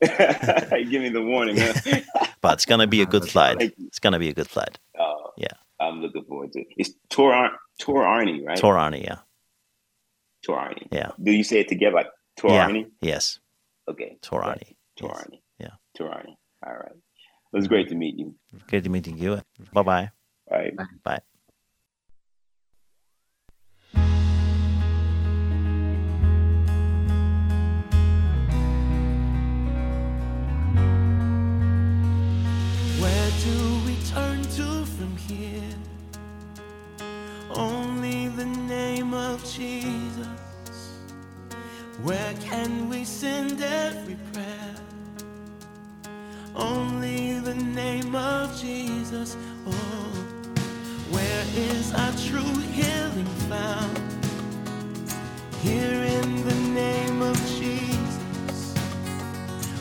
Give 0.01 1.01
me 1.01 1.09
the 1.09 1.23
warning. 1.23 1.57
Huh? 1.57 2.25
but 2.41 2.53
it's 2.53 2.65
going 2.65 2.81
to 2.81 2.87
be 2.87 3.01
a 3.01 3.05
good 3.05 3.29
flight. 3.29 3.73
It's 3.79 3.99
going 3.99 4.13
to 4.13 4.19
be 4.19 4.29
a 4.29 4.33
good 4.33 4.49
flight. 4.49 4.79
Oh. 4.99 5.31
Yeah. 5.37 5.53
I'm 5.79 6.01
looking 6.01 6.23
forward 6.25 6.51
to 6.53 6.61
it. 6.61 6.67
It's 6.77 6.91
Tor 7.09 7.33
Ar 7.33 7.51
Tor 7.79 8.03
Arnie, 8.03 8.45
right? 8.45 8.57
Tor 8.57 8.75
Arnie, 8.75 9.03
yeah. 9.03 9.19
Tor 10.45 10.57
Arnie. 10.57 10.87
Yeah. 10.91 11.11
Do 11.21 11.31
you 11.31 11.43
say 11.43 11.59
it 11.59 11.67
together 11.67 11.95
like 11.95 12.07
Tor 12.37 12.51
yeah. 12.51 12.67
Arnie? 12.67 12.89
Yes. 13.01 13.39
Okay. 13.87 14.17
Tor 14.21 14.41
Arnie. 14.41 14.75
Tor 14.97 15.11
Arnie. 15.11 15.41
Yes. 15.59 15.59
Yeah. 15.59 15.71
Tor 15.95 16.09
Arnie. 16.09 16.35
All 16.65 16.73
right. 16.73 16.91
It 16.91 17.57
was 17.57 17.67
great 17.67 17.89
to 17.89 17.95
meet 17.95 18.17
you. 18.17 18.35
Great 18.67 18.83
to 18.83 18.89
meeting 18.89 19.17
you. 19.17 19.41
Bye-bye. 19.73 20.09
Bye. 20.49 20.71
Bye. 20.75 20.85
Bye. 21.03 21.19
name 38.73 39.13
of 39.13 39.37
Jesus. 39.45 40.27
Where 42.01 42.33
can 42.49 42.89
we 42.89 43.03
send 43.03 43.61
every 43.61 44.17
prayer? 44.31 44.75
Only 46.55 47.39
the 47.49 47.55
name 47.83 48.15
of 48.15 48.45
Jesus. 48.65 49.37
Oh 49.67 50.09
Where 51.15 51.45
is 51.69 51.85
our 52.01 52.13
true 52.27 52.55
healing 52.77 53.31
found? 53.51 53.97
Here 55.67 56.01
in 56.17 56.29
the 56.49 56.59
name 56.83 57.19
of 57.31 57.37
Jesus. 57.59 58.59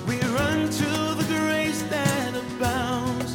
We 0.09 0.16
run 0.39 0.60
to 0.81 0.90
the 1.20 1.27
grace 1.36 1.82
that 1.94 2.31
abounds. 2.44 3.32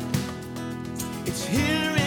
It's 1.30 1.46
here 1.46 1.94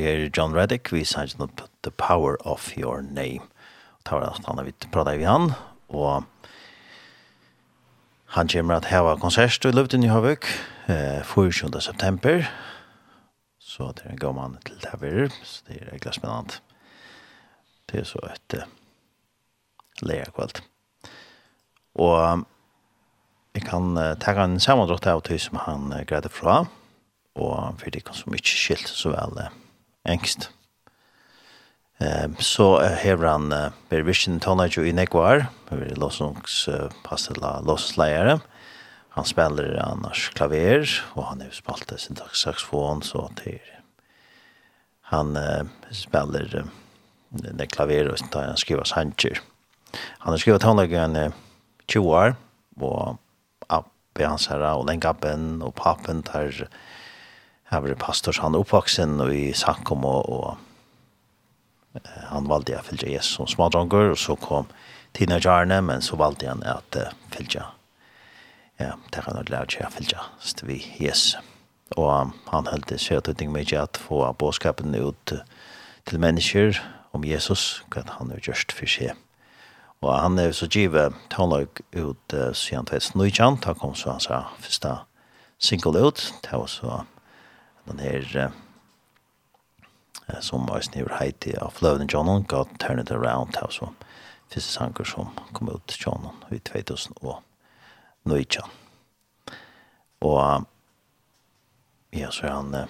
hørte 0.00 0.24
her 0.24 0.30
John 0.36 0.54
Reddick, 0.54 0.92
vi 0.92 1.04
sanns 1.04 1.36
opp 1.40 1.62
The 1.84 1.90
Power 1.90 2.36
of 2.46 2.72
Your 2.78 3.02
Name. 3.02 3.44
Og 3.92 4.04
det 4.04 4.12
var 4.12 4.22
at 4.30 4.46
han 4.46 4.58
har 4.58 4.64
vidt 4.64 4.88
pratet 4.92 5.18
vi 5.18 5.24
han, 5.24 5.52
og 5.88 6.24
han 8.32 8.48
kommer 8.48 8.76
at 8.76 8.88
heva 8.88 9.16
konsert 9.20 9.64
i 9.64 9.70
Løvden 9.70 10.04
i 10.04 10.08
Havøk, 10.08 10.46
eh, 10.88 11.22
24. 11.22 11.80
september. 11.80 12.48
Så 13.60 13.92
det 13.92 14.06
er 14.06 14.10
en 14.10 14.18
god 14.18 14.34
mann 14.34 14.58
til 14.64 14.76
det 14.80 14.88
her, 14.90 15.28
så 15.44 15.62
det 15.68 15.76
er 15.82 15.88
egentlig 15.90 16.14
spennende. 16.14 16.60
Det 17.90 18.00
er 18.00 18.04
så 18.04 18.18
et 18.32 18.56
uh, 18.56 18.64
leierkvalt. 20.02 20.62
Og 21.94 22.32
um, 22.32 22.46
jeg 23.54 23.62
kan 23.62 23.96
uh, 23.96 24.14
ta 24.16 24.32
en 24.44 24.60
sammendrag 24.60 25.06
av 25.06 25.22
det 25.28 25.40
som 25.40 25.58
han 25.66 25.92
uh, 25.92 26.04
greide 26.08 26.28
fra, 26.28 26.64
og 27.34 27.76
for 27.78 27.90
det 27.90 28.04
kan 28.04 28.16
som 28.16 28.32
ikke 28.32 28.56
skilt 28.56 28.88
så 28.88 29.12
vel 29.12 29.36
uh, 29.36 29.61
engst. 30.08 30.50
Um, 32.02 32.36
så 32.38 32.80
uh, 32.80 32.88
hever 32.98 33.28
han 33.28 33.52
uh, 33.52 33.70
Bear 33.88 34.02
vision 34.02 34.40
Tonage 34.40 34.82
i 34.82 34.92
Nekvar, 34.92 35.46
hver 35.68 35.94
låsungs 36.00 36.64
uh, 36.68 36.90
pastella 37.04 37.60
låtsleiare. 37.60 38.40
Han 39.14 39.28
spiller 39.28 39.76
annars 39.84 40.30
klaver 40.34 40.88
og 41.14 41.26
han 41.28 41.42
er 41.44 41.52
spelat 41.52 41.84
det 41.90 42.00
sin 42.00 42.16
saxofon 42.16 43.02
så 43.04 43.28
till 43.36 43.60
han 45.12 45.36
uh, 45.36 45.68
spiller 45.92 46.62
uh, 46.64 46.70
det 47.30 47.70
klaver 47.70 48.10
og 48.10 48.18
sånt 48.18 48.40
han 48.40 48.56
skriver 48.56 48.88
sanger. 48.88 49.42
Han 50.24 50.32
har 50.32 50.40
skrivit 50.40 50.64
tonlagen 50.64 51.32
20 51.86 52.08
år 52.08 52.34
og 52.80 53.18
appen 53.68 54.28
hans 54.28 54.48
herra, 54.48 54.74
og 54.76 54.86
den 54.88 55.00
gappen 55.00 55.62
och 55.62 55.74
pappen 55.74 56.22
där 56.22 56.68
Jeg 57.72 57.82
var 57.82 57.94
pastor, 57.96 58.32
så 58.36 58.42
han 58.44 58.54
er 58.54 58.60
oppvaksen 58.60 59.20
og 59.24 59.30
i 59.32 59.52
Sankom, 59.56 60.04
og, 60.04 60.28
og 60.28 62.02
han 62.28 62.48
valgte 62.48 62.74
jeg 62.74 62.84
fylgje 62.84 63.12
Jesus 63.14 63.38
som 63.38 63.48
smadronger, 63.48 64.10
og 64.12 64.18
så 64.20 64.36
kom 64.36 64.68
Tina 65.16 65.38
Jarne, 65.40 65.78
men 65.80 66.04
så 66.04 66.18
valgte 66.20 66.50
han 66.50 66.60
at 66.68 66.98
uh, 67.00 67.08
fylgje, 67.32 67.64
ja, 68.80 68.92
det 69.12 69.24
kan 69.24 69.38
jeg 69.40 69.48
lære 69.48 69.72
seg 69.72 69.86
å 69.86 69.92
fylgje, 69.94 70.24
vi 70.68 70.78
Jesus. 71.00 71.38
Og 71.96 72.08
um, 72.08 72.34
han 72.50 72.68
held 72.68 72.84
det 72.88 72.98
seg 73.00 73.22
utnytting 73.22 73.52
med 73.52 73.64
ikke 73.64 73.86
at 73.86 74.00
få 74.00 74.20
båskapen 74.36 74.92
ut 74.96 75.32
uh, 75.32 75.40
til 76.08 76.20
mennesker 76.20 76.80
om 77.16 77.24
Jesus, 77.24 77.82
hva 77.92 78.04
han 78.18 78.32
har 78.32 78.44
gjort 78.44 78.72
for 78.76 78.88
seg. 78.88 79.16
Og 80.02 80.12
han 80.12 80.36
er 80.40 80.52
så 80.52 80.68
givet 80.68 81.16
tonlag 81.32 81.80
ut 81.96 82.36
uh, 82.36 82.52
siden 82.52 82.88
2019, 82.88 83.62
da 83.64 83.72
kom 83.80 83.96
så 83.96 84.16
han 84.16 84.24
sa 84.24 84.42
første 84.60 84.94
single 85.62 86.08
ut, 86.08 86.24
det 86.44 86.52
var 86.52 86.68
så 86.68 87.00
den 87.86 88.00
her 88.00 88.44
eh, 88.44 88.50
som 90.40 90.68
Øysten 90.76 91.00
Iver 91.00 91.18
Heiti 91.18 91.54
av 91.58 91.70
Fløvden 91.76 92.08
John 92.12 92.44
God 92.44 92.66
Turn 92.78 92.98
It 92.98 93.10
Around 93.10 93.56
her 93.60 93.70
så 93.70 93.88
første 94.52 94.70
sanger 94.70 95.04
som 95.04 95.28
kom 95.52 95.68
ut 95.68 95.82
til 95.88 96.00
John 96.06 96.26
i 96.50 96.58
2019 96.58 98.62
og 100.22 100.64
ja, 102.12 102.30
så 102.30 102.46
er 102.46 102.52
han 102.52 102.74
uh, 102.74 102.86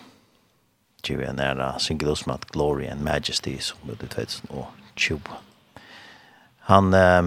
Givet 1.03 1.29
en 1.29 1.41
ära 1.41 1.79
single 1.79 2.17
som 2.17 2.33
at 2.35 2.47
Glory 2.55 2.87
and 2.87 3.03
Majesty 3.03 3.59
som 3.59 3.79
kom 3.81 3.91
ut 3.91 4.03
i 4.03 4.07
2020 4.07 5.21
han 6.63 6.95
eh, 6.95 7.25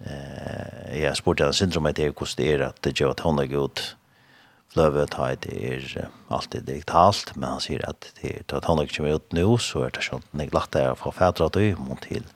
eh, 0.00 1.00
jeg 1.02 1.16
spurte 1.18 1.44
han 1.44 1.52
syndromet 1.52 1.98
er 1.98 2.14
hvordan 2.16 2.38
det 2.38 2.52
er 2.54 2.62
at 2.70 2.78
det 2.84 2.94
gjør 2.96 3.10
at 3.12 3.20
han 3.26 3.38
er 3.42 3.50
god 3.50 3.82
løve 4.76 5.06
ta 5.08 5.30
det 5.40 5.54
er 5.56 6.08
alltid 6.28 6.66
digitalt, 6.68 7.32
men 7.36 7.54
han 7.54 7.62
sier 7.64 7.84
at 7.88 8.10
det 8.20 8.32
er 8.34 8.56
at 8.56 8.68
han 8.68 8.82
ikke 8.82 8.98
kommer 8.98 9.16
ut 9.16 9.32
nå, 9.32 9.46
så 9.62 9.86
er 9.86 9.94
det 9.94 10.04
sånn 10.04 10.24
at 10.24 10.42
jeg 10.42 10.52
lagt 10.54 10.74
det 10.76 10.84
fra 11.00 11.12
fædre 11.14 11.48
at 11.48 11.56
du 11.56 11.80
må 11.80 11.96
til 12.04 12.26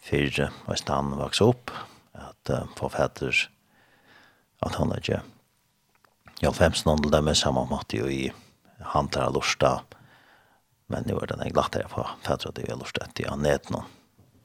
for 0.00 0.46
og 0.70 0.88
han 0.88 1.10
vokser 1.18 1.50
opp, 1.50 1.72
at 2.14 2.52
for 2.78 2.92
fædre 2.92 3.32
at 4.60 4.74
han 4.76 4.92
ikke 4.96 5.20
i 6.40 6.46
alfemsen 6.48 6.88
handel 6.88 7.12
det 7.12 7.22
med 7.24 7.36
samme 7.36 7.66
måte 7.68 7.98
jo 7.98 8.08
i 8.08 8.30
hantar 8.94 9.28
av 9.28 9.34
lorsta, 9.36 9.80
men 10.88 11.04
nu 11.06 11.18
er 11.18 11.28
det 11.28 11.40
jeg 11.44 11.56
lagt 11.56 11.76
det 11.76 11.88
for 11.92 12.16
fædre 12.24 12.52
at 12.52 12.60
du 12.60 12.62
er 12.64 12.78
lorsta 12.80 13.04
etter 13.04 13.28
han 13.28 13.44
net 13.44 13.68
nå. 13.70 13.82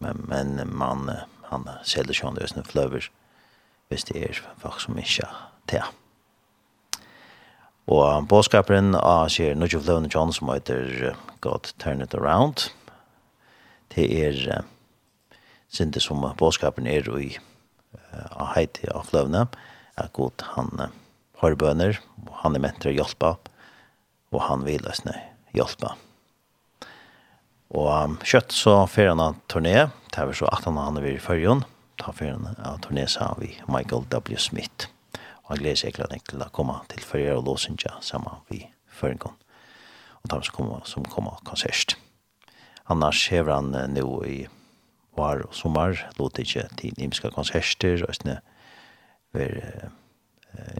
Men, 0.03 0.25
men 0.27 0.57
man, 0.75 1.07
han 1.47 1.69
selger 1.87 2.17
sånn 2.17 2.35
det 2.35 2.67
fløver 2.67 3.07
hvis 3.87 4.03
det 4.09 4.17
er 4.27 4.41
folk 4.59 4.81
som 4.81 4.97
ikke 4.99 5.29
tar. 5.71 5.93
Og 7.85 8.25
bådskaperen 8.29 8.95
av 8.97 9.27
sier 9.29 9.57
Nudge 9.57 9.77
of 9.77 9.85
Lone 9.85 10.09
John 10.09 10.33
som 10.33 10.49
heter 10.49 11.13
God 11.45 11.69
Turn 11.77 12.01
It 12.01 12.15
Around. 12.17 12.71
Det 13.93 14.07
er 14.09 14.63
sinte 15.69 16.01
som 16.01 16.23
bådskaperen 16.37 16.89
er 16.89 17.05
i 17.19 17.35
av 18.31 18.53
heiti 18.55 18.87
av 18.91 19.11
løvne, 19.13 19.45
er 19.99 20.09
god 20.15 20.43
han 20.55 20.71
har 21.41 21.57
bønner, 21.59 21.99
og 22.25 22.33
han 22.41 22.55
er 22.55 22.63
ment 22.63 22.81
til 22.81 22.93
å 22.93 22.97
hjelpe, 23.01 23.35
og 24.31 24.43
han 24.47 24.65
vil 24.67 24.83
løsne 24.85 25.15
hjelpe. 25.55 25.93
Og 27.75 28.17
kjøtt 28.23 28.55
så 28.55 28.77
fer 28.87 29.11
han 29.11 29.23
av 29.23 29.39
turné, 29.51 29.89
det 30.11 30.21
er 30.21 30.35
så 30.37 30.49
at 30.51 30.67
han 30.67 30.79
er 30.79 31.09
i 31.11 31.19
førjon, 31.21 31.65
da 31.99 32.15
fer 32.15 32.35
han 32.35 32.55
av 32.55 32.81
turné 32.85 33.07
sa 33.11 33.33
vi 33.39 33.53
Michael 33.67 34.07
W. 34.11 34.39
Smith 34.39 34.89
og 35.45 35.55
jeg 35.55 35.61
gleder 35.61 35.81
seg 35.81 35.93
egentlig 35.93 36.25
til 36.29 36.41
å 36.41 36.51
komme 36.53 36.79
til 36.89 37.03
Førjer 37.05 37.39
og 37.39 37.45
Låsindja 37.49 37.97
sammen 38.01 38.41
vi 38.49 38.63
Føringen 38.95 39.35
og 40.25 40.31
de 40.31 40.45
som 40.45 40.55
kommer, 40.55 40.85
som 40.85 41.05
kommer 41.05 41.41
konsert. 41.45 41.97
Annars 42.89 43.27
hever 43.29 43.53
han 43.53 43.75
uh, 43.75 43.85
nå 43.89 44.07
i 44.25 44.39
var 45.15 45.45
og 45.45 45.53
sommer, 45.55 45.95
låter 46.19 46.43
ikke 46.43 46.65
til 46.79 46.97
nimske 46.97 47.29
konserter, 47.31 48.01
og 48.03 48.17
sånn 48.17 48.33
ver 49.35 49.53
uh, 49.61 49.85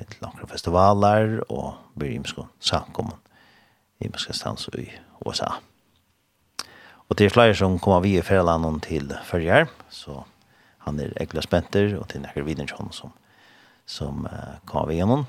et 0.02 0.18
langere 0.22 0.50
festivaler, 0.50 1.38
og 1.50 1.76
blir 1.96 2.16
imske 2.18 2.48
samkommen, 2.60 3.18
imske 4.04 4.34
stans 4.34 4.68
i 4.74 4.90
USA. 5.26 5.60
Og 7.06 7.18
det 7.18 7.28
er 7.28 7.36
flere 7.36 7.56
som 7.56 7.78
kommer 7.80 8.02
vi 8.02 8.16
i 8.18 8.26
ferdelanden 8.26 8.82
til 8.82 9.14
Førjer, 9.30 9.70
så 9.94 10.24
han 10.88 11.00
er 11.00 11.14
egentlig 11.20 11.46
spenter, 11.46 11.94
og 12.00 12.10
til 12.10 12.26
nekker 12.26 12.46
videre 12.48 12.90
som 12.92 13.14
som 13.86 14.26
uh, 14.26 14.58
kom 14.66 14.92
igenom 14.92 15.26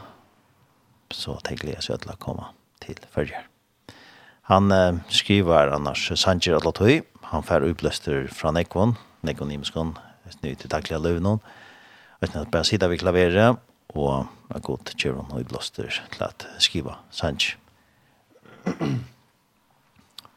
så 1.10 1.36
tenker 1.46 1.70
jeg 1.70 1.84
seg 1.84 2.00
til 2.02 2.12
å 2.12 2.18
komma 2.20 2.50
till 2.82 2.98
följer. 3.12 3.46
Han 4.50 4.72
uh, 4.72 4.98
skriver 5.12 5.74
annars 5.74 6.08
Sanchez 6.14 6.56
Alatoi, 6.56 7.02
han 7.30 7.42
får 7.42 7.68
upplöster 7.68 8.26
från 8.32 8.56
Ekon, 8.56 8.96
Ekon 9.26 9.50
Imskon, 9.50 9.98
nu 10.40 10.54
till 10.54 10.68
dagliga 10.68 10.98
lönen. 10.98 11.38
Jag 12.18 12.28
vet 12.28 12.50
bara 12.50 12.64
sitta 12.64 12.88
vid 12.88 13.00
klaveret 13.00 13.56
och 13.86 14.24
har 14.48 14.60
gått 14.60 14.84
till 14.84 14.96
Kjöron 14.96 15.30
och 15.30 15.40
upplöster 15.40 16.02
till 16.10 16.22
att 16.22 16.46
skriva 16.58 16.96
Sanchez. 17.10 17.56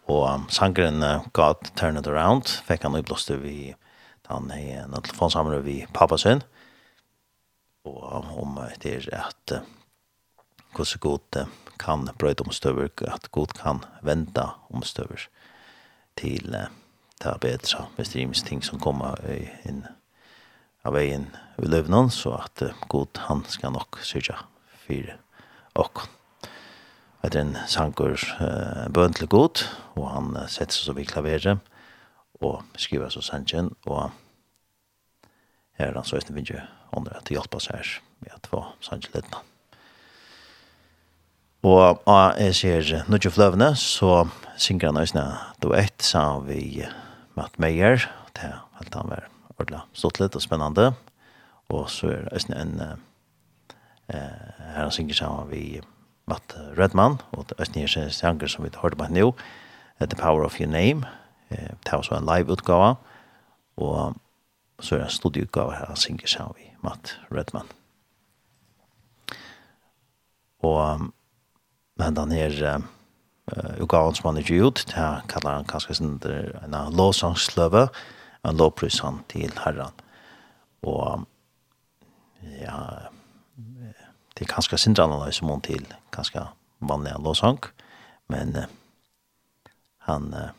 och 0.06 0.30
um, 0.30 0.46
sangren 0.50 1.04
uh, 1.04 1.22
God 1.32 1.76
Turn 1.76 1.98
It 1.98 2.08
Around 2.08 2.48
fick 2.48 2.84
han 2.84 2.96
upplöster 2.96 3.36
vid 3.36 3.76
han 4.26 4.52
är 4.52 4.82
en 4.82 5.02
telefonsamlare 5.02 5.60
vid 5.60 5.94
pappa 5.94 6.18
sin 6.18 6.42
og 7.86 8.32
om 8.42 8.60
det 8.84 9.08
er 9.08 9.24
at 9.26 9.62
hvordan 10.76 11.00
god 11.02 11.46
kan 11.80 12.10
brøyde 12.20 12.44
omstøver, 12.46 12.90
at 13.08 13.32
god 13.32 13.48
kan 13.48 13.84
vente 14.02 14.44
omstøver 14.70 15.28
til 16.18 16.56
det 17.20 17.28
er 17.28 17.38
bedre, 17.38 17.88
hvis 17.96 18.10
det 18.10 18.24
er 18.24 18.46
ting 18.46 18.64
som 18.64 18.80
kommer 18.80 19.20
inn 19.68 19.84
av 20.88 20.96
veien 20.96 21.28
i 21.60 21.68
løvnen, 21.68 22.08
så 22.10 22.38
at 22.40 22.64
god 22.88 23.20
han 23.28 23.44
skal 23.52 23.74
nok 23.76 24.00
sørge 24.04 24.38
for 24.86 25.18
og 25.76 26.08
Det 27.24 27.36
er 27.36 27.42
en 27.42 27.58
sanger 27.68 28.16
uh, 28.40 28.94
bøn 28.94 29.14
til 29.14 29.28
god, 29.28 29.66
og 29.96 30.06
han 30.12 30.38
uh, 30.38 30.48
setter 30.48 30.72
seg 30.72 30.86
så 30.86 30.94
vidt 30.96 31.12
klaveret, 31.12 31.60
og 32.40 32.64
skriver 32.80 33.10
så 33.12 33.22
sannsjen, 33.22 33.74
og 33.86 34.12
her 35.76 35.90
er 35.92 36.00
han 36.00 36.08
så 36.08 36.16
etter 36.16 36.34
vindu 36.34 36.56
andre 36.96 37.20
at 37.20 37.32
hjelpe 37.32 37.60
oss 37.60 37.70
her 37.72 37.88
med 38.24 38.34
at 38.36 38.50
få 38.50 38.64
sannsynlighetene. 38.86 39.44
Og 41.68 42.00
av 42.08 42.38
jeg 42.40 42.56
ser 42.56 43.10
Nudje 43.12 43.32
Fløvene, 43.36 43.74
så 43.76 44.30
synger 44.60 44.94
han 44.94 45.02
også 45.02 45.26
duett 45.64 46.04
sammen 46.04 46.48
vi 46.48 46.86
Matt 47.36 47.60
Meyer. 47.60 48.06
Det 48.36 48.48
er 48.48 48.62
helt 48.80 48.96
han 48.96 49.12
var 49.12 49.28
ordentlig 49.58 49.82
stått 49.92 50.22
litt 50.22 50.38
og 50.40 50.46
spennende. 50.46 50.94
Og 51.70 51.90
så 51.92 52.14
er 52.14 52.24
det 52.26 52.38
også 52.40 52.56
en 52.56 52.76
eh, 52.80 52.96
her 54.10 54.86
han 54.86 54.96
synger 54.96 55.20
sammen 55.20 55.52
vi 55.52 55.82
Matt 56.30 56.56
Redman, 56.78 57.20
og 57.34 57.50
det 57.50 57.58
er 57.58 57.84
også 57.84 58.06
en 58.06 58.14
sanger 58.14 58.48
som 58.48 58.64
vi 58.64 58.72
hørte 58.80 58.98
på 58.98 59.10
nå, 59.12 59.34
The 60.00 60.16
Power 60.16 60.46
of 60.46 60.60
Your 60.62 60.70
Name. 60.70 61.10
Det 61.50 61.90
er 61.90 61.98
også 61.98 62.16
en 62.16 62.30
live-utgave. 62.30 62.96
Og 63.78 64.16
så 64.80 64.96
er 64.96 65.00
det 65.00 65.10
en 65.10 65.18
studieutgave 65.18 65.76
her 65.76 65.92
han 65.92 66.00
synger 66.00 66.28
sammen 66.28 66.56
med 66.58 66.84
Matt 66.84 67.20
Redman. 67.32 67.68
Og 70.60 71.10
men 72.00 72.16
den 72.16 72.32
her 72.32 72.80
uh, 73.52 73.82
utgaven 73.84 74.16
som 74.16 74.30
han 74.30 74.40
er 74.40 74.48
gjort, 74.48 74.86
det 74.88 74.96
her 74.96 75.26
kallar 75.28 75.58
han 75.60 75.68
kanskje 75.68 75.98
sin 75.98 76.16
en 76.24 76.78
lovsangsløve, 76.96 77.90
en 78.48 78.58
lovprysan 78.58 79.20
til 79.30 79.52
herren. 79.66 79.96
Og 80.82 81.26
ja, 82.62 82.78
det 84.38 84.46
er 84.46 84.54
kanskje 84.54 84.78
sin 84.78 84.96
annerledes 84.96 85.42
som 85.42 85.52
hun 85.52 85.62
til 85.62 85.84
kanskje 86.16 86.46
vanlig 86.80 87.18
lovsang, 87.20 87.60
men 88.32 88.56
uh, 88.56 88.64
han 90.08 90.34
uh, 90.34 90.56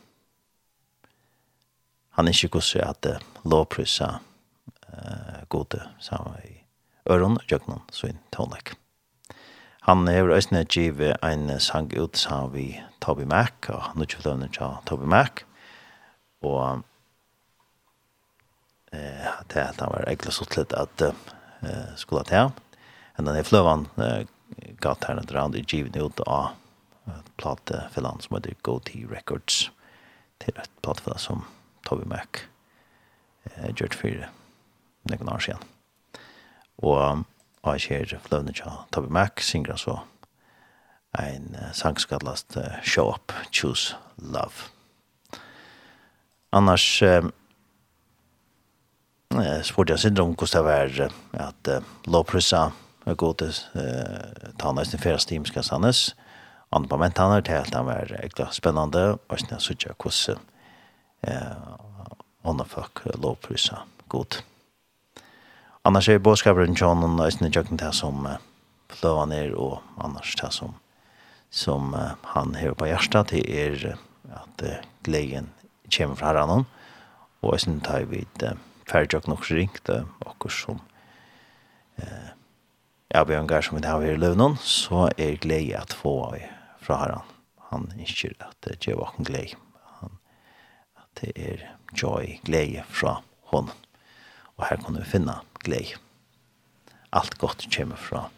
han 2.21 2.29
ikke 2.31 2.53
hvordan 2.59 2.89
at 2.89 3.09
uh, 3.09 3.49
lovprysa 3.49 4.11
uh, 4.17 5.41
gode 5.49 5.81
sammen 5.99 6.37
i 6.45 6.61
øron, 7.09 7.39
jøgnon, 7.49 7.81
svin, 7.91 8.19
tonlek. 8.31 8.75
Han 9.87 10.05
hever 10.07 10.35
også 10.35 10.63
give 10.69 11.15
en 11.25 11.59
sang 11.59 11.89
ut 11.97 12.17
sammen 12.17 12.53
vi 12.53 12.65
Toby 13.01 13.25
Mac, 13.25 13.69
og 13.73 13.95
nå 13.95 14.05
ikke 14.05 14.21
forløvende 14.21 14.51
til 14.53 14.75
Toby 14.85 15.07
Mac, 15.09 15.41
og 16.45 16.83
eh, 18.93 19.25
det 19.49 19.57
er 19.57 19.71
at 19.71 19.81
han 19.81 19.89
var 19.89 20.05
egentlig 20.05 20.33
så 20.33 20.45
til 20.45 20.65
at 20.77 21.01
uh, 21.01 21.95
skulle 21.97 22.23
ta 22.29 22.43
ham, 22.43 22.53
men 23.17 23.27
den 23.27 23.39
er 23.41 23.47
fløven 23.47 23.87
uh, 23.97 24.21
gatt 24.81 25.09
her 25.09 25.17
etter 25.17 25.41
han 25.41 25.57
givende 25.65 26.05
ut 26.05 26.21
av 26.27 26.53
platefillan 27.41 28.21
som 28.21 28.37
heter 28.37 28.53
Go 28.61 28.77
T 28.79 29.01
Records, 29.09 29.71
til 30.39 30.53
et 30.61 30.69
platefillan 30.85 31.19
som 31.21 31.45
Toby 31.87 32.07
Mac 32.09 32.43
eh, 33.45 33.71
gjort 33.75 33.97
for 33.97 34.27
noen 35.09 35.33
år 35.33 35.45
siden. 35.47 35.67
Og 36.81 37.75
jeg 37.77 37.81
ser 37.81 38.19
fløvende 38.25 38.53
til 38.57 38.77
Toby 38.91 39.11
Mac 39.13 39.43
synger 39.45 39.77
så 39.77 39.99
en 41.19 41.55
sang 41.75 41.99
skal 41.99 42.23
last 42.23 42.57
Show 42.87 43.11
Up, 43.11 43.33
Choose 43.51 43.95
Love. 44.17 44.71
Annars 46.51 47.01
eh, 47.01 47.23
spurte 49.63 49.93
jeg 49.95 49.99
syndrom 50.03 50.33
hvordan 50.35 50.57
det 50.57 50.63
var 50.67 51.45
at 51.47 51.69
eh, 51.71 51.85
lovprissa 52.11 52.65
er 53.07 53.15
god 53.15 53.37
til 53.39 53.53
eh, 53.79 54.51
tannes 54.59 54.91
den 54.91 54.99
fjerde 54.99 55.23
stimska 55.23 55.63
sannes. 55.63 56.15
Andre 56.71 56.89
på 56.91 56.97
mentanner 56.99 57.41
til 57.41 57.55
at 57.61 57.71
han 57.75 57.87
var 57.87 58.11
ekla 58.19 58.49
spennende 58.51 59.13
og 59.15 59.39
sånn 59.39 59.55
at 59.55 59.85
jeg 59.87 59.95
hvordan 59.95 60.43
ånda 62.43 62.65
folk 62.65 63.03
lovprysa 63.21 63.83
god. 64.09 64.41
Annars 65.85 66.09
er 66.09 66.19
bådskaperen 66.19 66.73
John 66.73 67.03
og 67.03 67.25
Øystein 67.25 67.49
i 67.49 67.55
Jøkken 67.55 67.77
det 67.77 67.93
som 67.95 68.27
fløva 68.91 69.25
ned 69.25 69.55
og 69.57 69.81
annars 70.01 70.35
det 70.35 70.53
som 70.53 70.75
som 71.51 71.95
han 72.23 72.55
hever 72.55 72.77
på 72.79 72.87
hjertet 72.87 73.33
det 73.33 73.41
er 73.51 73.97
at 74.31 74.63
gleden 75.03 75.49
kommer 75.91 76.15
fra 76.15 76.31
herren 76.31 76.65
og 77.41 77.53
Øystein 77.53 77.81
tar 77.83 78.05
vi 78.07 78.21
et 78.23 78.45
ferdjøkken 78.87 79.35
og 79.35 79.49
ringt 79.51 79.89
og 79.89 80.51
som 80.51 80.79
eh, 81.97 82.31
jeg 83.11 83.25
blir 83.25 83.41
engasjert 83.41 83.69
som 83.69 83.77
vi 83.77 83.87
har 83.87 84.05
i 84.05 84.15
løvnen 84.15 84.55
så 84.63 85.09
er 85.17 85.41
gleden 85.43 85.81
at 85.81 85.93
få 85.93 86.15
fra 86.79 87.01
herren 87.03 87.35
han 87.71 87.91
ikke 87.99 88.35
at 88.39 88.55
det 88.63 88.79
gjør 88.85 89.07
åkken 89.07 89.27
gleden 89.27 89.70
det 91.19 91.31
er 91.35 91.65
joy, 91.97 92.37
glede 92.45 92.83
fra 92.89 93.19
hånden. 93.51 93.73
Og 94.57 94.67
her 94.69 94.79
kan 94.83 94.95
vi 94.95 95.03
finne 95.07 95.39
glede. 95.63 95.99
Alt 97.11 97.37
godt 97.37 97.67
kommer 97.75 97.99
fra 97.99 98.29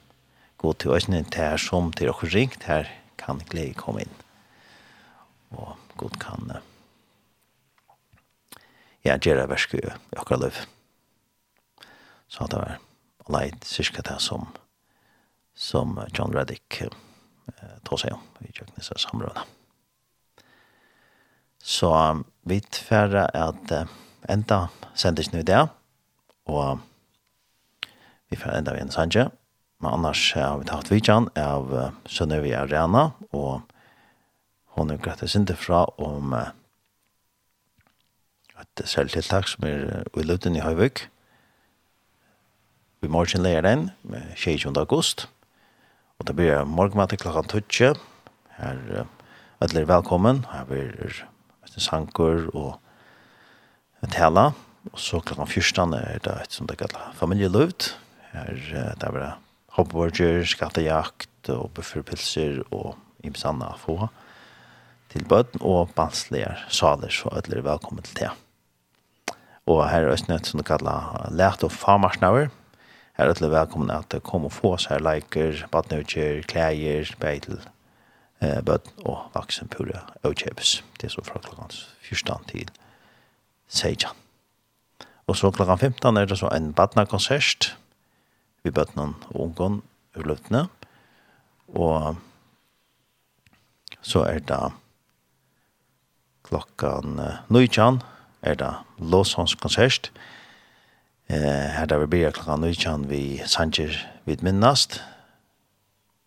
god 0.57 0.79
til 0.79 0.91
oss, 0.95 1.05
det 1.05 1.37
er 1.37 1.57
som 1.57 1.91
til 1.91 2.07
dere 2.07 2.29
ringt, 2.33 2.63
her 2.63 2.89
kan 3.17 3.41
glede 3.49 3.73
komme 3.73 4.01
inn. 4.01 4.21
Og 5.51 5.75
god 5.97 6.15
kan 6.19 6.51
ja, 9.03 9.17
gjøre 9.17 9.49
verske 9.51 9.77
i 9.77 9.91
akkurat 10.17 10.41
løv. 10.41 10.61
Så 12.27 12.47
det 12.49 12.57
var 12.57 12.79
leit 13.29 13.65
syska 13.67 14.01
det 14.01 14.19
som, 14.21 14.47
som 15.53 15.99
John 16.17 16.33
Reddick 16.33 16.81
uh, 16.81 17.77
tog 17.85 17.99
seg 18.01 18.15
om 18.15 18.23
i 18.41 18.51
kjøkkenet 18.51 18.87
samrådene. 18.87 19.43
Så 21.63 21.91
um, 21.91 22.23
vi 22.49 22.59
tverre 22.73 23.27
at 23.35 23.71
uh, 23.71 23.85
enda 24.29 24.67
sendes 24.95 25.31
nu 25.33 25.41
det, 25.43 25.65
og 26.45 26.81
vi 28.29 28.39
får 28.39 28.57
enda 28.57 28.73
vi 28.75 28.83
en 28.83 28.91
sanje. 28.91 29.29
Men 29.83 29.97
annars 29.97 30.21
har 30.33 30.57
vi 30.59 30.67
tatt 30.69 30.91
vidtjen 30.91 31.29
av 31.39 31.71
uh, 31.73 31.89
Sønnevi 32.07 32.53
Arena, 32.55 33.11
og 33.35 33.63
hun 34.77 34.91
er 34.91 35.01
greit 35.01 35.23
sinte 35.29 35.55
fra 35.59 35.85
om 36.01 36.35
uh, 36.35 36.51
et 38.63 38.85
selvtiltak 38.87 39.49
som 39.51 39.67
er 39.67 39.83
uh, 40.03 40.21
i 40.21 40.27
Lutten 40.27 40.55
i 40.55 40.63
Høyvøk. 40.63 41.07
Vi 43.03 43.11
morgen 43.11 43.43
leger 43.43 43.65
den, 43.65 43.89
22. 44.39 44.71
august, 44.79 45.27
og 46.19 46.29
det 46.29 46.37
blir 46.39 46.63
morgenmatt 46.63 47.15
klokka 47.19 47.59
20, 47.59 47.99
Her, 48.57 48.79
uh, 49.03 49.05
er 49.59 49.85
velkommen. 49.85 50.45
Her 50.51 50.65
blir 50.69 51.23
sanker 51.81 52.49
og 52.53 52.79
tala. 54.11 54.51
Og 54.91 54.99
så 54.99 55.21
klokken 55.23 55.47
14 55.47 55.95
er 55.95 56.19
det 56.23 56.35
et 56.43 56.53
som 56.53 56.67
det 56.67 56.77
kallar 56.81 57.13
familieløvd. 57.17 57.93
Her 58.33 58.53
det 58.99 59.07
er 59.07 59.15
bare 59.15 59.31
hoppborger, 59.77 60.43
skattejakt 60.45 61.49
og 61.49 61.71
bufferpilser 61.73 62.61
og 62.69 62.97
imsanna 63.23 63.71
få 63.79 64.09
til 65.13 65.25
bøten 65.29 65.61
og 65.61 65.93
banslige 65.95 66.49
saler, 66.73 67.11
så 67.13 67.29
alle 67.31 67.59
er 67.59 67.65
velkommen 67.65 68.03
til 68.05 68.23
det. 68.23 68.31
Og 69.69 69.85
her 69.87 70.09
er 70.09 70.15
det 70.17 70.45
som 70.47 70.59
det 70.59 70.67
kallar 70.67 71.29
lært 71.31 71.63
og 71.63 71.71
farmarsnauer. 71.71 72.49
Her 73.17 73.29
er 73.29 73.37
det 73.37 73.51
velkommen 73.51 73.93
at 73.93 74.09
det 74.11 74.23
kommer 74.25 74.49
få 74.49 74.75
seg 74.81 75.03
leiker, 75.05 75.67
badnøtjer, 75.71 76.41
klæger, 76.49 77.13
beitel, 77.21 77.61
eh, 78.43 78.59
bøtt 78.65 78.91
og 79.07 79.29
vaksen 79.33 79.71
pura 79.71 80.03
og 80.23 80.35
kjøpes. 80.35 80.81
Det 80.99 81.07
er 81.07 81.15
så 81.15 81.23
fra 81.25 81.41
klokken 81.43 81.71
14 82.03 82.49
til 82.51 82.69
16. 83.67 84.11
Og 85.27 85.39
så 85.39 85.51
klokken 85.55 85.79
15 85.79 86.17
er 86.19 86.27
det 86.27 86.37
så 86.39 86.51
en 86.51 86.73
badna-konsert 86.75 87.73
vi 88.63 88.71
bøtt 88.71 88.95
noen 88.95 89.15
ungen 89.31 89.81
ur 90.15 90.27
løptene. 90.27 90.67
Og 91.73 92.19
så 94.03 94.23
er 94.27 94.43
det 94.43 94.61
klokken 96.43 97.19
19 97.49 98.01
er 98.43 98.59
det 98.59 98.73
låsåndskonsert. 98.99 100.11
Eh, 101.31 101.71
her 101.77 101.85
der 101.87 102.03
vi 102.03 102.11
blir 102.11 102.35
klokken 102.35 102.67
19 102.67 103.09
vi 103.09 103.41
sanger 103.47 103.95
vid 104.25 104.43
minnast 104.43 105.01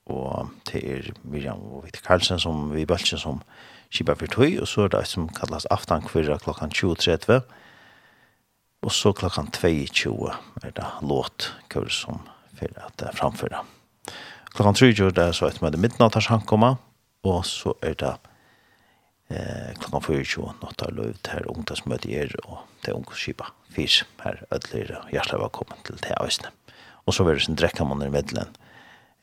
og 0.06 0.50
det 0.70 0.82
er 0.86 1.12
Miriam 1.24 1.62
og 1.72 1.84
Victor 1.84 2.04
Karlsen 2.06 2.38
som 2.38 2.68
vi 2.74 2.86
bølger 2.86 3.18
som 3.18 3.40
kjipa 3.90 4.14
for 4.18 4.30
tøy, 4.30 4.58
og 4.60 4.68
så 4.70 4.86
er 4.86 4.94
det 4.94 5.06
som 5.10 5.28
kallas 5.34 5.66
aftan 5.70 6.04
kvirra 6.06 6.38
klokkan 6.42 6.70
20.30, 6.74 7.40
og 8.86 8.92
så 8.92 9.12
klokkan 9.16 9.50
22 9.50 10.30
er 10.62 10.74
det 10.76 10.86
låt 11.02 11.50
kurs 11.72 12.02
som 12.04 12.22
fyrir 12.56 12.78
at 12.86 13.02
framføra. 13.16 13.64
Klokkan 14.54 14.78
3 14.78 14.88
er 15.08 15.10
det 15.16 15.34
så 15.36 15.50
et 15.50 15.60
med 15.62 15.76
midnattars 15.76 16.30
hankomma, 16.30 16.76
og 17.26 17.44
så 17.44 17.74
er 17.82 17.96
det 17.98 18.14
eh, 19.28 19.74
klokkan 19.80 20.02
24 20.06 20.54
natt 20.62 20.84
har 20.84 20.94
løyv 20.94 21.18
her 21.32 21.50
ungdomsmøte 21.50 22.12
er, 22.14 22.32
og 22.46 22.62
det 22.82 22.92
er 22.92 22.98
ungdomskipa 22.98 23.50
fyrs 23.74 24.04
her 24.22 24.44
ødler 24.54 24.94
hjertelig 25.10 25.42
velkommen 25.42 25.82
til 25.84 25.98
det 26.00 26.14
avsne. 26.20 26.52
Og 27.06 27.14
så 27.14 27.26
er 27.26 27.36
det 27.36 27.44
sin 27.44 27.58
drekkamann 27.58 28.06
i 28.06 28.10
middelen, 28.10 28.54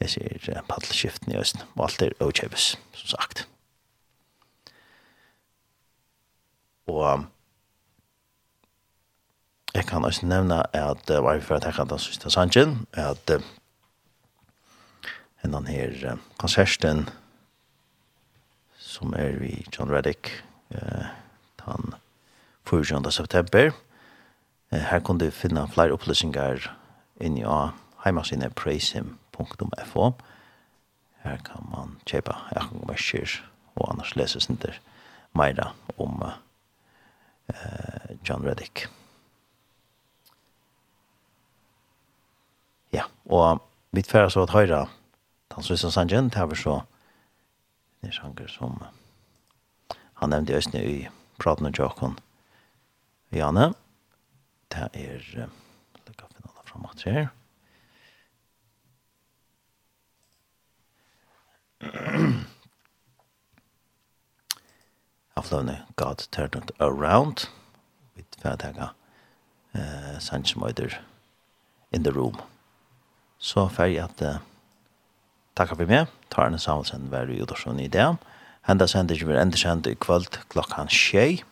jeg 0.02 0.10
sier 0.10 0.64
paddelskiften 0.68 1.32
i 1.34 1.40
Østen, 1.40 1.62
og 1.76 1.86
alt 1.88 2.02
er 2.02 2.16
åkjøpes, 2.24 2.74
som 2.94 3.08
sagt. 3.18 3.48
Og 6.88 7.26
jeg 9.74 9.86
kan 9.86 10.06
også 10.06 10.26
nevne 10.26 10.64
at 10.76 11.08
det 11.08 11.24
var 11.24 11.40
for 11.40 11.56
at 11.56 11.66
jeg 11.66 11.74
kan 11.74 11.88
ta 11.88 11.98
siste 11.98 12.30
sangen, 12.32 12.88
at 12.94 13.32
en 15.44 15.56
av 15.56 15.66
her 15.68 16.18
konserten 16.38 17.08
som 18.78 19.14
er 19.18 19.40
vi 19.40 19.66
John 19.74 19.92
Reddick 19.92 20.30
eh, 20.70 21.08
den 21.66 21.96
4. 22.70 23.12
september. 23.12 23.72
Eh, 24.72 24.80
her 24.80 25.00
kunne 25.00 25.26
du 25.26 25.32
finne 25.32 25.68
flere 25.68 25.94
opplysninger 25.94 26.70
inni 27.20 27.44
av 27.44 27.74
heimasynet 28.06 28.56
Praise 28.56 28.94
Him 28.94 29.18
www.akromerk.fo 29.34 30.14
Her 31.24 31.38
kan 31.38 31.68
man 31.72 31.98
kjøpe 32.06 32.36
akromerker 32.52 33.42
og 33.76 33.90
annars 33.90 34.16
leses 34.16 34.50
ikke 34.50 34.74
meira 35.34 35.74
om 35.98 36.22
uh, 36.22 36.34
John 38.30 38.46
Reddick. 38.46 38.88
Ja, 42.94 43.04
og 43.26 43.62
vi 43.92 44.02
tverre 44.02 44.30
så 44.30 44.44
at 44.44 44.54
høyre 44.54 44.88
Tansvisen 45.50 45.92
Sanjen, 45.92 46.30
det 46.30 46.38
har 46.38 46.48
vi 46.48 46.56
så 46.56 46.82
det 48.02 48.10
er 48.10 48.20
sanger 48.20 48.48
som 48.48 48.84
han 50.20 50.30
nevnte 50.30 50.54
i 50.54 50.58
Østene 50.58 50.84
i 50.84 50.98
praten 51.40 51.66
og 51.66 51.78
Jokon 51.78 52.18
Janne. 53.32 53.72
Det 54.70 54.90
er 54.94 55.48
lukka 56.04 56.28
finalen 56.28 56.68
framåt 56.68 57.06
her. 57.08 57.22
Ja. 57.22 57.43
Afløvne 65.40 65.86
God 65.96 66.16
Turned 66.32 66.70
Around. 66.80 67.48
Vi 68.16 68.24
får 68.42 68.56
tega 68.62 68.88
eh, 69.76 70.20
Sanchemøyder 70.20 71.02
in 71.92 72.04
the 72.04 72.12
room. 72.12 72.36
Så 73.38 73.68
ferdig 73.68 74.00
at 74.04 74.22
eh, 74.22 74.40
takkar 75.58 75.76
for 75.76 75.90
meg. 75.90 76.08
Tarne 76.32 76.60
Samuelsen 76.60 77.12
var 77.12 77.30
i 77.30 77.42
Udorsson 77.42 77.80
i 77.80 77.88
det. 77.88 78.16
Henda 78.68 78.88
sender 78.88 79.16
ikke 79.16 79.28
vi 79.28 79.34
enda 79.34 79.42
endersendt 79.42 79.88
i 79.88 79.96
kvöld 80.00 80.40
klokkan 80.50 80.88
tjei. 80.88 81.44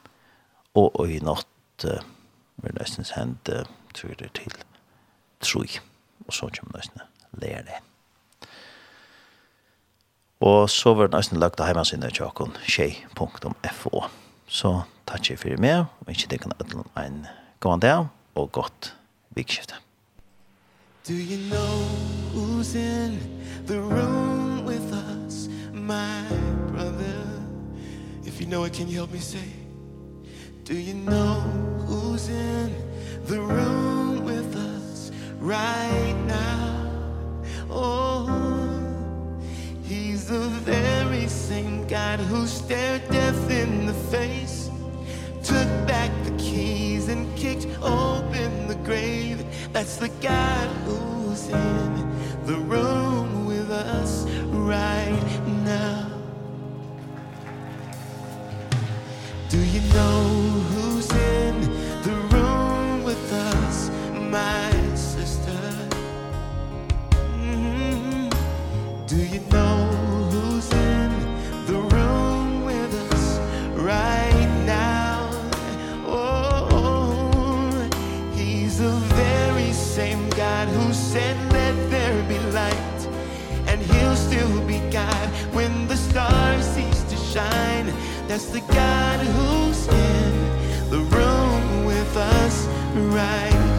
Og, 0.76 0.96
og 1.00 1.12
i 1.12 1.20
natt 1.20 1.86
eh, 1.86 2.04
vil 2.64 2.78
nesten 2.80 3.08
sendt 3.08 3.50
eh, 3.52 3.68
tror 3.94 4.16
jeg 4.16 4.32
til 4.38 4.60
troi. 5.42 5.68
Og 6.28 6.34
så 6.34 6.50
kommer 6.56 6.80
nesten 6.80 7.02
lærer 7.42 7.68
det. 7.68 7.91
Og 10.42 10.70
så 10.70 10.94
var 10.98 11.08
det 11.08 11.18
nesten 11.20 11.40
lagt 11.40 11.62
av 11.62 11.70
heimansynet 11.70 12.16
til 12.18 12.26
åkken 12.26 12.56
tjei.fo. 12.66 14.08
Så 14.50 14.72
takk 15.06 15.30
for 15.38 15.62
meg, 15.62 15.86
og 16.02 16.10
ikke 16.10 16.32
det 16.34 16.42
kan 16.42 16.56
ødelen 16.58 16.88
en 16.98 17.26
god 17.62 17.80
dag, 17.80 18.08
og 18.36 18.52
godt 18.52 18.96
vikskifte. 19.36 19.76
Do 21.08 21.14
you 21.14 21.38
know 21.50 21.86
who's 22.34 22.76
in 22.76 23.20
the 23.66 23.80
room 23.80 24.66
with 24.66 24.94
us, 24.94 25.48
my 25.74 26.26
brother? 26.72 27.26
If 28.24 28.40
you 28.40 28.48
know 28.48 28.66
it, 28.66 28.74
can 28.74 28.88
you 28.88 28.96
help 28.96 29.12
me 29.12 29.20
say? 29.20 29.50
Do 30.66 30.74
you 30.74 30.94
know 30.94 31.42
who's 31.88 32.30
in 32.30 32.74
the 33.28 33.40
room 33.40 34.24
with 34.26 34.56
us 34.56 35.12
right 35.40 36.16
now? 36.28 36.92
Oh, 37.70 38.51
the 40.32 40.48
very 40.64 41.28
same 41.28 41.86
God 41.88 42.18
who 42.22 42.48
stared 42.48 43.06
death 43.10 43.52
in 43.52 43.86
the 43.86 43.94
face. 43.94 44.70
Took 45.44 45.68
back 45.86 46.10
the 46.24 46.32
keys 46.38 47.10
and 47.10 47.28
kicked 47.36 47.68
open 47.82 48.70
the 48.70 48.80
grave. 48.86 49.44
That's 49.74 49.98
the 49.98 50.08
God 50.22 50.70
who's 50.86 51.50
in 51.50 51.92
the 52.46 52.56
room 52.56 53.46
with 53.46 53.70
us 53.72 54.24
right 54.52 55.42
now. 55.66 56.10
Do 59.50 59.60
you 59.60 59.82
know 59.94 60.24
who's 60.72 61.12
in 61.12 61.60
the 62.04 62.16
room 62.32 63.04
with 63.04 63.34
us, 63.34 63.90
my 64.14 64.71
That's 88.32 88.46
the 88.46 88.62
God 88.62 89.20
who's 89.20 89.88
in 89.90 90.90
the 90.90 91.00
room 91.00 91.84
with 91.84 92.16
us 92.16 92.66
right 92.96 93.71